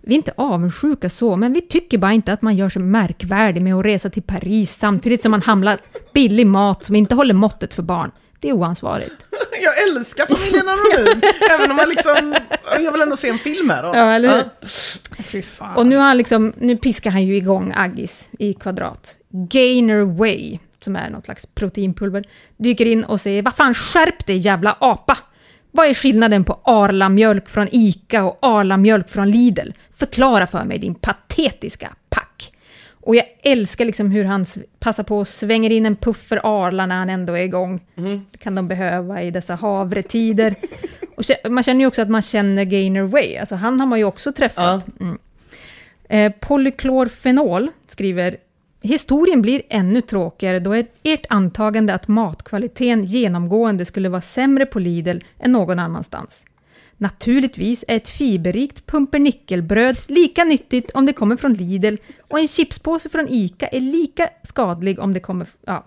vi 0.00 0.14
är 0.14 0.16
inte 0.16 0.32
avundsjuka 0.36 1.10
så, 1.10 1.36
men 1.36 1.52
vi 1.52 1.60
tycker 1.60 1.98
bara 1.98 2.12
inte 2.12 2.32
att 2.32 2.42
man 2.42 2.56
gör 2.56 2.68
sig 2.68 2.82
märkvärdig 2.82 3.62
med 3.62 3.74
att 3.74 3.84
resa 3.84 4.10
till 4.10 4.22
Paris 4.22 4.76
samtidigt 4.76 5.22
som 5.22 5.30
man 5.30 5.42
hamnar 5.42 5.78
billig 6.14 6.46
mat 6.46 6.84
som 6.84 6.96
inte 6.96 7.14
håller 7.14 7.34
måttet 7.34 7.74
för 7.74 7.82
barn. 7.82 8.10
Det 8.40 8.48
är 8.48 8.52
oansvarigt. 8.52 9.25
Jag 9.62 9.82
älskar 9.82 10.26
familjen 10.26 10.68
Anonym, 10.68 11.22
även 11.50 11.70
om 11.70 11.76
man 11.76 11.88
liksom, 11.88 12.34
jag 12.78 12.92
vill 12.92 13.00
ändå 13.00 13.16
se 13.16 13.28
en 13.28 13.38
film 13.38 13.70
här 13.70 13.82
då. 13.82 13.88
Ja, 13.88 14.12
eller 14.12 14.28
hur? 14.28 15.42
Fan. 15.42 15.76
Och 15.76 15.86
nu, 15.86 15.96
har 15.96 16.04
han 16.04 16.18
liksom, 16.18 16.52
nu 16.56 16.76
piskar 16.76 17.10
han 17.10 17.22
ju 17.22 17.36
igång 17.36 17.72
Aggis 17.76 18.28
i 18.38 18.54
kvadrat. 18.54 19.16
Gainer 19.28 20.00
Way, 20.00 20.58
som 20.80 20.96
är 20.96 21.10
något 21.10 21.24
slags 21.24 21.46
proteinpulver, 21.46 22.24
dyker 22.56 22.86
in 22.86 23.04
och 23.04 23.20
säger 23.20 23.42
Vad 23.42 23.56
fan, 23.56 23.74
skärp 23.74 24.26
dig 24.26 24.36
jävla 24.36 24.76
apa! 24.80 25.18
Vad 25.70 25.86
är 25.86 25.94
skillnaden 25.94 26.44
på 26.44 26.60
Arla-mjölk 26.64 27.48
från 27.48 27.68
ICA 27.72 28.24
och 28.24 28.38
Arla-mjölk 28.42 29.08
från 29.08 29.30
Lidl? 29.30 29.70
Förklara 29.94 30.46
för 30.46 30.64
mig 30.64 30.78
din 30.78 30.94
patetiska 30.94 31.94
pack. 32.08 32.52
Och 33.06 33.16
jag 33.16 33.24
älskar 33.42 33.84
liksom 33.84 34.10
hur 34.10 34.24
han 34.24 34.46
passar 34.78 35.02
på 35.02 35.18
och 35.18 35.28
svänger 35.28 35.70
in 35.70 35.86
en 35.86 35.96
puff 35.96 36.16
för 36.16 36.40
Arla 36.42 36.86
när 36.86 36.98
han 36.98 37.10
ändå 37.10 37.32
är 37.32 37.42
igång. 37.42 37.80
Det 38.30 38.38
kan 38.38 38.54
de 38.54 38.68
behöva 38.68 39.22
i 39.22 39.30
dessa 39.30 39.54
havretider. 39.54 40.54
Och 41.16 41.50
man 41.50 41.64
känner 41.64 41.80
ju 41.80 41.86
också 41.86 42.02
att 42.02 42.08
man 42.08 42.22
känner 42.22 42.64
Gainer 42.64 43.02
Way, 43.02 43.36
alltså 43.36 43.54
han 43.54 43.80
har 43.80 43.86
man 43.86 43.98
ju 43.98 44.04
också 44.04 44.32
träffat. 44.32 44.86
Mm. 45.00 45.18
Eh, 46.08 46.32
polyklorfenol 46.40 47.70
skriver 47.86 48.36
Historien 48.82 49.42
blir 49.42 49.62
ännu 49.68 50.00
tråkigare 50.00 50.60
då 50.60 50.72
är 50.72 50.86
ert 51.02 51.26
antagande 51.28 51.94
att 51.94 52.08
matkvaliteten 52.08 53.04
genomgående 53.04 53.84
skulle 53.84 54.08
vara 54.08 54.20
sämre 54.20 54.66
på 54.66 54.78
Lidl 54.78 55.18
än 55.38 55.52
någon 55.52 55.78
annanstans. 55.78 56.44
Naturligtvis 56.98 57.84
är 57.88 57.96
ett 57.96 58.08
fiberrikt 58.08 58.86
pumpernickelbröd 58.86 59.96
lika 60.06 60.44
nyttigt 60.44 60.90
om 60.90 61.06
det 61.06 61.12
kommer 61.12 61.36
från 61.36 61.54
Lidl 61.54 61.96
och 62.28 62.38
en 62.38 62.48
chipspåse 62.48 63.08
från 63.08 63.28
ICA 63.28 63.66
är 63.66 63.80
lika 63.80 64.28
skadlig 64.42 64.98
om 64.98 65.14
det 65.14 65.20
kommer... 65.20 65.46
Ja. 65.66 65.86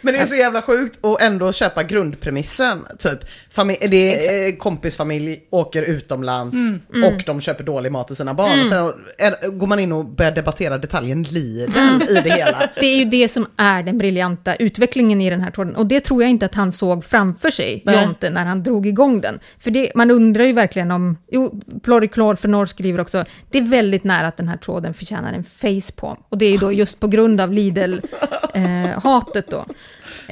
Men 0.00 0.14
det 0.14 0.20
är 0.20 0.24
så 0.24 0.36
jävla 0.36 0.62
sjukt 0.62 1.04
att 1.04 1.20
ändå 1.20 1.52
köpa 1.52 1.82
grundpremissen. 1.82 2.86
Typ, 2.98 3.18
familj, 3.50 3.88
det 3.88 4.26
är, 4.26 4.48
eh, 4.48 4.56
kompisfamilj 4.56 5.40
åker 5.50 5.82
utomlands 5.82 6.56
och 7.04 7.22
de 7.26 7.40
köper 7.40 7.64
dålig 7.64 7.92
mat 7.92 8.06
till 8.06 8.16
sina 8.16 8.34
barn. 8.34 8.60
Och 8.60 8.66
sen 8.66 8.92
är, 9.18 9.50
går 9.50 9.66
man 9.66 9.78
in 9.78 9.92
och 9.92 10.04
börjar 10.04 10.32
debattera 10.32 10.78
detaljen 10.78 11.22
Lidl 11.22 11.72
i 12.10 12.14
det 12.24 12.30
hela. 12.30 12.68
Det 12.80 12.86
är 12.86 12.96
ju 12.96 13.04
det 13.04 13.28
som 13.28 13.46
är 13.56 13.82
den 13.82 13.98
briljanta 13.98 14.54
utvecklingen 14.56 15.20
i 15.20 15.30
den 15.30 15.40
här 15.40 15.50
tråden. 15.50 15.76
Och 15.76 15.86
det 15.86 16.00
tror 16.00 16.22
jag 16.22 16.30
inte 16.30 16.46
att 16.46 16.54
han 16.54 16.72
såg 16.72 17.04
framför 17.04 17.50
sig, 17.50 17.82
Nej. 17.84 18.04
Jonte, 18.04 18.30
när 18.30 18.44
han 18.44 18.62
drog 18.62 18.86
igång 18.86 19.20
den. 19.20 19.40
För 19.58 19.70
det, 19.70 19.92
man 19.94 20.10
undrar 20.10 20.44
ju 20.44 20.52
verkligen 20.52 20.90
om... 20.90 21.18
Jo, 21.30 21.60
Ploriklor 21.82 22.34
för 22.34 22.48
Norr 22.48 22.66
skriver 22.66 23.00
också, 23.00 23.24
det 23.50 23.58
är 23.58 23.62
väldigt 23.62 24.04
nära 24.04 24.26
att 24.26 24.36
den 24.36 24.48
här 24.48 24.56
tråden 24.56 24.94
förtjänar 24.94 25.32
en 25.32 25.44
på. 25.90 26.16
Och 26.28 26.38
det 26.38 26.46
är 26.46 26.50
ju 26.50 26.56
då 26.56 26.72
just 26.72 27.00
på 27.00 27.08
grund 27.08 27.40
av 27.40 27.52
Lidl-hatet 27.52 29.52
eh, 29.52 29.58
då. 29.58 29.64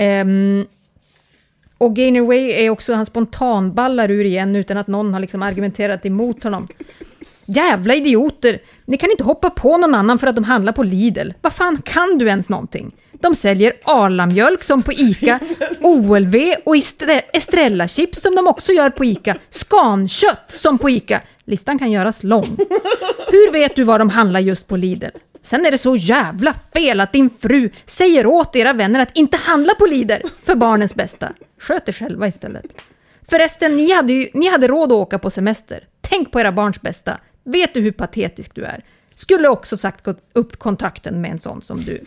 Um, 0.03 0.67
och 1.79 1.97
Gainer 1.97 2.21
Way 2.21 2.51
är 2.51 2.71
också, 2.71 2.95
han 2.95 3.07
spontanballar 3.07 4.11
ur 4.11 4.25
igen 4.25 4.57
utan 4.57 4.77
att 4.77 4.87
någon 4.87 5.13
har 5.15 5.21
liksom 5.21 5.43
argumenterat 5.43 6.07
emot 6.07 6.45
honom. 6.45 6.69
Jävla 7.45 7.95
idioter! 7.95 8.59
Ni 8.85 8.97
kan 8.97 9.11
inte 9.11 9.25
hoppa 9.25 9.51
på 9.51 9.77
någon 9.77 9.95
annan 9.95 10.19
för 10.19 10.27
att 10.27 10.35
de 10.35 10.45
handlar 10.45 10.73
på 10.73 10.83
Lidl. 10.83 11.31
Vad 11.41 11.53
fan 11.53 11.83
kan 11.83 12.19
du 12.19 12.29
ens 12.29 12.49
någonting? 12.49 12.93
De 13.13 13.35
säljer 13.35 13.73
Arla-mjölk 13.85 14.63
som 14.63 14.83
på 14.83 14.93
ICA, 14.93 15.41
OLV 15.81 16.35
och 16.65 16.77
Estre- 16.77 17.23
Estrella-chips 17.33 18.21
som 18.21 18.35
de 18.35 18.47
också 18.47 18.73
gör 18.73 18.91
på 18.91 19.05
ICA, 19.05 19.35
Skankött 19.51 20.53
som 20.55 20.79
på 20.79 20.91
ICA. 20.91 21.21
Listan 21.47 21.79
kan 21.79 21.91
göras 21.91 22.23
lång. 22.23 22.57
Hur 23.31 23.53
vet 23.53 23.77
du 23.77 23.85
vad 23.85 24.01
de 24.01 24.11
handlar 24.11 24.41
just 24.41 24.69
på 24.69 24.77
Lidl? 24.77 25.07
Sen 25.43 25.67
är 25.67 25.71
det 25.71 25.79
så 25.79 25.97
jävla 25.97 26.55
fel 26.73 27.01
att 27.01 27.13
din 27.13 27.31
fru 27.31 27.71
säger 27.87 28.27
åt 28.27 28.57
era 28.57 28.73
vänner 28.73 29.01
att 29.01 29.17
inte 29.17 29.37
handla 29.37 29.75
på 29.75 29.87
Lidl 29.87 30.21
för 30.45 30.55
barnens 30.55 30.95
bästa. 30.95 31.33
Sköt 31.59 31.89
er 31.89 31.93
själva 31.93 32.29
istället. 32.29 32.65
Förresten, 33.29 33.77
ni 33.77 33.93
hade, 33.93 34.13
ju, 34.13 34.29
ni 34.35 34.49
hade 34.49 34.67
råd 34.69 34.93
att 34.93 34.99
åka 34.99 35.19
på 35.19 35.31
semester. 35.31 35.85
Tänk 36.01 36.33
på 36.33 36.41
era 36.41 36.53
barns 36.53 36.81
bästa. 36.81 37.19
Vet 37.45 37.75
du 37.75 37.81
hur 37.81 37.93
patetisk 37.93 38.55
du 38.55 38.65
är? 38.65 38.85
Skulle 39.15 39.49
också 39.49 39.77
sagt 39.77 40.07
upp 40.33 40.59
kontakten 40.59 41.21
med 41.21 41.31
en 41.31 41.39
sån 41.39 41.63
som 41.63 41.85
du. 41.85 42.01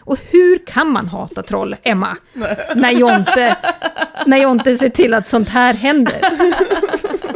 Och 0.00 0.18
hur 0.30 0.66
kan 0.66 0.90
man 0.90 1.08
hata 1.08 1.42
troll, 1.42 1.76
Emma? 1.82 2.16
När 2.74 2.90
Jonte, 2.90 3.56
när 4.26 4.38
Jonte 4.38 4.76
ser 4.76 4.88
till 4.88 5.14
att 5.14 5.28
sånt 5.28 5.48
här 5.48 5.74
händer. 5.74 6.20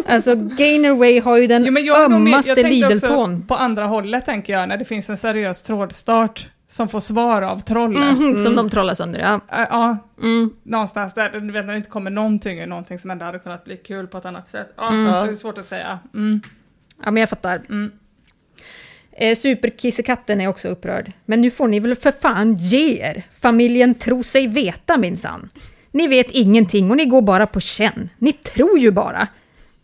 Alltså, 0.07 0.35
Gainerway 0.35 1.21
har 1.21 1.37
ju 1.37 1.47
den 1.47 1.65
Jo, 1.65 1.73
men 1.73 1.85
jag 1.85 2.01
ömmaste 2.13 2.63
Lidl-tån. 2.69 3.47
På 3.47 3.55
andra 3.55 3.85
hållet 3.85 4.25
tänker 4.27 4.53
jag, 4.53 4.69
när 4.69 4.77
det 4.77 4.85
finns 4.85 5.11
en 5.11 5.17
seriös 5.17 5.63
trådstart 5.63 6.49
som 6.69 6.89
får 6.89 7.01
svar 7.01 7.43
av 7.43 7.59
trollen. 7.61 8.15
Mhm, 8.15 8.39
Som 8.39 8.57
de 8.57 8.71
trollar 8.71 8.95
sönder, 8.95 9.21
ja. 9.21 9.41
Ja, 9.71 9.97
Mm. 10.23 10.51
någonstans 10.63 11.15
där, 11.15 11.31
du 11.41 11.53
vet 11.53 11.65
när 11.67 11.73
det 11.73 11.77
inte 11.77 11.91
kommer 11.91 12.11
någonting 12.11 12.59
ur 12.61 12.67
någonting 12.67 12.99
som 12.99 13.11
ändå 13.11 13.25
hade 13.25 13.39
kunnat 13.39 13.65
bli 13.65 13.77
kul 13.77 14.07
på 14.07 14.19
ett 14.19 14.25
annat 14.25 14.49
sätt. 14.49 14.73
Ja, 14.77 14.89
Mm. 14.89 15.05
det 15.05 15.11
är 15.11 15.35
svårt 15.35 15.59
att 15.59 15.65
säga. 15.65 15.99
Mm. 16.15 16.41
Ja, 17.05 17.11
men 17.11 17.21
jag 17.21 17.31
fattar. 17.31 17.63
Mm. 17.69 17.93
Eh, 19.13 19.37
Superkissekatten 19.37 20.41
är 20.41 20.49
också 20.49 20.69
upprörd. 20.69 21.13
Men 21.25 21.41
nu 21.41 21.51
får 21.51 21.69
ni 21.69 21.81
väl 21.81 21.95
för 21.97 22.13
fan 22.13 22.55
ge 22.55 22.99
er. 23.03 23.23
Familjen 23.41 23.95
tror 23.95 24.23
sig 24.23 24.47
veta 24.47 24.97
minsann. 24.97 25.49
Ni 25.91 26.09
vet 26.09 26.31
ingenting 26.31 26.91
och 26.91 26.97
ni 26.97 27.05
går 27.05 27.23
bara 27.23 27.47
på 27.47 27.61
känn. 27.61 28.11
Ni 28.19 28.33
tror 28.33 28.79
ju 28.79 28.91
bara. 28.91 29.29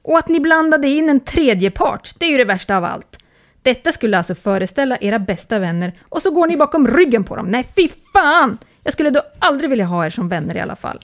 Och 0.03 0.18
att 0.18 0.28
ni 0.28 0.40
blandade 0.40 0.88
in 0.88 1.09
en 1.09 1.20
tredje 1.20 1.70
part, 1.70 2.14
det 2.18 2.26
är 2.26 2.30
ju 2.30 2.36
det 2.36 2.44
värsta 2.44 2.76
av 2.76 2.84
allt. 2.84 3.18
Detta 3.62 3.92
skulle 3.92 4.18
alltså 4.18 4.34
föreställa 4.34 4.98
era 5.01 5.18
bästa 5.18 5.59
vänner 5.59 5.92
och 6.09 6.22
så 6.22 6.30
går 6.30 6.46
ni 6.46 6.57
bakom 6.57 6.88
ryggen 6.88 7.24
på 7.24 7.36
dem. 7.36 7.46
Nej, 7.46 7.66
fy 7.76 7.88
fan! 8.12 8.59
Jag 8.82 8.92
skulle 8.92 9.11
då 9.11 9.22
aldrig 9.38 9.70
vilja 9.70 9.84
ha 9.84 10.07
er 10.07 10.11
som 10.11 10.28
vänner 10.28 10.57
i 10.57 10.61
alla 10.61 10.76
fall. 10.76 11.01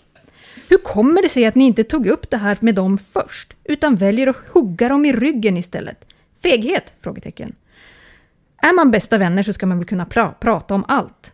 Hur 0.69 0.79
kommer 0.79 1.23
det 1.23 1.29
sig 1.29 1.47
att 1.47 1.55
ni 1.55 1.65
inte 1.65 1.85
tog 1.85 2.07
upp 2.07 2.31
det 2.31 2.37
här 2.37 2.57
med 2.61 2.75
dem 2.75 2.99
först, 2.99 3.57
utan 3.65 3.97
väljer 3.97 4.27
att 4.27 4.37
hugga 4.37 4.89
dem 4.89 5.05
i 5.05 5.13
ryggen 5.13 5.57
istället? 5.57 6.05
Feghet? 6.43 6.93
Frågetecken. 7.01 7.55
Är 8.63 8.73
man 8.73 8.91
bästa 8.91 9.19
vänner 9.19 9.43
så 9.43 9.53
ska 9.53 9.67
man 9.67 9.79
väl 9.79 9.87
kunna 9.87 10.05
pra- 10.05 10.35
prata 10.41 10.75
om 10.75 10.85
allt. 10.89 11.33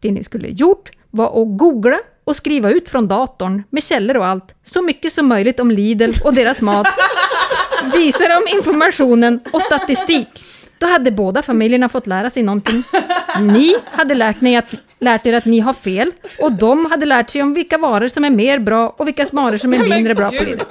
Det 0.00 0.10
ni 0.10 0.24
skulle 0.24 0.48
gjort 0.48 0.90
var 1.10 1.42
att 1.42 1.58
googla 1.58 1.98
och 2.26 2.36
skriva 2.36 2.70
ut 2.70 2.88
från 2.88 3.08
datorn 3.08 3.62
med 3.70 3.84
källor 3.84 4.16
och 4.16 4.26
allt, 4.26 4.54
så 4.62 4.82
mycket 4.82 5.12
som 5.12 5.28
möjligt 5.28 5.60
om 5.60 5.70
Lidl 5.70 6.12
och 6.24 6.34
deras 6.34 6.60
mat. 6.60 6.86
Visa 7.94 8.28
dem 8.28 8.42
informationen 8.54 9.40
och 9.52 9.62
statistik. 9.62 10.28
Då 10.78 10.86
hade 10.86 11.10
båda 11.10 11.42
familjerna 11.42 11.88
fått 11.88 12.06
lära 12.06 12.30
sig 12.30 12.42
någonting. 12.42 12.82
Ni 13.40 13.76
hade 13.84 14.14
lärt, 14.14 14.40
ni 14.40 14.56
att, 14.56 14.74
lärt 14.98 15.26
er 15.26 15.32
att 15.32 15.44
ni 15.44 15.60
har 15.60 15.72
fel 15.72 16.12
och 16.40 16.52
de 16.52 16.86
hade 16.86 17.06
lärt 17.06 17.30
sig 17.30 17.42
om 17.42 17.54
vilka 17.54 17.78
varor 17.78 18.08
som 18.08 18.24
är 18.24 18.30
mer 18.30 18.58
bra 18.58 18.94
och 18.96 19.06
vilka 19.06 19.26
varor 19.32 19.58
som 19.58 19.74
är 19.74 19.88
mindre 19.88 20.14
bra 20.14 20.28
på 20.28 20.44
Lidl. 20.44 20.62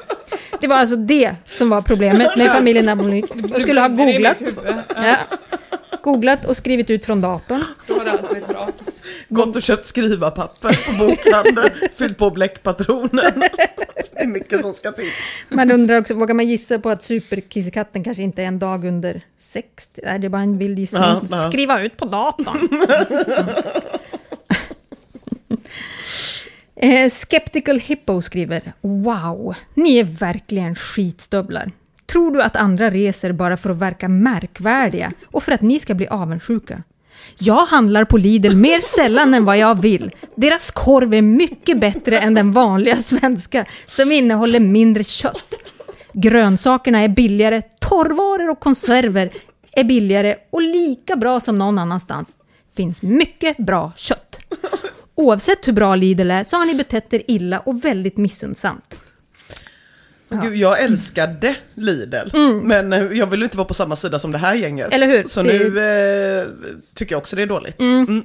Det 0.60 0.68
var 0.68 0.76
alltså 0.76 0.96
det 0.96 1.36
som 1.48 1.70
var 1.70 1.82
problemet 1.82 2.38
med 2.38 2.52
familjen 2.52 2.90
Amonyt. 2.90 3.32
Du 3.34 3.60
skulle 3.60 3.82
ha 3.82 3.88
googlat. 3.88 4.42
Ja. 4.96 5.16
Googlat 6.04 6.46
och 6.46 6.58
skrivit 6.58 6.90
ut 6.90 7.06
från 7.06 7.22
datorn. 7.22 7.64
Då 7.88 7.94
var 7.94 8.06
det 8.06 8.12
allt 8.12 8.30
blivit 8.30 8.48
bra. 8.48 8.68
Gått 9.36 9.56
och 9.56 9.62
köpt 9.62 9.86
skrivarpapper 9.86 10.86
på 10.86 11.06
bokhandeln, 11.06 11.70
fyllt 11.96 12.18
på 12.18 12.30
bläckpatronen. 12.30 13.44
Det 14.12 14.22
är 14.22 14.28
mycket 14.28 14.62
som 14.62 14.74
ska 14.74 14.92
till. 14.92 15.10
Man 15.50 15.72
undrar 15.72 16.00
också, 16.00 16.14
vågar 16.14 16.36
man 16.36 16.48
gissa 16.48 16.80
på 16.80 16.90
att 16.90 17.04
superkissekatten 17.04 18.04
kanske 18.04 18.24
inte 18.24 18.42
är 18.44 18.48
en 18.48 18.60
dag 18.60 18.86
under 18.86 19.22
60? 19.38 20.02
Nej, 20.04 20.20
det 20.20 20.28
är 20.28 20.30
bara 20.30 20.42
en 20.42 20.58
vild 20.58 20.80
gissning. 20.80 21.02
Ja, 21.02 21.22
ja. 21.30 21.50
Skriva 21.50 21.82
ut 21.82 21.98
på 21.98 22.06
datorn. 22.06 22.70
eh, 26.76 27.10
Skeptical 27.10 27.80
Hippo 27.80 28.22
skriver, 28.22 28.74
Wow, 28.82 29.56
ni 29.74 29.98
är 29.98 30.04
verkligen 30.04 30.76
skitstövlar. 30.76 31.72
Tror 32.06 32.32
du 32.32 32.42
att 32.42 32.56
andra 32.56 32.90
reser 32.90 33.32
bara 33.32 33.58
för 33.58 33.70
att 33.70 33.78
verka 33.78 34.10
märkvärdiga 34.10 35.12
och 35.26 35.44
för 35.44 35.52
att 35.52 35.62
ni 35.62 35.80
ska 35.80 35.94
bli 35.94 36.08
avundsjuka? 36.08 36.84
Jag 37.38 37.66
handlar 37.66 38.06
på 38.06 38.18
Lidl 38.18 38.56
mer 38.56 38.80
sällan 38.80 39.34
än 39.34 39.46
vad 39.46 39.58
jag 39.58 39.82
vill. 39.82 40.12
Deras 40.36 40.72
korv 40.72 41.14
är 41.14 41.22
mycket 41.22 41.80
bättre 41.80 42.18
än 42.20 42.34
den 42.34 42.52
vanliga 42.52 42.98
svenska, 42.98 43.66
som 43.88 44.12
innehåller 44.12 44.60
mindre 44.60 45.04
kött. 45.04 45.56
Grönsakerna 46.14 47.00
är 47.00 47.08
billigare, 47.08 47.62
torrvaror 47.82 48.50
och 48.50 48.60
konserver 48.60 49.32
är 49.72 49.84
billigare 49.84 50.36
och 50.50 50.62
lika 50.62 51.16
bra 51.16 51.40
som 51.40 51.58
någon 51.58 51.80
annanstans. 51.80 52.36
Finns 52.76 53.02
mycket 53.02 53.58
bra 53.58 53.92
kött. 53.96 54.40
Oavsett 55.16 55.68
hur 55.68 55.74
bra 55.74 55.96
Lidl 55.96 56.32
är 56.32 56.44
så 56.44 56.58
har 56.58 56.66
ni 56.66 56.76
betett 56.76 57.14
er 57.14 57.22
illa 57.28 57.60
och 57.60 57.86
väldigt 57.86 58.18
missundsamt. 58.18 59.00
Gud, 60.30 60.56
jag 60.56 60.84
älskade 60.84 61.56
Lidl, 61.74 62.38
men 62.64 62.94
eh, 62.94 63.04
jag 63.04 63.28
vill 63.28 63.44
inte 63.44 63.58
vara 63.58 63.68
på 63.68 63.74
samma 63.74 63.96
sida 63.96 64.20
som 64.20 64.32
det 64.32 64.38
här 64.38 64.56
gänget. 64.56 64.94
Mm. 64.94 64.96
Eller 64.96 65.18
hur? 65.18 65.28
Så 65.28 65.44
nu 65.44 65.80
eh, 65.80 66.48
tycker 66.94 67.14
jag 67.16 67.20
också 67.20 67.36
det 67.36 67.42
är 67.42 67.46
dåligt. 67.46 67.80
Mm. 67.80 68.24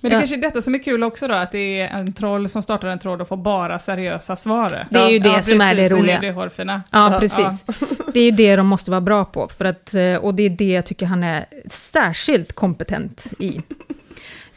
Men 0.00 0.10
det 0.10 0.14
Ja. 0.14 0.20
kanske 0.20 0.36
är 0.36 0.40
detta 0.40 0.62
som 0.62 0.74
är 0.74 0.78
kul 0.78 1.02
också 1.04 1.28
då, 1.28 1.34
att 1.34 1.52
det 1.52 1.80
är 1.80 1.88
en 1.88 2.12
troll 2.12 2.48
som 2.48 2.62
startar 2.62 2.88
en 2.88 2.98
tråd 2.98 3.20
och 3.20 3.28
får 3.28 3.36
bara 3.36 3.78
seriösa 3.78 4.36
svar. 4.36 4.86
Det 4.90 4.98
är 4.98 5.08
ju 5.10 5.18
det 5.18 5.42
som 5.42 5.60
är 5.60 5.74
det 5.74 5.82
precis, 5.82 5.98
roliga. 5.98 6.20
Det 6.20 6.26
är 6.26 6.64
det. 6.64 6.80
Ja, 6.90 7.16
precis. 7.20 7.64
Det 8.14 8.20
är 8.20 8.24
ju 8.24 8.30
det 8.30 8.56
de 8.56 8.66
måste 8.66 8.90
vara 8.90 9.00
bra 9.00 9.24
på, 9.24 9.48
för 9.58 9.64
att, 9.64 9.94
eh, 9.94 10.14
och 10.14 10.34
det 10.34 10.42
är 10.42 10.50
det 10.50 10.72
jag 10.72 10.86
tycker 10.86 11.06
han 11.06 11.22
är 11.22 11.46
särskilt 11.70 12.52
kompetent 12.52 13.26
i. 13.38 13.62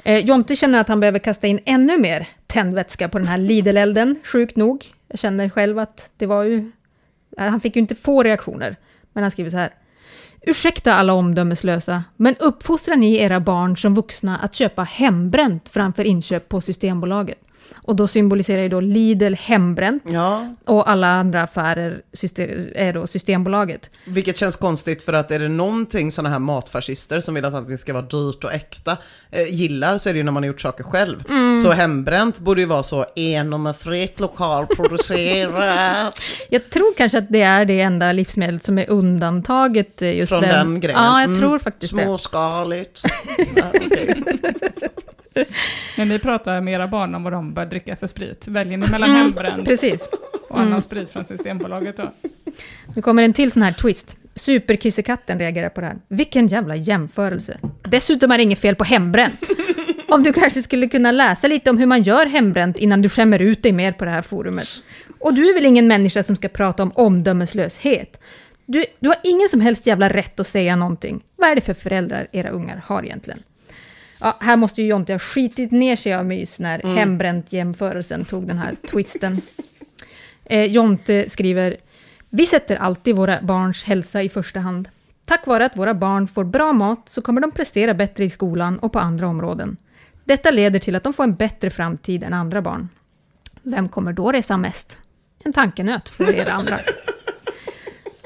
Eh, 0.08 0.20
Jonte 0.20 0.56
känner 0.56 0.80
att 0.80 0.88
han 0.88 1.00
behöver 1.00 1.20
kasta 1.20 1.48
in 1.48 1.60
ännu 1.66 1.98
mer 1.98 2.28
tändvätska 2.48 3.10
på 3.10 3.18
den 3.18 3.28
här 3.28 3.38
Lidl-elden, 3.38 4.16
sjukt 4.24 4.56
nog. 4.56 4.86
Jag 5.08 5.20
känner 5.20 5.50
själv 5.50 5.80
att 5.80 6.10
det 6.18 6.26
var 6.26 6.44
ju... 6.44 6.72
Eh, 7.38 7.48
han 7.48 7.62
fick 7.62 7.76
ju 7.76 7.82
inte 7.82 7.96
få 7.96 8.24
reaktioner, 8.24 8.76
men 9.14 9.24
han 9.24 9.32
skriver 9.32 9.50
så 9.50 9.58
här. 9.58 9.74
Ursäkta 10.42 10.94
alla 10.94 11.14
omdömeslösa, 11.14 12.04
men 12.16 12.36
uppfostrar 12.40 12.96
ni 12.96 13.16
era 13.16 13.40
barn 13.40 13.78
som 13.78 13.96
vuxna 13.96 14.38
att 14.38 14.54
köpa 14.54 14.84
hembränt 14.84 15.70
framför 15.70 16.04
inköp 16.04 16.50
på 16.50 16.62
Systembolaget? 16.62 17.45
Och 17.76 17.96
då 17.96 18.08
symboliserar 18.08 18.62
ju 18.62 18.70
då 18.70 18.80
Lidl 18.80 19.34
hembränt, 19.34 20.04
Ja, 20.06 20.54
och 20.66 20.90
alla 20.90 21.08
andra 21.08 21.42
affärer 21.42 22.02
är 22.76 22.94
då 22.94 23.08
Systembolaget. 23.08 23.90
vilket 24.06 24.38
känns 24.38 24.56
konstigt 24.56 25.04
för 25.04 25.14
att 25.14 25.32
är 25.32 25.40
det 25.40 25.48
någonting 25.50 26.12
sådana 26.12 26.30
här 26.30 26.40
matfascister 26.40 27.20
som 27.20 27.36
vill 27.36 27.46
att 27.46 27.54
allting 27.54 27.78
ska 27.78 27.94
vara 27.94 28.04
dyrt 28.06 28.44
och 28.44 28.54
äkta 28.54 28.98
eh, 29.32 29.48
gillar 29.54 29.98
så 29.98 30.10
är 30.10 30.14
det 30.14 30.18
ju 30.18 30.24
när 30.24 30.32
man 30.32 30.44
har 30.44 30.48
gjort 30.48 30.62
saker 30.62 30.84
själv. 30.84 31.24
Mm. 31.30 31.64
Så 31.64 31.72
hembränt 31.72 32.40
borde 32.40 32.62
ju 32.62 32.68
vara 32.68 32.84
så 32.84 33.06
enomefritt, 33.16 34.20
lokalproducerat. 34.20 36.20
Jag 36.50 36.70
tror 36.70 36.94
kanske 36.98 37.18
att 37.18 37.30
det 37.30 37.42
är 37.42 37.66
det 37.66 37.82
enda 37.82 38.12
livsmedlet 38.12 38.64
som 38.64 38.78
är 38.78 38.90
undantaget 38.90 40.02
eh, 40.02 40.16
just 40.18 40.30
Från 40.30 40.42
den 40.42 40.80
grejen. 40.80 41.00
Ja, 41.04 41.22
jag 41.22 41.30
Mm. 41.30 41.40
tror 41.40 41.60
faktiskt 41.60 41.96
det. 41.96 42.04
Småskaligt. 42.04 43.02
När 45.98 46.06
ni 46.06 46.20
pratar 46.20 46.62
med 46.62 46.74
era 46.74 46.88
barn 46.88 47.16
om 47.16 47.24
vad 47.24 47.34
de 47.34 47.54
bör 47.54 47.66
dricka 47.66 47.96
för 47.96 48.08
sprit, 48.08 48.48
väljer 48.48 48.78
ni 48.78 48.88
mellan 48.88 49.12
hembränd 49.12 49.66
Precis. 49.68 50.02
och 50.50 50.60
annan 50.60 50.82
sprit 50.82 51.10
från 51.10 51.26
Systembolaget 51.26 51.98
då? 51.98 52.14
Nu 52.96 53.02
kommer 53.02 53.24
en 53.24 53.34
till 53.34 53.52
sån 53.52 53.62
här 53.62 53.72
twist. 53.72 54.18
Superkissekatten 54.36 55.40
reagerar 55.40 55.70
på 55.70 55.82
det 55.82 55.88
här. 55.88 55.98
Vilken 56.08 56.48
jävla 56.48 56.76
jämförelse. 56.76 57.58
Dessutom 57.84 58.32
är 58.32 58.38
det 58.38 58.44
inget 58.44 58.60
fel 58.60 58.76
på 58.76 58.84
hembränt. 58.84 59.48
Om 60.08 60.24
du 60.24 60.34
kanske 60.34 60.62
skulle 60.62 60.88
kunna 60.88 61.12
läsa 61.12 61.48
lite 61.48 61.70
om 61.70 61.78
hur 61.78 61.86
man 61.86 62.02
gör 62.02 62.26
hembränt 62.26 62.78
innan 62.78 63.02
du 63.02 63.10
skämmer 63.10 63.40
ut 63.40 63.64
dig 63.64 63.72
mer 63.72 63.92
på 63.92 64.06
det 64.06 64.12
här 64.12 64.22
forumet. 64.22 64.68
Och 65.20 65.34
du 65.34 65.50
är 65.50 65.54
väl 65.54 65.66
ingen 65.66 65.88
människa 65.88 66.24
som 66.24 66.36
ska 66.36 66.48
prata 66.48 66.84
om 66.84 66.92
omdömeslöshet? 66.96 68.22
Du, 68.66 68.86
du 69.00 69.10
har 69.10 69.18
ingen 69.24 69.50
som 69.50 69.62
helst 69.62 69.88
jävla 69.88 70.10
rätt 70.10 70.40
att 70.40 70.48
säga 70.48 70.76
någonting. 70.76 71.24
Vad 71.36 71.50
är 71.50 71.56
det 71.56 71.62
för 71.62 71.74
föräldrar 71.74 72.28
era 72.32 72.50
ungar 72.50 72.84
har 72.86 73.04
egentligen? 73.04 73.40
Ja, 74.20 74.38
här 74.40 74.58
måste 74.58 74.82
ju 74.82 74.88
Jonte 74.88 75.14
ha 75.14 75.20
skitit 75.20 75.72
ner 75.72 75.96
sig 75.96 76.14
av 76.14 76.26
mys 76.26 76.60
när 76.60 76.80
hembränt-jämförelsen 76.96 78.26
tog 78.26 78.48
den 78.48 78.58
här 78.58 78.76
twisten. 78.92 79.42
Eh, 80.46 80.66
Jonte 80.66 81.30
skriver, 81.30 81.78
vi 82.30 82.46
sätter 82.46 82.76
alltid 82.76 83.16
våra 83.16 83.42
barns 83.42 83.84
hälsa 83.84 84.24
i 84.24 84.30
första 84.30 84.60
hand. 84.60 84.90
Tack 85.26 85.48
vare 85.48 85.66
att 85.66 85.78
våra 85.78 85.94
barn 85.94 86.28
får 86.28 86.44
bra 86.44 86.74
mat 86.74 87.10
så 87.10 87.22
kommer 87.22 87.42
de 87.42 87.52
prestera 87.52 87.94
bättre 87.94 88.26
i 88.26 88.30
skolan 88.30 88.80
och 88.80 88.94
på 88.94 89.00
andra 89.00 89.28
områden. 89.28 89.78
Detta 90.24 90.52
leder 90.52 90.80
till 90.80 90.96
att 90.96 91.04
de 91.04 91.14
får 91.14 91.24
en 91.24 91.36
bättre 91.36 91.70
framtid 91.70 92.24
än 92.24 92.34
andra 92.34 92.62
barn. 92.62 92.90
Vem 93.62 93.90
kommer 93.90 94.14
då 94.14 94.32
resa 94.32 94.58
mest? 94.58 94.98
En 95.44 95.54
tankenöt 95.54 96.10
för 96.10 96.36
er 96.36 96.50
andra. 96.52 96.80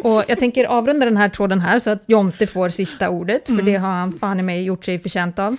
Och 0.03 0.23
jag 0.27 0.39
tänker 0.39 0.65
avrunda 0.65 1.05
den 1.05 1.17
här 1.17 1.29
tråden 1.29 1.59
här 1.59 1.79
så 1.79 1.89
att 1.89 2.03
Jonte 2.07 2.47
får 2.47 2.69
sista 2.69 3.09
ordet, 3.09 3.45
för 3.45 3.61
det 3.61 3.75
har 3.75 3.89
han 3.89 4.11
fan 4.11 4.39
i 4.39 4.43
mig 4.43 4.63
gjort 4.63 4.85
sig 4.85 4.99
förtjänt 4.99 5.39
av. 5.39 5.57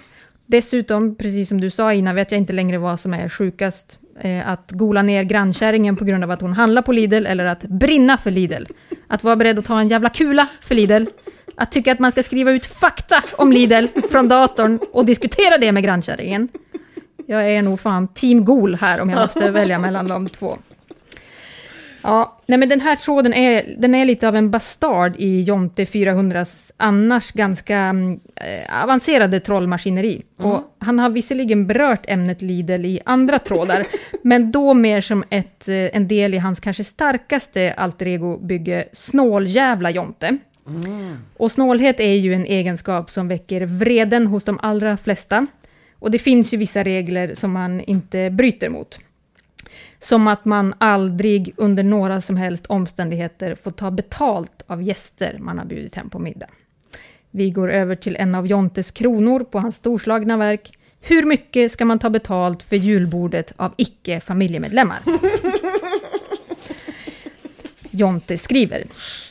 Dessutom, 0.50 1.14
precis 1.14 1.48
som 1.48 1.60
du 1.60 1.70
sa 1.70 1.92
innan, 1.92 2.14
vet 2.14 2.32
jag 2.32 2.38
inte 2.38 2.52
längre 2.52 2.78
vad 2.78 3.00
som 3.00 3.14
är 3.14 3.28
sjukast. 3.28 3.98
Eh, 4.20 4.48
att 4.48 4.70
gola 4.70 5.02
ner 5.02 5.22
grannkärringen 5.22 5.96
på 5.96 6.04
grund 6.04 6.24
av 6.24 6.30
att 6.30 6.40
hon 6.40 6.52
handlar 6.52 6.82
på 6.82 6.92
Lidl, 6.92 7.26
eller 7.26 7.44
att 7.44 7.62
brinna 7.62 8.18
för 8.18 8.30
Lidl. 8.30 8.64
Att 9.08 9.24
vara 9.24 9.36
beredd 9.36 9.58
att 9.58 9.64
ta 9.64 9.80
en 9.80 9.88
jävla 9.88 10.08
kula 10.08 10.46
för 10.60 10.74
Lidl. 10.74 11.04
Att 11.56 11.72
tycka 11.72 11.92
att 11.92 11.98
man 11.98 12.12
ska 12.12 12.22
skriva 12.22 12.50
ut 12.50 12.66
fakta 12.66 13.22
om 13.36 13.52
Lidl 13.52 13.86
från 14.10 14.28
datorn 14.28 14.78
och 14.92 15.04
diskutera 15.04 15.58
det 15.58 15.72
med 15.72 15.84
grannkärringen. 15.84 16.48
Jag 17.26 17.50
är 17.50 17.62
nog 17.62 17.80
fan 17.80 18.08
team 18.08 18.44
Gol 18.44 18.74
här 18.74 19.00
om 19.00 19.10
jag 19.10 19.20
måste 19.20 19.50
välja 19.50 19.78
mellan 19.78 20.08
de 20.08 20.28
två. 20.28 20.58
Ja, 22.02 22.40
nej 22.46 22.58
men 22.58 22.68
den 22.68 22.80
här 22.80 22.96
tråden 22.96 23.34
är, 23.34 23.74
den 23.78 23.94
är 23.94 24.04
lite 24.04 24.28
av 24.28 24.36
en 24.36 24.50
bastard 24.50 25.14
i 25.18 25.40
Jonte 25.40 25.84
400s 25.84 26.72
annars 26.76 27.32
ganska 27.32 27.76
mm, 27.78 28.20
eh, 28.36 28.82
avancerade 28.82 29.40
trollmaskineri. 29.40 30.22
Och 30.36 30.76
han 30.78 30.98
har 30.98 31.10
visserligen 31.10 31.66
berört 31.66 32.04
ämnet 32.08 32.42
Lidl 32.42 32.84
i 32.84 33.00
andra 33.04 33.38
trådar, 33.38 33.86
men 34.22 34.52
då 34.52 34.74
mer 34.74 35.00
som 35.00 35.24
ett, 35.30 35.68
eh, 35.68 35.74
en 35.74 36.08
del 36.08 36.34
i 36.34 36.38
hans 36.38 36.60
kanske 36.60 36.84
starkaste 36.84 37.72
alter 37.76 38.06
ego-bygge, 38.06 38.88
Snåljävla 38.92 39.90
Jonte. 39.90 40.38
Och 41.36 41.52
snålhet 41.52 42.00
är 42.00 42.14
ju 42.14 42.34
en 42.34 42.44
egenskap 42.44 43.10
som 43.10 43.28
väcker 43.28 43.66
vreden 43.66 44.26
hos 44.26 44.44
de 44.44 44.58
allra 44.62 44.96
flesta. 44.96 45.46
Och 45.98 46.10
det 46.10 46.18
finns 46.18 46.54
ju 46.54 46.56
vissa 46.56 46.82
regler 46.84 47.34
som 47.34 47.52
man 47.52 47.80
inte 47.80 48.30
bryter 48.30 48.68
mot. 48.68 49.00
Som 50.00 50.26
att 50.26 50.44
man 50.44 50.74
aldrig 50.78 51.54
under 51.56 51.82
några 51.82 52.20
som 52.20 52.36
helst 52.36 52.66
omständigheter 52.66 53.54
får 53.54 53.70
ta 53.70 53.90
betalt 53.90 54.62
av 54.66 54.82
gäster 54.82 55.36
man 55.38 55.58
har 55.58 55.64
bjudit 55.64 55.94
hem 55.94 56.10
på 56.10 56.18
middag. 56.18 56.46
Vi 57.30 57.50
går 57.50 57.70
över 57.70 57.94
till 57.94 58.16
en 58.16 58.34
av 58.34 58.46
Jontes 58.46 58.90
kronor 58.90 59.40
på 59.44 59.58
hans 59.58 59.76
storslagna 59.76 60.36
verk. 60.36 60.78
Hur 61.00 61.22
mycket 61.22 61.72
ska 61.72 61.84
man 61.84 61.98
ta 61.98 62.10
betalt 62.10 62.62
för 62.62 62.76
julbordet 62.76 63.52
av 63.56 63.74
icke-familjemedlemmar? 63.76 64.98
Jonte 67.90 68.38
skriver. 68.38 68.84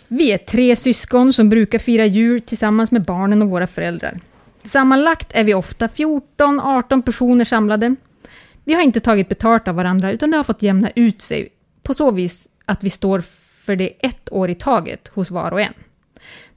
Vi 0.08 0.32
är 0.32 0.38
tre 0.38 0.76
syskon 0.76 1.34
som 1.34 1.50
brukar 1.50 1.80
fira 1.80 2.06
jul 2.06 2.42
tillsammans 2.42 2.92
med 2.92 3.04
barnen 3.04 3.42
och 3.42 3.50
våra 3.50 3.68
föräldrar. 3.68 4.20
Sammanlagt 4.64 5.32
är 5.32 5.44
vi 5.44 5.54
ofta 5.54 5.88
14-18 5.88 7.02
personer 7.02 7.46
samlade. 7.46 7.96
Vi 8.70 8.76
har 8.76 8.82
inte 8.82 9.00
tagit 9.00 9.30
betalt 9.30 9.68
av 9.68 9.76
varandra, 9.76 10.12
utan 10.12 10.32
det 10.32 10.38
har 10.38 10.44
fått 10.44 10.62
jämna 10.62 10.90
ut 10.96 11.22
sig 11.22 11.50
på 11.84 11.94
så 11.94 12.12
vis 12.12 12.48
att 12.66 12.84
vi 12.84 12.90
står 12.90 13.24
för 13.66 13.76
det 13.76 13.94
ett 14.00 14.32
år 14.32 14.50
i 14.50 14.56
taget 14.56 15.08
hos 15.08 15.32
var 15.32 15.52
och 15.52 15.62
en. 15.62 15.74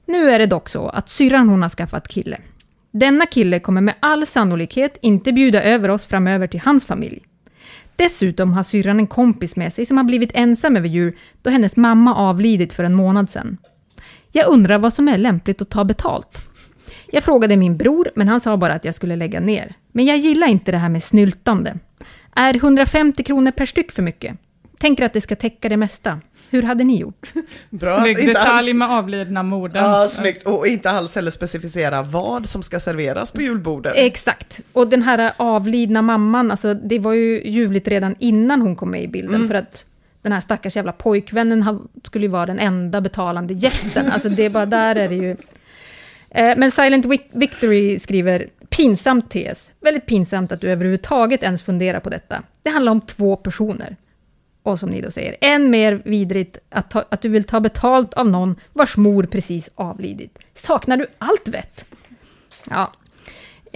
Nu 0.05 0.31
är 0.31 0.39
det 0.39 0.45
dock 0.45 0.69
så 0.69 0.89
att 0.89 1.09
syrran 1.09 1.49
hon 1.49 1.61
har 1.61 1.69
skaffat 1.69 2.07
kille. 2.07 2.37
Denna 2.91 3.25
kille 3.25 3.59
kommer 3.59 3.81
med 3.81 3.95
all 3.99 4.25
sannolikhet 4.25 4.97
inte 5.01 5.33
bjuda 5.33 5.63
över 5.63 5.89
oss 5.89 6.05
framöver 6.05 6.47
till 6.47 6.59
hans 6.59 6.85
familj. 6.85 7.21
Dessutom 7.95 8.53
har 8.53 8.63
syrran 8.63 8.99
en 8.99 9.07
kompis 9.07 9.55
med 9.55 9.73
sig 9.73 9.85
som 9.85 9.97
har 9.97 10.03
blivit 10.03 10.31
ensam 10.33 10.77
över 10.77 10.87
jul 10.87 11.17
då 11.41 11.49
hennes 11.49 11.75
mamma 11.75 12.15
avlidit 12.15 12.73
för 12.73 12.83
en 12.83 12.95
månad 12.95 13.29
sedan. 13.29 13.57
Jag 14.31 14.47
undrar 14.47 14.79
vad 14.79 14.93
som 14.93 15.07
är 15.07 15.17
lämpligt 15.17 15.61
att 15.61 15.69
ta 15.69 15.83
betalt. 15.83 16.49
Jag 17.13 17.23
frågade 17.23 17.57
min 17.57 17.77
bror, 17.77 18.11
men 18.15 18.27
han 18.27 18.41
sa 18.41 18.57
bara 18.57 18.73
att 18.73 18.85
jag 18.85 18.95
skulle 18.95 19.15
lägga 19.15 19.39
ner. 19.39 19.73
Men 19.91 20.05
jag 20.05 20.17
gillar 20.17 20.47
inte 20.47 20.71
det 20.71 20.77
här 20.77 20.89
med 20.89 21.03
snyltande. 21.03 21.75
Är 22.35 22.55
150 22.55 23.23
kronor 23.23 23.51
per 23.51 23.65
styck 23.65 23.91
för 23.91 24.01
mycket? 24.01 24.37
Tänker 24.77 25.05
att 25.05 25.13
det 25.13 25.21
ska 25.21 25.35
täcka 25.35 25.69
det 25.69 25.77
mesta. 25.77 26.19
Hur 26.49 26.61
hade 26.61 26.83
ni 26.83 26.99
gjort? 26.99 27.33
Bra, 27.69 27.99
Snygg 27.99 28.19
inte 28.19 28.29
detalj 28.29 28.49
alls, 28.49 28.73
med 28.73 28.91
avlidna 28.91 29.43
morden. 29.43 29.83
ja, 29.83 30.07
snyggt. 30.07 30.45
Och 30.47 30.67
inte 30.67 30.89
alls 30.89 31.15
heller 31.15 31.31
specificera 31.31 32.01
vad 32.01 32.49
som 32.49 32.63
ska 32.63 32.79
serveras 32.79 33.31
på 33.31 33.41
julbordet. 33.41 33.93
Exakt. 33.95 34.61
Och 34.73 34.87
den 34.87 35.01
här 35.01 35.31
avlidna 35.37 36.01
mamman, 36.01 36.51
alltså 36.51 36.73
det 36.73 36.99
var 36.99 37.13
ju 37.13 37.47
ljuvligt 37.47 37.87
redan 37.87 38.15
innan 38.19 38.61
hon 38.61 38.75
kom 38.75 38.91
med 38.91 39.03
i 39.03 39.07
bilden. 39.07 39.47
För 39.47 39.55
att 39.55 39.85
den 40.21 40.31
här 40.31 40.41
stackars 40.41 40.75
jävla 40.75 40.91
pojkvännen 40.91 41.79
skulle 42.03 42.25
ju 42.25 42.31
vara 42.31 42.45
den 42.45 42.59
enda 42.59 43.01
betalande 43.01 43.53
gästen. 43.53 44.11
Alltså 44.11 44.29
det 44.29 44.45
är 44.45 44.49
bara 44.49 44.65
där 44.65 44.95
är 44.95 45.07
det 45.07 45.15
ju... 45.15 45.37
Eh, 46.33 46.57
Men 46.57 46.71
Silent 46.71 47.05
Vic- 47.05 47.29
Victory 47.31 47.99
skriver, 47.99 48.47
pinsamt 48.69 49.29
TS. 49.31 49.71
Väldigt 49.81 50.05
pinsamt 50.05 50.51
att 50.51 50.61
du 50.61 50.69
överhuvudtaget 50.71 51.43
ens 51.43 51.63
funderar 51.63 51.99
på 51.99 52.09
detta. 52.09 52.43
Det 52.63 52.69
handlar 52.69 52.91
om 52.91 53.01
två 53.01 53.35
personer. 53.35 53.95
Och 54.63 54.79
som 54.79 54.89
ni 54.89 55.01
då 55.01 55.11
säger, 55.11 55.35
än 55.41 55.69
mer 55.69 56.01
vidrigt 56.05 56.57
att, 56.69 56.91
ta, 56.91 57.03
att 57.09 57.21
du 57.21 57.29
vill 57.29 57.43
ta 57.43 57.59
betalt 57.59 58.13
av 58.13 58.29
någon 58.29 58.55
vars 58.73 58.97
mor 58.97 59.23
precis 59.23 59.69
avlidit. 59.75 60.39
Saknar 60.53 60.97
du 60.97 61.07
allt 61.17 61.47
vett? 61.47 61.85
Ja. 62.69 62.91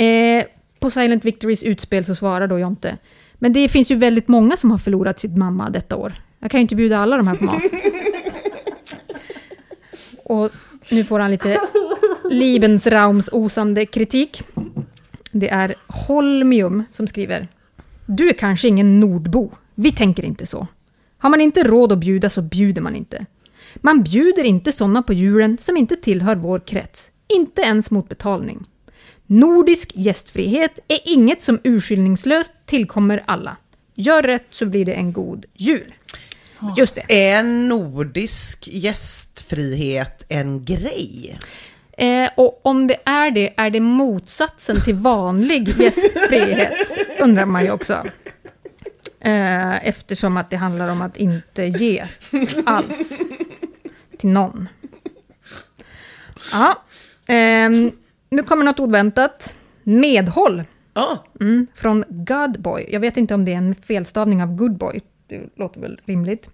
Eh, 0.03 0.43
på 0.79 0.89
Silent 0.89 1.25
Victorys 1.25 1.63
utspel 1.63 2.05
så 2.05 2.15
svarar 2.15 2.47
då 2.47 2.59
Jonte. 2.59 2.97
Men 3.33 3.53
det 3.53 3.69
finns 3.69 3.91
ju 3.91 3.95
väldigt 3.95 4.27
många 4.27 4.57
som 4.57 4.71
har 4.71 4.77
förlorat 4.77 5.19
sin 5.19 5.39
mamma 5.39 5.69
detta 5.69 5.95
år. 5.95 6.13
Jag 6.39 6.51
kan 6.51 6.59
ju 6.59 6.61
inte 6.61 6.75
bjuda 6.75 6.97
alla 6.97 7.17
de 7.17 7.27
här 7.27 7.35
på 7.35 7.43
mat. 7.45 7.61
Och 10.23 10.51
nu 10.89 11.03
får 11.03 11.19
han 11.19 11.31
lite 11.31 11.59
Lebensraums 12.29 13.29
osande 13.31 13.85
kritik. 13.85 14.43
Det 15.31 15.49
är 15.49 15.75
Holmium 15.87 16.83
som 16.89 17.07
skriver. 17.07 17.47
Du 18.05 18.29
är 18.29 18.33
kanske 18.33 18.67
ingen 18.67 18.99
nordbo. 18.99 19.51
Vi 19.75 19.91
tänker 19.91 20.25
inte 20.25 20.45
så. 20.45 20.67
Har 21.17 21.29
man 21.29 21.41
inte 21.41 21.63
råd 21.63 21.91
att 21.91 21.99
bjuda 21.99 22.29
så 22.29 22.41
bjuder 22.41 22.81
man 22.81 22.95
inte. 22.95 23.25
Man 23.75 24.03
bjuder 24.03 24.43
inte 24.43 24.71
sådana 24.71 25.03
på 25.03 25.13
julen 25.13 25.57
som 25.57 25.77
inte 25.77 25.95
tillhör 25.95 26.35
vår 26.35 26.59
krets. 26.59 27.11
Inte 27.27 27.61
ens 27.61 27.91
mot 27.91 28.09
betalning. 28.09 28.65
Nordisk 29.25 29.91
gästfrihet 29.95 30.79
är 30.87 30.99
inget 31.03 31.41
som 31.41 31.59
urskillningslöst 31.63 32.53
tillkommer 32.65 33.23
alla. 33.25 33.57
Gör 33.95 34.23
rätt 34.23 34.47
så 34.49 34.65
blir 34.65 34.85
det 34.85 34.93
en 34.93 35.13
god 35.13 35.45
jul. 35.53 35.93
Just 36.77 36.95
det. 36.95 37.29
Är 37.29 37.43
nordisk 37.43 38.67
gästfrihet 38.67 40.25
en 40.29 40.65
grej? 40.65 41.39
Eh, 41.97 42.29
och 42.35 42.59
om 42.63 42.87
det 42.87 42.97
är 43.05 43.31
det, 43.31 43.53
är 43.57 43.69
det 43.69 43.79
motsatsen 43.79 44.81
till 44.81 44.95
vanlig 44.95 45.67
gästfrihet? 45.77 46.73
Undrar 47.21 47.45
man 47.45 47.63
ju 47.63 47.71
också. 47.71 48.03
Eh, 49.19 49.87
eftersom 49.87 50.37
att 50.37 50.49
det 50.49 50.57
handlar 50.57 50.91
om 50.91 51.01
att 51.01 51.17
inte 51.17 51.63
ge 51.63 52.05
alls 52.65 53.21
till 54.17 54.29
någon. 54.29 54.69
Ja, 56.51 56.83
ehm, 57.27 57.91
nu 58.29 58.43
kommer 58.43 58.65
något 58.65 58.79
oväntat. 58.79 59.55
Medhåll. 59.83 60.63
Mm, 61.39 61.67
från 61.75 62.03
Godboy. 62.09 62.89
Jag 62.91 62.99
vet 62.99 63.17
inte 63.17 63.33
om 63.33 63.45
det 63.45 63.53
är 63.53 63.57
en 63.57 63.75
felstavning 63.75 64.43
av 64.43 64.55
Goodboy. 64.55 65.01
Det 65.27 65.41
låter 65.55 65.81
väl 65.81 66.01
rimligt. 66.05 66.49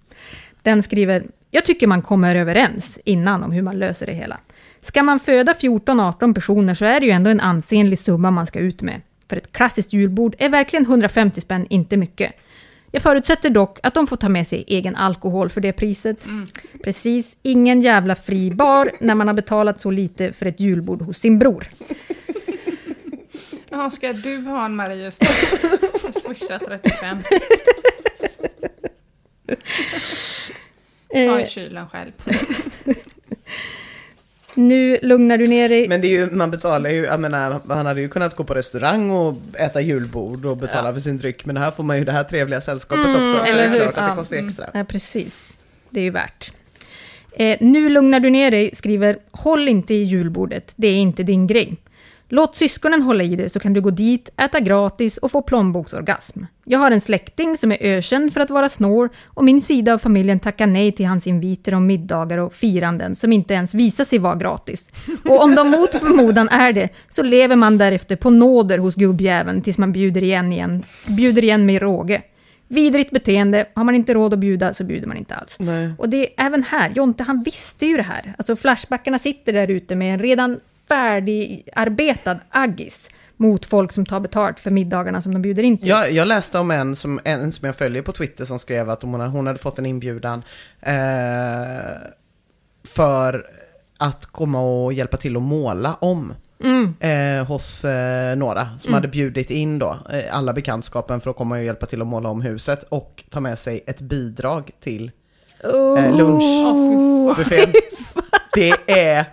Den 0.62 0.84
skriver, 0.84 1.24
jag 1.52 1.66
tycker 1.66 1.88
man 1.88 2.02
kommer 2.02 2.36
överens 2.36 3.00
innan 3.06 3.44
om 3.44 3.52
hur 3.52 3.62
man 3.62 3.80
löser 3.80 4.06
det 4.06 4.14
hela. 4.14 4.40
Ska 4.84 5.04
man 5.04 5.20
föda 5.20 5.54
14-18 5.54 6.34
personer 6.34 6.74
så 6.74 6.86
är 6.86 7.00
det 7.00 7.06
ju 7.06 7.12
ändå 7.12 7.30
en 7.30 7.40
ansenlig 7.40 8.00
summa 8.00 8.32
man 8.32 8.48
ska 8.48 8.60
ut 8.60 8.82
med. 8.82 9.02
För 9.30 9.36
ett 9.38 9.52
klassiskt 9.52 9.94
julbord 9.94 10.36
är 10.40 10.50
verkligen 10.50 10.86
150 10.86 11.42
spänn 11.42 11.68
inte 11.70 11.98
mycket. 11.98 12.34
Jag 12.92 13.02
förutsätter 13.02 13.50
dock 13.50 13.80
att 13.84 13.94
de 13.94 14.08
får 14.08 14.16
ta 14.16 14.30
med 14.30 14.48
sig 14.48 14.64
egen 14.68 14.96
alkohol 14.96 15.50
för 15.50 15.62
det 15.62 15.74
priset. 15.74 16.28
Precis, 16.84 17.38
ingen 17.42 17.82
jävla 17.82 18.16
fri 18.16 18.52
bar 18.52 18.92
när 19.00 19.16
man 19.16 19.28
har 19.28 19.34
betalat 19.34 19.82
så 19.82 19.92
lite 19.92 20.34
för 20.34 20.46
ett 20.46 20.60
julbord 20.60 21.02
hos 21.02 21.18
sin 21.18 21.40
bror. 21.40 21.68
Jaha, 23.70 23.90
ska 23.90 24.14
du 24.14 24.38
ha 24.38 24.66
en 24.66 24.76
Marius 24.76 25.20
då? 25.20 25.28
Jag 26.04 26.14
swishar 26.14 26.60
35. 26.60 27.18
Ta 31.14 31.40
i 31.40 31.42
Eh, 31.42 31.48
kylen 31.48 31.90
själv. 31.90 32.12
Nu 34.56 34.98
lugnar 35.02 35.38
du 35.38 35.46
ner 35.48 35.70
dig. 35.70 35.88
men 35.88 36.02
det 36.02 36.08
är 36.08 36.20
ju, 36.20 36.32
man 36.32 36.52
betalar 36.52 36.90
ju, 36.90 37.04
jag 37.06 37.20
menar, 37.20 37.60
han 37.68 37.86
hade 37.86 38.02
ju 38.02 38.08
kunnat 38.10 38.36
gå 38.36 38.44
på 38.44 38.54
restaurang 38.54 39.10
och 39.12 39.36
äta 39.60 39.82
julbord 39.82 40.46
och 40.46 40.58
betala 40.58 40.94
för 40.94 41.00
sin 41.00 41.18
dryck, 41.18 41.46
men 41.46 41.58
här 41.58 41.72
får 41.72 41.84
man 41.84 41.98
ju 41.98 42.06
det 42.06 42.12
här 42.12 42.24
trevliga 42.24 42.62
sällskapet 42.62 43.06
också, 43.06 43.32
så 43.32 43.38
Mm, 43.38 43.46
eller 43.46 43.58
det 43.58 43.64
är 43.64 43.70
hur? 43.70 43.78
klart 43.80 43.94
att 43.98 43.98
Ja. 44.02 44.10
det 44.10 44.16
kostar 44.16 44.38
extra. 44.38 44.70
Ja, 44.74 44.84
precis. 44.84 45.54
Det 45.90 46.00
är 46.00 46.04
ju 46.04 46.10
värt. 46.10 46.52
Eh, 47.36 47.58
nu 47.62 47.90
lugnar 47.90 48.20
du 48.20 48.30
ner 48.30 48.52
dig, 48.52 48.70
skriver 48.76 49.18
Håll 49.32 49.68
inte 49.70 49.94
i 49.94 50.04
julbordet, 50.04 50.74
det 50.76 50.88
är 50.88 50.96
inte 50.96 51.24
din 51.24 51.48
grej. 51.48 51.76
Låt 52.34 52.56
syskonen 52.56 53.02
hålla 53.02 53.24
i 53.24 53.36
det 53.36 53.50
så 53.50 53.60
kan 53.60 53.74
du 53.74 53.82
gå 53.82 53.90
dit, 53.90 54.30
äta 54.38 54.60
gratis 54.60 55.18
och 55.18 55.32
få 55.32 55.42
plånboksorgasm. 55.42 56.44
Jag 56.66 56.80
har 56.80 56.92
en 56.92 57.02
släkting 57.02 57.58
som 57.58 57.72
är 57.72 57.78
ökänd 57.82 58.34
för 58.34 58.42
att 58.42 58.50
vara 58.50 58.70
snål 58.70 59.10
och 59.26 59.44
min 59.44 59.62
sida 59.62 59.94
av 59.94 59.98
familjen 59.98 60.40
tackar 60.40 60.68
nej 60.68 60.92
till 60.92 61.06
hans 61.06 61.28
inviter 61.28 61.74
om 61.74 61.86
middagar 61.86 62.38
och 62.38 62.54
firanden 62.54 63.16
som 63.16 63.34
inte 63.34 63.54
ens 63.54 63.74
visar 63.74 64.04
sig 64.04 64.20
vara 64.20 64.36
gratis. 64.36 64.92
Och 65.26 65.44
om 65.44 65.56
de 65.56 65.70
mot 65.70 65.90
förmodan 65.90 66.50
är 66.50 66.74
det, 66.74 66.90
så 67.10 67.24
lever 67.24 67.56
man 67.56 67.78
därefter 67.78 68.16
på 68.16 68.30
nåder 68.30 68.78
hos 68.78 68.96
gubbjäveln 68.96 69.62
tills 69.62 69.78
man 69.78 69.92
bjuder 69.92 70.24
igen, 70.24 70.54
igen, 70.54 70.84
bjuder 71.18 71.44
igen 71.44 71.66
med 71.66 71.82
råge. 71.82 72.22
Vidrigt 72.68 73.12
beteende, 73.12 73.66
har 73.74 73.84
man 73.84 73.96
inte 73.96 74.14
råd 74.14 74.34
att 74.34 74.40
bjuda 74.40 74.74
så 74.74 74.84
bjuder 74.84 75.08
man 75.08 75.18
inte 75.18 75.36
alls. 75.36 75.56
Nej. 75.60 75.92
Och 75.98 76.10
det 76.10 76.18
är 76.18 76.46
även 76.46 76.64
här, 76.64 76.90
Jonte 76.96 77.24
han 77.24 77.44
visste 77.44 77.86
ju 77.86 77.98
det 77.98 78.04
här. 78.04 78.34
Alltså 78.38 78.56
Flashbackarna 78.56 79.20
sitter 79.20 79.54
där 79.54 79.72
ute 79.72 79.96
med 79.96 80.14
en 80.14 80.20
redan 80.20 80.60
färdigarbetad 80.88 82.40
aggis 82.50 83.10
mot 83.38 83.66
folk 83.66 83.92
som 83.92 84.06
tar 84.06 84.20
betalt 84.20 84.60
för 84.60 84.72
middagarna 84.72 85.22
som 85.22 85.34
de 85.34 85.42
bjuder 85.42 85.64
in 85.64 85.78
till. 85.78 85.88
Jag, 85.88 86.12
jag 86.12 86.28
läste 86.28 86.60
om 86.60 86.72
en 86.72 86.96
som, 86.96 87.20
en 87.24 87.52
som 87.52 87.66
jag 87.66 87.76
följer 87.76 88.02
på 88.02 88.12
Twitter 88.12 88.46
som 88.46 88.60
skrev 88.60 88.90
att 88.90 89.02
hon, 89.02 89.22
hon 89.22 89.48
hade 89.48 89.60
fått 89.60 89.80
en 89.80 89.86
inbjudan 89.86 90.44
eh, 90.82 90.94
för 92.84 93.46
att 93.98 94.26
komma 94.26 94.62
och 94.62 94.94
hjälpa 94.94 95.18
till 95.18 95.36
att 95.38 95.42
måla 95.42 95.94
om. 95.94 96.34
Mm. 96.64 96.94
Eh, 97.00 97.46
hos 97.46 97.86
eh, 97.86 98.36
några 98.36 98.78
som 98.80 98.94
hade 98.94 99.08
bjudit 99.08 99.52
in 99.52 99.80
då 99.80 99.98
eh, 100.12 100.38
alla 100.38 100.54
bekantskapen 100.54 101.22
för 101.22 101.30
att 101.30 101.36
komma 101.36 101.56
och 101.56 101.64
hjälpa 101.64 101.86
till 101.86 102.02
att 102.02 102.08
måla 102.08 102.30
om 102.30 102.42
huset 102.42 102.84
och 102.84 103.24
ta 103.30 103.40
med 103.40 103.60
sig 103.60 103.84
ett 103.88 104.02
bidrag 104.02 104.72
till 104.80 105.12
eh, 105.64 106.18
lunchbuffén. 106.18 107.74
det, 108.54 108.74
är, 108.88 109.26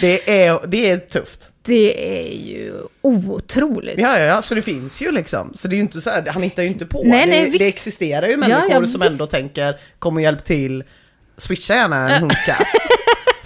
det, 0.00 0.44
är, 0.46 0.66
det 0.66 0.90
är 0.90 0.96
tufft. 0.96 1.50
Det 1.62 2.18
är 2.18 2.34
ju 2.46 2.74
otroligt. 3.02 3.98
Ja, 3.98 4.18
ja, 4.18 4.24
ja, 4.24 4.42
så 4.42 4.54
det 4.54 4.62
finns 4.62 5.02
ju 5.02 5.10
liksom. 5.10 5.52
Så 5.54 5.68
det 5.68 5.74
är 5.74 5.76
ju 5.76 5.82
inte 5.82 6.00
så 6.00 6.10
här, 6.10 6.26
han 6.26 6.42
hittar 6.42 6.62
ju 6.62 6.68
inte 6.68 6.86
på. 6.86 7.02
Nej, 7.04 7.26
nej, 7.26 7.50
det, 7.50 7.58
det 7.58 7.68
existerar 7.68 8.26
ju 8.26 8.36
människor 8.36 8.70
Ja, 8.70 8.80
ja, 8.80 8.86
som 8.86 9.02
ändå 9.02 9.26
tänker, 9.26 9.76
kom 9.98 10.16
och 10.16 10.22
hjälp 10.22 10.44
till, 10.44 10.84
swisha 11.36 11.74
gärna 11.74 12.10
en 12.10 12.20
hunka. 12.20 12.56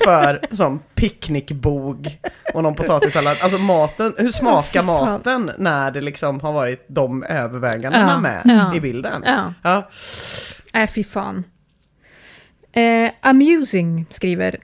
för 0.05 0.41
som 0.53 0.83
picknickbog 0.95 2.19
och 2.55 2.63
någon 2.63 2.75
potatissallad. 2.75 3.37
Alltså 3.41 3.59
maten, 3.59 4.15
hur 4.19 4.31
smakar 4.31 4.83
maten 4.83 5.51
när 5.59 5.91
det 5.91 6.01
liksom 6.01 6.41
har 6.41 6.53
varit 6.53 6.85
de 6.89 7.23
övervägandena 7.23 8.13
Ja, 8.13 8.21
med 8.21 8.43
ja. 8.45 8.75
i 8.75 8.81
bilden? 8.81 9.23
Ja. 9.27 9.55
Ja. 9.63 9.91
Äh, 10.81 10.91
fy 10.91 11.05
fan. 11.05 11.45
Eh, 12.73 13.11
amusing 13.21 14.07
skriver 14.11 14.57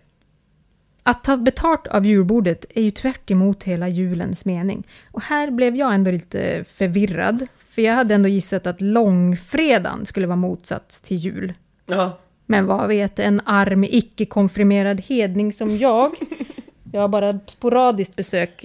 att 1.02 1.24
ta 1.24 1.36
betalt 1.36 1.86
av 1.86 2.06
julbordet 2.06 2.64
är 2.74 2.82
ju 2.82 2.90
tvärt 2.90 3.30
emot 3.30 3.62
hela 3.62 3.88
julens 3.88 4.44
mening. 4.44 4.86
Och 5.10 5.22
här 5.22 5.50
blev 5.50 5.76
jag 5.76 5.94
ändå 5.94 6.10
lite 6.10 6.64
förvirrad. 6.74 7.46
För 7.70 7.82
jag 7.82 7.94
hade 7.94 8.14
ändå 8.14 8.28
gissat 8.28 8.66
att 8.66 8.80
långfredagen 8.80 10.06
skulle 10.06 10.26
vara 10.26 10.36
motsats 10.36 11.00
till 11.00 11.16
jul. 11.16 11.54
ja. 11.86 12.18
Men 12.48 12.66
vad 12.66 12.88
vet 12.88 13.18
en 13.18 13.40
arm 13.44 13.84
icke-konfirmerad 13.84 15.00
hedning 15.00 15.52
som 15.52 15.76
jag? 15.78 16.12
Jag 16.92 17.00
har 17.00 17.08
bara 17.08 17.38
sporadiskt 17.46 18.16
besökt 18.16 18.64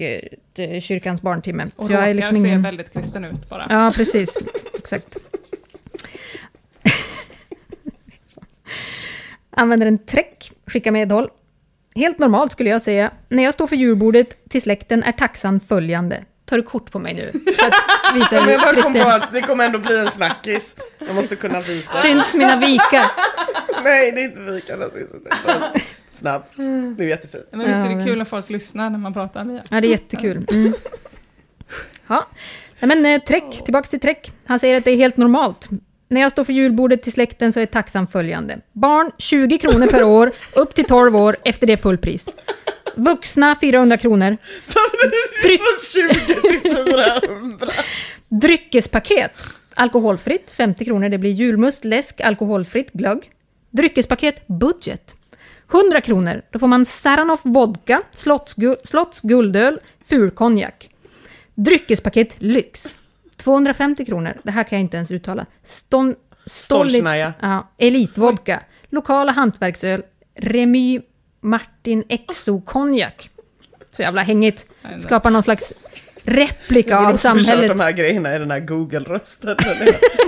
eh, 0.54 0.80
kyrkans 0.80 1.22
barntimme. 1.22 1.66
Och 1.76 1.84
Så 1.84 1.92
jag 1.92 2.10
är 2.10 2.14
liksom 2.14 2.36
ingen... 2.36 2.62
väldigt 2.62 2.92
kristen 2.92 3.24
ut 3.24 3.48
bara. 3.48 3.66
Ja, 3.68 3.92
precis. 3.96 4.38
Exakt. 4.78 5.16
Använder 9.56 9.86
en 9.86 9.98
träck, 9.98 10.52
skickar 10.66 10.90
medhåll. 10.90 11.28
Helt 11.94 12.18
normalt 12.18 12.52
skulle 12.52 12.70
jag 12.70 12.82
säga. 12.82 13.10
När 13.28 13.42
jag 13.42 13.54
står 13.54 13.66
för 13.66 13.76
julbordet 13.76 14.48
till 14.48 14.62
släkten 14.62 15.02
är 15.02 15.12
taxan 15.12 15.60
följande. 15.60 16.24
Tar 16.44 16.56
du 16.56 16.62
kort 16.62 16.90
på 16.90 16.98
mig 16.98 17.14
nu? 17.14 17.22
Att 18.08 18.16
visa 18.16 18.40
Men 18.44 18.50
jag 18.50 18.84
kom 18.84 18.92
på 18.94 19.08
att 19.08 19.32
det 19.32 19.40
kommer 19.40 19.64
ändå 19.64 19.78
bli 19.78 19.98
en 20.00 20.10
snackis. 20.10 20.76
Jag 20.98 21.14
måste 21.14 21.36
kunna 21.36 21.60
visa. 21.60 21.98
Syns 21.98 22.34
mina 22.34 22.56
vikar? 22.56 23.06
Nej, 23.84 24.12
det 24.12 24.20
är 24.20 24.24
inte 24.24 24.40
vikarna 24.40 24.84
som 24.90 24.98
syns. 24.98 25.10
Snabb. 26.10 26.42
Det 26.96 27.04
är 27.04 27.08
jättefint. 27.08 27.44
Men 27.50 27.60
visst 27.60 27.70
är 27.70 27.90
Ja, 27.90 27.96
det 27.96 28.04
kul 28.04 28.18
när 28.18 28.24
folk 28.24 28.50
lyssnar 28.50 28.90
när 28.90 28.98
man 28.98 29.14
pratar 29.14 29.44
via. 29.44 29.62
Ja, 29.70 29.80
det 29.80 29.86
är 29.86 29.90
jättekul. 29.90 30.46
Mm. 30.50 30.72
Ja. 32.06 32.26
Nej, 32.80 32.88
men 32.96 33.06
eh, 33.06 33.22
Träck, 33.22 33.64
tillbaks 33.64 33.90
till 33.90 34.00
Träck. 34.00 34.32
Han 34.46 34.58
säger 34.60 34.76
att 34.76 34.84
det 34.84 34.90
är 34.90 34.96
helt 34.96 35.16
normalt. 35.16 35.68
När 36.12 36.20
jag 36.20 36.32
står 36.32 36.44
för 36.44 36.52
julbordet 36.52 37.02
till 37.02 37.12
släkten 37.12 37.52
så 37.52 37.60
är 37.60 37.66
taxan 37.66 38.06
följande. 38.06 38.60
Barn 38.72 39.10
20 39.18 39.58
kronor 39.58 39.86
per 39.86 40.04
år, 40.04 40.30
upp 40.56 40.74
till 40.74 40.84
12 40.84 41.16
år, 41.16 41.36
efter 41.44 41.66
det 41.66 41.76
full 41.76 41.98
pris. 41.98 42.28
Vuxna 42.94 43.56
400 43.60 43.96
kronor. 43.96 44.36
Dryck. 45.42 45.60
20 45.92 46.14
till 46.14 46.60
400. 46.60 47.20
Dryckespaket. 48.28 49.32
Alkoholfritt 49.74 50.50
50 50.50 50.84
kronor, 50.84 51.08
det 51.08 51.18
blir 51.18 51.30
julmust, 51.30 51.84
läsk, 51.84 52.20
alkoholfritt, 52.20 52.92
glögg. 52.92 53.30
Dryckespaket 53.70 54.46
budget. 54.46 55.16
100 55.72 56.00
kronor, 56.00 56.42
då 56.50 56.58
får 56.58 56.66
man 56.66 56.86
Saranoff 56.86 57.40
vodka, 57.42 58.02
Slottsgu- 58.14 58.76
Slotts 58.84 59.20
guldöl, 59.20 59.80
fulkonjak. 60.08 60.88
Dryckespaket 61.54 62.34
lyx. 62.38 62.96
250 63.42 64.04
kronor, 64.04 64.34
det 64.42 64.50
här 64.50 64.62
kan 64.64 64.78
jag 64.78 64.80
inte 64.84 64.96
ens 64.96 65.10
uttala. 65.10 65.46
Ston, 65.64 66.14
Stolznaja. 66.46 67.32
ja, 67.40 67.68
elitvodka, 67.78 68.60
lokala 68.90 69.32
hantverksöl, 69.32 70.02
Remy 70.38 71.00
Martin 71.40 72.04
Exo 72.08 72.60
konjak. 72.60 73.30
Så 73.90 74.02
jävla 74.02 74.22
hängigt. 74.22 74.66
Skapar 74.98 75.30
någon 75.30 75.42
slags 75.42 75.72
replika 76.24 76.90
Jag 76.90 76.98
av 76.98 77.02
borde 77.04 77.14
också 77.14 77.28
kört 77.28 77.42
samhället. 77.44 77.68
de 77.68 77.80
här 77.80 77.92
grejerna 77.92 78.34
i 78.36 78.38
den 78.38 78.50
här 78.50 78.60
Google-rösten. 78.60 79.56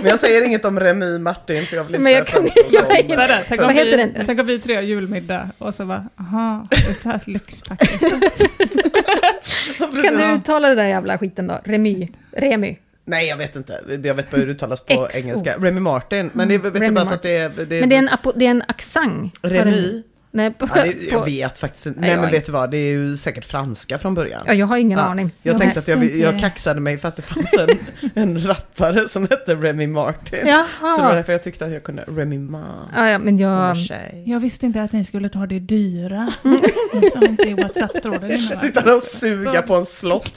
Men 0.01 0.11
jag 0.11 0.21
säger 0.21 0.43
inget 0.43 0.65
om 0.65 0.81
Remy 0.81 1.19
Martin 1.19 1.67
för 1.67 1.77
jag 1.77 1.85
vill 1.85 1.95
inte 1.95 2.03
Men 2.03 2.13
jag 2.13 2.27
kan- 2.27 2.49
jag 2.71 2.87
säger- 2.87 3.17
Där. 3.17 3.45
Tänk, 3.49 3.61
Vad 3.61 3.71
om 3.71 3.77
heter 3.77 3.91
vi, 3.91 3.97
den? 3.97 4.27
tänk 4.27 4.41
om 4.41 4.47
vi 4.47 4.59
tre 4.59 4.75
har 4.75 4.83
julmiddag 4.83 5.49
och 5.59 5.75
så 5.75 5.85
bara, 5.87 6.09
aha, 6.21 6.67
det 6.71 7.05
här 7.05 7.21
lyxpaketet. 7.27 8.39
Kan 10.03 10.17
du 10.17 10.35
uttala 10.35 10.69
det 10.69 10.75
där 10.75 10.89
jävla 10.89 11.19
skiten 11.19 11.47
då? 11.47 11.61
Remy. 11.65 12.09
Remy. 12.33 12.77
Nej, 13.05 13.29
jag 13.29 13.37
vet 13.37 13.57
inte. 13.57 13.81
Jag 14.03 14.15
vet 14.15 14.31
bara 14.31 14.37
hur 14.37 14.47
det 14.47 14.53
uttalas 14.53 14.81
på 14.81 15.09
engelska. 15.15 15.57
Remy 15.59 15.81
Martin. 15.81 16.31
Men 16.33 16.49
det 16.49 16.59
vet 16.59 16.75
Remy 16.75 16.85
jag 16.87 16.95
bara 16.95 17.07
för 17.07 17.15
att 17.15 17.23
det 17.23 17.37
är... 17.37 17.49
Det 17.49 17.81
Men 17.81 17.89
det 17.89 17.95
är 17.95 17.99
en, 17.99 18.09
apo- 18.09 18.33
det 18.37 18.47
är 18.47 18.51
en 18.51 18.63
accent. 18.69 19.35
Remy? 19.43 20.03
Nej, 20.37 20.51
på, 20.51 20.69
Ja, 20.75 20.83
det, 20.83 20.95
jag 21.11 21.19
på, 21.21 21.25
vet 21.25 21.59
faktiskt 21.59 21.87
inte. 21.87 22.01
Nej, 22.01 22.11
Nej, 22.11 22.19
men 22.21 22.31
vet 22.31 22.47
du 22.47 22.53
vad? 22.53 22.71
Det 22.71 22.77
är 22.77 22.91
ju 22.93 23.17
säkert 23.17 23.45
franska 23.45 23.99
från 23.99 24.15
början. 24.15 24.43
ja, 24.47 24.55
jag 24.55 24.67
har 24.67 24.77
ingen 24.77 24.99
Ja, 24.99 25.05
aning. 25.05 25.31
Jag 25.43 25.55
Jag 25.55 25.61
tänkte 25.61 25.81
att 25.81 25.89
jag, 25.89 26.17
jag 26.17 26.41
kaxade 26.41 26.81
mig 26.81 26.99
för 26.99 27.09
att 27.09 27.17
det 27.17 27.23
fanns 27.23 27.53
en, 27.53 27.79
en 28.15 28.47
rappare 28.47 29.09
som 29.09 29.23
hette 29.23 29.55
Remy 29.55 29.87
Martin. 29.87 30.39
Så 30.41 30.45
det 30.47 30.53
var 30.83 30.99
Jaha. 30.99 31.15
därför 31.15 31.33
jag 31.33 31.43
tyckte 31.43 31.65
att 31.67 31.73
jag 31.73 31.83
kunde 31.83 32.05
Remy 32.09 32.39
Ma. 32.39 32.89
Ja, 32.95 33.09
ja, 33.11 33.19
men 33.19 33.39
jag... 33.39 33.77
Jag 34.25 34.41
visste 34.41 34.67
inte 34.67 34.83
att 34.83 34.93
ni 34.93 35.05
skulle 35.05 35.29
ta 35.29 35.47
det 35.47 35.59
dyra. 35.61 36.29
Sa 37.13 37.27
inte 37.27 37.43
i 37.49 37.55
WhatsApp-tråden. 37.55 38.39
Sitta 38.39 38.81
där 38.81 38.97
och 38.97 39.03
suga 39.03 39.63
på 39.63 39.75
en 39.75 39.85
slott. 39.85 40.35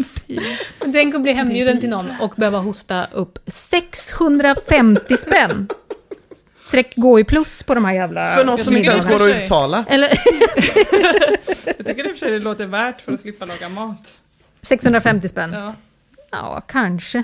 Tänk 0.94 1.16
att 1.16 1.22
bli 1.22 1.34
hembjuden 1.34 1.80
till 1.80 1.90
någon 1.90 2.08
och 2.22 2.34
behöva 2.38 2.58
hosta 2.58 3.06
upp 3.12 3.40
650 3.48 5.18
spänn. 5.18 5.68
Streck 6.68 6.96
gå 6.96 7.20
i 7.20 7.24
plus 7.24 7.64
på 7.64 7.76
de 7.76 7.86
här 7.86 7.94
jävla... 7.94 8.36
För 8.36 8.46
något 8.46 8.64
som 8.64 8.78
inte 8.78 8.90
ens 8.92 9.06
går 9.06 9.30
i 9.30 9.34
att 9.34 9.44
uttala. 9.44 9.86
Eller 9.90 10.10
Jag 11.78 11.86
tycker 11.86 12.04
i 12.10 12.14
och 12.14 12.18
för 12.18 12.26
sig 12.26 12.32
det 12.32 12.40
låter 12.40 12.66
värt 12.66 13.02
för 13.02 13.12
att 13.12 13.20
slippa 13.20 13.46
laga 13.46 13.70
mat. 13.70 14.18
650 14.62 15.28
spänn. 15.28 15.54
Ja. 15.54 15.74
Ja, 16.32 16.62
kanske. 16.68 17.24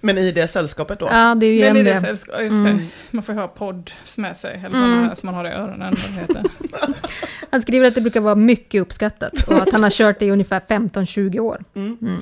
Men 0.00 0.18
i 0.18 0.32
det 0.32 0.48
sällskapet 0.48 0.98
då? 0.98 1.08
Ja, 1.10 1.34
det 1.34 1.46
är 1.46 1.50
ju 1.50 1.60
Men 1.60 1.76
igen 1.76 1.84
det 1.84 1.90
det 1.90 1.94
det. 1.94 2.00
sällskap, 2.00 2.40
just 2.40 2.64
det. 2.64 2.86
Man 3.10 3.22
får 3.22 3.34
ju 3.34 3.40
ha 3.40 3.48
podd 3.48 3.90
med 4.16 4.36
sig, 4.36 4.54
eller 4.64 4.70
sådana 4.70 5.08
här 5.08 5.14
som 5.14 5.26
man 5.26 5.34
har 5.34 5.44
i 5.44 5.48
öronen, 5.50 5.96
det. 6.28 6.44
Han 7.50 7.62
skriver 7.62 7.86
att 7.88 7.94
det 7.94 8.00
brukar 8.00 8.20
vara 8.20 8.34
mycket 8.34 8.80
uppskattat 8.82 9.48
och 9.48 9.54
att 9.62 9.72
han 9.72 9.82
har 9.82 9.90
kört 9.90 10.18
det 10.18 10.26
i 10.26 10.30
ungefär 10.30 10.60
15-20 10.60 11.38
år. 11.38 11.64
Wow. 11.72 12.20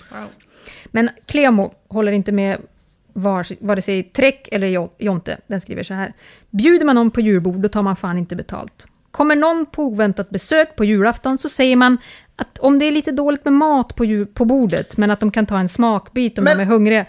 Men 0.87 1.11
Clemo 1.27 1.75
håller 1.89 2.13
inte 2.13 2.33
med 2.33 2.59
vare 3.15 3.45
sig- 3.45 3.59
vare 3.61 3.83
sig 3.83 4.03
Träck 4.03 4.49
eller 4.53 4.67
Jo- 4.67 4.93
Jonte. 4.99 5.39
Den 5.47 5.61
skriver 5.61 5.83
så 5.83 5.95
här. 5.95 6.13
Bjuder 6.51 6.87
man 6.87 6.95
någon 6.97 7.11
på 7.11 7.21
julbord, 7.21 7.61
då 7.61 7.69
tar 7.69 7.83
man 7.83 7.97
fan 7.97 8.19
inte 8.19 8.37
betalt. 8.37 8.87
Kommer 9.11 9.37
någon 9.37 9.67
på 9.67 9.83
oväntat 9.83 10.31
besök 10.31 10.77
på 10.77 10.85
julafton 10.85 11.39
så 11.39 11.49
säger 11.49 11.77
man 11.77 11.99
att 12.37 12.59
om 12.59 12.79
det 12.79 12.85
är 12.85 12.93
lite 12.93 13.13
dåligt 13.13 13.45
med 13.45 13.53
mat 13.53 13.95
på, 13.97 14.05
ju- 14.05 14.27
på 14.27 14.45
bordet, 14.45 14.97
men 14.97 15.11
att 15.11 15.21
de 15.21 15.31
kan 15.31 15.47
ta 15.47 15.59
en 15.59 15.69
smakbit 15.69 16.39
om 16.39 16.45
Men- 16.45 16.57
de 16.57 16.63
är 16.63 16.67
hungriga. 16.67 17.07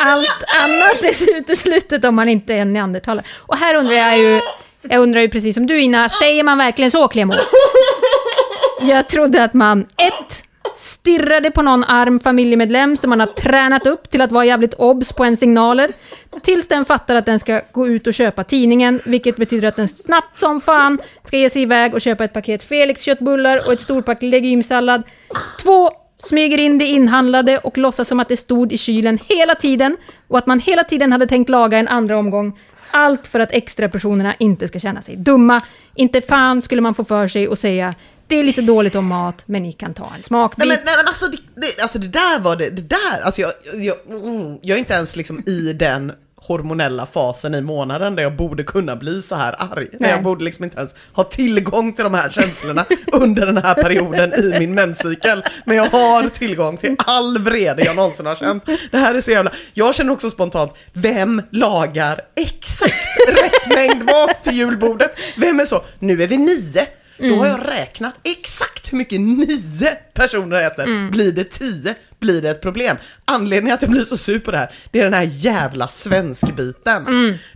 Allt 0.00 0.44
annat 0.62 1.02
är 1.02 1.36
uteslutet 1.38 2.04
om 2.04 2.14
man 2.14 2.28
inte 2.28 2.54
är 2.54 2.58
en 2.58 2.72
neandertalare. 2.72 3.24
Och 3.38 3.56
här 3.56 3.74
undrar 3.74 3.94
jag 3.94 4.18
ju, 4.18 4.40
jag 4.82 5.00
undrar 5.02 5.20
ju 5.20 5.28
precis 5.28 5.54
som 5.54 5.66
du 5.66 5.80
Ina, 5.82 6.08
säger 6.08 6.42
man 6.44 6.58
verkligen 6.58 6.90
så 6.90 7.08
Clemo? 7.08 7.32
Jag 8.80 9.08
trodde 9.08 9.44
att 9.44 9.54
man, 9.54 9.80
ett, 9.96 10.41
stirrade 11.02 11.50
på 11.50 11.62
någon 11.62 11.84
arm 11.84 12.20
familjemedlem 12.20 12.96
som 12.96 13.10
man 13.10 13.20
har 13.20 13.26
tränat 13.26 13.86
upp 13.86 14.10
till 14.10 14.20
att 14.20 14.32
vara 14.32 14.44
jävligt 14.44 14.74
obs 14.74 15.12
på 15.12 15.24
en 15.24 15.36
signaler, 15.36 15.90
tills 16.42 16.68
den 16.68 16.84
fattar 16.84 17.14
att 17.14 17.26
den 17.26 17.38
ska 17.38 17.60
gå 17.72 17.88
ut 17.88 18.06
och 18.06 18.14
köpa 18.14 18.44
tidningen, 18.44 19.00
vilket 19.04 19.36
betyder 19.36 19.68
att 19.68 19.76
den 19.76 19.88
snabbt 19.88 20.38
som 20.38 20.60
fan 20.60 20.98
ska 21.24 21.36
ge 21.36 21.50
sig 21.50 21.62
iväg 21.62 21.94
och 21.94 22.00
köpa 22.00 22.24
ett 22.24 22.32
paket 22.32 22.62
Felix 22.62 23.02
köttbullar 23.02 23.60
och 23.66 23.72
ett 23.72 23.80
storpack 23.80 24.22
legymsallad. 24.22 25.02
Två, 25.62 25.90
smyger 26.18 26.58
in 26.58 26.78
det 26.78 26.86
inhandlade 26.86 27.58
och 27.58 27.78
låtsas 27.78 28.08
som 28.08 28.20
att 28.20 28.28
det 28.28 28.36
stod 28.36 28.72
i 28.72 28.78
kylen 28.78 29.18
hela 29.28 29.54
tiden 29.54 29.96
och 30.28 30.38
att 30.38 30.46
man 30.46 30.60
hela 30.60 30.84
tiden 30.84 31.12
hade 31.12 31.26
tänkt 31.26 31.48
laga 31.48 31.78
en 31.78 31.88
andra 31.88 32.18
omgång. 32.18 32.58
Allt 32.90 33.26
för 33.26 33.40
att 33.40 33.52
extra 33.52 33.88
personerna 33.88 34.34
inte 34.38 34.68
ska 34.68 34.78
känna 34.78 35.02
sig 35.02 35.16
dumma. 35.16 35.60
Inte 35.94 36.20
fan 36.20 36.62
skulle 36.62 36.82
man 36.82 36.94
få 36.94 37.04
för 37.04 37.28
sig 37.28 37.48
att 37.48 37.58
säga 37.58 37.94
det 38.32 38.40
är 38.40 38.44
lite 38.44 38.62
dåligt 38.62 38.94
om 38.94 39.06
mat, 39.06 39.44
men 39.46 39.62
ni 39.62 39.72
kan 39.72 39.94
ta 39.94 40.12
en 40.16 40.22
smakbit. 40.22 40.58
Nej 40.58 40.68
men, 40.68 40.78
nej, 40.84 40.96
men 40.96 41.06
alltså, 41.06 41.28
det, 41.28 41.38
det, 41.54 41.82
alltså 41.82 41.98
det 41.98 42.08
där 42.08 42.40
var 42.40 42.56
det, 42.56 42.70
det 42.70 42.82
där, 42.82 43.20
alltså 43.22 43.40
jag, 43.40 43.50
jag, 43.74 43.96
mm, 44.10 44.58
jag 44.62 44.74
är 44.74 44.78
inte 44.78 44.94
ens 44.94 45.16
liksom 45.16 45.42
i 45.46 45.72
den 45.72 46.12
hormonella 46.36 47.06
fasen 47.06 47.54
i 47.54 47.60
månaden 47.60 48.14
där 48.14 48.22
jag 48.22 48.36
borde 48.36 48.62
kunna 48.64 48.96
bli 48.96 49.22
så 49.22 49.34
här 49.34 49.56
arg. 49.58 49.88
Nej. 50.00 50.10
jag 50.10 50.22
borde 50.22 50.44
liksom 50.44 50.64
inte 50.64 50.78
ens 50.78 50.94
ha 51.12 51.24
tillgång 51.24 51.92
till 51.92 52.04
de 52.04 52.14
här 52.14 52.28
känslorna 52.28 52.84
under 53.12 53.46
den 53.46 53.56
här 53.56 53.74
perioden 53.74 54.34
i 54.34 54.58
min 54.58 54.74
menscykel. 54.74 55.44
Men 55.64 55.76
jag 55.76 55.88
har 55.88 56.28
tillgång 56.28 56.76
till 56.76 56.96
all 56.98 57.38
vrede 57.38 57.84
jag 57.84 57.96
någonsin 57.96 58.26
har 58.26 58.34
känt. 58.34 58.64
Det 58.90 58.98
här 58.98 59.14
är 59.14 59.20
så 59.20 59.30
jävla... 59.30 59.52
Jag 59.72 59.94
känner 59.94 60.12
också 60.12 60.30
spontant, 60.30 60.74
vem 60.92 61.42
lagar 61.50 62.20
exakt 62.36 63.18
rätt 63.28 63.68
mängd 63.68 64.04
mat 64.04 64.44
till 64.44 64.56
julbordet? 64.56 65.10
Vem 65.36 65.60
är 65.60 65.64
så, 65.64 65.82
nu 65.98 66.22
är 66.22 66.26
vi 66.26 66.38
nio. 66.38 66.86
Då 67.18 67.34
har 67.36 67.46
jag 67.46 67.68
räknat 67.68 68.14
exakt 68.22 68.92
hur 68.92 68.98
mycket 68.98 69.20
nio 69.20 69.94
personer 70.14 70.66
äter. 70.66 71.10
Blir 71.10 71.32
det 71.32 71.44
tio 71.50 71.94
blir 72.18 72.42
det 72.42 72.50
ett 72.50 72.60
problem. 72.60 72.96
Anledningen 73.24 73.74
att 73.74 73.82
jag 73.82 73.90
blir 73.90 74.04
så 74.04 74.16
sur 74.16 74.38
på 74.38 74.50
det 74.50 74.58
här, 74.58 74.70
det 74.90 74.98
är 75.00 75.04
den 75.04 75.14
här 75.14 75.28
jävla 75.30 75.88
svenskbiten. 75.88 77.04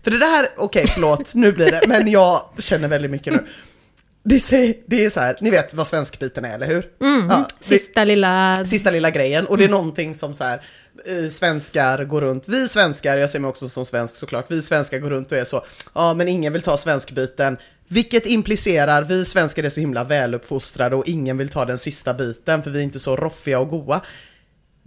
För 0.05 0.11
det 0.11 0.19
där, 0.19 0.49
okej 0.57 0.87
förlåt, 0.87 1.35
nu 1.35 1.53
blir 1.53 1.70
det, 1.70 1.81
men 1.89 2.09
jag 2.11 2.43
känner 2.59 2.89
väldigt 2.89 3.11
mycket 3.11 3.33
nu. 3.33 3.47
Det 4.28 4.53
är, 4.53 4.74
det 4.87 5.05
är 5.05 5.11
så 5.11 5.20
här, 5.20 5.37
ni 5.41 5.51
vet 5.51 5.74
vad 5.74 5.87
svenskbiten 5.87 6.45
är, 6.45 6.55
eller 6.55 6.66
hur? 6.66 6.87
Ja, 6.99 7.47
det- 7.59 7.65
Sista 7.66 8.05
lilla... 8.05 8.65
sista 8.65 8.91
lilla 8.91 9.11
grejen 9.11 9.47
och 9.47 9.59
det 9.59 9.65
är 9.65 9.69
någonting 9.69 10.15
som 10.15 10.35
så 10.35 10.45
här 10.45 10.62
svenskar 11.31 12.05
går 12.05 12.20
runt, 12.20 12.48
vi 12.48 12.68
svenskar, 12.68 13.16
jag 13.16 13.31
ser 13.31 13.39
mig 13.39 13.48
också 13.48 13.68
som 13.68 13.85
svensk 13.85 14.16
såklart, 14.16 14.51
vi 14.51 14.62
svenskar 14.62 14.98
går 14.98 15.10
runt 15.10 15.32
och 15.32 15.39
är 15.39 15.44
så, 15.44 15.64
ja 15.94 16.14
men 16.14 16.28
ingen 16.28 16.52
vill 16.52 16.62
ta 16.62 16.77
svenskbiten, 16.77 17.56
vilket 17.89 18.27
implicerar 18.27 19.02
vi 19.02 19.24
svenskar 19.24 19.64
är 19.64 19.68
så 19.68 19.81
himla 19.81 20.05
väluppfostrade 20.05 20.97
och 20.97 21.09
ingen 21.09 21.39
vill 21.39 21.48
ta 21.48 21.64
den 21.64 21.78
sista 21.78 22.14
biten 22.14 22.62
för 22.62 22.70
vi 22.70 22.78
är 22.78 22.82
inte 22.82 22.98
så 22.98 23.16
roffiga 23.16 23.59
och 23.59 23.68
goa. 23.68 24.01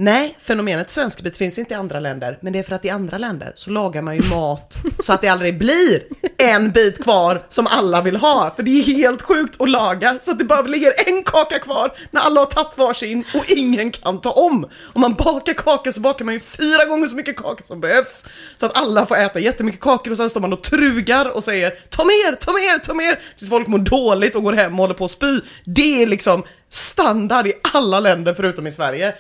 Nej, 0.02 0.38
fenomenet 0.40 0.90
svenskbit 0.90 1.38
finns 1.38 1.60
inte 1.60 1.74
i 1.74 1.78
andra 1.78 2.00
länder, 2.00 2.38
men 2.42 2.54
det 2.54 2.60
är 2.60 2.64
för 2.64 2.76
att 2.76 2.86
i 2.86 2.90
andra 2.90 3.18
länder 3.18 3.52
så 3.56 3.70
lagar 3.70 4.02
man 4.02 4.16
ju 4.16 4.22
mat 4.22 4.78
så 5.00 5.14
att 5.14 5.22
det 5.22 5.28
aldrig 5.28 5.60
blir 5.60 6.04
en 6.38 6.72
bit 6.72 7.04
kvar 7.04 7.46
som 7.50 7.68
alla 7.68 8.02
vill 8.02 8.16
ha, 8.16 8.52
för 8.56 8.64
det 8.64 8.72
är 8.72 8.84
helt 8.84 9.22
sjukt 9.22 9.62
att 9.62 9.70
laga 9.70 10.20
så 10.22 10.32
att 10.32 10.40
det 10.40 10.46
bara 10.46 10.62
ligger 10.62 10.94
en 11.08 11.24
kaka 11.24 11.60
kvar 11.60 11.94
när 12.12 12.22
alla 12.22 12.42
har 12.42 12.46
tagit 12.46 12.78
varsin 12.78 13.24
och 13.34 13.46
ingen 13.48 13.92
kan 13.92 14.22
ta 14.22 14.32
om. 14.32 14.70
Om 14.94 15.02
man 15.02 15.14
bakar 15.14 15.54
kakor 15.54 15.92
så 15.92 16.02
bakar 16.02 16.26
man 16.26 16.34
ju 16.34 16.40
fyra 16.40 16.86
gånger 16.86 17.08
så 17.08 17.16
mycket 17.16 17.38
kakor 17.38 17.66
som 17.66 17.82
behövs 17.82 18.26
så 18.58 18.66
att 18.66 18.78
alla 18.78 19.06
får 19.06 19.18
äta 19.18 19.40
jättemycket 19.40 19.82
kakor 19.82 20.12
och 20.12 20.18
sen 20.18 20.30
står 20.30 20.42
man 20.42 20.54
och 20.54 20.64
trugar 20.64 21.26
och 21.30 21.44
säger 21.44 21.70
ta 21.90 22.04
mer, 22.04 22.36
ta 22.36 22.54
mer, 22.54 22.78
ta 22.78 22.94
mer 22.94 23.20
tills 23.38 23.50
folk 23.50 23.68
mår 23.68 23.80
dåligt 23.80 24.36
och 24.36 24.44
går 24.44 24.54
hem 24.54 24.74
och 24.74 24.80
håller 24.80 24.96
på 24.96 25.06
att 25.06 25.12
spy. 25.12 25.40
Det 25.66 26.02
är 26.02 26.08
liksom 26.08 26.44
standard 26.70 27.48
i 27.48 27.54
alla 27.74 28.00
länder 28.00 28.34
förutom 28.34 28.68
i 28.68 28.72
Sverige. 28.72 29.14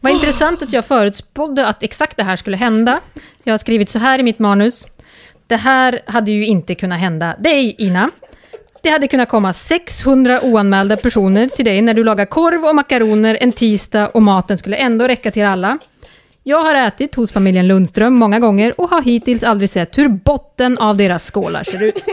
Vad 0.00 0.12
intressant 0.12 0.62
att 0.62 0.72
jag 0.72 0.84
förutspådde 0.84 1.66
att 1.66 1.82
exakt 1.82 2.16
det 2.16 2.22
här 2.22 2.36
skulle 2.36 2.56
hända. 2.56 3.00
Jag 3.44 3.52
har 3.52 3.58
skrivit 3.58 3.90
så 3.90 3.98
här 3.98 4.18
i 4.18 4.22
mitt 4.22 4.38
manus. 4.38 4.86
Det 5.46 5.56
här 5.56 6.00
hade 6.06 6.30
ju 6.30 6.46
inte 6.46 6.74
kunnat 6.74 7.00
hända 7.00 7.34
dig, 7.38 7.74
Ina. 7.78 8.10
Det 8.82 8.88
hade 8.88 9.08
kunnat 9.08 9.28
komma 9.28 9.52
600 9.52 10.40
oanmälda 10.42 10.96
personer 10.96 11.48
till 11.48 11.64
dig 11.64 11.82
när 11.82 11.94
du 11.94 12.04
lagar 12.04 12.26
korv 12.26 12.64
och 12.64 12.74
makaroner 12.74 13.38
en 13.40 13.52
tisdag 13.52 14.08
och 14.08 14.22
maten 14.22 14.58
skulle 14.58 14.76
ändå 14.76 15.08
räcka 15.08 15.30
till 15.30 15.44
alla. 15.44 15.78
Jag 16.42 16.62
har 16.62 16.74
ätit 16.74 17.14
hos 17.14 17.32
familjen 17.32 17.68
Lundström 17.68 18.14
många 18.14 18.38
gånger 18.40 18.80
och 18.80 18.90
har 18.90 19.02
hittills 19.02 19.42
aldrig 19.42 19.70
sett 19.70 19.98
hur 19.98 20.08
botten 20.08 20.78
av 20.78 20.96
deras 20.96 21.30
skålar 21.30 21.64
ser 21.64 21.82
ut. 21.82 22.04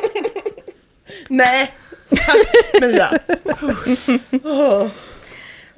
Nej, 1.27 1.71
tack 2.09 2.81
Mia. 2.81 3.19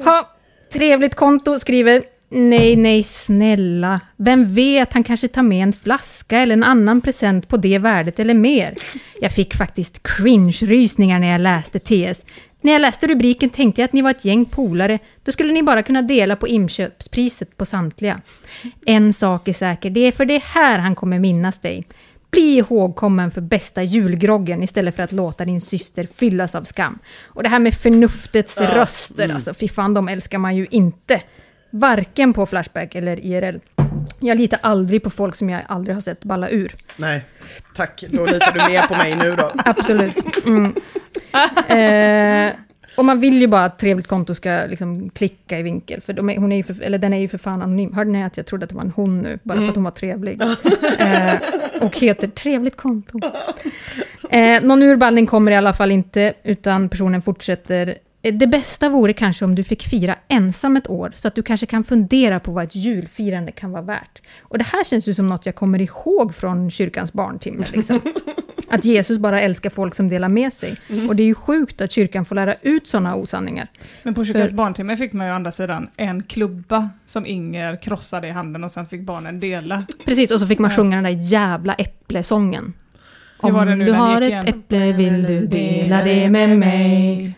Ha, 0.03 0.34
trevligt 0.75 1.15
konto, 1.15 1.59
skriver. 1.59 2.03
Nej, 2.29 2.75
nej, 2.75 3.03
snälla. 3.03 3.99
Vem 4.17 4.53
vet, 4.53 4.93
han 4.93 5.03
kanske 5.03 5.27
tar 5.27 5.41
med 5.41 5.63
en 5.63 5.73
flaska 5.73 6.39
eller 6.39 6.53
en 6.53 6.63
annan 6.63 7.01
present 7.01 7.47
på 7.47 7.57
det 7.57 7.77
värdet 7.77 8.19
eller 8.19 8.33
mer. 8.33 8.73
Jag 9.21 9.31
fick 9.31 9.55
faktiskt 9.55 10.03
cringe-rysningar 10.03 11.19
när 11.19 11.31
jag 11.31 11.41
läste 11.41 11.79
TS. 11.79 12.25
När 12.61 12.71
jag 12.71 12.81
läste 12.81 13.07
rubriken 13.07 13.49
tänkte 13.49 13.81
jag 13.81 13.85
att 13.85 13.93
ni 13.93 14.01
var 14.01 14.11
ett 14.11 14.25
gäng 14.25 14.45
polare. 14.45 14.99
Då 15.23 15.31
skulle 15.31 15.53
ni 15.53 15.63
bara 15.63 15.83
kunna 15.83 16.01
dela 16.01 16.35
på 16.35 16.47
inköpspriset 16.47 17.57
på 17.57 17.65
samtliga. 17.65 18.21
En 18.85 19.13
sak 19.13 19.47
är 19.47 19.53
säker, 19.53 19.89
det 19.89 19.99
är 19.99 20.11
för 20.11 20.25
det 20.25 20.43
här 20.43 20.79
han 20.79 20.95
kommer 20.95 21.19
minnas 21.19 21.59
dig. 21.59 21.87
Bli 22.35 22.57
ihågkommen 22.57 23.31
för 23.31 23.41
bästa 23.41 23.83
julgroggen 23.83 24.63
istället 24.63 24.95
för 24.95 25.03
att 25.03 25.11
låta 25.11 25.45
din 25.45 25.61
syster 25.61 26.07
fyllas 26.15 26.55
av 26.55 26.63
skam. 26.63 26.99
Och 27.23 27.43
det 27.43 27.49
här 27.49 27.59
med 27.59 27.73
förnuftets 27.73 28.61
röster, 28.61 29.33
alltså 29.33 29.53
fy 29.53 29.67
fan, 29.67 29.93
de 29.93 30.07
älskar 30.07 30.37
man 30.37 30.55
ju 30.55 30.67
inte. 30.69 31.21
Varken 31.69 32.33
på 32.33 32.45
Flashback 32.45 32.95
eller 32.95 33.25
IRL. 33.25 33.59
Jag 34.19 34.37
litar 34.37 34.59
aldrig 34.63 35.03
på 35.03 35.09
folk 35.09 35.35
som 35.35 35.49
jag 35.49 35.61
aldrig 35.67 35.95
har 35.95 36.01
sett 36.01 36.23
balla 36.23 36.49
ur. 36.49 36.75
Nej, 36.97 37.25
tack. 37.75 38.03
Då 38.09 38.25
litar 38.25 38.51
du 38.51 38.59
mer 38.59 38.87
på 38.87 38.95
mig 38.95 39.15
nu 39.15 39.35
då. 39.35 39.51
Absolut. 39.65 40.45
Mm. 40.45 40.75
Eh, 41.67 42.53
Och 42.95 43.05
man 43.05 43.19
vill 43.19 43.41
ju 43.41 43.47
bara 43.47 43.65
att 43.65 43.79
trevligt 43.79 44.07
konto 44.07 44.35
ska 44.35 44.65
liksom 44.69 45.09
klicka 45.09 45.59
i 45.59 45.63
vinkel, 45.63 46.01
för, 46.01 46.13
de 46.13 46.29
är, 46.29 46.37
hon 46.37 46.51
är 46.51 46.55
ju 46.57 46.63
för, 46.63 46.81
eller 46.81 46.97
den 46.97 47.13
är 47.13 47.17
ju 47.17 47.27
för 47.27 47.37
fan 47.37 47.61
anonym. 47.61 47.93
Hörde 47.93 48.11
ni 48.11 48.23
att 48.23 48.37
jag 48.37 48.45
trodde 48.45 48.63
att 48.63 48.69
det 48.69 48.75
var 48.75 48.83
en 48.83 48.91
hon 48.95 49.21
nu, 49.21 49.39
bara 49.43 49.57
för 49.57 49.69
att 49.69 49.75
hon 49.75 49.83
var 49.83 49.91
trevlig? 49.91 50.41
eh, 50.99 51.33
och 51.81 51.97
heter 51.97 52.27
trevligt 52.27 52.77
konto. 52.77 53.19
Eh, 54.29 54.63
någon 54.63 54.83
urballning 54.83 55.25
kommer 55.25 55.51
i 55.51 55.55
alla 55.55 55.73
fall 55.73 55.91
inte, 55.91 56.33
utan 56.43 56.89
personen 56.89 57.21
fortsätter. 57.21 57.95
Eh, 58.21 58.33
Det 58.33 58.47
bästa 58.47 58.89
vore 58.89 59.13
kanske 59.13 59.45
om 59.45 59.55
du 59.55 59.63
fick 59.63 59.83
fira 59.83 60.15
ensam 60.27 60.77
ett 60.77 60.89
år, 60.89 61.11
så 61.15 61.27
att 61.27 61.35
du 61.35 61.43
kanske 61.43 61.65
kan 61.65 61.83
fundera 61.83 62.39
på 62.39 62.51
vad 62.51 62.63
ett 62.63 62.75
julfirande 62.75 63.51
kan 63.51 63.71
vara 63.71 63.81
värt. 63.83 64.21
Och 64.41 64.57
det 64.57 64.63
här 64.63 64.83
känns 64.83 65.07
ju 65.07 65.13
som 65.13 65.27
något 65.27 65.45
jag 65.45 65.55
kommer 65.55 65.81
ihåg 65.81 66.35
från 66.35 66.71
kyrkans 66.71 67.13
barntimme. 67.13 67.65
Liksom. 67.73 68.01
Att 68.75 68.85
Jesus 68.85 69.17
bara 69.17 69.41
älskar 69.41 69.69
folk 69.69 69.95
som 69.95 70.09
delar 70.09 70.29
med 70.29 70.53
sig. 70.53 70.75
Och 71.09 71.15
det 71.15 71.23
är 71.23 71.27
ju 71.27 71.35
sjukt 71.35 71.81
att 71.81 71.91
kyrkan 71.91 72.25
får 72.25 72.35
lära 72.35 72.55
ut 72.61 72.87
sådana 72.87 73.15
osanningar. 73.15 73.67
Men 74.03 74.13
på 74.13 74.25
kyrkans 74.25 74.49
För- 74.49 74.55
barntimme 74.57 74.97
fick 74.97 75.13
man 75.13 75.25
ju 75.27 75.31
å 75.31 75.35
andra 75.35 75.51
sidan 75.51 75.87
en 75.97 76.23
klubba 76.23 76.89
som 77.07 77.25
Inger 77.25 77.75
krossade 77.77 78.27
i 78.27 78.31
handen 78.31 78.63
och 78.63 78.71
sen 78.71 78.85
fick 78.85 79.01
barnen 79.01 79.39
dela. 79.39 79.85
Precis, 80.05 80.31
och 80.31 80.39
så 80.39 80.47
fick 80.47 80.59
man 80.59 80.71
sjunga 80.71 80.95
den 80.97 81.03
där 81.03 81.31
jävla 81.31 81.73
äpplesången. 81.73 82.73
Hur 83.41 83.51
var 83.51 83.65
det 83.65 83.71
Om 83.73 83.79
nu 83.79 83.85
du 83.85 83.91
har 83.91 84.21
ett 84.21 84.29
igen? 84.29 84.47
äpple 84.47 84.91
vill 84.93 85.23
du 85.23 85.45
dela 85.47 86.03
det 86.03 86.29
med 86.29 86.57
mig. 86.57 87.33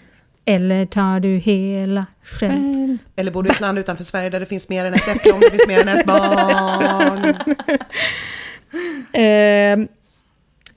Eller 0.45 0.85
tar 0.85 1.19
du 1.19 1.37
hela 1.37 2.05
själv? 2.23 2.97
Eller 3.15 3.31
bor 3.31 3.43
du 3.43 3.49
i 3.49 3.51
ett 3.51 3.59
land 3.59 3.79
utanför 3.79 4.03
Sverige 4.03 4.29
där 4.29 4.39
det 4.39 4.45
finns 4.45 4.69
mer 4.69 4.85
än 4.85 4.93
ett 4.93 5.07
äpple 5.07 5.31
om 5.31 5.39
det 5.39 5.49
finns 5.49 5.67
mer 5.67 5.79
än 5.79 5.87
ett 5.87 6.05
barn? 6.05 7.35
Eh, 9.13 9.77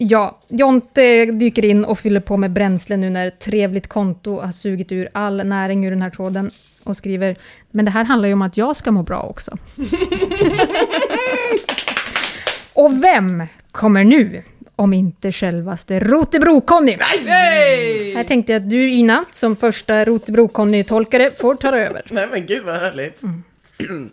ja, 0.03 0.39
Jonte 0.49 1.25
dyker 1.25 1.65
in 1.65 1.85
och 1.85 1.99
fyller 1.99 2.21
på 2.21 2.37
med 2.37 2.51
bränsle 2.51 2.97
nu 2.97 3.11
när 3.11 3.31
trevligt 3.31 3.87
konto 3.87 4.41
har 4.41 4.53
sugit 4.53 4.93
ur 4.93 5.09
all 5.13 5.47
näring 5.47 5.87
ur 5.87 5.91
den 5.91 6.03
här 6.03 6.11
tråden 6.11 6.51
och 6.85 6.97
skriver 6.97 7.37
Men 7.71 7.85
det 7.85 7.91
här 7.91 8.05
handlar 8.05 8.29
ju 8.29 8.33
om 8.33 8.43
att 8.43 8.57
jag 8.57 8.77
ska 8.77 8.91
må 8.91 9.03
bra 9.03 9.23
också. 9.23 9.57
och 12.73 13.05
vem 13.05 13.47
kommer 13.73 14.05
nu 14.05 14.43
om 14.77 14.93
inte 14.93 15.33
självaste 15.33 16.01
Rotebro-Conny? 16.01 16.99
Här 18.17 18.25
tänkte 18.25 18.53
jag 18.53 18.63
att 18.63 18.71
du 18.71 18.91
Ina, 18.91 19.25
som 19.33 19.57
första 19.57 20.05
Rotebro-Conny-tolkare, 20.05 21.31
får 21.41 21.55
ta 21.55 21.77
över. 21.77 22.03
Nej 22.11 22.29
men 22.33 22.47
gud 22.47 22.65
vad 22.65 22.77
härligt. 22.77 23.21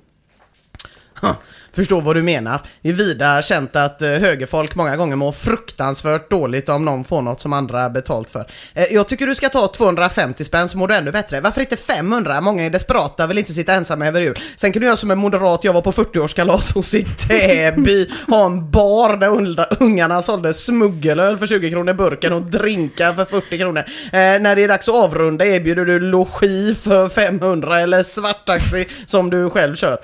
Ha, 1.21 1.35
Förstår 1.77 2.01
vad 2.01 2.15
du 2.15 2.23
menar. 2.23 2.61
Det 2.81 2.89
är 2.89 2.93
vida 2.93 3.41
känt 3.41 3.75
att 3.75 4.01
eh, 4.01 4.09
högerfolk 4.09 4.75
många 4.75 4.97
gånger 4.97 5.15
mår 5.15 5.31
fruktansvärt 5.31 6.29
dåligt 6.29 6.69
om 6.69 6.85
någon 6.85 7.03
får 7.03 7.21
något 7.21 7.41
som 7.41 7.53
andra 7.53 7.89
betalt 7.89 8.29
för. 8.29 8.47
Eh, 8.73 8.85
jag 8.91 9.07
tycker 9.07 9.27
du 9.27 9.35
ska 9.35 9.49
ta 9.49 9.67
250 9.67 10.43
spänn 10.43 10.69
så 10.69 10.77
mår 10.77 10.87
du 10.87 10.95
ännu 10.95 11.11
bättre. 11.11 11.41
Varför 11.41 11.61
inte 11.61 11.77
500? 11.77 12.41
Många 12.41 12.65
är 12.65 12.69
desperata, 12.69 13.27
vill 13.27 13.37
inte 13.37 13.53
sitta 13.53 13.73
ensamma 13.73 14.07
över 14.07 14.21
jul. 14.21 14.39
Sen 14.55 14.71
kan 14.71 14.79
du 14.79 14.85
göra 14.85 14.97
som 14.97 15.11
en 15.11 15.17
moderat, 15.17 15.63
jag 15.63 15.73
var 15.73 15.81
på 15.81 15.91
40-årskalas 15.91 16.73
hos 16.73 16.95
i 16.95 17.03
Täby, 17.03 18.09
ha 18.27 18.45
en 18.45 18.71
bar 18.71 19.17
där 19.17 19.67
ungarna 19.79 20.21
sålde 20.21 20.53
smuggelöl 20.53 21.37
för 21.37 21.47
20 21.47 21.71
kronor 21.71 21.93
burken 21.93 22.33
och 22.33 22.41
drinkar 22.41 23.13
för 23.13 23.25
40 23.25 23.57
kronor. 23.57 23.83
Eh, 24.05 24.19
när 24.19 24.55
det 24.55 24.63
är 24.63 24.67
dags 24.67 24.89
att 24.89 24.95
avrunda 24.95 25.45
erbjuder 25.45 25.85
du 25.85 25.99
logi 25.99 26.75
för 26.81 27.09
500 27.09 27.79
eller 27.79 28.03
svarttaxi 28.03 28.87
som 29.05 29.29
du 29.29 29.49
själv 29.49 29.75
kör. 29.75 29.99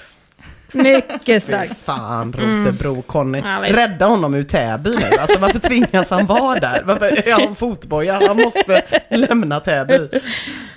Mycket 0.74 1.26
Fy 1.26 1.40
starkt. 1.40 1.80
fan 1.80 2.34
Rotebro-Conny. 2.34 3.42
Ja, 3.46 3.60
visst. 3.60 3.78
Rädda 3.78 4.06
honom 4.06 4.34
ur 4.34 4.44
Täby 4.44 4.90
nu. 4.90 5.18
Alltså 5.18 5.40
varför 5.40 5.60
tvingas 5.60 6.10
han 6.10 6.26
vara 6.26 6.60
där? 6.60 6.84
Varför 6.86 7.06
är 7.28 7.46
han 7.46 7.56
fotboja? 7.56 8.22
Han 8.28 8.38
måste 8.38 8.82
lämna 9.10 9.60
Täby. 9.60 10.10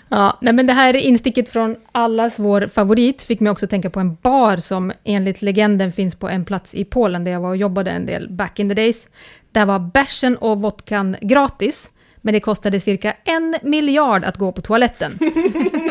Ja, 0.08 0.38
nej 0.40 0.52
men 0.52 0.66
det 0.66 0.72
här 0.72 0.96
insticket 0.96 1.48
från 1.48 1.76
allas 1.92 2.38
vår 2.38 2.68
favorit 2.74 3.22
fick 3.22 3.40
mig 3.40 3.52
också 3.52 3.66
tänka 3.66 3.90
på 3.90 4.00
en 4.00 4.14
bar 4.14 4.56
som 4.56 4.92
enligt 5.04 5.42
legenden 5.42 5.92
finns 5.92 6.14
på 6.14 6.28
en 6.28 6.44
plats 6.44 6.74
i 6.74 6.84
Polen 6.84 7.24
där 7.24 7.32
jag 7.32 7.40
var 7.40 7.48
och 7.48 7.56
jobbade 7.56 7.90
en 7.90 8.06
del 8.06 8.28
back 8.30 8.58
in 8.58 8.68
the 8.68 8.74
days. 8.74 9.06
Där 9.52 9.66
var 9.66 9.78
bärsen 9.78 10.36
och 10.36 10.60
vodkan 10.60 11.16
gratis, 11.20 11.90
men 12.26 12.32
det 12.32 12.40
kostade 12.40 12.80
cirka 12.80 13.14
en 13.24 13.56
miljard 13.62 14.24
att 14.24 14.36
gå 14.36 14.52
på 14.52 14.62
toaletten. 14.62 15.18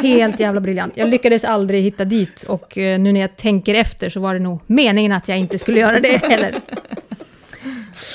Helt 0.02 0.40
jävla 0.40 0.62
briljant. 0.62 0.98
Jag 0.98 1.10
lyckades 1.10 1.44
aldrig 1.44 1.84
hitta 1.84 2.06
dit 2.06 2.44
och 2.44 2.78
eh, 2.78 3.00
nu 3.00 3.12
när 3.12 3.22
jag 3.22 3.38
tänker 3.38 3.74
efter 3.74 4.10
så 4.10 4.20
var 4.20 4.34
det 4.34 4.40
nog 4.40 4.60
meningen 4.68 5.12
att 5.12 5.28
jag 5.28 5.38
inte 5.38 5.58
skulle 5.60 5.80
göra 5.80 6.00
det 6.00 6.26
heller. 6.26 6.56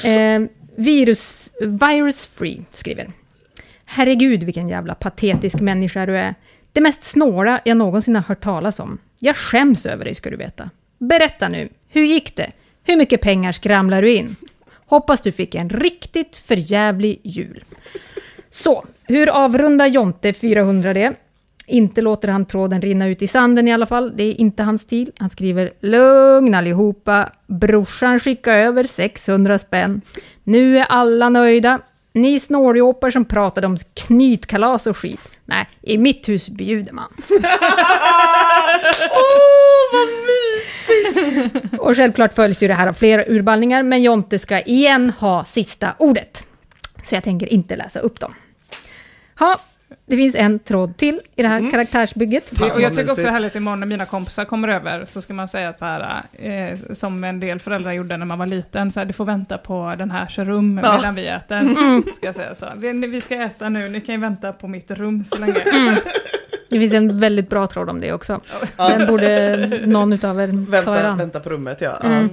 Eh, 0.04 0.48
virus, 0.76 1.52
virus 1.60 2.26
Free 2.26 2.62
skriver. 2.70 3.10
Herregud 3.84 4.42
vilken 4.42 4.68
jävla 4.68 4.94
patetisk 4.94 5.60
människa 5.60 6.06
du 6.06 6.18
är. 6.18 6.34
Det 6.72 6.80
mest 6.80 7.04
snåla 7.04 7.60
jag 7.64 7.76
någonsin 7.76 8.14
har 8.14 8.22
hört 8.22 8.44
talas 8.44 8.80
om. 8.80 8.98
Jag 9.18 9.36
skäms 9.36 9.86
över 9.86 10.04
dig 10.04 10.14
ska 10.14 10.30
du 10.30 10.36
veta. 10.36 10.70
Berätta 10.98 11.48
nu, 11.48 11.68
hur 11.88 12.04
gick 12.04 12.36
det? 12.36 12.52
Hur 12.82 12.96
mycket 12.96 13.20
pengar 13.20 13.52
skramlar 13.52 14.02
du 14.02 14.12
in? 14.12 14.36
Hoppas 14.86 15.22
du 15.22 15.32
fick 15.32 15.54
en 15.54 15.70
riktig 15.70 15.99
riktigt 16.12 16.36
förjävlig 16.36 17.20
jul. 17.24 17.64
Så, 18.50 18.84
hur 19.04 19.28
avrundar 19.28 19.86
Jonte 19.86 20.32
400 20.32 20.94
det? 20.94 21.12
Inte 21.66 22.00
låter 22.00 22.28
han 22.28 22.46
tråden 22.46 22.80
rinna 22.80 23.06
ut 23.08 23.22
i 23.22 23.26
sanden 23.26 23.68
i 23.68 23.72
alla 23.72 23.86
fall, 23.86 24.16
det 24.16 24.22
är 24.22 24.40
inte 24.40 24.62
hans 24.62 24.82
stil. 24.82 25.12
Han 25.18 25.30
skriver 25.30 25.70
lugn 25.80 26.54
allihopa, 26.54 27.32
brorsan 27.46 28.20
skickar 28.20 28.52
över 28.52 28.82
600 28.82 29.58
spänn. 29.58 30.00
Nu 30.44 30.78
är 30.78 30.84
alla 30.84 31.28
nöjda. 31.28 31.80
Ni 32.12 32.40
snåljåpar 32.40 33.10
som 33.10 33.24
pratade 33.24 33.66
om 33.66 33.78
knytkalas 33.94 34.86
och 34.86 34.96
skit. 34.96 35.20
Nej, 35.44 35.68
i 35.82 35.98
mitt 35.98 36.28
hus 36.28 36.48
bjuder 36.48 36.92
man. 36.92 37.12
Åh, 39.10 39.92
vad 39.92 40.08
mysigt! 40.26 41.74
Och 41.78 41.96
självklart 41.96 42.34
följs 42.34 42.62
ju 42.62 42.68
det 42.68 42.74
här 42.74 42.86
av 42.86 42.92
flera 42.92 43.24
urballningar, 43.26 43.82
men 43.82 44.02
Jonte 44.02 44.38
ska 44.38 44.60
igen 44.60 45.10
ha 45.10 45.44
sista 45.44 45.94
ordet. 45.98 46.46
Så 47.02 47.14
jag 47.14 47.24
tänker 47.24 47.52
inte 47.52 47.76
läsa 47.76 48.00
upp 48.00 48.20
dem. 48.20 48.34
Ha, 49.38 49.60
det 50.10 50.16
finns 50.16 50.34
en 50.34 50.58
tråd 50.58 50.96
till 50.96 51.20
i 51.36 51.42
det 51.42 51.48
här 51.48 51.70
karaktärsbygget. 51.70 52.50
Det, 52.50 52.72
och 52.72 52.80
jag 52.80 52.94
tycker 52.94 53.12
också 53.12 53.28
härligt 53.28 53.56
imorgon 53.56 53.80
när 53.80 53.86
mina 53.86 54.06
kompisar 54.06 54.44
kommer 54.44 54.68
över, 54.68 55.04
så 55.04 55.20
ska 55.20 55.34
man 55.34 55.48
säga 55.48 55.72
så 55.72 55.84
här, 55.84 56.22
eh, 56.32 56.78
som 56.92 57.24
en 57.24 57.40
del 57.40 57.60
föräldrar 57.60 57.92
gjorde 57.92 58.16
när 58.16 58.26
man 58.26 58.38
var 58.38 58.46
liten, 58.46 58.92
så 58.92 59.00
här, 59.00 59.04
du 59.06 59.12
får 59.12 59.24
vänta 59.24 59.58
på 59.58 59.94
den 59.98 60.10
här 60.10 60.44
rum 60.44 60.74
medan 60.74 61.14
vi 61.14 61.26
äter. 61.28 62.14
Ska 62.14 62.26
jag 62.26 62.34
säga 62.34 62.54
så. 62.54 62.66
Vi, 62.76 62.92
vi 62.92 63.20
ska 63.20 63.34
äta 63.34 63.68
nu, 63.68 63.88
ni 63.88 64.00
kan 64.00 64.14
ju 64.14 64.20
vänta 64.20 64.52
på 64.52 64.68
mitt 64.68 64.90
rum 64.90 65.24
så 65.24 65.40
länge. 65.40 65.54
Det 66.68 66.78
finns 66.78 66.92
en 66.92 67.20
väldigt 67.20 67.50
bra 67.50 67.66
tråd 67.66 67.88
om 67.90 68.00
det 68.00 68.12
också. 68.12 68.40
Den 68.76 69.06
borde 69.06 69.56
någon 69.86 70.12
utav 70.12 70.40
er 70.40 70.46
ta 70.46 70.52
er 70.52 70.56
Vänta, 70.70 71.08
an. 71.08 71.18
vänta 71.18 71.40
på 71.40 71.50
rummet 71.50 71.80
ja. 71.80 71.96
Mm. 72.04 72.28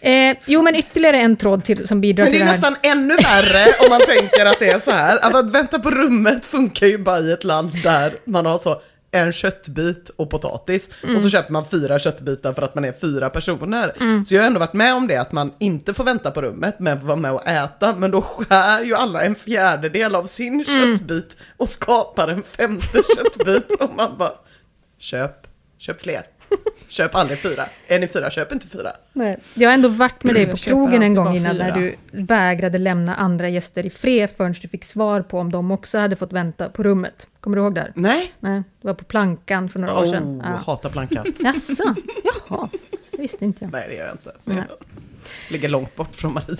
Eh, 0.00 0.36
jo, 0.46 0.62
men 0.62 0.74
ytterligare 0.74 1.20
en 1.20 1.36
tråd 1.36 1.64
till 1.64 1.88
som 1.88 2.00
bidrar 2.00 2.24
Men 2.24 2.32
det 2.32 2.38
till 2.38 2.42
är 2.42 2.44
det 2.44 2.50
här. 2.52 2.70
nästan 2.70 2.76
ännu 2.82 3.16
värre 3.16 3.66
om 3.80 3.90
man 3.90 4.00
tänker 4.06 4.46
att 4.46 4.58
det 4.58 4.70
är 4.70 4.78
så 4.78 4.90
här. 4.90 5.16
Att, 5.26 5.34
att 5.34 5.50
vänta 5.50 5.78
på 5.78 5.90
rummet 5.90 6.44
funkar 6.44 6.86
ju 6.86 6.98
bara 6.98 7.18
i 7.20 7.32
ett 7.32 7.44
land 7.44 7.70
där 7.82 8.16
man 8.24 8.46
har 8.46 8.58
så 8.58 8.80
en 9.10 9.32
köttbit 9.32 10.08
och 10.16 10.30
potatis. 10.30 10.88
Och 11.02 11.08
Mm. 11.08 11.22
så 11.22 11.30
köper 11.30 11.52
man 11.52 11.64
fyra 11.68 11.98
köttbitar 11.98 12.52
för 12.52 12.62
att 12.62 12.74
man 12.74 12.84
är 12.84 12.92
fyra 12.92 13.30
personer. 13.30 13.92
Så 14.26 14.34
jag 14.34 14.42
har 14.42 14.46
ändå 14.46 14.60
varit 14.60 14.72
med 14.72 14.94
om 14.94 15.06
det, 15.06 15.16
att 15.16 15.32
man 15.32 15.52
inte 15.58 15.94
får 15.94 16.04
vänta 16.04 16.30
på 16.30 16.42
rummet, 16.42 16.76
men 16.78 17.00
får 17.00 17.06
vara 17.06 17.16
med 17.16 17.32
och 17.32 17.46
äta. 17.48 17.94
Men 17.96 18.10
då 18.10 18.20
skär 18.22 18.82
ju 18.84 18.94
alla 18.94 19.22
en 19.22 19.34
fjärdedel 19.34 20.14
av 20.14 20.24
sin 20.24 20.64
Mm. 20.68 20.96
köttbit 20.96 21.36
och 21.56 21.68
skapar 21.68 22.28
en 22.28 22.42
femte 22.42 22.86
köttbit. 23.16 23.70
Och 23.80 23.90
man 23.96 24.18
bara, 24.18 24.32
köp, 24.98 25.46
köp 25.78 26.00
fler. 26.02 26.22
Köp 26.88 27.14
aldrig 27.14 27.38
fyra. 27.38 27.64
Är 27.88 27.98
ni 27.98 28.06
fyra, 28.08 28.30
köp 28.30 28.52
inte 28.52 28.68
fyra. 28.68 28.92
Nej. 29.12 29.36
Jag 29.54 29.68
har 29.68 29.74
ändå 29.74 29.88
varit 29.88 30.24
med 30.24 30.34
dig 30.34 30.44
på 30.46 30.50
Jag 30.50 30.58
krogen 30.58 31.02
en 31.02 31.14
gång 31.14 31.36
innan 31.36 31.56
när 31.56 31.72
du 31.72 31.96
vägrade 32.12 32.78
lämna 32.78 33.14
andra 33.14 33.48
gäster 33.48 33.86
i 33.86 33.90
fred 33.90 34.30
förrän 34.36 34.52
du 34.62 34.68
fick 34.68 34.84
svar 34.84 35.22
på 35.22 35.38
om 35.38 35.52
de 35.52 35.70
också 35.70 35.98
hade 35.98 36.16
fått 36.16 36.32
vänta 36.32 36.68
på 36.68 36.82
rummet. 36.82 37.28
Kommer 37.40 37.56
du 37.56 37.62
ihåg 37.62 37.74
det? 37.74 37.80
här? 37.80 37.92
Nej. 37.94 38.32
Nej, 38.40 38.62
det 38.80 38.86
var 38.88 38.94
på 38.94 39.04
plankan 39.04 39.68
för 39.68 39.80
några 39.80 39.98
år 39.98 40.06
sedan. 40.06 40.40
Oh, 40.40 40.46
Ja. 40.50 40.56
hatar 40.56 40.90
plankan. 40.90 41.26
Jaså? 41.38 41.94
Jaha, 42.24 42.68
det 43.10 43.22
visste 43.22 43.44
inte 43.44 43.64
jag. 43.64 43.72
Nej, 43.72 43.86
det 43.88 43.94
gör 43.94 44.06
jag 44.06 44.14
inte. 44.14 44.32
Nej. 44.44 44.62
Ligger 45.50 45.68
långt 45.68 45.96
bort 45.96 46.16
från 46.16 46.32
Maria. 46.32 46.56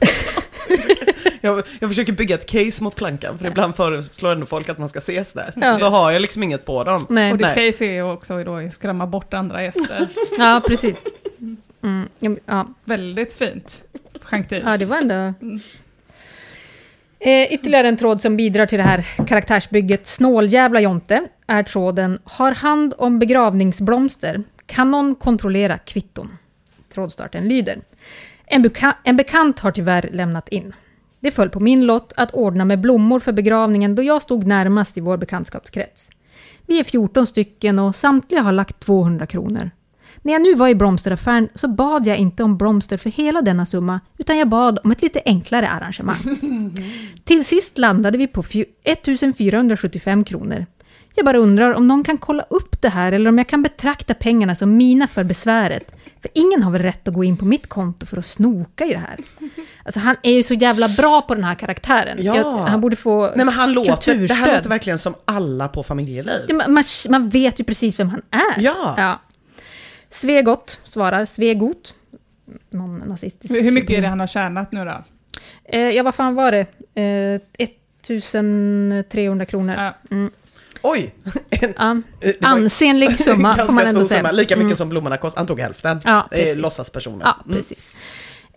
jag, 1.40 1.62
jag 1.80 1.90
försöker 1.90 2.12
bygga 2.12 2.34
ett 2.34 2.46
case 2.46 2.84
mot 2.84 2.96
plankan, 2.96 3.38
för 3.38 3.46
ibland 3.46 3.76
föreslår 3.76 4.32
ändå 4.32 4.46
folk 4.46 4.68
att 4.68 4.78
man 4.78 4.88
ska 4.88 4.98
ses 4.98 5.32
där. 5.32 5.52
Ja. 5.56 5.72
Så, 5.72 5.78
så 5.78 5.86
har 5.86 6.10
jag 6.10 6.22
liksom 6.22 6.42
inget 6.42 6.64
på 6.64 6.84
dem. 6.84 7.06
Nej. 7.08 7.32
Och 7.32 7.38
ditt 7.38 7.46
Nej. 7.46 7.70
case 7.72 7.84
är 7.84 7.92
ju 7.92 8.02
också 8.02 8.44
då 8.44 8.56
att 8.56 8.74
skrämma 8.74 9.06
bort 9.06 9.34
andra 9.34 9.64
gäster. 9.64 10.08
Ja, 10.38 10.62
precis. 10.66 10.96
Mm, 11.82 12.38
ja. 12.46 12.68
Väldigt 12.84 13.34
fint. 13.34 13.82
Dit. 14.30 14.62
ja, 14.64 14.76
det 14.76 14.84
var 14.84 14.96
ändå... 14.96 15.34
Eh, 17.20 17.52
ytterligare 17.52 17.88
en 17.88 17.96
tråd 17.96 18.20
som 18.20 18.36
bidrar 18.36 18.66
till 18.66 18.78
det 18.78 18.84
här 18.84 19.06
karaktärsbygget 19.26 20.06
Snåljävla 20.06 20.80
Jonte 20.80 21.28
är 21.46 21.62
tråden 21.62 22.18
Har 22.24 22.52
hand 22.52 22.94
om 22.98 23.18
begravningsblomster. 23.18 24.42
Kan 24.66 24.90
någon 24.90 25.14
kontrollera 25.14 25.78
kvitton? 25.78 26.38
Trådstarten 26.94 27.48
lyder. 27.48 27.78
En, 28.50 28.62
buka- 28.62 28.96
en 29.04 29.16
bekant 29.16 29.60
har 29.60 29.70
tyvärr 29.70 30.08
lämnat 30.12 30.48
in. 30.48 30.72
Det 31.20 31.30
föll 31.30 31.50
på 31.50 31.60
min 31.60 31.86
lott 31.86 32.12
att 32.16 32.30
ordna 32.30 32.64
med 32.64 32.80
blommor 32.80 33.20
för 33.20 33.32
begravningen 33.32 33.94
då 33.94 34.02
jag 34.02 34.22
stod 34.22 34.46
närmast 34.46 34.98
i 34.98 35.00
vår 35.00 35.16
bekantskapskrets. 35.16 36.10
Vi 36.66 36.78
är 36.78 36.84
14 36.84 37.26
stycken 37.26 37.78
och 37.78 37.96
samtliga 37.96 38.42
har 38.42 38.52
lagt 38.52 38.80
200 38.80 39.26
kronor. 39.26 39.70
När 40.22 40.32
jag 40.32 40.42
nu 40.42 40.54
var 40.54 40.68
i 40.68 40.74
blomsteraffären 40.74 41.48
så 41.54 41.68
bad 41.68 42.06
jag 42.06 42.16
inte 42.16 42.42
om 42.42 42.56
blomster 42.56 42.96
för 42.96 43.10
hela 43.10 43.42
denna 43.42 43.66
summa, 43.66 44.00
utan 44.18 44.38
jag 44.38 44.48
bad 44.48 44.78
om 44.84 44.90
ett 44.90 45.02
lite 45.02 45.22
enklare 45.24 45.68
arrangemang. 45.68 46.16
Till 47.24 47.44
sist 47.44 47.78
landade 47.78 48.18
vi 48.18 48.26
på 48.26 48.42
fju- 48.42 48.64
1475 48.84 50.24
kronor. 50.24 50.64
Jag 51.14 51.24
bara 51.24 51.38
undrar 51.38 51.74
om 51.74 51.88
någon 51.88 52.04
kan 52.04 52.18
kolla 52.18 52.44
upp 52.50 52.82
det 52.82 52.88
här 52.88 53.12
eller 53.12 53.30
om 53.30 53.38
jag 53.38 53.46
kan 53.48 53.62
betrakta 53.62 54.14
pengarna 54.14 54.54
som 54.54 54.76
mina 54.76 55.06
för 55.06 55.24
besväret. 55.24 55.94
För 56.22 56.30
ingen 56.34 56.62
har 56.62 56.70
väl 56.70 56.82
rätt 56.82 57.08
att 57.08 57.14
gå 57.14 57.24
in 57.24 57.36
på 57.36 57.44
mitt 57.44 57.66
konto 57.66 58.06
för 58.06 58.16
att 58.16 58.26
snoka 58.26 58.86
i 58.86 58.92
det 58.92 58.98
här. 58.98 59.18
Alltså 59.84 60.00
han 60.00 60.16
är 60.22 60.32
ju 60.32 60.42
så 60.42 60.54
jävla 60.54 60.88
bra 60.88 61.22
på 61.22 61.34
den 61.34 61.44
här 61.44 61.54
karaktären. 61.54 62.18
Ja. 62.20 62.36
Jag, 62.36 62.44
han 62.44 62.80
borde 62.80 62.96
få 62.96 63.32
Nej 63.36 63.44
men 63.44 63.54
han 63.54 63.72
låter, 63.72 64.14
det 64.14 64.34
här 64.34 64.56
låter 64.56 64.68
verkligen 64.68 64.98
som 64.98 65.14
alla 65.24 65.68
på 65.68 65.82
familjeliv. 65.82 66.44
Ja, 66.48 66.54
man, 66.54 66.72
man, 66.72 66.84
man 67.08 67.28
vet 67.28 67.60
ju 67.60 67.64
precis 67.64 67.98
vem 68.00 68.08
han 68.08 68.22
är. 68.30 68.62
Ja. 68.62 68.94
ja. 68.96 69.20
Svegot 70.10 70.80
svarar 70.84 71.24
Svegot. 71.24 71.94
Någon 72.70 72.98
nazistisk. 72.98 73.54
Hur 73.54 73.62
hur 73.62 73.70
mycket 73.70 73.98
är 73.98 74.02
det 74.02 74.08
han 74.08 74.20
har 74.20 74.26
tjänat 74.26 74.72
nu 74.72 74.84
då? 74.84 75.04
Eh, 75.64 75.80
ja, 75.80 76.02
vad 76.02 76.14
fan 76.14 76.34
var 76.34 76.52
det? 76.52 76.66
Eh, 76.94 77.40
1300 77.58 79.44
kronor. 79.44 79.74
Ja. 79.74 79.94
Mm. 80.10 80.30
Oj! 80.82 81.14
En, 81.78 82.02
Ja. 82.40 82.48
Ansenlig 82.48 83.18
summa, 83.20 83.52
får 83.52 83.72
man 83.72 83.86
ändå 83.86 84.04
säga. 84.04 84.18
summa, 84.20 84.32
lika 84.32 84.56
mycket 84.56 84.64
Mm. 84.66 84.76
som 84.76 84.88
blommorna 84.88 85.16
kostar. 85.16 85.40
Han 85.40 85.46
tog 85.46 85.60
hälften. 85.60 86.00
Ja, 86.04 86.26
precis. 86.30 86.56
låtsaspersoner. 86.56 87.24
Ja, 87.24 87.36
Mm. 87.46 87.56
precis. 87.58 87.94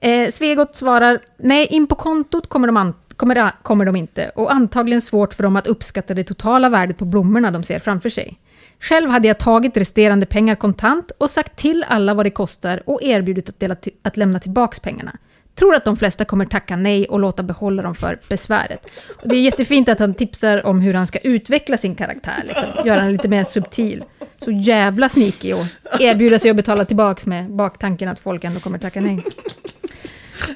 Eh, 0.02 0.31
Svegot 0.31 0.76
svarar, 0.76 1.19
nej, 1.38 1.65
in 1.68 1.88
på 1.88 1.95
kontot 1.95 2.49
kommer 2.49 2.68
de, 2.68 2.77
an- 2.77 2.93
kommer, 3.15 3.52
kommer 3.64 3.85
de 3.85 3.95
inte. 3.95 4.31
Och 4.35 4.53
antagligen 4.53 5.02
svårt 5.02 5.34
för 5.34 5.43
dem 5.43 5.56
att 5.56 5.68
uppskatta 5.68 6.14
det 6.14 6.23
totala 6.23 6.69
värdet 6.69 6.98
på 6.98 7.06
blommorna 7.06 7.52
de 7.52 7.64
ser 7.64 7.80
framför 7.80 8.10
sig. 8.10 8.39
Själv 8.80 9.10
hade 9.10 9.27
jag 9.27 9.38
tagit 9.39 9.77
resterande 9.77 10.26
pengar 10.26 10.56
kontant 10.56 11.11
och 11.18 11.30
sagt 11.30 11.57
till 11.57 11.85
alla 11.88 12.14
vad 12.14 12.26
det 12.26 12.30
kostar 12.30 12.84
och 12.85 13.03
erbjudit 13.03 13.49
att, 13.49 13.60
dela 13.60 13.76
att 14.03 14.18
lämna 14.18 14.39
tillbaks 14.39 14.80
pengarna. 14.80 15.18
Tror 15.56 15.76
att 15.76 15.86
de 15.86 15.98
flesta 15.98 16.26
kommer 16.26 16.45
tacka 16.45 16.76
nej 16.76 17.06
och 17.06 17.19
låta 17.19 17.44
behålla 17.44 17.84
dem 17.84 17.95
för 17.95 18.19
besväret. 18.30 18.86
Och 19.22 19.30
det 19.30 19.36
är 19.36 19.41
jättefint 19.41 19.90
att 19.90 19.99
han 19.99 20.14
tipsar 20.14 20.65
om 20.65 20.82
hur 20.82 20.94
han 20.94 21.07
ska 21.07 21.19
utveckla 21.19 21.78
sin 21.78 21.95
karaktär, 21.95 22.44
liksom. 22.48 22.88
göra 22.88 22.99
den 22.99 23.11
lite 23.11 23.28
mer 23.28 23.44
subtil. 23.44 24.03
Så 24.38 24.52
jävla 24.52 25.10
sneaky 25.10 25.53
och 25.53 25.65
erbjuda 25.99 26.40
sig 26.40 26.52
att 26.52 26.57
betala 26.57 26.86
tillbaks 26.86 27.26
med 27.26 27.52
baktanken 27.52 28.10
att 28.10 28.19
folk 28.19 28.44
ändå 28.44 28.60
kommer 28.60 28.78
tacka 28.78 29.02
nej. 29.02 29.26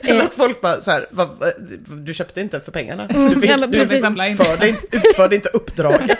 Eller 0.02 0.20
Eh, 0.20 0.26
att 0.26 0.34
folk 0.34 0.62
bara 0.62 0.82
så 0.82 0.92
här, 0.92 1.06
vad, 1.12 1.28
vad, 1.28 1.54
du 1.98 2.14
köpte 2.14 2.42
inte 2.42 2.60
för 2.60 2.72
pengarna. 2.72 3.06
Mm, 3.06 3.30
Du, 3.30 3.42
fick, 3.42 3.50
ja, 3.50 3.58
du 3.58 3.82
utförde, 3.82 4.76
utförde 4.92 5.36
inte 5.36 5.50
uppdraget. 5.50 6.20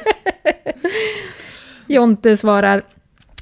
Jonte 1.88 2.38
svarar, 2.38 2.82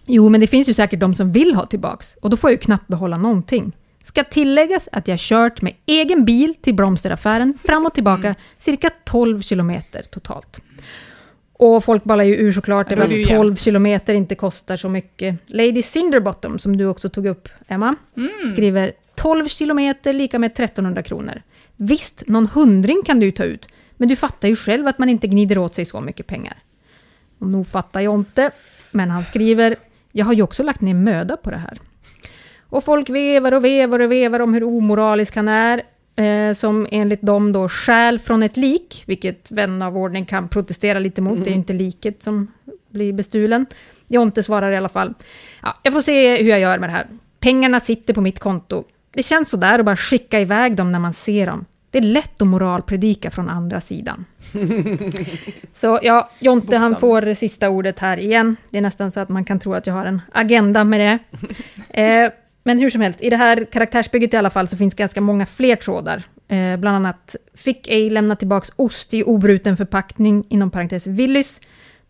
jo 0.06 0.30
men 0.30 0.42
det 0.42 0.48
finns 0.48 0.70
ju 0.70 0.74
säkert 0.74 1.00
de 1.00 1.16
som 1.16 1.32
vill 1.32 1.56
ha 1.56 1.66
tillbaks 1.66 2.16
och 2.22 2.30
då 2.30 2.38
får 2.38 2.50
jag 2.50 2.54
ju 2.54 2.58
knappt 2.58 2.88
behålla 2.88 3.18
någonting. 3.18 3.72
Ska 4.04 4.24
tilläggas 4.24 4.90
att 4.92 5.08
jag 5.08 5.20
kört 5.20 5.62
med 5.62 5.74
egen 5.86 6.26
bil 6.26 6.56
till 6.56 6.74
blomsteraffären 6.76 7.58
fram 7.64 7.86
och 7.86 7.94
tillbaka 7.94 8.36
cirka 8.60 8.90
12 9.04 9.42
kilometer 9.42 10.02
totalt. 10.02 10.60
Och 11.54 11.84
folk 11.84 12.04
ballar 12.04 12.24
ju 12.24 12.36
ur 12.36 12.52
såklart, 12.52 12.92
Ja, 12.92 12.96
det 12.96 13.16
ju 13.16 13.24
12 13.24 13.56
kilometer 13.56 14.14
inte 14.14 14.36
kostar 14.36 14.78
så 14.78 14.90
mycket. 14.90 15.40
Lady 15.46 15.82
Cinderbottom, 15.82 16.60
som 16.60 16.78
du 16.78 16.86
också 16.86 17.10
tog 17.10 17.26
upp, 17.26 17.50
Emma, 17.68 17.96
skriver 18.52 18.92
12 19.16 19.48
kilometer 19.48 20.14
lika 20.14 20.40
med 20.40 20.52
1300 20.52 21.04
kronor. 21.04 21.42
Visst, 21.76 22.24
någon 22.28 22.48
hundring 22.48 23.02
kan 23.06 23.20
du 23.20 23.32
ta 23.32 23.44
ut, 23.44 23.68
men 23.98 24.08
du 24.08 24.16
fattar 24.16 24.48
ju 24.48 24.56
själv 24.56 24.88
att 24.88 25.00
man 25.00 25.10
inte 25.10 25.28
gnider 25.28 25.58
åt 25.58 25.74
sig 25.74 25.86
så 25.86 26.02
mycket 26.02 26.28
pengar. 26.28 26.58
Och 27.40 27.48
nog 27.48 27.68
fattar 27.68 28.02
jag 28.02 28.16
inte, 28.16 28.52
men 28.92 29.12
han 29.12 29.24
skriver, 29.24 29.76
jag 30.12 30.26
har 30.26 30.34
ju 30.34 30.42
också 30.42 30.64
lagt 30.64 30.82
ner 30.82 30.94
möda 30.94 31.38
på 31.38 31.52
det 31.52 31.58
här. 31.58 31.78
Och 32.74 32.84
folk 32.84 33.10
vevar 33.10 33.52
och 33.52 33.66
vevar 33.66 34.00
och 34.00 34.12
vevar 34.12 34.40
om 34.40 34.54
hur 34.54 34.64
omoralisk 34.64 35.36
han 35.36 35.48
är, 35.48 35.82
eh, 36.16 36.54
som 36.54 36.88
enligt 36.92 37.22
dem 37.22 37.52
då 37.52 37.70
stjäl 37.70 38.20
från 38.20 38.44
ett 38.44 38.58
lik, 38.58 39.04
vilket 39.06 39.52
vän 39.52 39.82
av 39.82 39.98
ordning 39.98 40.26
kan 40.26 40.48
protestera 40.48 41.00
lite 41.00 41.22
mot, 41.22 41.44
det 41.44 41.50
är 41.50 41.52
ju 41.52 41.56
inte 41.56 41.74
liket 41.74 42.24
som 42.24 42.52
blir 42.90 43.14
bestulen. 43.14 43.66
Jonte 44.08 44.44
svarar 44.44 44.72
i 44.72 44.78
alla 44.78 44.90
fall, 44.90 45.14
ja, 45.62 45.78
jag 45.84 45.94
får 45.94 46.02
se 46.02 46.44
hur 46.44 46.50
jag 46.50 46.60
gör 46.60 46.80
med 46.80 46.90
det 46.90 46.94
här. 46.94 47.08
Pengarna 47.40 47.80
sitter 47.80 48.14
på 48.14 48.22
mitt 48.22 48.40
konto. 48.40 48.84
Det 49.12 49.24
känns 49.24 49.50
sådär 49.50 49.80
att 49.80 49.86
bara 49.86 49.98
skicka 49.98 50.40
iväg 50.40 50.76
dem 50.76 50.92
när 50.92 51.00
man 51.00 51.14
ser 51.14 51.48
dem. 51.48 51.66
Det 51.92 51.98
är 51.98 52.02
lätt 52.04 52.42
att 52.42 52.48
moralpredika 52.48 53.32
från 53.32 53.50
andra 53.50 53.82
sidan. 53.82 54.26
Så 55.74 56.00
ja, 56.04 56.30
Jonte 56.40 56.78
han 56.78 56.96
får 56.96 57.34
sista 57.34 57.70
ordet 57.70 58.00
här 58.00 58.18
igen. 58.18 58.56
Det 58.70 58.78
är 58.78 58.82
nästan 58.82 59.12
så 59.12 59.20
att 59.20 59.30
man 59.30 59.46
kan 59.46 59.60
tro 59.60 59.74
att 59.74 59.88
jag 59.88 59.94
har 59.94 60.06
en 60.06 60.22
agenda 60.32 60.84
med 60.84 61.00
det. 61.00 61.20
Eh, 62.02 62.32
men 62.64 62.80
hur 62.80 62.90
som 62.90 63.02
helst, 63.02 63.22
i 63.22 63.30
det 63.30 63.38
här 63.38 63.66
karaktärsbygget 63.72 64.34
i 64.34 64.38
alla 64.38 64.50
fall 64.50 64.68
så 64.68 64.78
finns 64.78 64.94
ganska 64.94 65.22
många 65.22 65.46
fler 65.46 65.76
trådar. 65.76 66.24
Eh, 66.48 66.78
bland 66.78 66.96
annat, 66.96 67.36
fick 67.54 67.88
ej 67.88 68.10
lämna 68.10 68.36
tillbaks 68.36 68.72
ost 68.76 69.14
i 69.14 69.24
obruten 69.24 69.78
förpackning, 69.78 70.46
inom 70.50 70.72
parentes 70.72 71.08
Willys. 71.08 71.62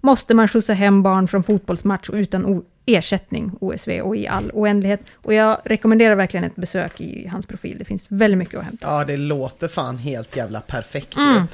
Måste 0.02 0.34
man 0.34 0.48
skjutsa 0.48 0.74
hem 0.74 1.04
barn 1.04 1.28
från 1.28 1.44
fotbollsmatch 1.44 2.10
utan 2.10 2.64
ersättning, 2.86 3.52
OSV, 3.60 4.02
och 4.02 4.16
i 4.16 4.28
all 4.28 4.52
oändlighet. 4.54 5.02
Och 5.14 5.34
jag 5.34 5.58
rekommenderar 5.66 6.16
verkligen 6.16 6.44
ett 6.44 6.56
besök 6.56 7.02
i 7.02 7.28
hans 7.28 7.46
profil. 7.46 7.76
Det 7.80 7.86
finns 7.86 8.06
väldigt 8.10 8.38
mycket 8.38 8.60
att 8.60 8.66
hämta. 8.66 8.88
Ja, 8.88 9.06
det 9.06 9.18
låter 9.18 9.68
fan 9.68 9.98
helt 9.98 10.38
jävla 10.38 10.62
perfekt 10.62 11.18
Mm. 11.18 11.48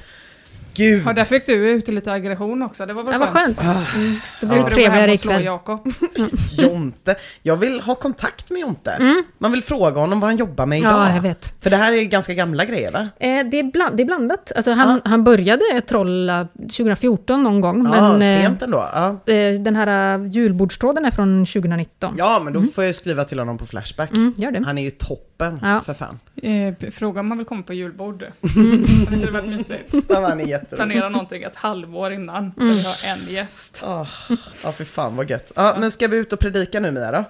Gud. 0.79 1.03
Ja, 1.05 1.13
där 1.13 1.23
fick 1.25 1.45
du 1.45 1.53
ut 1.53 1.87
lite 1.87 2.11
aggression 2.11 2.61
också. 2.61 2.85
Det 2.85 2.93
var 2.93 3.03
väl 3.03 3.13
Det 3.13 3.19
var 3.19 3.27
skönt. 3.27 3.63
Mm. 3.63 4.15
Då 4.41 4.47
blir 4.47 4.57
Ja. 4.57 4.63
det 4.63 4.69
trevligare 4.71 5.17
Slå 5.17 5.31
ikväll. 5.31 5.45
Jakob. 5.45 5.93
Jonte. 6.57 7.15
Jag 7.43 7.57
vill 7.57 7.79
ha 7.81 7.95
kontakt 7.95 8.49
med 8.49 8.59
Jonte. 8.61 9.23
Man 9.37 9.51
vill 9.51 9.63
fråga 9.63 10.01
honom 10.01 10.19
vad 10.19 10.29
han 10.29 10.37
jobbar 10.37 10.65
med 10.65 10.79
idag. 10.79 10.93
Mm. 10.95 11.07
Ja, 11.07 11.15
jag 11.15 11.21
vet. 11.21 11.53
För 11.63 11.69
det 11.69 11.75
här 11.75 11.93
är 11.93 12.03
ganska 12.03 12.33
gamla 12.33 12.65
grejer 12.65 12.91
va? 12.91 12.99
Eh, 13.19 13.45
det, 13.51 13.59
är 13.59 13.71
bland, 13.71 13.97
det 13.97 14.03
är 14.03 14.05
blandat. 14.05 14.51
Alltså 14.55 14.71
han, 14.71 15.01
han 15.05 15.23
började 15.23 15.81
trolla 15.87 16.47
2014 16.57 17.43
någon 17.43 17.61
gång. 17.61 17.87
Ja, 17.93 18.17
men 18.17 18.21
eh, 18.21 18.41
sent 18.41 18.61
ändå. 18.61 18.77
Ja. 18.93 19.33
eh, 19.33 19.59
den 19.61 19.75
här 19.75 20.19
uh, 20.19 20.27
julbordstråden 20.27 21.05
är 21.05 21.11
från 21.11 21.45
2019. 21.45 22.13
ja, 22.17 22.41
men 22.43 22.53
då 22.53 22.61
får 22.61 22.83
jag 22.83 22.95
skriva 22.95 23.23
till 23.23 23.39
honom 23.39 23.57
på 23.57 23.65
Flashback. 23.65 24.11
Mm, 24.11 24.33
gör 24.37 24.51
det. 24.51 24.63
Han 24.65 24.77
är 24.77 24.83
ju 24.83 24.91
toppen, 24.91 25.59
Ja. 25.61 25.81
för 25.85 25.93
fan. 25.93 26.19
Eh, 26.43 26.89
fråga 26.91 27.19
om 27.19 27.27
man 27.29 27.37
vill 27.37 27.47
komma 27.47 27.63
på 27.63 27.73
julbord. 27.73 28.23
Mm. 28.55 28.85
Hade 29.09 29.25
det 29.25 29.31
varit 29.31 29.45
mysigt? 29.49 29.95
Ja, 30.09 30.27
han 30.29 30.39
är. 30.41 30.59
Planera 30.75 31.09
någonting 31.09 31.43
ett 31.43 31.55
halvår 31.55 32.13
innan. 32.13 32.53
Mm. 32.57 32.73
Vi 32.73 32.83
har 32.83 32.95
en 33.11 33.27
gäst. 33.33 33.83
Ah, 33.85 34.05
Ja, 34.63 34.71
för 34.71 34.85
fan 34.85 35.15
vad 35.15 35.29
gött. 35.29 35.51
Ja, 35.55 35.75
men 35.79 35.91
ska 35.91 36.07
vi 36.07 36.17
ut 36.17 36.33
och 36.33 36.39
predika 36.39 36.79
nu 36.79 36.91
Mia 36.91 37.11
då? 37.11 37.23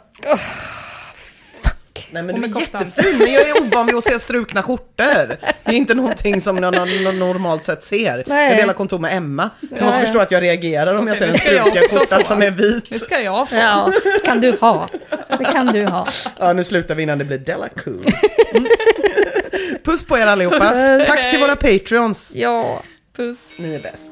Nej 2.12 2.24
men 2.24 2.36
Och 2.36 2.42
du 2.42 2.48
är 2.48 2.52
koftan. 2.54 2.82
jättefin, 2.82 3.18
men 3.18 3.34
jag 3.34 3.50
är 3.50 3.62
ovan 3.62 3.86
vid 3.86 3.96
att 3.96 4.04
se 4.04 4.20
strukna 4.20 4.64
skjortor. 4.64 5.28
Det 5.64 5.72
är 5.72 5.72
inte 5.74 5.94
någonting 5.96 6.42
som 6.42 6.58
jag 6.64 6.74
no- 6.76 6.86
no- 6.86 7.12
normalt 7.12 7.64
sett 7.64 7.84
ser. 7.84 8.24
Nej. 8.28 8.50
Jag 8.50 8.58
delar 8.58 8.74
kontor 8.74 9.00
med 9.00 9.18
Emma. 9.18 9.50
Du 9.62 9.82
måste 9.86 10.00
förstå 10.02 10.20
att 10.20 10.32
jag 10.32 10.44
reagerar 10.44 10.96
om 10.96 11.08
jag 11.08 11.18
ser 11.18 11.26
en 11.28 11.32
det 11.32 11.40
struken 11.40 11.84
skjorta 11.90 12.24
som 12.24 12.42
är 12.42 12.52
Det 12.52 12.52
vit. 12.52 13.02
ska 13.02 13.20
jag 13.22 13.50
få. 13.50 13.56
Ja, 13.56 13.92
kan 14.26 14.42
du 14.42 14.58
ha. 14.62 14.88
Det 15.38 15.44
kan 15.46 15.66
du 15.66 15.86
ha. 15.86 16.08
Ja, 16.40 16.54
nu 16.54 16.64
slutar 16.64 16.96
vi 16.96 17.04
innan 17.04 17.18
det 17.18 17.26
blir 17.26 17.38
Della 17.38 17.68
Cool. 17.68 18.06
Mm. 18.54 18.68
Puss 19.84 20.06
på 20.08 20.18
er 20.18 20.28
allihopa. 20.28 20.70
Tack 21.08 21.32
till 21.32 21.40
våra 21.40 21.56
Patreons. 21.56 22.32
Ja. 22.36 22.84
Puss. 23.14 23.56
Ni 23.58 23.76
är 23.76 23.82
bäst. 23.82 24.12